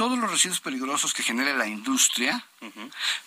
todos 0.00 0.18
los 0.18 0.30
residuos 0.30 0.62
peligrosos 0.62 1.12
que 1.12 1.22
genere 1.22 1.52
la 1.52 1.66
industria 1.66 2.42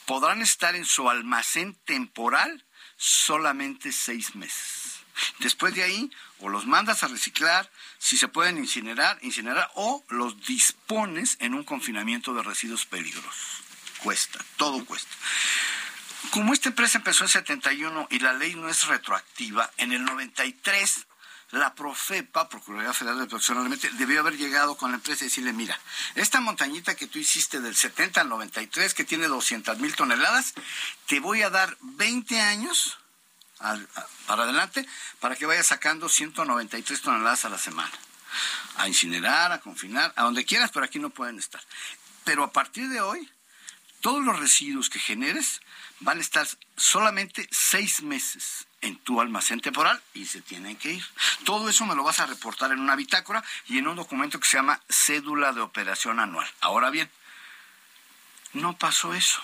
podrán 0.08 0.42
estar 0.42 0.76
en 0.76 0.86
su 0.86 1.08
almacén 1.08 1.76
temporal 1.86 2.66
solamente 2.98 3.92
seis 3.92 4.34
meses. 4.34 4.98
Después 5.38 5.76
de 5.76 5.84
ahí, 5.84 6.12
o 6.40 6.50
los 6.50 6.66
mandas 6.66 7.04
a 7.04 7.10
reciclar, 7.10 7.70
si 8.00 8.18
se 8.18 8.28
pueden 8.28 8.58
incinerar, 8.58 9.20
incinerar, 9.22 9.70
o 9.76 10.04
los 10.10 10.48
dispones 10.48 11.38
en 11.42 11.54
un 11.54 11.64
confinamiento 11.64 12.34
de 12.34 12.42
residuos 12.42 12.88
peligrosos. 12.88 13.62
Cuesta, 14.00 14.44
todo 14.58 14.84
cuesta. 14.84 15.16
Como 16.32 16.54
esta 16.54 16.70
empresa 16.70 16.98
empezó 16.98 17.24
en 17.26 17.30
71 17.30 18.08
y 18.10 18.18
la 18.18 18.34
ley 18.34 18.56
no 18.56 18.68
es 18.68 18.88
retroactiva, 18.88 19.70
en 19.78 19.94
el 19.94 20.04
93 20.04 21.06
la 21.54 21.76
Profepa, 21.76 22.50
Procuraduría 22.50 22.94
Federal 22.94 23.20
de 23.20 23.28
Protección 23.28 23.60
al 23.60 23.80
debió 23.98 24.22
haber 24.22 24.38
llegado 24.38 24.76
con 24.76 24.90
la 24.90 24.98
empresa 24.98 25.24
y 25.24 25.28
decirle, 25.28 25.54
mira, 25.54 25.80
esta 26.16 26.42
montañita 26.42 26.96
que 26.96 27.06
tú 27.06 27.20
hiciste 27.20 27.62
del 27.62 27.76
70 27.76 28.22
al 28.22 28.30
93, 28.30 28.94
que 28.96 29.04
tiene 29.04 29.28
200 29.28 29.78
mil 29.78 29.96
toneladas, 29.96 30.56
te 31.06 31.20
voy 31.20 31.44
a 31.44 31.52
dar 31.52 31.78
20 31.82 32.42
años 32.42 32.98
para 34.26 34.44
adelante 34.44 34.88
para 35.20 35.36
que 35.36 35.46
vayas 35.46 35.68
sacando 35.68 36.10
193 36.10 37.02
toneladas 37.02 37.46
a 37.46 37.50
la 37.50 37.60
semana. 37.60 37.92
A 38.78 38.88
incinerar, 38.88 39.52
a 39.52 39.60
confinar, 39.60 40.12
a 40.16 40.24
donde 40.24 40.46
quieras, 40.46 40.72
pero 40.74 40.86
aquí 40.86 40.98
no 40.98 41.12
pueden 41.12 41.38
estar. 41.38 41.62
Pero 42.24 42.44
a 42.44 42.52
partir 42.52 42.90
de 42.90 43.00
hoy, 43.00 43.30
todos 44.02 44.26
los 44.26 44.40
residuos 44.40 44.90
que 44.90 44.98
generes 44.98 45.62
van 46.00 46.18
a 46.18 46.22
estar 46.22 46.48
solamente 46.76 47.48
seis 47.52 48.02
meses 48.02 48.66
en 48.84 48.98
tu 48.98 49.22
almacén 49.22 49.62
temporal 49.62 50.02
y 50.14 50.26
se 50.26 50.42
tienen 50.42 50.76
que 50.76 50.92
ir. 50.92 51.06
Todo 51.46 51.70
eso 51.70 51.86
me 51.86 51.96
lo 51.96 52.04
vas 52.04 52.20
a 52.20 52.26
reportar 52.26 52.72
en 52.72 52.80
una 52.80 52.96
bitácora 52.96 53.44
y 53.68 53.78
en 53.78 53.88
un 53.88 53.96
documento 53.96 54.40
que 54.40 54.48
se 54.48 54.58
llama 54.58 54.82
cédula 54.90 55.54
de 55.54 55.62
operación 55.62 56.20
anual. 56.20 56.48
Ahora 56.60 56.90
bien, 56.90 57.10
no 58.52 58.78
pasó 58.78 59.14
eso. 59.14 59.42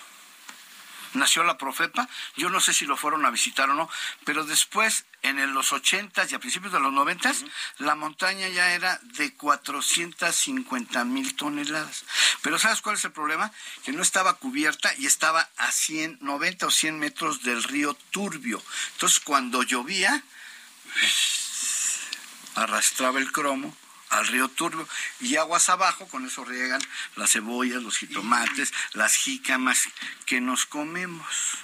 Nació 1.14 1.42
la 1.42 1.58
Profepa, 1.58 2.08
yo 2.36 2.50
no 2.50 2.60
sé 2.60 2.72
si 2.72 2.84
lo 2.84 2.96
fueron 2.96 3.24
a 3.26 3.30
visitar 3.30 3.68
o 3.70 3.74
no, 3.74 3.90
pero 4.24 4.44
después, 4.44 5.06
en 5.22 5.54
los 5.54 5.72
80 5.72 6.26
y 6.30 6.34
a 6.34 6.38
principios 6.38 6.72
de 6.72 6.80
los 6.80 6.92
90, 6.92 7.32
la 7.78 7.94
montaña 7.94 8.48
ya 8.48 8.72
era 8.72 8.98
de 9.02 9.34
450 9.34 11.04
mil 11.04 11.36
toneladas. 11.36 12.04
Pero 12.42 12.58
¿sabes 12.58 12.80
cuál 12.80 12.96
es 12.96 13.04
el 13.04 13.12
problema? 13.12 13.52
Que 13.84 13.92
no 13.92 14.02
estaba 14.02 14.34
cubierta 14.34 14.92
y 14.98 15.06
estaba 15.06 15.48
a 15.56 15.70
100, 15.70 16.18
90 16.20 16.66
o 16.66 16.70
100 16.70 16.98
metros 16.98 17.42
del 17.42 17.62
río 17.62 17.94
Turbio. 18.10 18.62
Entonces, 18.92 19.20
cuando 19.20 19.62
llovía, 19.62 20.22
arrastraba 22.54 23.18
el 23.18 23.30
cromo 23.32 23.76
al 24.10 24.26
río 24.26 24.48
Turbio 24.48 24.88
y 25.20 25.36
aguas 25.36 25.68
abajo, 25.68 26.08
con 26.08 26.26
eso 26.26 26.44
riegan 26.44 26.82
las 27.16 27.32
cebollas, 27.32 27.82
los 27.82 27.98
jitomates, 27.98 28.72
las 28.92 29.14
jícamas 29.14 29.88
que 30.26 30.40
nos 30.40 30.66
comemos. 30.66 31.58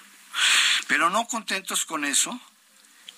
Pero 0.87 1.11
no 1.11 1.27
contentos 1.27 1.85
con 1.85 2.05
eso, 2.05 2.41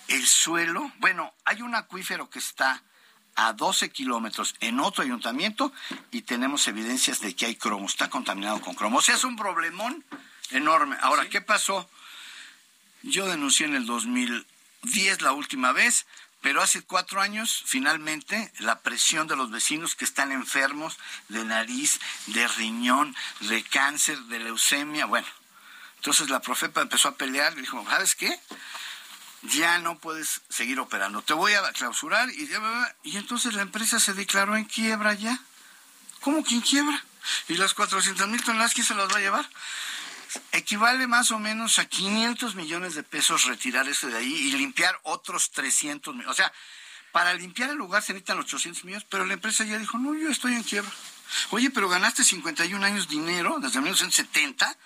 el 0.09 0.27
suelo, 0.27 0.91
bueno, 0.99 1.33
hay 1.45 1.63
un 1.63 1.75
acuífero 1.75 2.29
que 2.29 2.39
está 2.39 2.83
a 3.37 3.53
12 3.53 3.91
kilómetros 3.91 4.57
en 4.61 4.81
otro 4.81 5.05
ayuntamiento 5.05 5.73
y 6.11 6.23
tenemos 6.23 6.67
evidencias 6.67 7.21
de 7.21 7.37
que 7.37 7.47
hay 7.47 7.55
cromo, 7.55 7.87
está 7.87 8.11
contaminado 8.11 8.61
con 8.61 8.75
cromo. 8.75 8.99
O 8.99 9.03
sea, 9.03 9.15
es 9.15 9.25
un 9.25 9.37
problemón 9.37 10.05
enorme. 10.51 10.97
Ahora, 11.03 11.29
¿qué 11.29 11.41
pasó? 11.41 11.89
Yo 13.03 13.27
denuncié 13.27 13.67
en 13.67 13.77
el 13.77 13.87
2010 13.87 15.23
la 15.23 15.33
última 15.33 15.73
vez, 15.73 16.07
pero 16.41 16.63
hace 16.63 16.83
cuatro 16.83 17.21
años, 17.21 17.63
finalmente, 17.67 18.53
la 18.59 18.81
presión 18.81 19.29
de 19.29 19.37
los 19.37 19.51
vecinos 19.51 19.95
que 19.95 20.05
están 20.05 20.33
enfermos 20.33 20.99
de 21.29 21.45
nariz, 21.45 22.01
de 22.27 22.49
riñón, 22.49 23.15
de 23.41 23.63
cáncer, 23.63 24.19
de 24.25 24.41
leucemia, 24.41 25.07
bueno. 25.07 25.29
Entonces 25.97 26.31
la 26.31 26.41
Profepa 26.41 26.81
empezó 26.81 27.09
a 27.09 27.17
pelear 27.17 27.53
y 27.53 27.61
dijo, 27.61 27.85
¿sabes 27.89 28.15
qué? 28.15 28.41
Ya 29.43 29.79
no 29.79 29.99
puedes 29.99 30.41
seguir 30.49 30.81
operando, 30.81 31.23
te 31.23 31.33
voy 31.33 31.53
a 31.53 31.73
clausurar 31.73 32.29
y, 32.31 32.51
y 33.05 33.17
entonces 33.17 33.55
la 33.55 33.63
empresa 33.63 34.01
se 34.01 34.15
declaró 34.15 34.57
en 34.57 34.65
quiebra 34.65 35.15
ya. 35.15 35.39
¿Cómo 36.21 36.43
quien 36.43 36.61
quiebra? 36.61 37.05
¿Y 37.49 37.55
las 37.55 37.75
400 37.75 38.27
mil 38.29 38.43
toneladas 38.43 38.75
quién 38.75 38.87
se 38.87 38.95
las 38.95 39.11
va 39.13 39.19
a 39.19 39.21
llevar? 39.21 39.49
Equivale 40.53 41.07
más 41.07 41.31
o 41.31 41.39
menos 41.39 41.79
a 41.79 41.87
500 41.87 42.55
millones 42.55 42.95
de 42.95 43.03
pesos 43.03 43.45
retirar 43.45 43.89
eso 43.89 44.09
de 44.09 44.17
ahí 44.17 44.35
y 44.35 44.53
limpiar 44.53 44.99
otros 45.05 45.51
300 45.53 46.15
millones. 46.15 46.33
O 46.33 46.37
sea, 46.37 46.53
para 47.13 47.33
limpiar 47.35 47.71
el 47.71 47.77
lugar 47.77 48.03
se 48.03 48.13
necesitan 48.13 48.39
800 48.39 48.85
millones, 48.85 49.07
pero 49.09 49.25
la 49.25 49.35
empresa 49.35 49.65
ya 49.65 49.79
dijo, 49.79 49.99
no, 49.99 50.15
yo 50.15 50.31
estoy 50.31 50.55
en 50.55 50.63
quiebra. 50.63 50.91
Oye, 51.51 51.71
pero 51.71 51.89
ganaste 51.89 52.25
51 52.25 52.85
años 52.85 53.09
dinero 53.09 53.59
desde 53.61 53.81
1970 53.81 54.77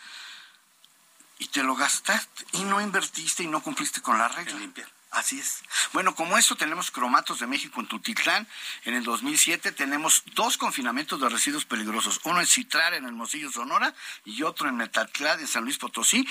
y 1.43 1.47
te 1.47 1.65
lo 1.65 1.75
gastaste 1.75 2.45
y 2.53 2.63
no 2.63 2.81
invertiste 2.81 3.43
y 3.43 3.49
no 3.49 3.61
cumpliste 3.61 4.01
con 4.01 4.17
la 4.17 4.29
regla. 4.29 4.57
Limpiar. 4.61 4.89
Así 5.11 5.41
es. 5.41 5.63
Bueno, 5.93 6.15
como 6.15 6.39
eso 6.39 6.55
tenemos 6.55 6.93
Cromatos 6.93 7.41
de 7.41 7.49
México 7.49 7.81
en 7.81 7.89
Tutitlán. 7.89 8.47
En 8.85 8.95
el 8.95 9.03
2007 9.03 9.73
tenemos 9.73 10.23
dos 10.35 10.57
confinamientos 10.57 11.21
de 11.21 11.29
residuos 11.29 11.65
peligrosos. 11.65 12.21
Uno 12.23 12.41
en 12.41 12.47
Citrar, 12.47 12.95
en 12.95 13.05
el 13.05 13.13
Mocillo, 13.13 13.51
Sonora, 13.51 13.93
y 14.25 14.45
otro 14.45 14.69
en 14.69 14.77
Metatlán, 14.77 15.41
en 15.41 15.49
San 15.49 15.65
Luis 15.65 15.79
Potosí, 15.79 16.27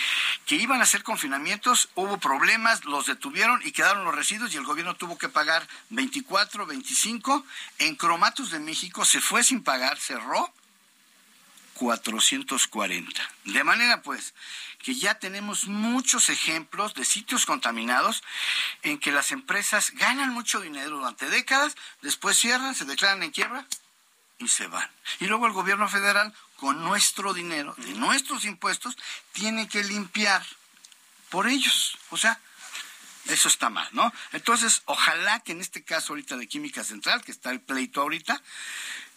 que 0.46 0.56
iban 0.56 0.80
a 0.80 0.84
hacer 0.84 1.04
confinamientos. 1.04 1.90
Hubo 1.96 2.18
problemas, 2.18 2.86
los 2.86 3.06
detuvieron 3.06 3.62
y 3.66 3.74
quedaron 3.74 4.06
los 4.06 4.16
residuos 4.16 4.54
y 4.54 4.58
el 4.58 4.64
gobierno 4.64 4.96
tuvo 4.96 5.18
que 5.18 5.28
pagar 5.28 5.68
24, 5.90 6.66
25. 6.66 7.46
En 7.80 7.96
Cromatos 7.98 8.50
de 8.50 8.60
México 8.60 9.04
se 9.04 9.20
fue 9.20 9.44
sin 9.44 9.62
pagar, 9.62 10.00
cerró 10.00 10.52
440. 11.82 13.22
De 13.46 13.64
manera 13.64 14.04
pues 14.04 14.36
que 14.84 14.96
ya 14.96 15.16
tenemos 15.16 15.68
muchos 15.68 16.30
ejemplos 16.30 16.94
de 16.94 17.06
sitios 17.06 17.46
contaminados 17.46 18.24
en 18.82 19.00
que 19.00 19.12
las 19.12 19.32
empresas 19.32 19.92
ganan 19.92 20.30
mucho 20.30 20.60
dinero 20.60 20.98
durante 20.98 21.30
décadas, 21.30 21.76
después 22.02 22.38
cierran, 22.38 22.76
se 22.76 22.86
declaran 22.86 23.24
en 23.24 23.32
quiebra 23.32 23.66
y 24.40 24.48
se 24.48 24.68
van. 24.68 24.90
Y 25.20 25.28
luego 25.28 25.48
el 25.48 25.54
gobierno 25.54 25.88
federal, 25.88 26.34
con 26.56 26.82
nuestro 26.84 27.34
dinero, 27.34 27.74
de 27.78 27.94
nuestros 27.94 28.46
impuestos, 28.46 28.98
tiene 29.34 29.68
que 29.68 29.84
limpiar 29.84 30.46
por 31.30 31.48
ellos. 31.48 31.98
O 32.10 32.18
sea, 32.18 32.40
eso 33.26 33.48
está 33.48 33.70
mal, 33.70 33.88
¿no? 33.92 34.12
Entonces, 34.32 34.82
ojalá 34.86 35.40
que 35.42 35.52
en 35.52 35.62
este 35.62 35.84
caso 35.84 36.14
ahorita 36.14 36.38
de 36.38 36.48
Química 36.48 36.84
Central, 36.84 37.24
que 37.24 37.32
está 37.32 37.52
el 37.52 37.62
pleito 37.62 38.02
ahorita, 38.02 38.42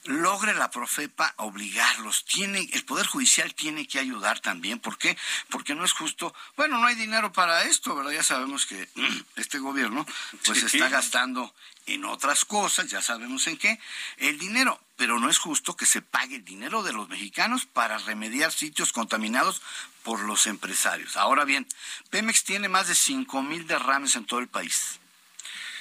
logre 0.05 0.55
la 0.55 0.71
Profepa 0.71 1.35
obligarlos. 1.39 2.25
Tiene, 2.25 2.69
el 2.73 2.85
Poder 2.85 3.07
Judicial 3.07 3.55
tiene 3.55 3.87
que 3.87 3.99
ayudar 3.99 4.41
también. 4.41 4.79
¿Por 4.79 4.99
qué? 4.99 5.17
Porque 5.51 5.75
no 5.75 5.85
es 5.85 5.93
justo. 5.93 6.35
Bueno, 6.57 6.79
no 6.79 6.87
hay 6.87 6.95
dinero 6.95 7.33
para 7.33 7.65
esto, 7.65 7.95
¿verdad? 7.95 8.13
Ya 8.13 8.23
sabemos 8.23 8.67
que 8.67 8.89
este 9.37 9.59
gobierno 9.59 10.07
pues 10.45 10.63
está 10.63 10.89
gastando 10.89 11.55
en 11.87 12.05
otras 12.05 12.45
cosas, 12.45 12.89
ya 12.89 13.03
sabemos 13.03 13.47
en 13.47 13.57
qué, 13.57 13.79
el 14.19 14.39
dinero. 14.39 14.81
Pero 14.97 15.19
no 15.19 15.29
es 15.29 15.39
justo 15.39 15.77
que 15.77 15.87
se 15.87 16.03
pague 16.03 16.37
el 16.37 16.45
dinero 16.45 16.83
de 16.83 16.93
los 16.93 17.09
mexicanos 17.09 17.67
para 17.67 17.99
remediar 17.99 18.53
sitios 18.53 18.93
contaminados 18.93 19.61
por 20.05 20.21
los 20.21 20.47
empresarios. 20.47 21.17
Ahora 21.17 21.45
bien, 21.45 21.67
Pemex 22.11 22.45
tiene 22.45 22.69
más 22.69 22.87
de 22.87 22.95
cinco 22.95 23.43
mil 23.43 23.67
derrames 23.67 24.15
en 24.15 24.25
todo 24.25 24.39
el 24.39 24.49
país. 24.49 25.01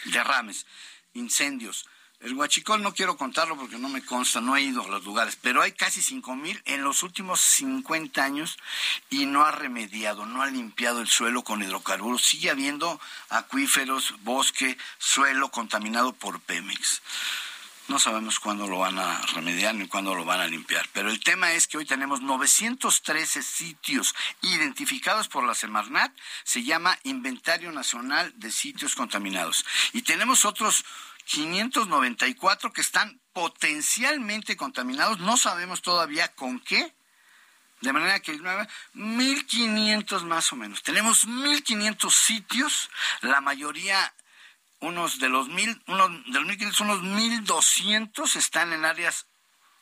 Derrames, 0.05 0.65
incendios, 1.13 1.85
el 2.23 2.33
huachicol 2.33 2.81
no 2.81 2.93
quiero 2.93 3.17
contarlo 3.17 3.57
porque 3.57 3.77
no 3.77 3.89
me 3.89 4.03
consta, 4.03 4.39
no 4.39 4.55
he 4.55 4.61
ido 4.61 4.81
a 4.83 4.87
los 4.87 5.03
lugares, 5.03 5.37
pero 5.41 5.61
hay 5.61 5.73
casi 5.73 6.01
cinco 6.01 6.35
mil 6.37 6.61
en 6.65 6.81
los 6.81 7.03
últimos 7.03 7.41
50 7.41 8.23
años 8.23 8.57
y 9.09 9.25
no 9.25 9.43
ha 9.43 9.51
remediado, 9.51 10.25
no 10.25 10.41
ha 10.41 10.47
limpiado 10.47 11.01
el 11.01 11.07
suelo 11.09 11.43
con 11.43 11.61
hidrocarburos. 11.61 12.23
Sigue 12.23 12.49
habiendo 12.49 12.99
acuíferos, 13.27 14.15
bosque, 14.23 14.77
suelo 14.97 15.49
contaminado 15.49 16.13
por 16.13 16.39
Pemex. 16.39 17.01
No 17.89 17.99
sabemos 17.99 18.39
cuándo 18.39 18.65
lo 18.67 18.79
van 18.79 18.97
a 18.97 19.21
remediar 19.33 19.75
ni 19.75 19.89
cuándo 19.89 20.15
lo 20.15 20.23
van 20.23 20.39
a 20.39 20.47
limpiar. 20.47 20.87
Pero 20.93 21.09
el 21.09 21.19
tema 21.19 21.51
es 21.51 21.67
que 21.67 21.77
hoy 21.77 21.85
tenemos 21.85 22.21
913 22.21 23.43
sitios 23.43 24.15
identificados 24.41 25.27
por 25.27 25.43
la 25.43 25.53
Semarnat. 25.53 26.13
Se 26.45 26.63
llama 26.63 26.97
Inventario 27.03 27.73
Nacional 27.73 28.31
de 28.37 28.53
Sitios 28.53 28.95
Contaminados. 28.95 29.65
Y 29.91 30.03
tenemos 30.03 30.45
otros 30.45 30.85
594 31.25 32.73
que 32.73 32.81
están 32.81 33.19
potencialmente 33.33 34.55
contaminados, 34.55 35.19
no 35.19 35.37
sabemos 35.37 35.81
todavía 35.81 36.33
con 36.35 36.59
qué, 36.59 36.93
de 37.81 37.93
manera 37.93 38.19
que 38.19 38.33
1.500 38.33 40.23
más 40.23 40.53
o 40.53 40.55
menos. 40.55 40.83
Tenemos 40.83 41.27
1.500 41.27 42.11
sitios, 42.11 42.89
la 43.21 43.41
mayoría, 43.41 44.13
unos 44.79 45.19
de 45.19 45.29
los 45.29 45.49
1.000, 45.49 45.81
unos 45.87 46.25
de 46.25 46.39
los 46.39 46.49
1.500, 46.49 46.81
unos 46.81 47.01
1.200 47.01 48.35
están 48.35 48.73
en 48.73 48.85
áreas 48.85 49.25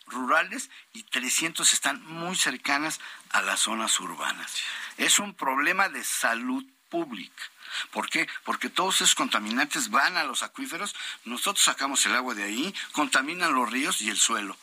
rurales 0.08 0.70
y 0.94 1.04
300 1.04 1.74
están 1.74 2.04
muy 2.06 2.36
cercanas 2.36 3.00
a 3.30 3.42
las 3.42 3.62
zonas 3.62 4.00
urbanas. 4.00 4.54
Es 4.98 5.20
un 5.20 5.34
problema 5.34 5.90
de 5.90 6.04
salud 6.04 6.66
pública. 6.90 7.44
¿Por 7.92 8.10
qué? 8.10 8.28
Porque 8.44 8.70
todos 8.70 8.96
esos 8.96 9.16
contaminantes 9.16 9.90
van 9.90 10.18
a 10.18 10.24
los 10.24 10.44
acuíferos, 10.44 10.96
nosotros 11.26 11.64
sacamos 11.64 12.06
el 12.06 12.16
agua 12.16 12.34
de 12.34 12.44
ahí, 12.44 12.74
contaminan 12.92 13.54
los 13.54 13.70
ríos 13.70 14.02
y 14.02 14.10
el 14.10 14.18
suelo. 14.18 14.58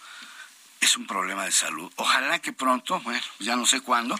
Es 0.80 0.96
un 0.96 1.06
problema 1.06 1.44
de 1.44 1.52
salud. 1.52 1.92
Ojalá 1.96 2.38
que 2.38 2.52
pronto, 2.52 3.00
bueno, 3.00 3.20
ya 3.40 3.56
no 3.56 3.66
sé 3.66 3.80
cuándo, 3.80 4.18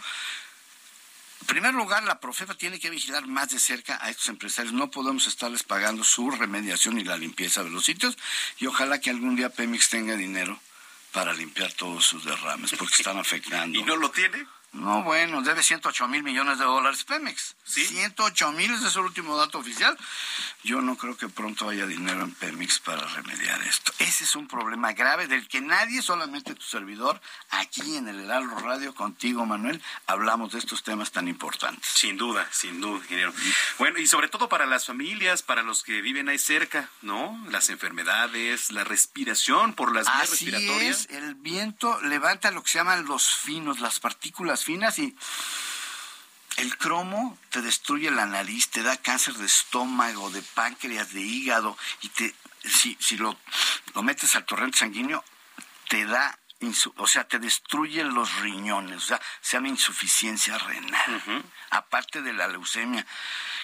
en 1.41 1.47
primer 1.47 1.73
lugar, 1.73 2.03
la 2.05 2.21
Profepa 2.21 2.55
tiene 2.55 2.79
que 2.79 2.91
vigilar 2.91 3.27
más 3.27 3.51
de 3.51 3.59
cerca 3.59 3.99
a 4.03 4.11
estos 4.11 4.29
empresarios. 4.29 4.75
No 4.75 4.91
podemos 4.91 5.27
estarles 5.27 5.63
pagando 5.63 6.05
su 6.05 6.31
remediación 6.31 6.99
y 6.99 7.05
la 7.05 7.17
limpieza 7.17 7.63
de 7.63 7.71
los 7.71 7.85
sitios. 7.85 8.19
Y 8.59 8.67
ojalá 8.67 9.01
que 9.01 9.11
algún 9.11 9.37
día 9.37 9.49
Pemex 9.49 9.89
tenga 9.89 10.17
dinero 10.17 10.61
para 11.13 11.33
limpiar 11.33 11.73
todos 11.73 12.05
sus 12.05 12.25
derrames, 12.25 12.73
porque 12.73 12.97
están 12.97 13.19
afectando. 13.19 13.79
¿Y 13.79 13.83
no 13.83 13.97
lo 13.97 14.11
tiene? 14.11 14.47
No, 14.73 15.03
bueno, 15.03 15.43
debe 15.43 15.63
108 15.63 16.09
mil 16.09 16.23
millones 16.23 16.59
de 16.59 16.65
dólares 16.65 17.05
Pemex. 17.05 17.57
¿Sí? 17.65 17.85
108 17.85 18.53
mil, 18.53 18.73
ese 18.73 18.89
es 18.89 18.97
el 18.97 19.03
último 19.03 19.37
dato 19.37 19.59
oficial. 19.59 19.97
Yo 20.63 20.81
no 20.83 20.97
creo 20.97 21.17
que 21.17 21.29
pronto 21.29 21.69
haya 21.69 21.87
dinero 21.87 22.23
en 22.23 22.33
Pemex 22.35 22.79
para 22.81 23.07
remediar 23.07 23.63
esto. 23.63 23.93
Ese 23.99 24.25
es 24.25 24.37
un 24.37 24.47
problema 24.47 24.93
grave 24.93 25.27
del 25.27 25.49
que 25.49 25.61
nadie, 25.61 26.03
solamente 26.03 26.55
tu 26.55 26.63
servidor, 26.63 27.21
aquí 27.51 27.97
en 27.97 28.09
el 28.09 28.21
Heraldo 28.21 28.57
Radio, 28.57 28.95
contigo, 28.95 29.47
Manuel, 29.47 29.83
hablamos 30.07 30.53
de 30.53 30.59
estos 30.59 30.83
temas 30.83 31.13
tan 31.13 31.29
importantes. 31.29 31.91
Sin 31.95 32.17
duda, 32.17 32.47
sin 32.51 32.81
duda, 32.81 32.99
ingeniero. 32.99 33.33
Bueno, 33.79 33.99
y 33.99 34.07
sobre 34.07 34.29
todo 34.29 34.49
para 34.49 34.67
las 34.67 34.87
familias, 34.87 35.43
para 35.43 35.63
los 35.63 35.83
que 35.83 36.03
viven 36.03 36.29
ahí 36.29 36.39
cerca, 36.39 36.91
¿no? 37.03 37.43
Las 37.51 37.71
enfermedades, 37.71 38.71
la 38.71 38.85
respiración 38.85 39.73
por 39.75 39.95
las 39.95 40.07
vías 40.07 40.33
Así 40.33 40.51
respiratorias. 40.51 41.01
es, 41.01 41.11
el 41.11 41.35
viento 41.37 42.01
levanta 42.03 42.51
lo 42.51 42.63
que 42.63 42.71
se 42.71 42.79
llaman 42.79 43.07
los 43.07 43.35
finos, 43.35 43.81
las 43.81 44.01
partículas 44.01 44.58
finas 44.65 44.99
y 44.99 45.17
el 46.57 46.77
cromo 46.77 47.39
te 47.51 47.63
destruye 47.63 48.11
la 48.11 48.27
nariz, 48.27 48.69
te 48.71 48.83
da 48.83 48.97
cáncer 48.97 49.35
de 49.35 49.47
estómago, 49.47 50.31
de 50.31 50.43
páncreas, 50.43 51.13
de 51.13 51.21
hígado 51.21 51.77
y 52.03 52.09
te 52.09 52.35
si, 52.65 52.97
si 53.01 53.17
lo, 53.17 53.39
lo 53.95 54.03
metes 54.03 54.35
al 54.35 54.45
torrente 54.45 54.79
sanguíneo 54.79 55.25
te 55.89 56.05
da 56.05 56.39
o 56.97 57.07
sea, 57.07 57.23
te 57.23 57.39
destruye 57.39 58.03
los 58.03 58.41
riñones, 58.41 58.97
o 58.97 59.07
sea, 59.07 59.21
se 59.41 59.57
llama 59.57 59.69
insuficiencia 59.69 60.59
renal, 60.59 61.45
aparte 61.71 62.21
de 62.21 62.33
la 62.33 62.49
leucemia, 62.49 63.07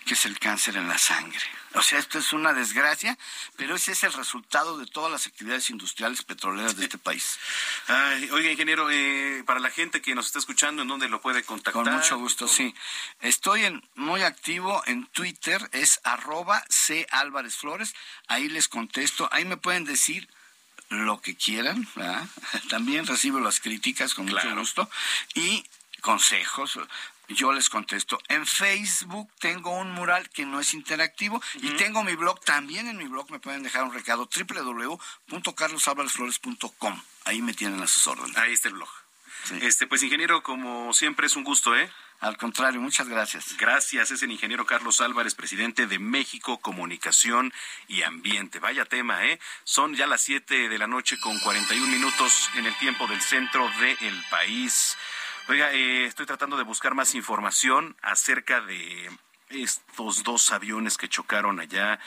que 0.05 0.14
es 0.14 0.24
el 0.26 0.39
cáncer 0.39 0.76
en 0.76 0.89
la 0.89 0.98
sangre. 0.98 1.40
O 1.74 1.82
sea, 1.82 1.98
esto 1.98 2.18
es 2.18 2.32
una 2.32 2.52
desgracia, 2.52 3.18
pero 3.56 3.74
ese 3.74 3.93
es 3.93 4.05
el 4.05 4.12
resultado 4.12 4.78
de 4.78 4.86
todas 4.86 5.10
las 5.10 5.26
actividades 5.26 5.70
industriales 5.70 6.22
petroleras 6.22 6.76
de 6.76 6.85
este 6.85 6.98
país. 6.98 7.39
Ay, 7.89 8.31
oiga, 8.31 8.51
ingeniero, 8.51 8.90
eh, 8.90 9.43
para 9.44 9.59
la 9.59 9.70
gente 9.70 10.01
que 10.01 10.14
nos 10.14 10.26
está 10.26 10.39
escuchando, 10.39 10.82
¿en 10.82 10.89
dónde 10.89 11.09
lo 11.09 11.20
puede 11.20 11.43
contactar? 11.43 11.82
Con 11.82 11.93
mucho 11.93 12.18
gusto, 12.18 12.47
sí. 12.47 12.74
Estoy 13.20 13.64
en, 13.64 13.82
muy 13.97 14.22
activo 14.22 14.82
en 14.86 15.06
Twitter, 15.06 15.68
es 15.72 16.01
arroba 16.05 16.64
C 16.68 17.06
Álvarez 17.10 17.56
Flores. 17.56 17.94
Ahí 18.28 18.48
les 18.48 18.68
contesto. 18.68 19.28
Ahí 19.32 19.44
me 19.44 19.56
pueden 19.56 19.85
decir 19.85 20.28
lo 20.90 21.20
que 21.20 21.35
quieran. 21.35 21.89
¿verdad? 21.97 22.28
También 22.70 23.06
recibo 23.06 23.40
las 23.40 23.59
críticas 23.59 24.14
con 24.14 24.26
mucho 24.26 24.55
gusto. 24.55 24.89
Y 25.35 25.64
consejos. 26.01 26.78
Yo 27.28 27.52
les 27.52 27.70
contesto. 27.70 28.18
En 28.28 28.44
Facebook 28.46 29.30
tengo 29.38 29.70
un 29.70 29.92
mural 29.92 30.28
que 30.30 30.44
no 30.44 30.59
es 30.60 30.74
interactivo 30.74 31.40
y 31.55 31.70
tengo 31.70 32.05
mi 32.05 32.16
blog. 32.16 32.40
También 32.40 32.88
en 32.88 32.96
mi 32.96 33.05
blog 33.05 33.30
me 33.30 33.38
pueden 33.38 33.62
dejar 33.62 33.84
un 33.84 33.92
recado 33.92 34.28
www.carlosalvarezflores.com. 34.28 37.02
Ahí 37.24 37.40
me 37.40 37.55
tienen 37.55 37.80
a 37.82 37.86
sus 37.86 38.05
órdenes. 38.06 38.36
Ahí 38.36 38.52
está 38.52 38.68
el 38.68 38.74
blog. 38.74 38.90
Este, 39.60 39.86
pues 39.86 40.02
ingeniero, 40.02 40.42
como 40.42 40.94
siempre 40.94 41.26
es 41.26 41.36
un 41.36 41.44
gusto, 41.44 41.76
¿eh? 41.76 41.90
Al 42.20 42.38
contrario, 42.38 42.80
muchas 42.80 43.09
gracias. 43.09 43.59
Gracias, 43.59 44.10
es 44.10 44.22
el 44.22 44.30
ingeniero 44.30 44.64
Carlos 44.64 45.02
Álvarez, 45.02 45.34
presidente 45.34 45.86
de 45.86 45.98
México 45.98 46.59
Comunicación 46.59 47.52
y 47.86 48.01
Ambiente. 48.02 48.59
Vaya 48.59 48.86
tema, 48.86 49.26
¿eh? 49.26 49.38
Son 49.64 49.94
ya 49.94 50.06
las 50.06 50.22
7 50.22 50.70
de 50.70 50.78
la 50.78 50.86
noche 50.86 51.20
con 51.20 51.38
41 51.40 51.86
minutos 51.86 52.48
en 52.55 52.64
el 52.64 52.74
tiempo 52.78 53.06
del 53.06 53.20
centro 53.20 53.68
del 53.80 54.24
país. 54.30 54.96
Oiga, 55.46 55.74
eh, 55.74 56.06
estoy 56.06 56.24
tratando 56.24 56.56
de 56.56 56.62
buscar 56.62 56.94
más 56.94 57.14
información 57.14 57.94
acerca 58.00 58.62
de 58.62 59.10
estos 59.50 60.22
dos 60.22 60.50
aviones 60.50 60.96
que 60.96 61.10
chocaron 61.10 61.60
allá 61.60 62.00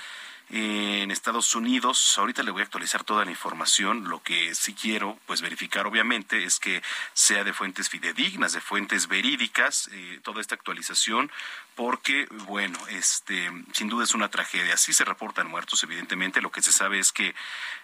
en 0.50 1.12
Estados 1.12 1.54
Unidos. 1.54 2.18
Ahorita 2.18 2.42
le 2.42 2.50
voy 2.50 2.62
a 2.62 2.66
actualizar 2.66 3.04
toda 3.04 3.26
la 3.26 3.30
información. 3.30 4.10
Lo 4.10 4.24
que 4.24 4.56
sí 4.56 4.74
quiero, 4.74 5.20
pues 5.28 5.42
verificar 5.42 5.86
obviamente, 5.86 6.46
es 6.46 6.58
que 6.58 6.82
sea 7.14 7.44
de 7.44 7.54
fuentes 7.54 7.90
fidedignas, 7.90 8.54
de 8.54 8.62
fuentes 8.62 9.08
verídicas, 9.08 9.88
eh, 9.92 10.20
toda 10.24 10.42
esta 10.42 10.56
actualización, 10.56 11.32
porque, 11.76 12.26
bueno, 12.48 12.80
este, 12.90 13.52
sin 13.72 13.88
duda 13.88 14.04
es 14.04 14.16
una 14.16 14.32
tragedia. 14.32 14.78
Sí 14.78 14.94
se 14.94 15.06
reportan 15.06 15.48
muertos, 15.48 15.84
evidentemente. 15.84 16.42
Lo 16.42 16.52
que 16.52 16.64
se 16.64 16.72
sabe 16.72 16.98
es 16.98 17.12
que 17.12 17.36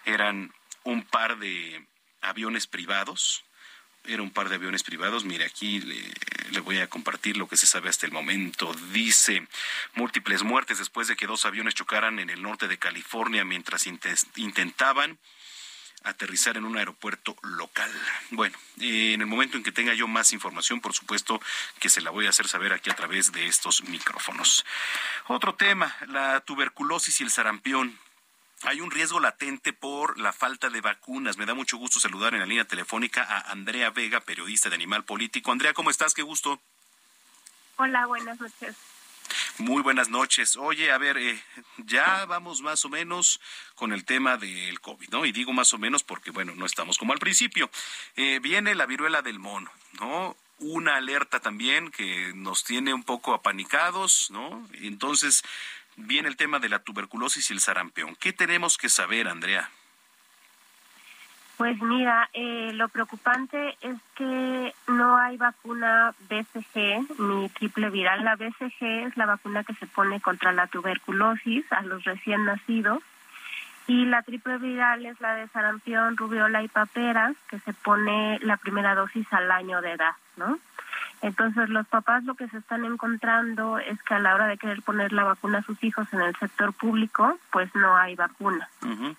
eran 0.04 0.52
un 0.82 1.04
par 1.04 1.38
de 1.38 1.86
aviones 2.22 2.66
privados, 2.66 3.44
era 4.06 4.22
un 4.22 4.30
par 4.30 4.48
de 4.48 4.56
aviones 4.56 4.82
privados. 4.82 5.24
Mire, 5.24 5.44
aquí 5.44 5.80
le, 5.80 6.60
voy 6.60 6.78
a 6.78 6.88
compartir 6.88 7.36
lo 7.36 7.48
que 7.48 7.56
se 7.56 7.66
sabe 7.66 7.88
hasta 7.88 8.06
el 8.06 8.12
momento. 8.12 8.72
Dice 8.92 9.46
múltiples 9.94 10.42
muertes 10.42 10.78
después 10.78 11.08
de 11.08 11.16
que 11.16 11.26
dos 11.26 11.46
aviones 11.46 11.74
chocaran 11.74 12.18
en 12.18 12.30
el 12.30 12.42
norte 12.42 12.68
de 12.68 12.78
California 12.78 13.44
mientras 13.44 13.86
intentaban 14.36 15.18
aterrizar 16.04 16.56
en 16.56 16.64
un 16.66 16.76
aeropuerto 16.76 17.36
local. 17.42 17.90
Bueno, 18.30 18.56
en 18.78 19.20
el 19.20 19.26
momento 19.26 19.56
en 19.56 19.62
que 19.62 19.72
tenga 19.72 19.94
yo 19.94 20.06
más 20.06 20.32
información, 20.32 20.80
por 20.80 20.92
supuesto 20.92 21.40
que 21.80 21.88
se 21.88 22.02
la 22.02 22.10
voy 22.10 22.26
a 22.26 22.30
hacer 22.30 22.46
saber 22.46 22.72
aquí 22.72 22.90
a 22.90 22.94
través 22.94 23.32
de 23.32 23.46
estos 23.46 23.82
micrófonos. 23.84 24.66
Otro 25.28 25.54
tema, 25.54 25.96
la 26.08 26.40
tuberculosis 26.40 27.20
y 27.20 27.24
el 27.24 27.30
sarampión 27.30 27.98
hay 28.62 28.80
un 28.80 28.90
riesgo 28.90 29.20
latente 29.20 29.72
por 29.72 30.18
la 30.18 30.32
falta 30.32 30.70
de 30.70 30.80
vacunas. 30.80 31.36
Me 31.36 31.46
da 31.46 31.54
mucho 31.54 31.76
gusto 31.76 32.00
saludar 32.00 32.34
en 32.34 32.40
la 32.40 32.46
línea 32.46 32.64
telefónica 32.64 33.22
a 33.22 33.50
Andrea 33.50 33.90
Vega, 33.90 34.20
periodista 34.20 34.68
de 34.68 34.76
Animal 34.76 35.04
Político. 35.04 35.52
Andrea, 35.52 35.74
¿cómo 35.74 35.90
estás? 35.90 36.14
Qué 36.14 36.22
gusto. 36.22 36.60
Hola, 37.76 38.06
buenas 38.06 38.40
noches. 38.40 38.76
Muy 39.58 39.82
buenas 39.82 40.08
noches. 40.08 40.56
Oye, 40.56 40.90
a 40.92 40.98
ver, 40.98 41.16
eh, 41.16 41.42
ya 41.78 42.24
vamos 42.26 42.60
más 42.60 42.84
o 42.84 42.88
menos 42.88 43.40
con 43.74 43.92
el 43.92 44.04
tema 44.04 44.36
del 44.36 44.80
COVID, 44.80 45.08
¿no? 45.10 45.24
Y 45.24 45.32
digo 45.32 45.52
más 45.52 45.72
o 45.74 45.78
menos 45.78 46.02
porque, 46.02 46.30
bueno, 46.30 46.54
no 46.54 46.66
estamos 46.66 46.98
como 46.98 47.12
al 47.12 47.18
principio. 47.18 47.70
Eh, 48.16 48.40
viene 48.42 48.74
la 48.74 48.86
viruela 48.86 49.22
del 49.22 49.38
mono, 49.38 49.70
¿no? 50.00 50.36
Una 50.58 50.96
alerta 50.96 51.40
también 51.40 51.90
que 51.90 52.32
nos 52.34 52.64
tiene 52.64 52.94
un 52.94 53.02
poco 53.02 53.34
apanicados, 53.34 54.30
¿no? 54.30 54.68
Entonces, 54.74 55.42
viene 55.96 56.28
el 56.28 56.36
tema 56.36 56.58
de 56.58 56.68
la 56.68 56.80
tuberculosis 56.80 57.50
y 57.50 57.52
el 57.52 57.60
sarampión. 57.60 58.16
¿Qué 58.16 58.32
tenemos 58.32 58.78
que 58.78 58.88
saber, 58.88 59.28
Andrea? 59.28 59.70
Pues 61.56 61.80
mira, 61.80 62.28
eh, 62.32 62.72
lo 62.74 62.88
preocupante 62.88 63.76
es 63.80 63.96
que 64.16 64.74
no 64.88 65.16
hay 65.16 65.36
vacuna 65.36 66.12
BCG 66.28 67.20
ni 67.20 67.48
triple 67.50 67.90
viral. 67.90 68.24
La 68.24 68.34
BCG 68.34 69.06
es 69.06 69.16
la 69.16 69.26
vacuna 69.26 69.62
que 69.62 69.74
se 69.74 69.86
pone 69.86 70.20
contra 70.20 70.52
la 70.52 70.66
tuberculosis 70.66 71.64
a 71.72 71.82
los 71.82 72.02
recién 72.02 72.44
nacidos 72.44 73.02
y 73.86 74.06
la 74.06 74.22
triple 74.22 74.58
viral 74.58 75.04
es 75.06 75.20
la 75.20 75.34
de 75.34 75.48
sarampión, 75.48 76.16
rubiola 76.16 76.62
y 76.62 76.68
papera 76.68 77.34
que 77.48 77.58
se 77.60 77.72
pone 77.72 78.38
la 78.42 78.56
primera 78.56 78.94
dosis 78.94 79.26
al 79.30 79.50
año 79.50 79.80
de 79.80 79.92
edad, 79.92 80.14
¿no? 80.36 80.58
Entonces 81.24 81.70
los 81.70 81.86
papás 81.88 82.22
lo 82.24 82.34
que 82.34 82.48
se 82.48 82.58
están 82.58 82.84
encontrando 82.84 83.78
es 83.78 84.00
que 84.02 84.12
a 84.12 84.18
la 84.18 84.34
hora 84.34 84.46
de 84.46 84.58
querer 84.58 84.82
poner 84.82 85.10
la 85.14 85.24
vacuna 85.24 85.60
a 85.60 85.62
sus 85.62 85.82
hijos 85.82 86.06
en 86.12 86.20
el 86.20 86.36
sector 86.36 86.74
público, 86.74 87.38
pues 87.50 87.74
no 87.74 87.96
hay 87.96 88.14
vacuna. 88.14 88.68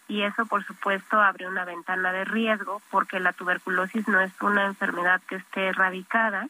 Y 0.07 0.21
eso 0.21 0.45
por 0.45 0.63
supuesto 0.63 1.19
abre 1.19 1.47
una 1.47 1.65
ventana 1.65 2.11
de 2.11 2.23
riesgo 2.23 2.79
porque 2.91 3.19
la 3.19 3.33
tuberculosis 3.33 4.07
no 4.07 4.21
es 4.21 4.31
una 4.39 4.65
enfermedad 4.65 5.19
que 5.27 5.37
esté 5.37 5.69
erradicada. 5.69 6.47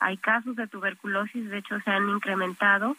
Hay 0.00 0.16
casos 0.16 0.56
de 0.56 0.66
tuberculosis, 0.66 1.50
de 1.50 1.58
hecho 1.58 1.78
se 1.80 1.90
han 1.90 2.08
incrementado. 2.08 2.96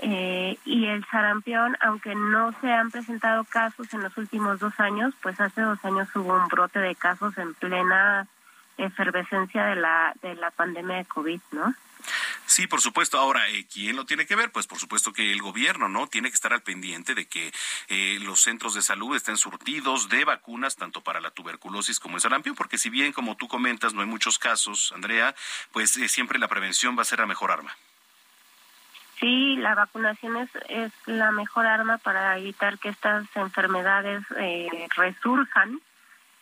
Eh, 0.00 0.58
y 0.66 0.84
el 0.84 1.02
sarampión, 1.06 1.78
aunque 1.80 2.14
no 2.14 2.52
se 2.60 2.70
han 2.70 2.90
presentado 2.90 3.44
casos 3.44 3.90
en 3.94 4.02
los 4.02 4.14
últimos 4.18 4.58
dos 4.60 4.78
años, 4.78 5.14
pues 5.22 5.40
hace 5.40 5.62
dos 5.62 5.82
años 5.82 6.14
hubo 6.14 6.34
un 6.34 6.48
brote 6.48 6.78
de 6.78 6.94
casos 6.94 7.38
en 7.38 7.54
plena 7.54 8.28
efervescencia 8.78 9.64
de 9.66 9.76
la, 9.76 10.14
de 10.22 10.34
la 10.34 10.50
pandemia 10.50 10.96
de 10.96 11.04
COVID, 11.06 11.40
¿no? 11.52 11.74
Sí, 12.46 12.66
por 12.66 12.80
supuesto. 12.80 13.18
Ahora, 13.18 13.48
eh, 13.48 13.66
¿quién 13.72 13.96
lo 13.96 14.06
tiene 14.06 14.26
que 14.26 14.36
ver? 14.36 14.52
Pues 14.52 14.66
por 14.66 14.78
supuesto 14.78 15.12
que 15.12 15.32
el 15.32 15.42
gobierno, 15.42 15.88
¿no? 15.88 16.06
Tiene 16.06 16.30
que 16.30 16.34
estar 16.34 16.52
al 16.52 16.62
pendiente 16.62 17.14
de 17.14 17.26
que 17.26 17.52
eh, 17.88 18.18
los 18.20 18.40
centros 18.40 18.74
de 18.74 18.82
salud 18.82 19.16
estén 19.16 19.36
surtidos 19.36 20.08
de 20.08 20.24
vacunas, 20.24 20.76
tanto 20.76 21.00
para 21.00 21.20
la 21.20 21.30
tuberculosis 21.30 21.98
como 21.98 22.16
el 22.16 22.22
sarampión, 22.22 22.54
porque 22.54 22.78
si 22.78 22.90
bien, 22.90 23.12
como 23.12 23.36
tú 23.36 23.48
comentas, 23.48 23.94
no 23.94 24.00
hay 24.00 24.06
muchos 24.06 24.38
casos, 24.38 24.92
Andrea, 24.94 25.34
pues 25.72 25.96
eh, 25.96 26.08
siempre 26.08 26.38
la 26.38 26.48
prevención 26.48 26.96
va 26.96 27.02
a 27.02 27.06
ser 27.06 27.18
la 27.18 27.26
mejor 27.26 27.50
arma. 27.50 27.76
Sí, 29.18 29.56
la 29.56 29.74
vacunación 29.74 30.36
es, 30.36 30.50
es 30.68 30.92
la 31.06 31.32
mejor 31.32 31.66
arma 31.66 31.96
para 31.98 32.36
evitar 32.38 32.78
que 32.78 32.90
estas 32.90 33.26
enfermedades 33.34 34.22
resurjan 34.94 35.80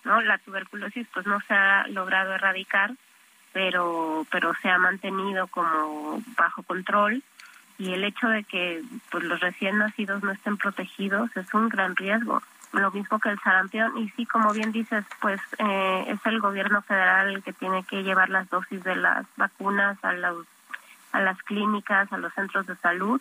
¿no? 0.05 0.21
La 0.21 0.39
tuberculosis 0.39 1.07
pues 1.13 1.27
no 1.27 1.41
se 1.41 1.55
ha 1.55 1.87
logrado 1.89 2.35
erradicar, 2.35 2.93
pero 3.53 4.27
pero 4.31 4.55
se 4.63 4.69
ha 4.69 4.79
mantenido 4.79 5.47
como 5.49 6.23
bajo 6.37 6.63
control. 6.63 7.23
Y 7.77 7.93
el 7.93 8.05
hecho 8.05 8.29
de 8.29 8.45
que 8.45 8.83
pues 9.11 9.25
los 9.25 9.41
recién 9.41 9.79
nacidos 9.79 10.23
no 10.23 10.31
estén 10.31 10.57
protegidos 10.57 11.37
es 11.37 11.53
un 11.55 11.69
gran 11.69 11.97
riesgo. 11.97 12.43
Lo 12.73 12.91
mismo 12.91 13.19
que 13.19 13.31
el 13.31 13.41
sarampión. 13.41 13.97
Y 13.99 14.09
sí 14.11 14.27
como 14.27 14.53
bien 14.53 14.73
dices 14.73 15.05
pues 15.21 15.41
eh, 15.59 16.05
es 16.09 16.21
el 16.27 16.41
gobierno 16.41 16.83
federal 16.83 17.35
el 17.35 17.43
que 17.43 17.53
tiene 17.53 17.85
que 17.85 18.03
llevar 18.03 18.31
las 18.31 18.49
dosis 18.51 18.83
de 18.85 18.97
las 18.97 19.27
vacunas 19.37 19.99
a 20.05 20.13
los 20.13 20.47
a 21.13 21.21
las 21.21 21.41
clínicas 21.43 22.13
a 22.13 22.19
los 22.19 22.33
centros 22.35 22.67
de 22.67 22.77
salud 22.77 23.21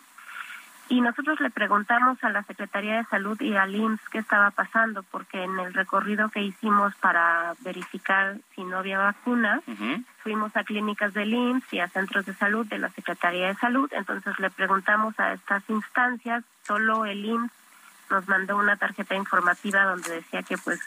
y 0.88 1.00
nosotros 1.00 1.40
le 1.40 1.50
preguntamos 1.50 2.22
a 2.22 2.30
la 2.30 2.42
Secretaría 2.42 2.98
de 2.98 3.04
Salud 3.04 3.40
y 3.40 3.56
al 3.56 3.74
IMSS 3.74 4.08
qué 4.10 4.18
estaba 4.18 4.50
pasando, 4.50 5.02
porque 5.02 5.42
en 5.42 5.58
el 5.58 5.72
recorrido 5.72 6.28
que 6.28 6.42
hicimos 6.42 6.94
para 6.96 7.54
verificar 7.60 8.36
si 8.54 8.64
no 8.64 8.78
había 8.78 8.98
vacuna, 8.98 9.62
fuimos 10.22 10.54
a 10.56 10.64
clínicas 10.64 11.14
del 11.14 11.32
IMSS 11.32 11.72
y 11.72 11.80
a 11.80 11.88
centros 11.88 12.26
de 12.26 12.34
salud 12.34 12.66
de 12.66 12.78
la 12.78 12.90
Secretaría 12.90 13.48
de 13.48 13.54
Salud. 13.54 13.90
Entonces 13.92 14.38
le 14.38 14.50
preguntamos 14.50 15.18
a 15.18 15.32
estas 15.32 15.62
instancias, 15.70 16.44
solo 16.66 17.06
el 17.06 17.24
IMSS 17.24 17.52
nos 18.10 18.28
mandó 18.28 18.56
una 18.58 18.76
tarjeta 18.76 19.14
informativa 19.14 19.84
donde 19.84 20.16
decía 20.16 20.42
que 20.42 20.58
pues 20.58 20.80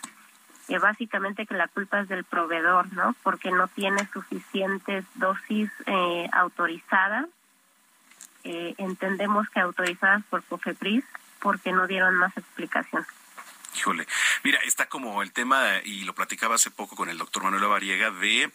que 0.68 0.80
básicamente 0.80 1.45
que 1.45 1.56
la 1.56 1.69
culpa 1.69 2.02
es 2.02 2.10
del 2.10 2.26
proveedor, 2.26 2.91
¿no? 2.94 3.15
Porque 3.24 3.52
no 3.52 3.69
tiene 3.69 4.06
suficientes 4.11 5.06
dosis 5.15 5.72
eh, 5.86 6.30
autorizadas 6.34 7.26
eh, 8.49 8.76
entendemos 8.78 9.49
que 9.49 9.60
autorizadas 9.60 10.24
por 10.30 10.41
COFEPRIS 10.44 11.03
porque 11.41 11.74
no 11.74 11.86
dieron 11.86 12.15
más 12.15 12.36
explicación. 12.38 13.06
Híjole, 13.76 14.07
mira, 14.44 14.57
está 14.65 14.88
como 14.88 15.22
el 15.22 15.34
tema, 15.34 15.82
y 15.84 16.06
lo 16.06 16.15
platicaba 16.15 16.56
hace 16.56 16.72
poco 16.72 16.95
con 16.95 17.10
el 17.10 17.18
doctor 17.18 17.44
Manuel 17.44 17.65
Variega, 17.65 18.10
de 18.10 18.49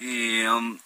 eh, 0.00 0.48
um, 0.50 0.80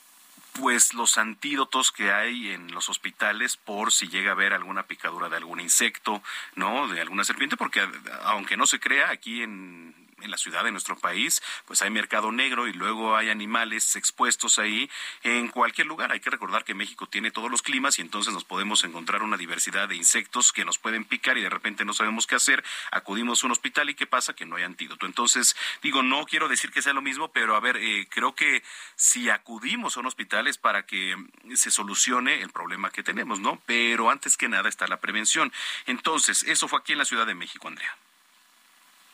pues 0.53 0.93
los 0.93 1.17
antídotos 1.17 1.93
que 1.93 2.13
hay 2.13 2.51
en 2.51 2.73
los 2.73 2.91
hospitales 2.91 3.57
por 3.57 3.91
si 3.91 4.09
llega 4.09 4.31
a 4.31 4.35
haber 4.35 4.53
alguna 4.53 4.83
picadura 4.83 5.31
de 5.31 5.39
algún 5.39 5.59
insecto, 5.59 6.23
¿no? 6.55 6.89
De 6.89 7.01
alguna 7.01 7.25
serpiente, 7.25 7.57
porque 7.57 7.81
aunque 8.25 8.59
no 8.59 8.67
se 8.67 8.79
crea, 8.79 9.09
aquí 9.09 9.43
en 9.43 9.95
en 10.23 10.31
la 10.31 10.37
ciudad 10.37 10.65
de 10.65 10.73
nuestro 10.73 10.97
país, 10.97 11.43
pues 11.67 11.83
hay 11.83 11.91
mercado 11.91 12.33
negro 12.33 12.69
y 12.69 12.73
luego 12.73 13.17
hay 13.17 13.31
animales 13.31 13.97
expuestos 13.97 14.59
ahí 14.59 14.91
en 15.23 15.49
cualquier 15.49 15.87
lugar. 15.87 16.13
Hay 16.13 16.21
que 16.21 16.31
recordar 16.31 16.65
que 16.65 16.75
México 16.75 17.07
tiene 17.07 17.31
todos 17.31 17.51
los 17.51 17.63
climas 17.63 17.99
y 17.99 18.03
entonces 18.03 18.33
nos 18.33 18.45
podemos 18.45 18.85
encontrar 18.85 19.23
una 19.23 19.37
diversidad 19.37 19.89
de 19.89 19.97
insectos 19.97 20.53
que 20.53 20.65
nos 20.65 20.79
pueden 20.79 21.05
picar 21.05 21.39
y 21.39 21.43
de 21.43 21.51
repente 21.51 21.85
no 21.85 21.95
sabemos 21.95 22.27
qué 22.27 22.35
hacer. 22.35 22.65
Acudimos 22.91 23.43
a 23.43 23.47
un 23.47 23.53
hospital 23.53 23.91
y 23.91 23.95
qué 23.95 24.07
pasa 24.07 24.35
que 24.35 24.47
no 24.47 24.57
hay 24.57 24.65
antídoto. 24.65 25.07
Entonces, 25.07 25.57
digo, 25.83 26.03
no 26.03 26.25
quiero 26.25 26.49
decir 26.49 26.71
que 26.71 26.83
sea 26.83 26.93
lo 26.93 27.03
mismo, 27.03 27.33
pero 27.33 27.57
a 27.57 27.61
ver, 27.61 27.77
eh, 27.77 28.07
creo 28.09 28.35
que 28.35 28.63
si 28.97 29.31
acudimos 29.31 29.97
a 29.97 30.01
un 30.01 30.07
hospital 30.07 30.47
es 30.47 30.59
para 30.59 30.87
que 30.87 31.17
se 31.55 31.71
solucione 31.71 32.43
el 32.43 32.51
problema 32.51 32.91
que 32.91 33.03
tenemos, 33.03 33.41
¿no? 33.41 33.61
Pero 33.67 34.11
antes 34.11 34.37
que 34.37 34.49
nada 34.49 34.69
está 34.69 34.87
la 34.87 35.01
prevención. 35.01 35.53
Entonces, 35.87 36.43
eso 36.45 36.69
fue 36.69 36.79
aquí 36.79 36.93
en 36.93 36.99
la 36.99 37.05
Ciudad 37.05 37.27
de 37.27 37.35
México, 37.35 37.69
Andrea. 37.69 37.97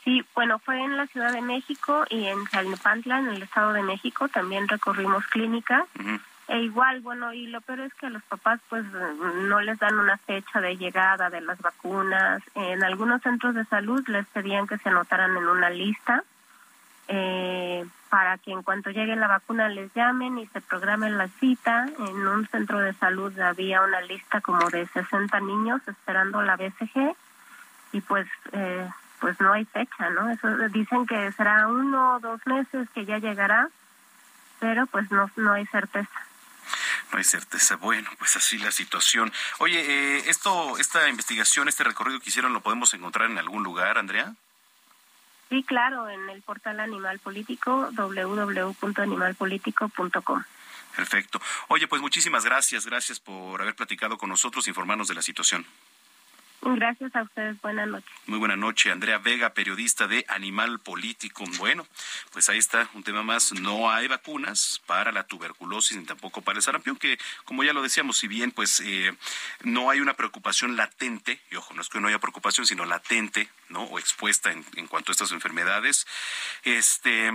Sí, 0.08 0.24
bueno, 0.34 0.58
fue 0.58 0.82
en 0.82 0.96
la 0.96 1.06
Ciudad 1.06 1.34
de 1.34 1.42
México 1.42 2.06
y 2.08 2.24
en 2.24 2.42
Tlalnepantla, 2.46 3.18
en 3.18 3.28
el 3.28 3.42
Estado 3.42 3.74
de 3.74 3.82
México, 3.82 4.26
también 4.26 4.66
recorrimos 4.66 5.26
clínicas. 5.26 5.84
E 6.48 6.60
igual, 6.60 7.02
bueno, 7.02 7.34
y 7.34 7.46
lo 7.46 7.60
peor 7.60 7.80
es 7.80 7.92
que 7.92 8.06
a 8.06 8.08
los 8.08 8.22
papás 8.22 8.58
pues 8.70 8.86
no 8.86 9.60
les 9.60 9.78
dan 9.78 9.98
una 9.98 10.16
fecha 10.16 10.62
de 10.62 10.78
llegada 10.78 11.28
de 11.28 11.42
las 11.42 11.60
vacunas. 11.60 12.42
En 12.54 12.82
algunos 12.84 13.20
centros 13.20 13.54
de 13.54 13.66
salud 13.66 14.02
les 14.08 14.24
pedían 14.28 14.66
que 14.66 14.78
se 14.78 14.88
anotaran 14.88 15.36
en 15.36 15.46
una 15.46 15.68
lista 15.68 16.24
eh, 17.08 17.84
para 18.08 18.38
que 18.38 18.52
en 18.52 18.62
cuanto 18.62 18.88
llegue 18.88 19.14
la 19.14 19.28
vacuna 19.28 19.68
les 19.68 19.92
llamen 19.92 20.38
y 20.38 20.46
se 20.46 20.62
programen 20.62 21.18
la 21.18 21.28
cita. 21.28 21.86
En 21.98 22.26
un 22.26 22.48
centro 22.48 22.78
de 22.78 22.94
salud 22.94 23.38
había 23.40 23.82
una 23.82 24.00
lista 24.00 24.40
como 24.40 24.70
de 24.70 24.86
60 24.86 25.38
niños 25.40 25.82
esperando 25.86 26.40
la 26.40 26.56
BCG 26.56 27.14
y 27.92 28.00
pues 28.00 28.26
eh, 28.52 28.88
pues 29.20 29.40
no 29.40 29.52
hay 29.52 29.64
fecha, 29.64 30.10
¿no? 30.10 30.30
Eso 30.30 30.48
dicen 30.68 31.06
que 31.06 31.32
será 31.32 31.66
uno 31.68 32.16
o 32.16 32.20
dos 32.20 32.40
meses 32.46 32.88
que 32.94 33.04
ya 33.04 33.18
llegará, 33.18 33.68
pero 34.60 34.86
pues 34.86 35.10
no, 35.10 35.30
no 35.36 35.52
hay 35.52 35.66
certeza. 35.66 36.08
No 37.12 37.18
hay 37.18 37.24
certeza. 37.24 37.76
Bueno, 37.76 38.08
pues 38.18 38.36
así 38.36 38.58
la 38.58 38.70
situación. 38.70 39.32
Oye, 39.58 39.80
eh, 39.80 40.24
esto, 40.26 40.76
esta 40.78 41.08
investigación, 41.08 41.68
este 41.68 41.84
recorrido 41.84 42.20
que 42.20 42.28
hicieron, 42.28 42.52
¿lo 42.52 42.60
podemos 42.60 42.92
encontrar 42.94 43.30
en 43.30 43.38
algún 43.38 43.62
lugar, 43.62 43.96
Andrea? 43.98 44.34
Sí, 45.48 45.64
claro, 45.64 46.10
en 46.10 46.28
el 46.28 46.42
portal 46.42 46.80
Animal 46.80 47.20
Político, 47.20 47.88
www.animalpolitico.com. 47.92 50.42
Perfecto. 50.94 51.40
Oye, 51.68 51.88
pues 51.88 52.02
muchísimas 52.02 52.44
gracias, 52.44 52.84
gracias 52.84 53.18
por 53.20 53.62
haber 53.62 53.74
platicado 53.74 54.18
con 54.18 54.28
nosotros, 54.28 54.68
informarnos 54.68 55.08
de 55.08 55.14
la 55.14 55.22
situación. 55.22 55.64
Gracias 56.60 57.14
a 57.14 57.22
ustedes, 57.22 57.60
buenas 57.62 57.88
noches. 57.88 58.10
Muy 58.26 58.38
buena 58.38 58.56
noche, 58.56 58.90
Andrea 58.90 59.18
Vega, 59.18 59.54
periodista 59.54 60.08
de 60.08 60.24
Animal 60.28 60.80
Político. 60.80 61.44
Bueno, 61.58 61.86
pues 62.32 62.48
ahí 62.48 62.58
está 62.58 62.88
un 62.94 63.04
tema 63.04 63.22
más. 63.22 63.52
No 63.52 63.90
hay 63.90 64.08
vacunas 64.08 64.82
para 64.86 65.12
la 65.12 65.24
tuberculosis 65.24 65.96
ni 65.96 66.04
tampoco 66.04 66.42
para 66.42 66.58
el 66.58 66.62
sarampión, 66.62 66.96
que 66.96 67.18
como 67.44 67.62
ya 67.62 67.72
lo 67.72 67.82
decíamos, 67.82 68.18
si 68.18 68.26
bien 68.26 68.50
pues 68.50 68.80
eh, 68.80 69.16
no 69.62 69.90
hay 69.90 70.00
una 70.00 70.14
preocupación 70.14 70.76
latente, 70.76 71.40
y 71.50 71.56
ojo, 71.56 71.74
no 71.74 71.80
es 71.80 71.88
que 71.88 72.00
no 72.00 72.08
haya 72.08 72.18
preocupación, 72.18 72.66
sino 72.66 72.84
latente, 72.84 73.48
¿no? 73.68 73.84
O 73.84 73.98
expuesta 73.98 74.50
en, 74.50 74.64
en 74.74 74.88
cuanto 74.88 75.10
a 75.10 75.14
estas 75.14 75.32
enfermedades, 75.32 76.06
este 76.64 77.30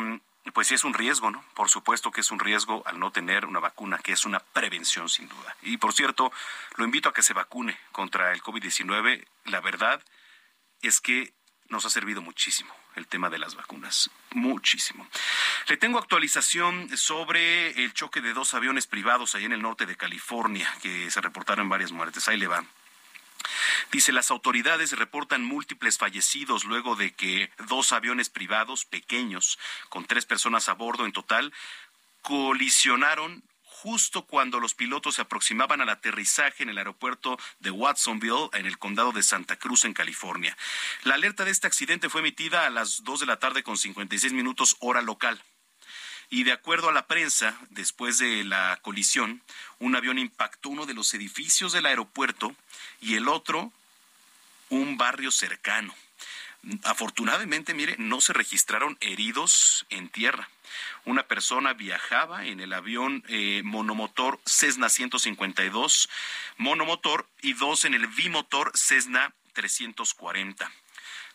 pues 0.52 0.68
sí 0.68 0.74
es 0.74 0.84
un 0.84 0.94
riesgo, 0.94 1.32
¿no? 1.32 1.44
Por 1.54 1.70
supuesto 1.70 2.12
que 2.12 2.22
es 2.22 2.32
un 2.32 2.40
riesgo 2.40 2.84
al 2.86 3.00
no 3.00 3.12
tener 3.12 3.46
una 3.46 3.60
vacuna, 3.60 4.00
que 4.00 4.12
es 4.12 4.26
una 4.26 4.40
prevención 4.40 5.08
sin 5.10 5.30
duda. 5.30 5.56
Y 5.62 5.78
por 5.78 5.94
cierto, 5.94 6.32
lo 6.76 6.86
invito 6.86 7.10
a 7.10 7.14
que 7.14 7.24
se 7.24 7.34
vacune 7.34 7.78
contra 7.92 8.34
el 8.34 8.42
COVID-19. 8.42 9.26
La 9.46 9.62
verdad 9.62 10.04
es 10.82 11.00
que 11.00 11.34
nos 11.70 11.86
ha 11.86 11.90
servido 11.90 12.22
muchísimo 12.22 12.76
el 12.96 13.08
tema 13.08 13.30
de 13.30 13.40
las 13.40 13.56
vacunas, 13.56 14.12
muchísimo. 14.32 15.08
Le 15.68 15.78
tengo 15.78 15.98
actualización 15.98 16.96
sobre 16.96 17.72
el 17.84 17.94
choque 17.94 18.22
de 18.22 18.34
dos 18.34 18.54
aviones 18.54 18.86
privados 18.86 19.34
ahí 19.34 19.46
en 19.46 19.54
el 19.54 19.62
norte 19.62 19.86
de 19.86 19.98
California, 19.98 20.72
que 20.82 21.10
se 21.10 21.22
reportaron 21.22 21.70
varias 21.70 21.92
muertes. 21.92 22.28
Ahí 22.28 22.38
le 22.38 22.48
van. 22.48 22.68
Dice, 23.92 24.12
las 24.12 24.32
autoridades 24.32 24.92
reportan 24.94 25.44
múltiples 25.44 25.98
fallecidos 25.98 26.64
luego 26.64 26.96
de 26.96 27.14
que 27.14 27.52
dos 27.68 27.92
aviones 27.92 28.30
privados 28.30 28.86
pequeños, 28.86 29.60
con 29.90 30.06
tres 30.06 30.26
personas 30.26 30.70
a 30.70 30.74
bordo 30.74 31.06
en 31.06 31.12
total, 31.12 31.54
colisionaron 32.22 33.44
justo 33.84 34.26
cuando 34.26 34.60
los 34.60 34.74
pilotos 34.76 35.16
se 35.16 35.22
aproximaban 35.22 35.82
al 35.82 35.90
aterrizaje 35.90 36.64
en 36.64 36.70
el 36.70 36.78
aeropuerto 36.78 37.38
de 37.60 37.72
Watsonville, 37.72 38.50
en 38.54 38.66
el 38.66 38.78
condado 38.78 39.12
de 39.12 39.24
Santa 39.24 39.58
Cruz, 39.58 39.84
en 39.84 39.94
California. 39.94 40.56
La 41.04 41.16
alerta 41.16 41.44
de 41.44 41.52
este 41.52 41.68
accidente 41.68 42.10
fue 42.10 42.22
emitida 42.22 42.66
a 42.66 42.70
las 42.70 43.04
2 43.04 43.20
de 43.22 43.26
la 43.26 43.40
tarde 43.40 43.62
con 43.62 43.78
56 43.78 44.32
minutos 44.32 44.78
hora 44.80 45.02
local. 45.02 45.44
Y 46.30 46.44
de 46.44 46.52
acuerdo 46.52 46.90
a 46.90 46.94
la 46.94 47.08
prensa, 47.08 47.58
después 47.70 48.18
de 48.18 48.44
la 48.44 48.80
colisión, 48.82 49.42
un 49.80 49.96
avión 49.96 50.18
impactó 50.18 50.70
uno 50.70 50.86
de 50.86 50.94
los 50.94 51.14
edificios 51.14 51.74
del 51.74 51.86
aeropuerto 51.86 52.56
y 53.02 53.16
el 53.16 53.28
otro 53.28 53.72
un 54.70 54.98
barrio 54.98 55.32
cercano. 55.32 55.94
Afortunadamente, 56.84 57.74
mire, 57.74 57.96
no 57.98 58.22
se 58.22 58.34
registraron 58.34 58.98
heridos 59.02 59.86
en 59.90 60.10
tierra. 60.10 60.50
Una 61.06 61.24
persona 61.24 61.74
viajaba 61.74 62.46
en 62.46 62.62
el 62.62 62.72
avión 62.72 63.24
eh, 63.28 63.62
monomotor 63.64 64.40
Cessna 64.46 64.90
152 64.90 66.10
monomotor 66.58 67.28
y 67.42 67.54
dos 67.54 67.84
en 67.86 67.94
el 67.94 68.08
bimotor 68.08 68.72
Cessna 68.76 69.34
340. 69.54 70.72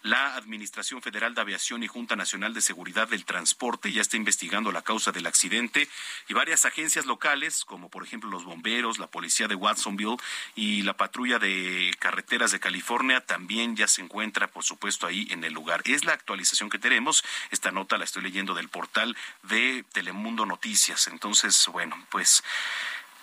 La 0.03 0.37
Administración 0.37 1.03
Federal 1.03 1.35
de 1.35 1.41
Aviación 1.41 1.83
y 1.83 1.89
Junta 1.89 2.15
Nacional 2.15 2.55
de 2.55 2.61
Seguridad 2.61 3.09
del 3.09 3.25
Transporte 3.25 3.91
ya 3.91 4.01
está 4.01 4.17
investigando 4.17 4.71
la 4.71 4.83
causa 4.83 5.11
del 5.11 5.27
accidente 5.27 5.89
y 6.29 6.35
varias 6.35 6.65
agencias 6.65 7.05
locales, 7.05 7.65
como 7.65 7.89
por 7.89 8.05
ejemplo 8.05 8.31
los 8.31 8.45
bomberos, 8.45 8.99
la 8.99 9.09
policía 9.09 9.49
de 9.49 9.57
Watsonville 9.57 10.17
y 10.55 10.83
la 10.83 10.97
patrulla 10.97 11.41
de 11.41 11.93
carreteras 11.99 12.53
de 12.53 12.61
California, 12.61 13.21
también 13.21 13.75
ya 13.75 13.89
se 13.89 14.01
encuentra, 14.01 14.47
por 14.47 14.63
supuesto, 14.63 15.07
ahí 15.07 15.27
en 15.31 15.43
el 15.43 15.53
lugar. 15.53 15.83
Es 15.85 16.05
la 16.05 16.13
actualización 16.13 16.71
que 16.71 16.79
tenemos. 16.79 17.25
Esta 17.51 17.73
nota 17.73 17.99
la 17.99 18.05
estoy 18.05 18.23
leyendo 18.23 18.55
del 18.55 18.69
portal 18.69 19.17
de 19.43 19.85
Telemundo 19.93 20.47
Noticias. 20.47 21.09
Entonces, 21.09 21.67
bueno, 21.73 21.97
pues 22.11 22.45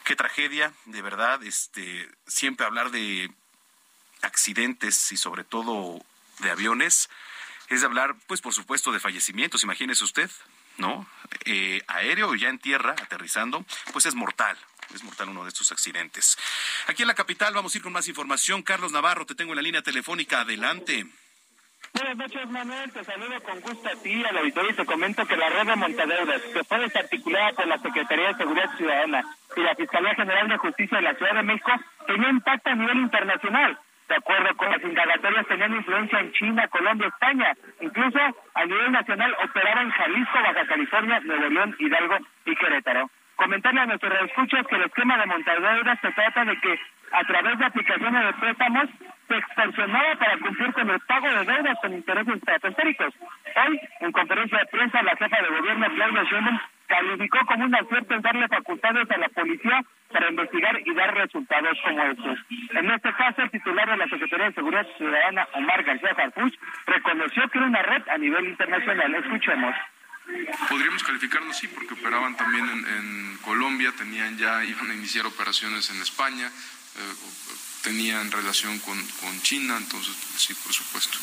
qué 0.03 0.17
tragedia, 0.17 0.73
de 0.85 1.01
verdad, 1.01 1.41
este, 1.43 2.09
siempre 2.27 2.65
hablar 2.65 2.91
de 2.91 3.31
accidentes 4.21 5.11
y 5.11 5.17
sobre 5.17 5.43
todo 5.43 6.03
de 6.39 6.51
aviones 6.51 7.09
es 7.69 7.81
de 7.81 7.87
hablar, 7.87 8.15
pues 8.27 8.41
por 8.41 8.53
supuesto, 8.53 8.91
de 8.91 8.99
fallecimientos, 8.99 9.63
imagínese 9.63 10.03
usted, 10.03 10.29
¿no? 10.77 11.07
Eh, 11.45 11.81
aéreo 11.87 12.35
ya 12.35 12.49
en 12.49 12.59
tierra, 12.59 12.91
aterrizando, 12.91 13.65
pues 13.91 14.05
es 14.05 14.15
mortal. 14.15 14.57
Es 14.93 15.03
mortal 15.03 15.29
uno 15.29 15.43
de 15.43 15.49
estos 15.49 15.71
accidentes. 15.71 16.37
Aquí 16.87 17.01
en 17.01 17.07
la 17.07 17.15
capital 17.15 17.53
vamos 17.53 17.73
a 17.73 17.77
ir 17.77 17.83
con 17.83 17.91
más 17.91 18.07
información. 18.07 18.61
Carlos 18.61 18.91
Navarro, 18.91 19.25
te 19.25 19.33
tengo 19.33 19.53
en 19.53 19.55
la 19.55 19.61
línea 19.63 19.81
telefónica. 19.81 20.41
Adelante. 20.41 21.07
Buenas 21.93 22.17
noches, 22.17 22.49
Manuel. 22.49 22.91
Te 22.91 23.03
saludo 23.03 23.41
con 23.41 23.61
gusto 23.61 23.89
a 23.89 23.95
ti, 23.95 24.23
al 24.23 24.37
auditorio, 24.37 24.71
y 24.71 24.75
te 24.75 24.85
comento 24.85 25.25
que 25.25 25.37
la 25.37 25.49
red 25.49 25.65
de 25.65 25.75
Montadeudas, 25.75 26.41
que 26.41 26.63
fue 26.65 26.79
desarticulada 26.79 27.53
por 27.53 27.67
la 27.67 27.79
Secretaría 27.79 28.27
de 28.27 28.35
Seguridad 28.35 28.77
Ciudadana 28.77 29.23
y 29.55 29.61
la 29.61 29.75
Fiscalía 29.75 30.13
General 30.13 30.47
de 30.49 30.57
Justicia 30.57 30.97
de 30.97 31.03
la 31.03 31.15
Ciudad 31.15 31.35
de 31.35 31.43
México, 31.43 31.71
tenía 32.05 32.29
impacto 32.29 32.69
a 32.69 32.75
nivel 32.75 32.97
internacional 32.97 33.79
de 34.07 34.15
acuerdo 34.15 34.55
con 34.55 34.69
las 34.69 34.83
indagatorias, 34.83 35.47
tenían 35.47 35.75
influencia 35.75 36.19
en 36.19 36.31
China, 36.33 36.67
Colombia, 36.67 37.07
España. 37.07 37.53
Incluso 37.81 38.19
a 38.53 38.65
nivel 38.65 38.91
nacional 38.91 39.35
operaba 39.43 39.81
en 39.81 39.89
Jalisco, 39.89 40.39
Baja 40.43 40.65
California, 40.67 41.19
Nuevo 41.21 41.49
León, 41.49 41.75
Hidalgo 41.79 42.17
y 42.45 42.55
Querétaro. 42.55 43.09
Comentarle 43.35 43.81
a 43.81 43.85
nuestros 43.87 44.13
escuchas 44.29 44.65
que 44.67 44.75
el 44.75 44.83
esquema 44.83 45.17
de 45.17 45.25
montadeuras 45.25 45.99
se 46.01 46.11
trata 46.11 46.45
de 46.45 46.57
que 46.59 46.79
a 47.11 47.23
través 47.23 47.57
de 47.57 47.65
aplicaciones 47.65 48.25
de 48.25 48.33
préstamos 48.33 48.89
se 49.27 49.37
extorsionaba 49.37 50.15
para 50.15 50.37
cumplir 50.37 50.73
con 50.73 50.89
el 50.89 50.99
pago 51.01 51.27
de 51.27 51.45
deudas 51.45 51.77
con 51.81 51.93
intereses 51.93 52.35
estratosféricos. 52.35 53.13
Hoy, 53.55 53.81
en 54.01 54.11
conferencia 54.11 54.59
de 54.59 54.65
prensa, 54.67 55.01
la 55.01 55.15
jefa 55.15 55.41
de 55.41 55.49
gobierno, 55.49 55.87
Claudia 55.95 56.23
Sheinbaum, 56.23 56.59
calificó 56.87 57.39
como 57.45 57.65
un 57.65 57.75
acierto 57.75 58.13
en 58.13 58.21
darle 58.21 58.47
facultades 58.47 59.09
a 59.11 59.17
la 59.17 59.29
policía 59.29 59.83
para 60.11 60.29
investigar 60.29 60.79
y 60.85 60.93
dar 60.93 61.13
resultados 61.13 61.77
como 61.83 62.03
estos. 62.03 62.39
En 62.71 62.91
este 62.91 63.13
caso, 63.13 63.41
el 63.41 63.51
titular 63.51 63.89
de 63.89 63.97
la 63.97 64.07
Secretaría 64.07 64.45
de 64.47 64.53
Seguridad 64.53 64.87
Ciudadana, 64.97 65.47
Omar 65.53 65.83
García 65.83 66.15
Farfus, 66.15 66.53
reconoció 66.85 67.49
que 67.49 67.57
era 67.57 67.67
una 67.67 67.81
red 67.81 68.07
a 68.09 68.17
nivel 68.17 68.45
internacional. 68.45 69.15
Escuchemos. 69.15 69.75
Podríamos 70.69 71.03
calificarlo 71.03 71.51
así 71.51 71.67
porque 71.67 71.93
operaban 71.93 72.35
también 72.35 72.65
en, 72.65 72.85
en, 72.87 73.37
Colombia, 73.43 73.91
tenían 73.95 74.37
ya, 74.37 74.63
iban 74.63 74.89
a 74.89 74.95
iniciar 74.95 75.25
operaciones 75.27 75.91
en 75.91 76.01
España, 76.01 76.47
eh, 76.47 77.13
tenían 77.83 78.31
relación 78.31 78.79
con, 78.79 78.97
con 79.21 79.39
China, 79.41 79.75
entonces 79.77 80.15
sí, 80.15 80.55
por 80.55 80.73
supuesto. 80.73 81.19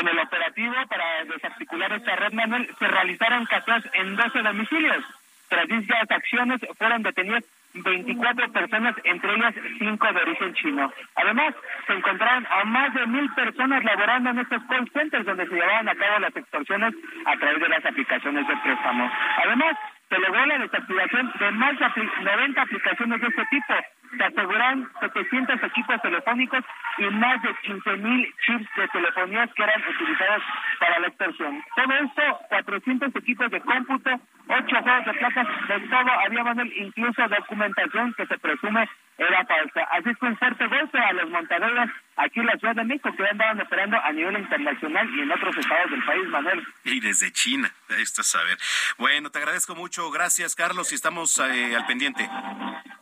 En 0.00 0.08
el 0.08 0.18
operativo 0.18 0.74
para 0.88 1.24
desarticular 1.24 1.92
esta 1.92 2.16
red, 2.16 2.32
Manuel, 2.32 2.68
se 2.78 2.86
realizaron 2.86 3.46
casos 3.46 3.84
en 3.94 4.16
12 4.16 4.42
domicilios. 4.42 5.04
Tras 5.48 5.66
dichas 5.66 6.10
acciones 6.10 6.60
fueron 6.78 7.02
detenidas 7.02 7.44
24 7.74 8.52
personas, 8.52 8.94
entre 9.04 9.34
ellas 9.34 9.54
5 9.78 10.12
de 10.12 10.20
origen 10.20 10.54
chino. 10.54 10.92
Además, 11.14 11.54
se 11.86 11.92
encontraron 11.92 12.46
a 12.50 12.64
más 12.64 12.92
de 12.94 13.06
mil 13.06 13.32
personas 13.34 13.84
laborando 13.84 14.30
en 14.30 14.38
estos 14.40 14.62
call 14.64 14.90
centers 14.92 15.24
donde 15.24 15.46
se 15.46 15.54
llevaban 15.54 15.88
a 15.88 15.94
cabo 15.94 16.18
las 16.18 16.36
extorsiones 16.36 16.94
a 17.26 17.36
través 17.36 17.60
de 17.60 17.68
las 17.68 17.84
aplicaciones 17.84 18.46
de 18.46 18.56
préstamo. 18.56 19.10
Además, 19.44 19.76
se 20.08 20.18
logró 20.18 20.46
la 20.46 20.58
desactivación 20.58 21.32
de 21.38 21.50
más 21.52 21.78
de 21.78 22.04
90 22.22 22.62
aplicaciones 22.62 23.20
de 23.20 23.26
este 23.28 23.44
tipo. 23.50 23.74
Se 24.16 24.24
aseguran 24.24 24.88
700 25.00 25.62
equipos 25.62 26.02
telefónicos 26.02 26.64
y 26.98 27.04
más 27.10 27.42
de 27.42 27.54
15 27.62 27.96
mil 27.98 28.34
chips 28.44 28.68
de 28.76 28.88
telefonías 28.88 29.50
que 29.54 29.62
eran 29.62 29.82
utilizados 29.88 30.42
para 30.78 30.98
la 30.98 31.06
extorsión. 31.06 31.62
Todo 31.76 31.92
esto, 31.94 32.22
400 32.48 33.16
equipos 33.16 33.50
de 33.50 33.60
cómputo, 33.60 34.10
8 34.48 34.82
juegos 34.82 35.04
de 35.06 35.14
placas, 35.14 35.46
de 35.68 35.80
todo 35.80 36.10
había 36.24 36.64
incluso 36.76 37.28
documentación 37.28 38.14
que 38.14 38.26
se 38.26 38.38
presume 38.38 38.88
era 39.20 39.44
falsa. 39.44 39.82
Así 39.90 40.08
es 40.08 40.18
que 40.18 40.26
un 40.26 40.36
fuerte 40.38 40.66
golpe 40.66 40.98
a 40.98 41.12
los 41.12 41.30
montadores 41.30 41.90
aquí 42.16 42.40
en 42.40 42.46
la 42.46 42.56
Ciudad 42.56 42.74
de 42.74 42.84
México 42.84 43.10
que 43.14 43.26
andaban 43.26 43.60
operando 43.60 43.98
a 44.00 44.12
nivel 44.12 44.38
internacional 44.38 45.08
y 45.14 45.20
en 45.20 45.30
otros 45.30 45.56
estados 45.56 45.90
del 45.90 46.04
país, 46.04 46.26
Manuel. 46.28 46.66
Y 46.84 47.00
desde 47.00 47.30
China, 47.32 47.70
ahí 47.90 48.02
está 48.02 48.22
a 48.38 48.44
ver. 48.44 48.58
Bueno, 48.98 49.30
te 49.30 49.38
agradezco 49.38 49.74
mucho, 49.74 50.10
gracias 50.10 50.54
Carlos 50.54 50.92
y 50.92 50.94
estamos 50.94 51.38
eh, 51.38 51.76
al 51.76 51.86
pendiente. 51.86 52.28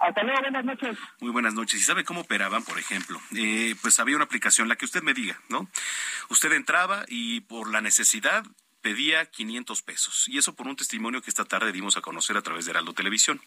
Hasta 0.00 0.22
luego, 0.22 0.40
buenas 0.40 0.64
noches. 0.64 0.98
Muy 1.20 1.30
buenas 1.30 1.54
noches. 1.54 1.80
¿Y 1.80 1.84
sabe 1.84 2.04
cómo 2.04 2.22
operaban, 2.22 2.64
por 2.64 2.78
ejemplo? 2.78 3.20
Eh, 3.36 3.74
pues 3.82 3.98
había 4.00 4.16
una 4.16 4.24
aplicación, 4.24 4.68
la 4.68 4.76
que 4.76 4.84
usted 4.84 5.02
me 5.02 5.14
diga, 5.14 5.38
¿no? 5.48 5.68
Usted 6.30 6.52
entraba 6.52 7.04
y 7.08 7.40
por 7.42 7.70
la 7.70 7.80
necesidad 7.80 8.44
pedía 8.88 9.26
500 9.26 9.82
pesos. 9.82 10.28
Y 10.28 10.38
eso 10.38 10.54
por 10.54 10.66
un 10.66 10.74
testimonio 10.74 11.20
que 11.20 11.28
esta 11.28 11.44
tarde 11.44 11.72
dimos 11.72 11.98
a 11.98 12.00
conocer 12.00 12.38
a 12.38 12.42
través 12.42 12.64
de 12.64 12.70
Heraldo 12.70 12.94
Televisión. 12.94 13.38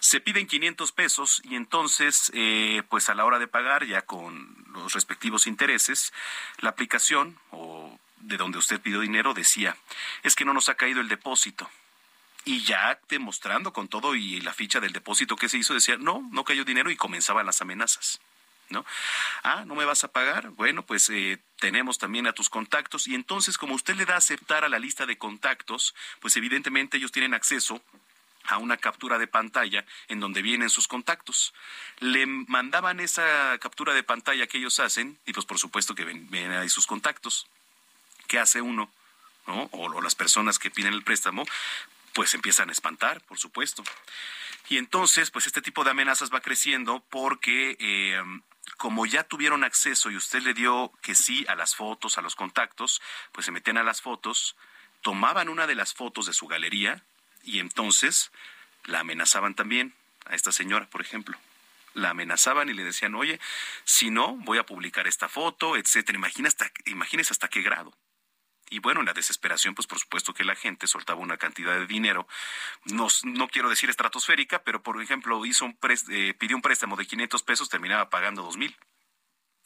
Se 0.00 0.18
piden 0.18 0.48
500 0.48 0.90
pesos 0.90 1.40
y 1.44 1.54
entonces, 1.54 2.32
eh, 2.34 2.82
pues 2.88 3.08
a 3.08 3.14
la 3.14 3.24
hora 3.24 3.38
de 3.38 3.46
pagar, 3.46 3.86
ya 3.86 4.02
con 4.02 4.56
los 4.72 4.92
respectivos 4.94 5.46
intereses, 5.46 6.12
la 6.58 6.70
aplicación 6.70 7.38
o 7.52 7.96
de 8.22 8.36
donde 8.36 8.58
usted 8.58 8.80
pidió 8.80 8.98
dinero 8.98 9.34
decía, 9.34 9.76
es 10.24 10.34
que 10.34 10.44
no 10.44 10.52
nos 10.52 10.68
ha 10.68 10.74
caído 10.74 11.00
el 11.00 11.06
depósito. 11.06 11.70
Y 12.44 12.64
ya 12.64 12.98
demostrando 13.08 13.72
con 13.72 13.86
todo 13.86 14.16
y 14.16 14.40
la 14.40 14.52
ficha 14.52 14.80
del 14.80 14.92
depósito 14.92 15.36
que 15.36 15.48
se 15.48 15.58
hizo, 15.58 15.74
decía, 15.74 15.96
no, 15.96 16.28
no 16.32 16.42
cayó 16.42 16.64
dinero 16.64 16.90
y 16.90 16.96
comenzaban 16.96 17.46
las 17.46 17.62
amenazas. 17.62 18.20
¿No? 18.72 18.86
Ah, 19.42 19.64
¿no 19.66 19.74
me 19.74 19.84
vas 19.84 20.02
a 20.02 20.08
pagar? 20.08 20.48
Bueno, 20.50 20.84
pues 20.84 21.08
eh, 21.10 21.38
tenemos 21.60 21.98
también 21.98 22.26
a 22.26 22.32
tus 22.32 22.48
contactos 22.48 23.06
y 23.06 23.14
entonces 23.14 23.58
como 23.58 23.74
usted 23.74 23.94
le 23.94 24.06
da 24.06 24.14
a 24.14 24.18
aceptar 24.18 24.64
a 24.64 24.68
la 24.68 24.78
lista 24.78 25.06
de 25.06 25.18
contactos, 25.18 25.94
pues 26.20 26.36
evidentemente 26.36 26.96
ellos 26.96 27.12
tienen 27.12 27.34
acceso 27.34 27.82
a 28.44 28.58
una 28.58 28.78
captura 28.78 29.18
de 29.18 29.26
pantalla 29.26 29.84
en 30.08 30.20
donde 30.20 30.42
vienen 30.42 30.70
sus 30.70 30.88
contactos. 30.88 31.54
Le 32.00 32.26
mandaban 32.26 32.98
esa 32.98 33.56
captura 33.58 33.94
de 33.94 34.02
pantalla 34.02 34.46
que 34.46 34.58
ellos 34.58 34.80
hacen 34.80 35.18
y 35.26 35.32
pues 35.32 35.46
por 35.46 35.58
supuesto 35.58 35.94
que 35.94 36.04
ven, 36.04 36.52
ahí 36.52 36.68
sus 36.68 36.86
contactos. 36.86 37.46
¿Qué 38.26 38.38
hace 38.38 38.60
uno? 38.62 38.90
¿No? 39.46 39.68
O, 39.72 39.86
o 39.86 40.00
las 40.00 40.14
personas 40.14 40.58
que 40.58 40.70
piden 40.70 40.94
el 40.94 41.02
préstamo, 41.02 41.44
pues 42.14 42.32
empiezan 42.34 42.70
a 42.70 42.72
espantar, 42.72 43.20
por 43.22 43.38
supuesto. 43.38 43.84
Y 44.68 44.78
entonces, 44.78 45.30
pues 45.30 45.46
este 45.46 45.60
tipo 45.60 45.84
de 45.84 45.90
amenazas 45.90 46.32
va 46.32 46.40
creciendo 46.40 47.04
porque 47.10 47.76
eh, 47.78 48.22
como 48.76 49.06
ya 49.06 49.24
tuvieron 49.24 49.64
acceso 49.64 50.10
y 50.10 50.16
usted 50.16 50.42
le 50.42 50.54
dio 50.54 50.92
que 51.02 51.14
sí 51.14 51.44
a 51.48 51.54
las 51.54 51.74
fotos, 51.74 52.18
a 52.18 52.22
los 52.22 52.34
contactos, 52.34 53.00
pues 53.32 53.46
se 53.46 53.52
metían 53.52 53.78
a 53.78 53.82
las 53.82 54.00
fotos, 54.00 54.56
tomaban 55.00 55.48
una 55.48 55.66
de 55.66 55.74
las 55.74 55.94
fotos 55.94 56.26
de 56.26 56.32
su 56.32 56.46
galería 56.46 57.02
y 57.42 57.60
entonces 57.60 58.30
la 58.84 59.00
amenazaban 59.00 59.54
también 59.54 59.94
a 60.26 60.34
esta 60.34 60.52
señora, 60.52 60.88
por 60.88 61.00
ejemplo. 61.00 61.38
La 61.94 62.10
amenazaban 62.10 62.68
y 62.68 62.72
le 62.72 62.84
decían, 62.84 63.14
oye, 63.14 63.38
si 63.84 64.10
no, 64.10 64.36
voy 64.36 64.58
a 64.58 64.64
publicar 64.64 65.06
esta 65.06 65.28
foto, 65.28 65.76
etcétera. 65.76 66.16
Imagina 66.16 66.48
hasta, 66.48 66.70
imagínese 66.86 67.32
hasta 67.32 67.48
qué 67.48 67.60
grado. 67.60 67.92
Y 68.72 68.78
bueno, 68.78 69.00
en 69.00 69.06
la 69.06 69.12
desesperación, 69.12 69.74
pues 69.74 69.86
por 69.86 69.98
supuesto 69.98 70.32
que 70.32 70.44
la 70.44 70.54
gente 70.54 70.86
soltaba 70.86 71.20
una 71.20 71.36
cantidad 71.36 71.78
de 71.78 71.86
dinero, 71.86 72.26
no, 72.86 73.08
no 73.24 73.48
quiero 73.48 73.68
decir 73.68 73.90
estratosférica, 73.90 74.62
pero 74.64 74.82
por 74.82 75.00
ejemplo, 75.02 75.44
hizo 75.44 75.66
un 75.66 75.76
eh, 76.10 76.32
pidió 76.32 76.56
un 76.56 76.62
préstamo 76.62 76.96
de 76.96 77.04
500 77.04 77.42
pesos, 77.42 77.68
terminaba 77.68 78.08
pagando 78.08 78.42
2 78.42 78.56
mil. 78.56 78.74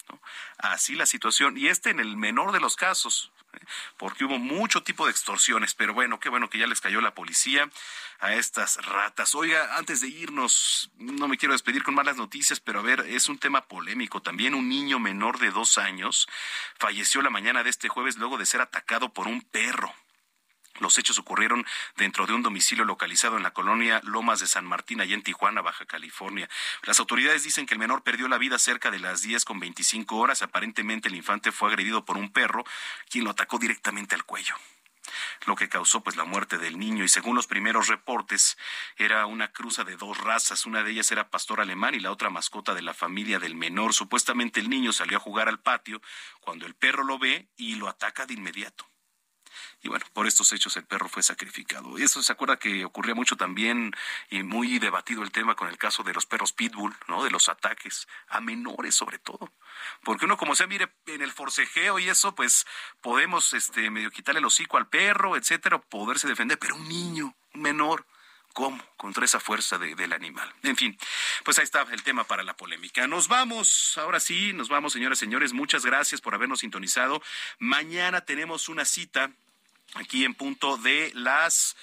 ¿No? 0.08 0.20
Así 0.58 0.94
la 0.94 1.06
situación, 1.06 1.56
y 1.56 1.68
este 1.68 1.90
en 1.90 2.00
el 2.00 2.16
menor 2.16 2.52
de 2.52 2.60
los 2.60 2.76
casos, 2.76 3.32
¿eh? 3.54 3.60
porque 3.96 4.24
hubo 4.24 4.38
mucho 4.38 4.82
tipo 4.82 5.06
de 5.06 5.10
extorsiones, 5.10 5.74
pero 5.74 5.94
bueno, 5.94 6.20
qué 6.20 6.28
bueno 6.28 6.50
que 6.50 6.58
ya 6.58 6.66
les 6.66 6.80
cayó 6.80 7.00
la 7.00 7.14
policía 7.14 7.70
a 8.20 8.34
estas 8.34 8.84
ratas. 8.86 9.34
Oiga, 9.34 9.76
antes 9.76 10.00
de 10.00 10.08
irnos, 10.08 10.90
no 10.96 11.28
me 11.28 11.36
quiero 11.36 11.52
despedir 11.52 11.82
con 11.82 11.94
malas 11.94 12.16
noticias, 12.16 12.60
pero 12.60 12.80
a 12.80 12.82
ver, 12.82 13.00
es 13.00 13.28
un 13.28 13.38
tema 13.38 13.66
polémico. 13.66 14.22
También 14.22 14.54
un 14.54 14.68
niño 14.68 14.98
menor 14.98 15.38
de 15.38 15.50
dos 15.50 15.78
años 15.78 16.28
falleció 16.78 17.22
la 17.22 17.30
mañana 17.30 17.62
de 17.62 17.70
este 17.70 17.88
jueves 17.88 18.16
luego 18.16 18.38
de 18.38 18.46
ser 18.46 18.60
atacado 18.60 19.12
por 19.12 19.28
un 19.28 19.42
perro. 19.42 19.94
Los 20.80 20.98
hechos 20.98 21.18
ocurrieron 21.18 21.64
dentro 21.96 22.26
de 22.26 22.34
un 22.34 22.42
domicilio 22.42 22.84
localizado 22.84 23.36
en 23.36 23.42
la 23.42 23.52
colonia 23.52 24.00
Lomas 24.04 24.40
de 24.40 24.46
San 24.46 24.64
Martín, 24.64 25.00
allá 25.00 25.14
en 25.14 25.22
Tijuana, 25.22 25.62
Baja 25.62 25.86
California. 25.86 26.48
Las 26.82 27.00
autoridades 27.00 27.44
dicen 27.44 27.66
que 27.66 27.74
el 27.74 27.80
menor 27.80 28.02
perdió 28.02 28.28
la 28.28 28.38
vida 28.38 28.58
cerca 28.58 28.90
de 28.90 28.98
las 28.98 29.22
10 29.22 29.44
con 29.44 29.60
25 29.60 30.16
horas. 30.16 30.42
Aparentemente 30.42 31.08
el 31.08 31.14
infante 31.14 31.52
fue 31.52 31.68
agredido 31.68 32.04
por 32.04 32.16
un 32.16 32.32
perro, 32.32 32.64
quien 33.10 33.24
lo 33.24 33.30
atacó 33.30 33.58
directamente 33.58 34.14
al 34.14 34.24
cuello 34.24 34.56
lo 35.46 35.56
que 35.56 35.68
causó 35.68 36.02
pues 36.02 36.16
la 36.16 36.24
muerte 36.24 36.58
del 36.58 36.78
niño 36.78 37.04
y 37.04 37.08
según 37.08 37.36
los 37.36 37.46
primeros 37.46 37.88
reportes 37.88 38.56
era 38.96 39.26
una 39.26 39.52
cruza 39.52 39.84
de 39.84 39.96
dos 39.96 40.18
razas, 40.18 40.66
una 40.66 40.82
de 40.82 40.92
ellas 40.92 41.10
era 41.12 41.30
pastor 41.30 41.60
alemán 41.60 41.94
y 41.94 42.00
la 42.00 42.10
otra 42.10 42.30
mascota 42.30 42.74
de 42.74 42.82
la 42.82 42.94
familia 42.94 43.38
del 43.38 43.54
menor. 43.54 43.94
Supuestamente 43.94 44.60
el 44.60 44.70
niño 44.70 44.92
salió 44.92 45.18
a 45.18 45.20
jugar 45.20 45.48
al 45.48 45.60
patio 45.60 46.00
cuando 46.40 46.66
el 46.66 46.74
perro 46.74 47.04
lo 47.04 47.18
ve 47.18 47.48
y 47.56 47.76
lo 47.76 47.88
ataca 47.88 48.26
de 48.26 48.34
inmediato. 48.34 48.86
Y 49.82 49.88
bueno, 49.88 50.04
por 50.12 50.26
estos 50.26 50.52
hechos 50.52 50.76
el 50.76 50.84
perro 50.84 51.08
fue 51.08 51.22
sacrificado. 51.22 51.98
Eso 51.98 52.22
se 52.22 52.32
acuerda 52.32 52.58
que 52.58 52.84
ocurría 52.84 53.14
mucho 53.14 53.36
también 53.36 53.94
y 54.30 54.42
muy 54.42 54.78
debatido 54.78 55.22
el 55.22 55.30
tema 55.30 55.54
con 55.54 55.68
el 55.68 55.78
caso 55.78 56.02
de 56.02 56.14
los 56.14 56.26
perros 56.26 56.52
pitbull, 56.52 56.94
¿no? 57.08 57.24
De 57.24 57.30
los 57.30 57.48
ataques 57.48 58.08
a 58.28 58.40
menores 58.40 58.94
sobre 58.94 59.18
todo. 59.18 59.52
Porque 60.02 60.24
uno 60.24 60.36
como 60.36 60.54
sea, 60.54 60.66
mire, 60.66 60.92
en 61.06 61.22
el 61.22 61.32
forcejeo 61.32 61.98
y 61.98 62.08
eso, 62.08 62.34
pues 62.34 62.66
podemos 63.00 63.52
este 63.52 63.90
medio 63.90 64.10
quitarle 64.10 64.40
el 64.40 64.46
hocico 64.46 64.76
al 64.76 64.88
perro, 64.88 65.36
etcétera, 65.36 65.78
poderse 65.78 66.28
defender, 66.28 66.58
pero 66.58 66.76
un 66.76 66.88
niño, 66.88 67.34
un 67.54 67.62
menor, 67.62 68.06
¿Cómo? 68.56 68.82
Contra 68.96 69.26
esa 69.26 69.38
fuerza 69.38 69.76
del 69.76 70.14
animal. 70.14 70.50
En 70.62 70.78
fin, 70.78 70.96
pues 71.44 71.58
ahí 71.58 71.64
está 71.64 71.82
el 71.92 72.02
tema 72.02 72.24
para 72.24 72.42
la 72.42 72.56
polémica. 72.56 73.06
Nos 73.06 73.28
vamos, 73.28 73.98
ahora 73.98 74.18
sí, 74.18 74.54
nos 74.54 74.70
vamos, 74.70 74.94
señoras 74.94 75.18
y 75.18 75.26
señores. 75.26 75.52
Muchas 75.52 75.84
gracias 75.84 76.22
por 76.22 76.34
habernos 76.34 76.60
sintonizado. 76.60 77.22
Mañana 77.58 78.22
tenemos 78.22 78.70
una 78.70 78.86
cita 78.86 79.30
aquí 79.92 80.24
en 80.24 80.32
punto 80.32 80.78
de 80.78 81.12
las 81.14 81.76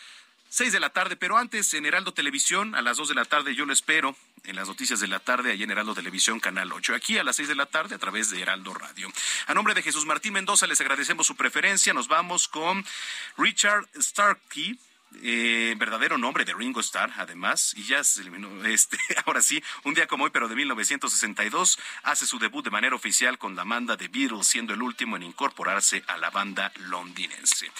seis 0.49 0.73
de 0.73 0.79
la 0.79 0.89
tarde, 0.89 1.15
pero 1.15 1.37
antes 1.37 1.75
en 1.75 1.85
Heraldo 1.85 2.11
Televisión, 2.11 2.73
a 2.73 2.81
las 2.81 2.97
dos 2.97 3.07
de 3.07 3.13
la 3.13 3.25
tarde 3.25 3.53
yo 3.53 3.67
lo 3.67 3.73
espero 3.73 4.17
en 4.43 4.55
las 4.55 4.67
noticias 4.67 4.99
de 4.99 5.07
la 5.07 5.19
tarde, 5.19 5.51
allí 5.51 5.61
en 5.61 5.69
Heraldo 5.69 5.93
Televisión, 5.93 6.39
Canal 6.39 6.73
8. 6.73 6.95
Aquí 6.95 7.19
a 7.19 7.23
las 7.23 7.35
seis 7.35 7.49
de 7.49 7.55
la 7.55 7.67
tarde 7.67 7.93
a 7.93 7.99
través 7.99 8.31
de 8.31 8.41
Heraldo 8.41 8.73
Radio. 8.73 9.13
A 9.45 9.53
nombre 9.53 9.75
de 9.75 9.83
Jesús 9.83 10.07
Martín 10.07 10.33
Mendoza 10.33 10.65
les 10.65 10.81
agradecemos 10.81 11.27
su 11.27 11.35
preferencia. 11.35 11.93
Nos 11.93 12.07
vamos 12.07 12.47
con 12.47 12.83
Richard 13.37 13.87
Starkey. 13.95 14.79
Eh, 15.21 15.75
verdadero 15.77 16.17
nombre 16.17 16.45
de 16.45 16.53
Ringo 16.53 16.79
Starr, 16.79 17.11
además, 17.17 17.73
y 17.75 17.83
ya 17.83 18.03
se 18.03 18.21
eliminó, 18.21 18.65
este, 18.65 18.97
ahora 19.25 19.41
sí, 19.41 19.63
un 19.83 19.93
día 19.93 20.07
como 20.07 20.25
hoy, 20.25 20.31
pero 20.31 20.47
de 20.47 20.55
1962, 20.55 21.79
hace 22.03 22.25
su 22.25 22.39
debut 22.39 22.63
de 22.63 22.71
manera 22.71 22.95
oficial 22.95 23.37
con 23.37 23.55
la 23.55 23.63
banda 23.63 23.95
de 23.95 24.07
Beatles, 24.07 24.47
siendo 24.47 24.73
el 24.73 24.81
último 24.81 25.15
en 25.15 25.23
incorporarse 25.23 26.03
a 26.07 26.17
la 26.17 26.29
banda 26.29 26.71
londinense. 26.75 27.71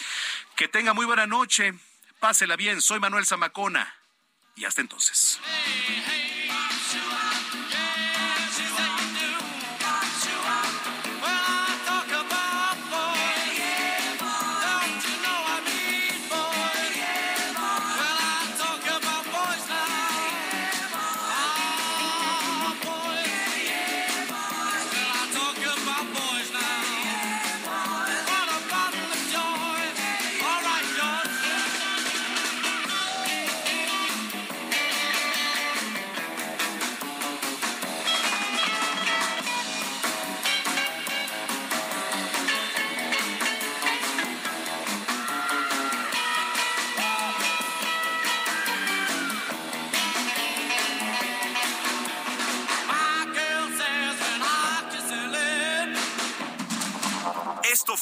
Que 0.56 0.68
tenga 0.68 0.94
muy 0.94 1.06
buena 1.06 1.26
noche, 1.26 1.74
pásela 2.20 2.56
bien, 2.56 2.80
soy 2.80 3.00
Manuel 3.00 3.26
Zamacona, 3.26 3.94
y 4.56 4.64
hasta 4.64 4.80
entonces. 4.80 5.40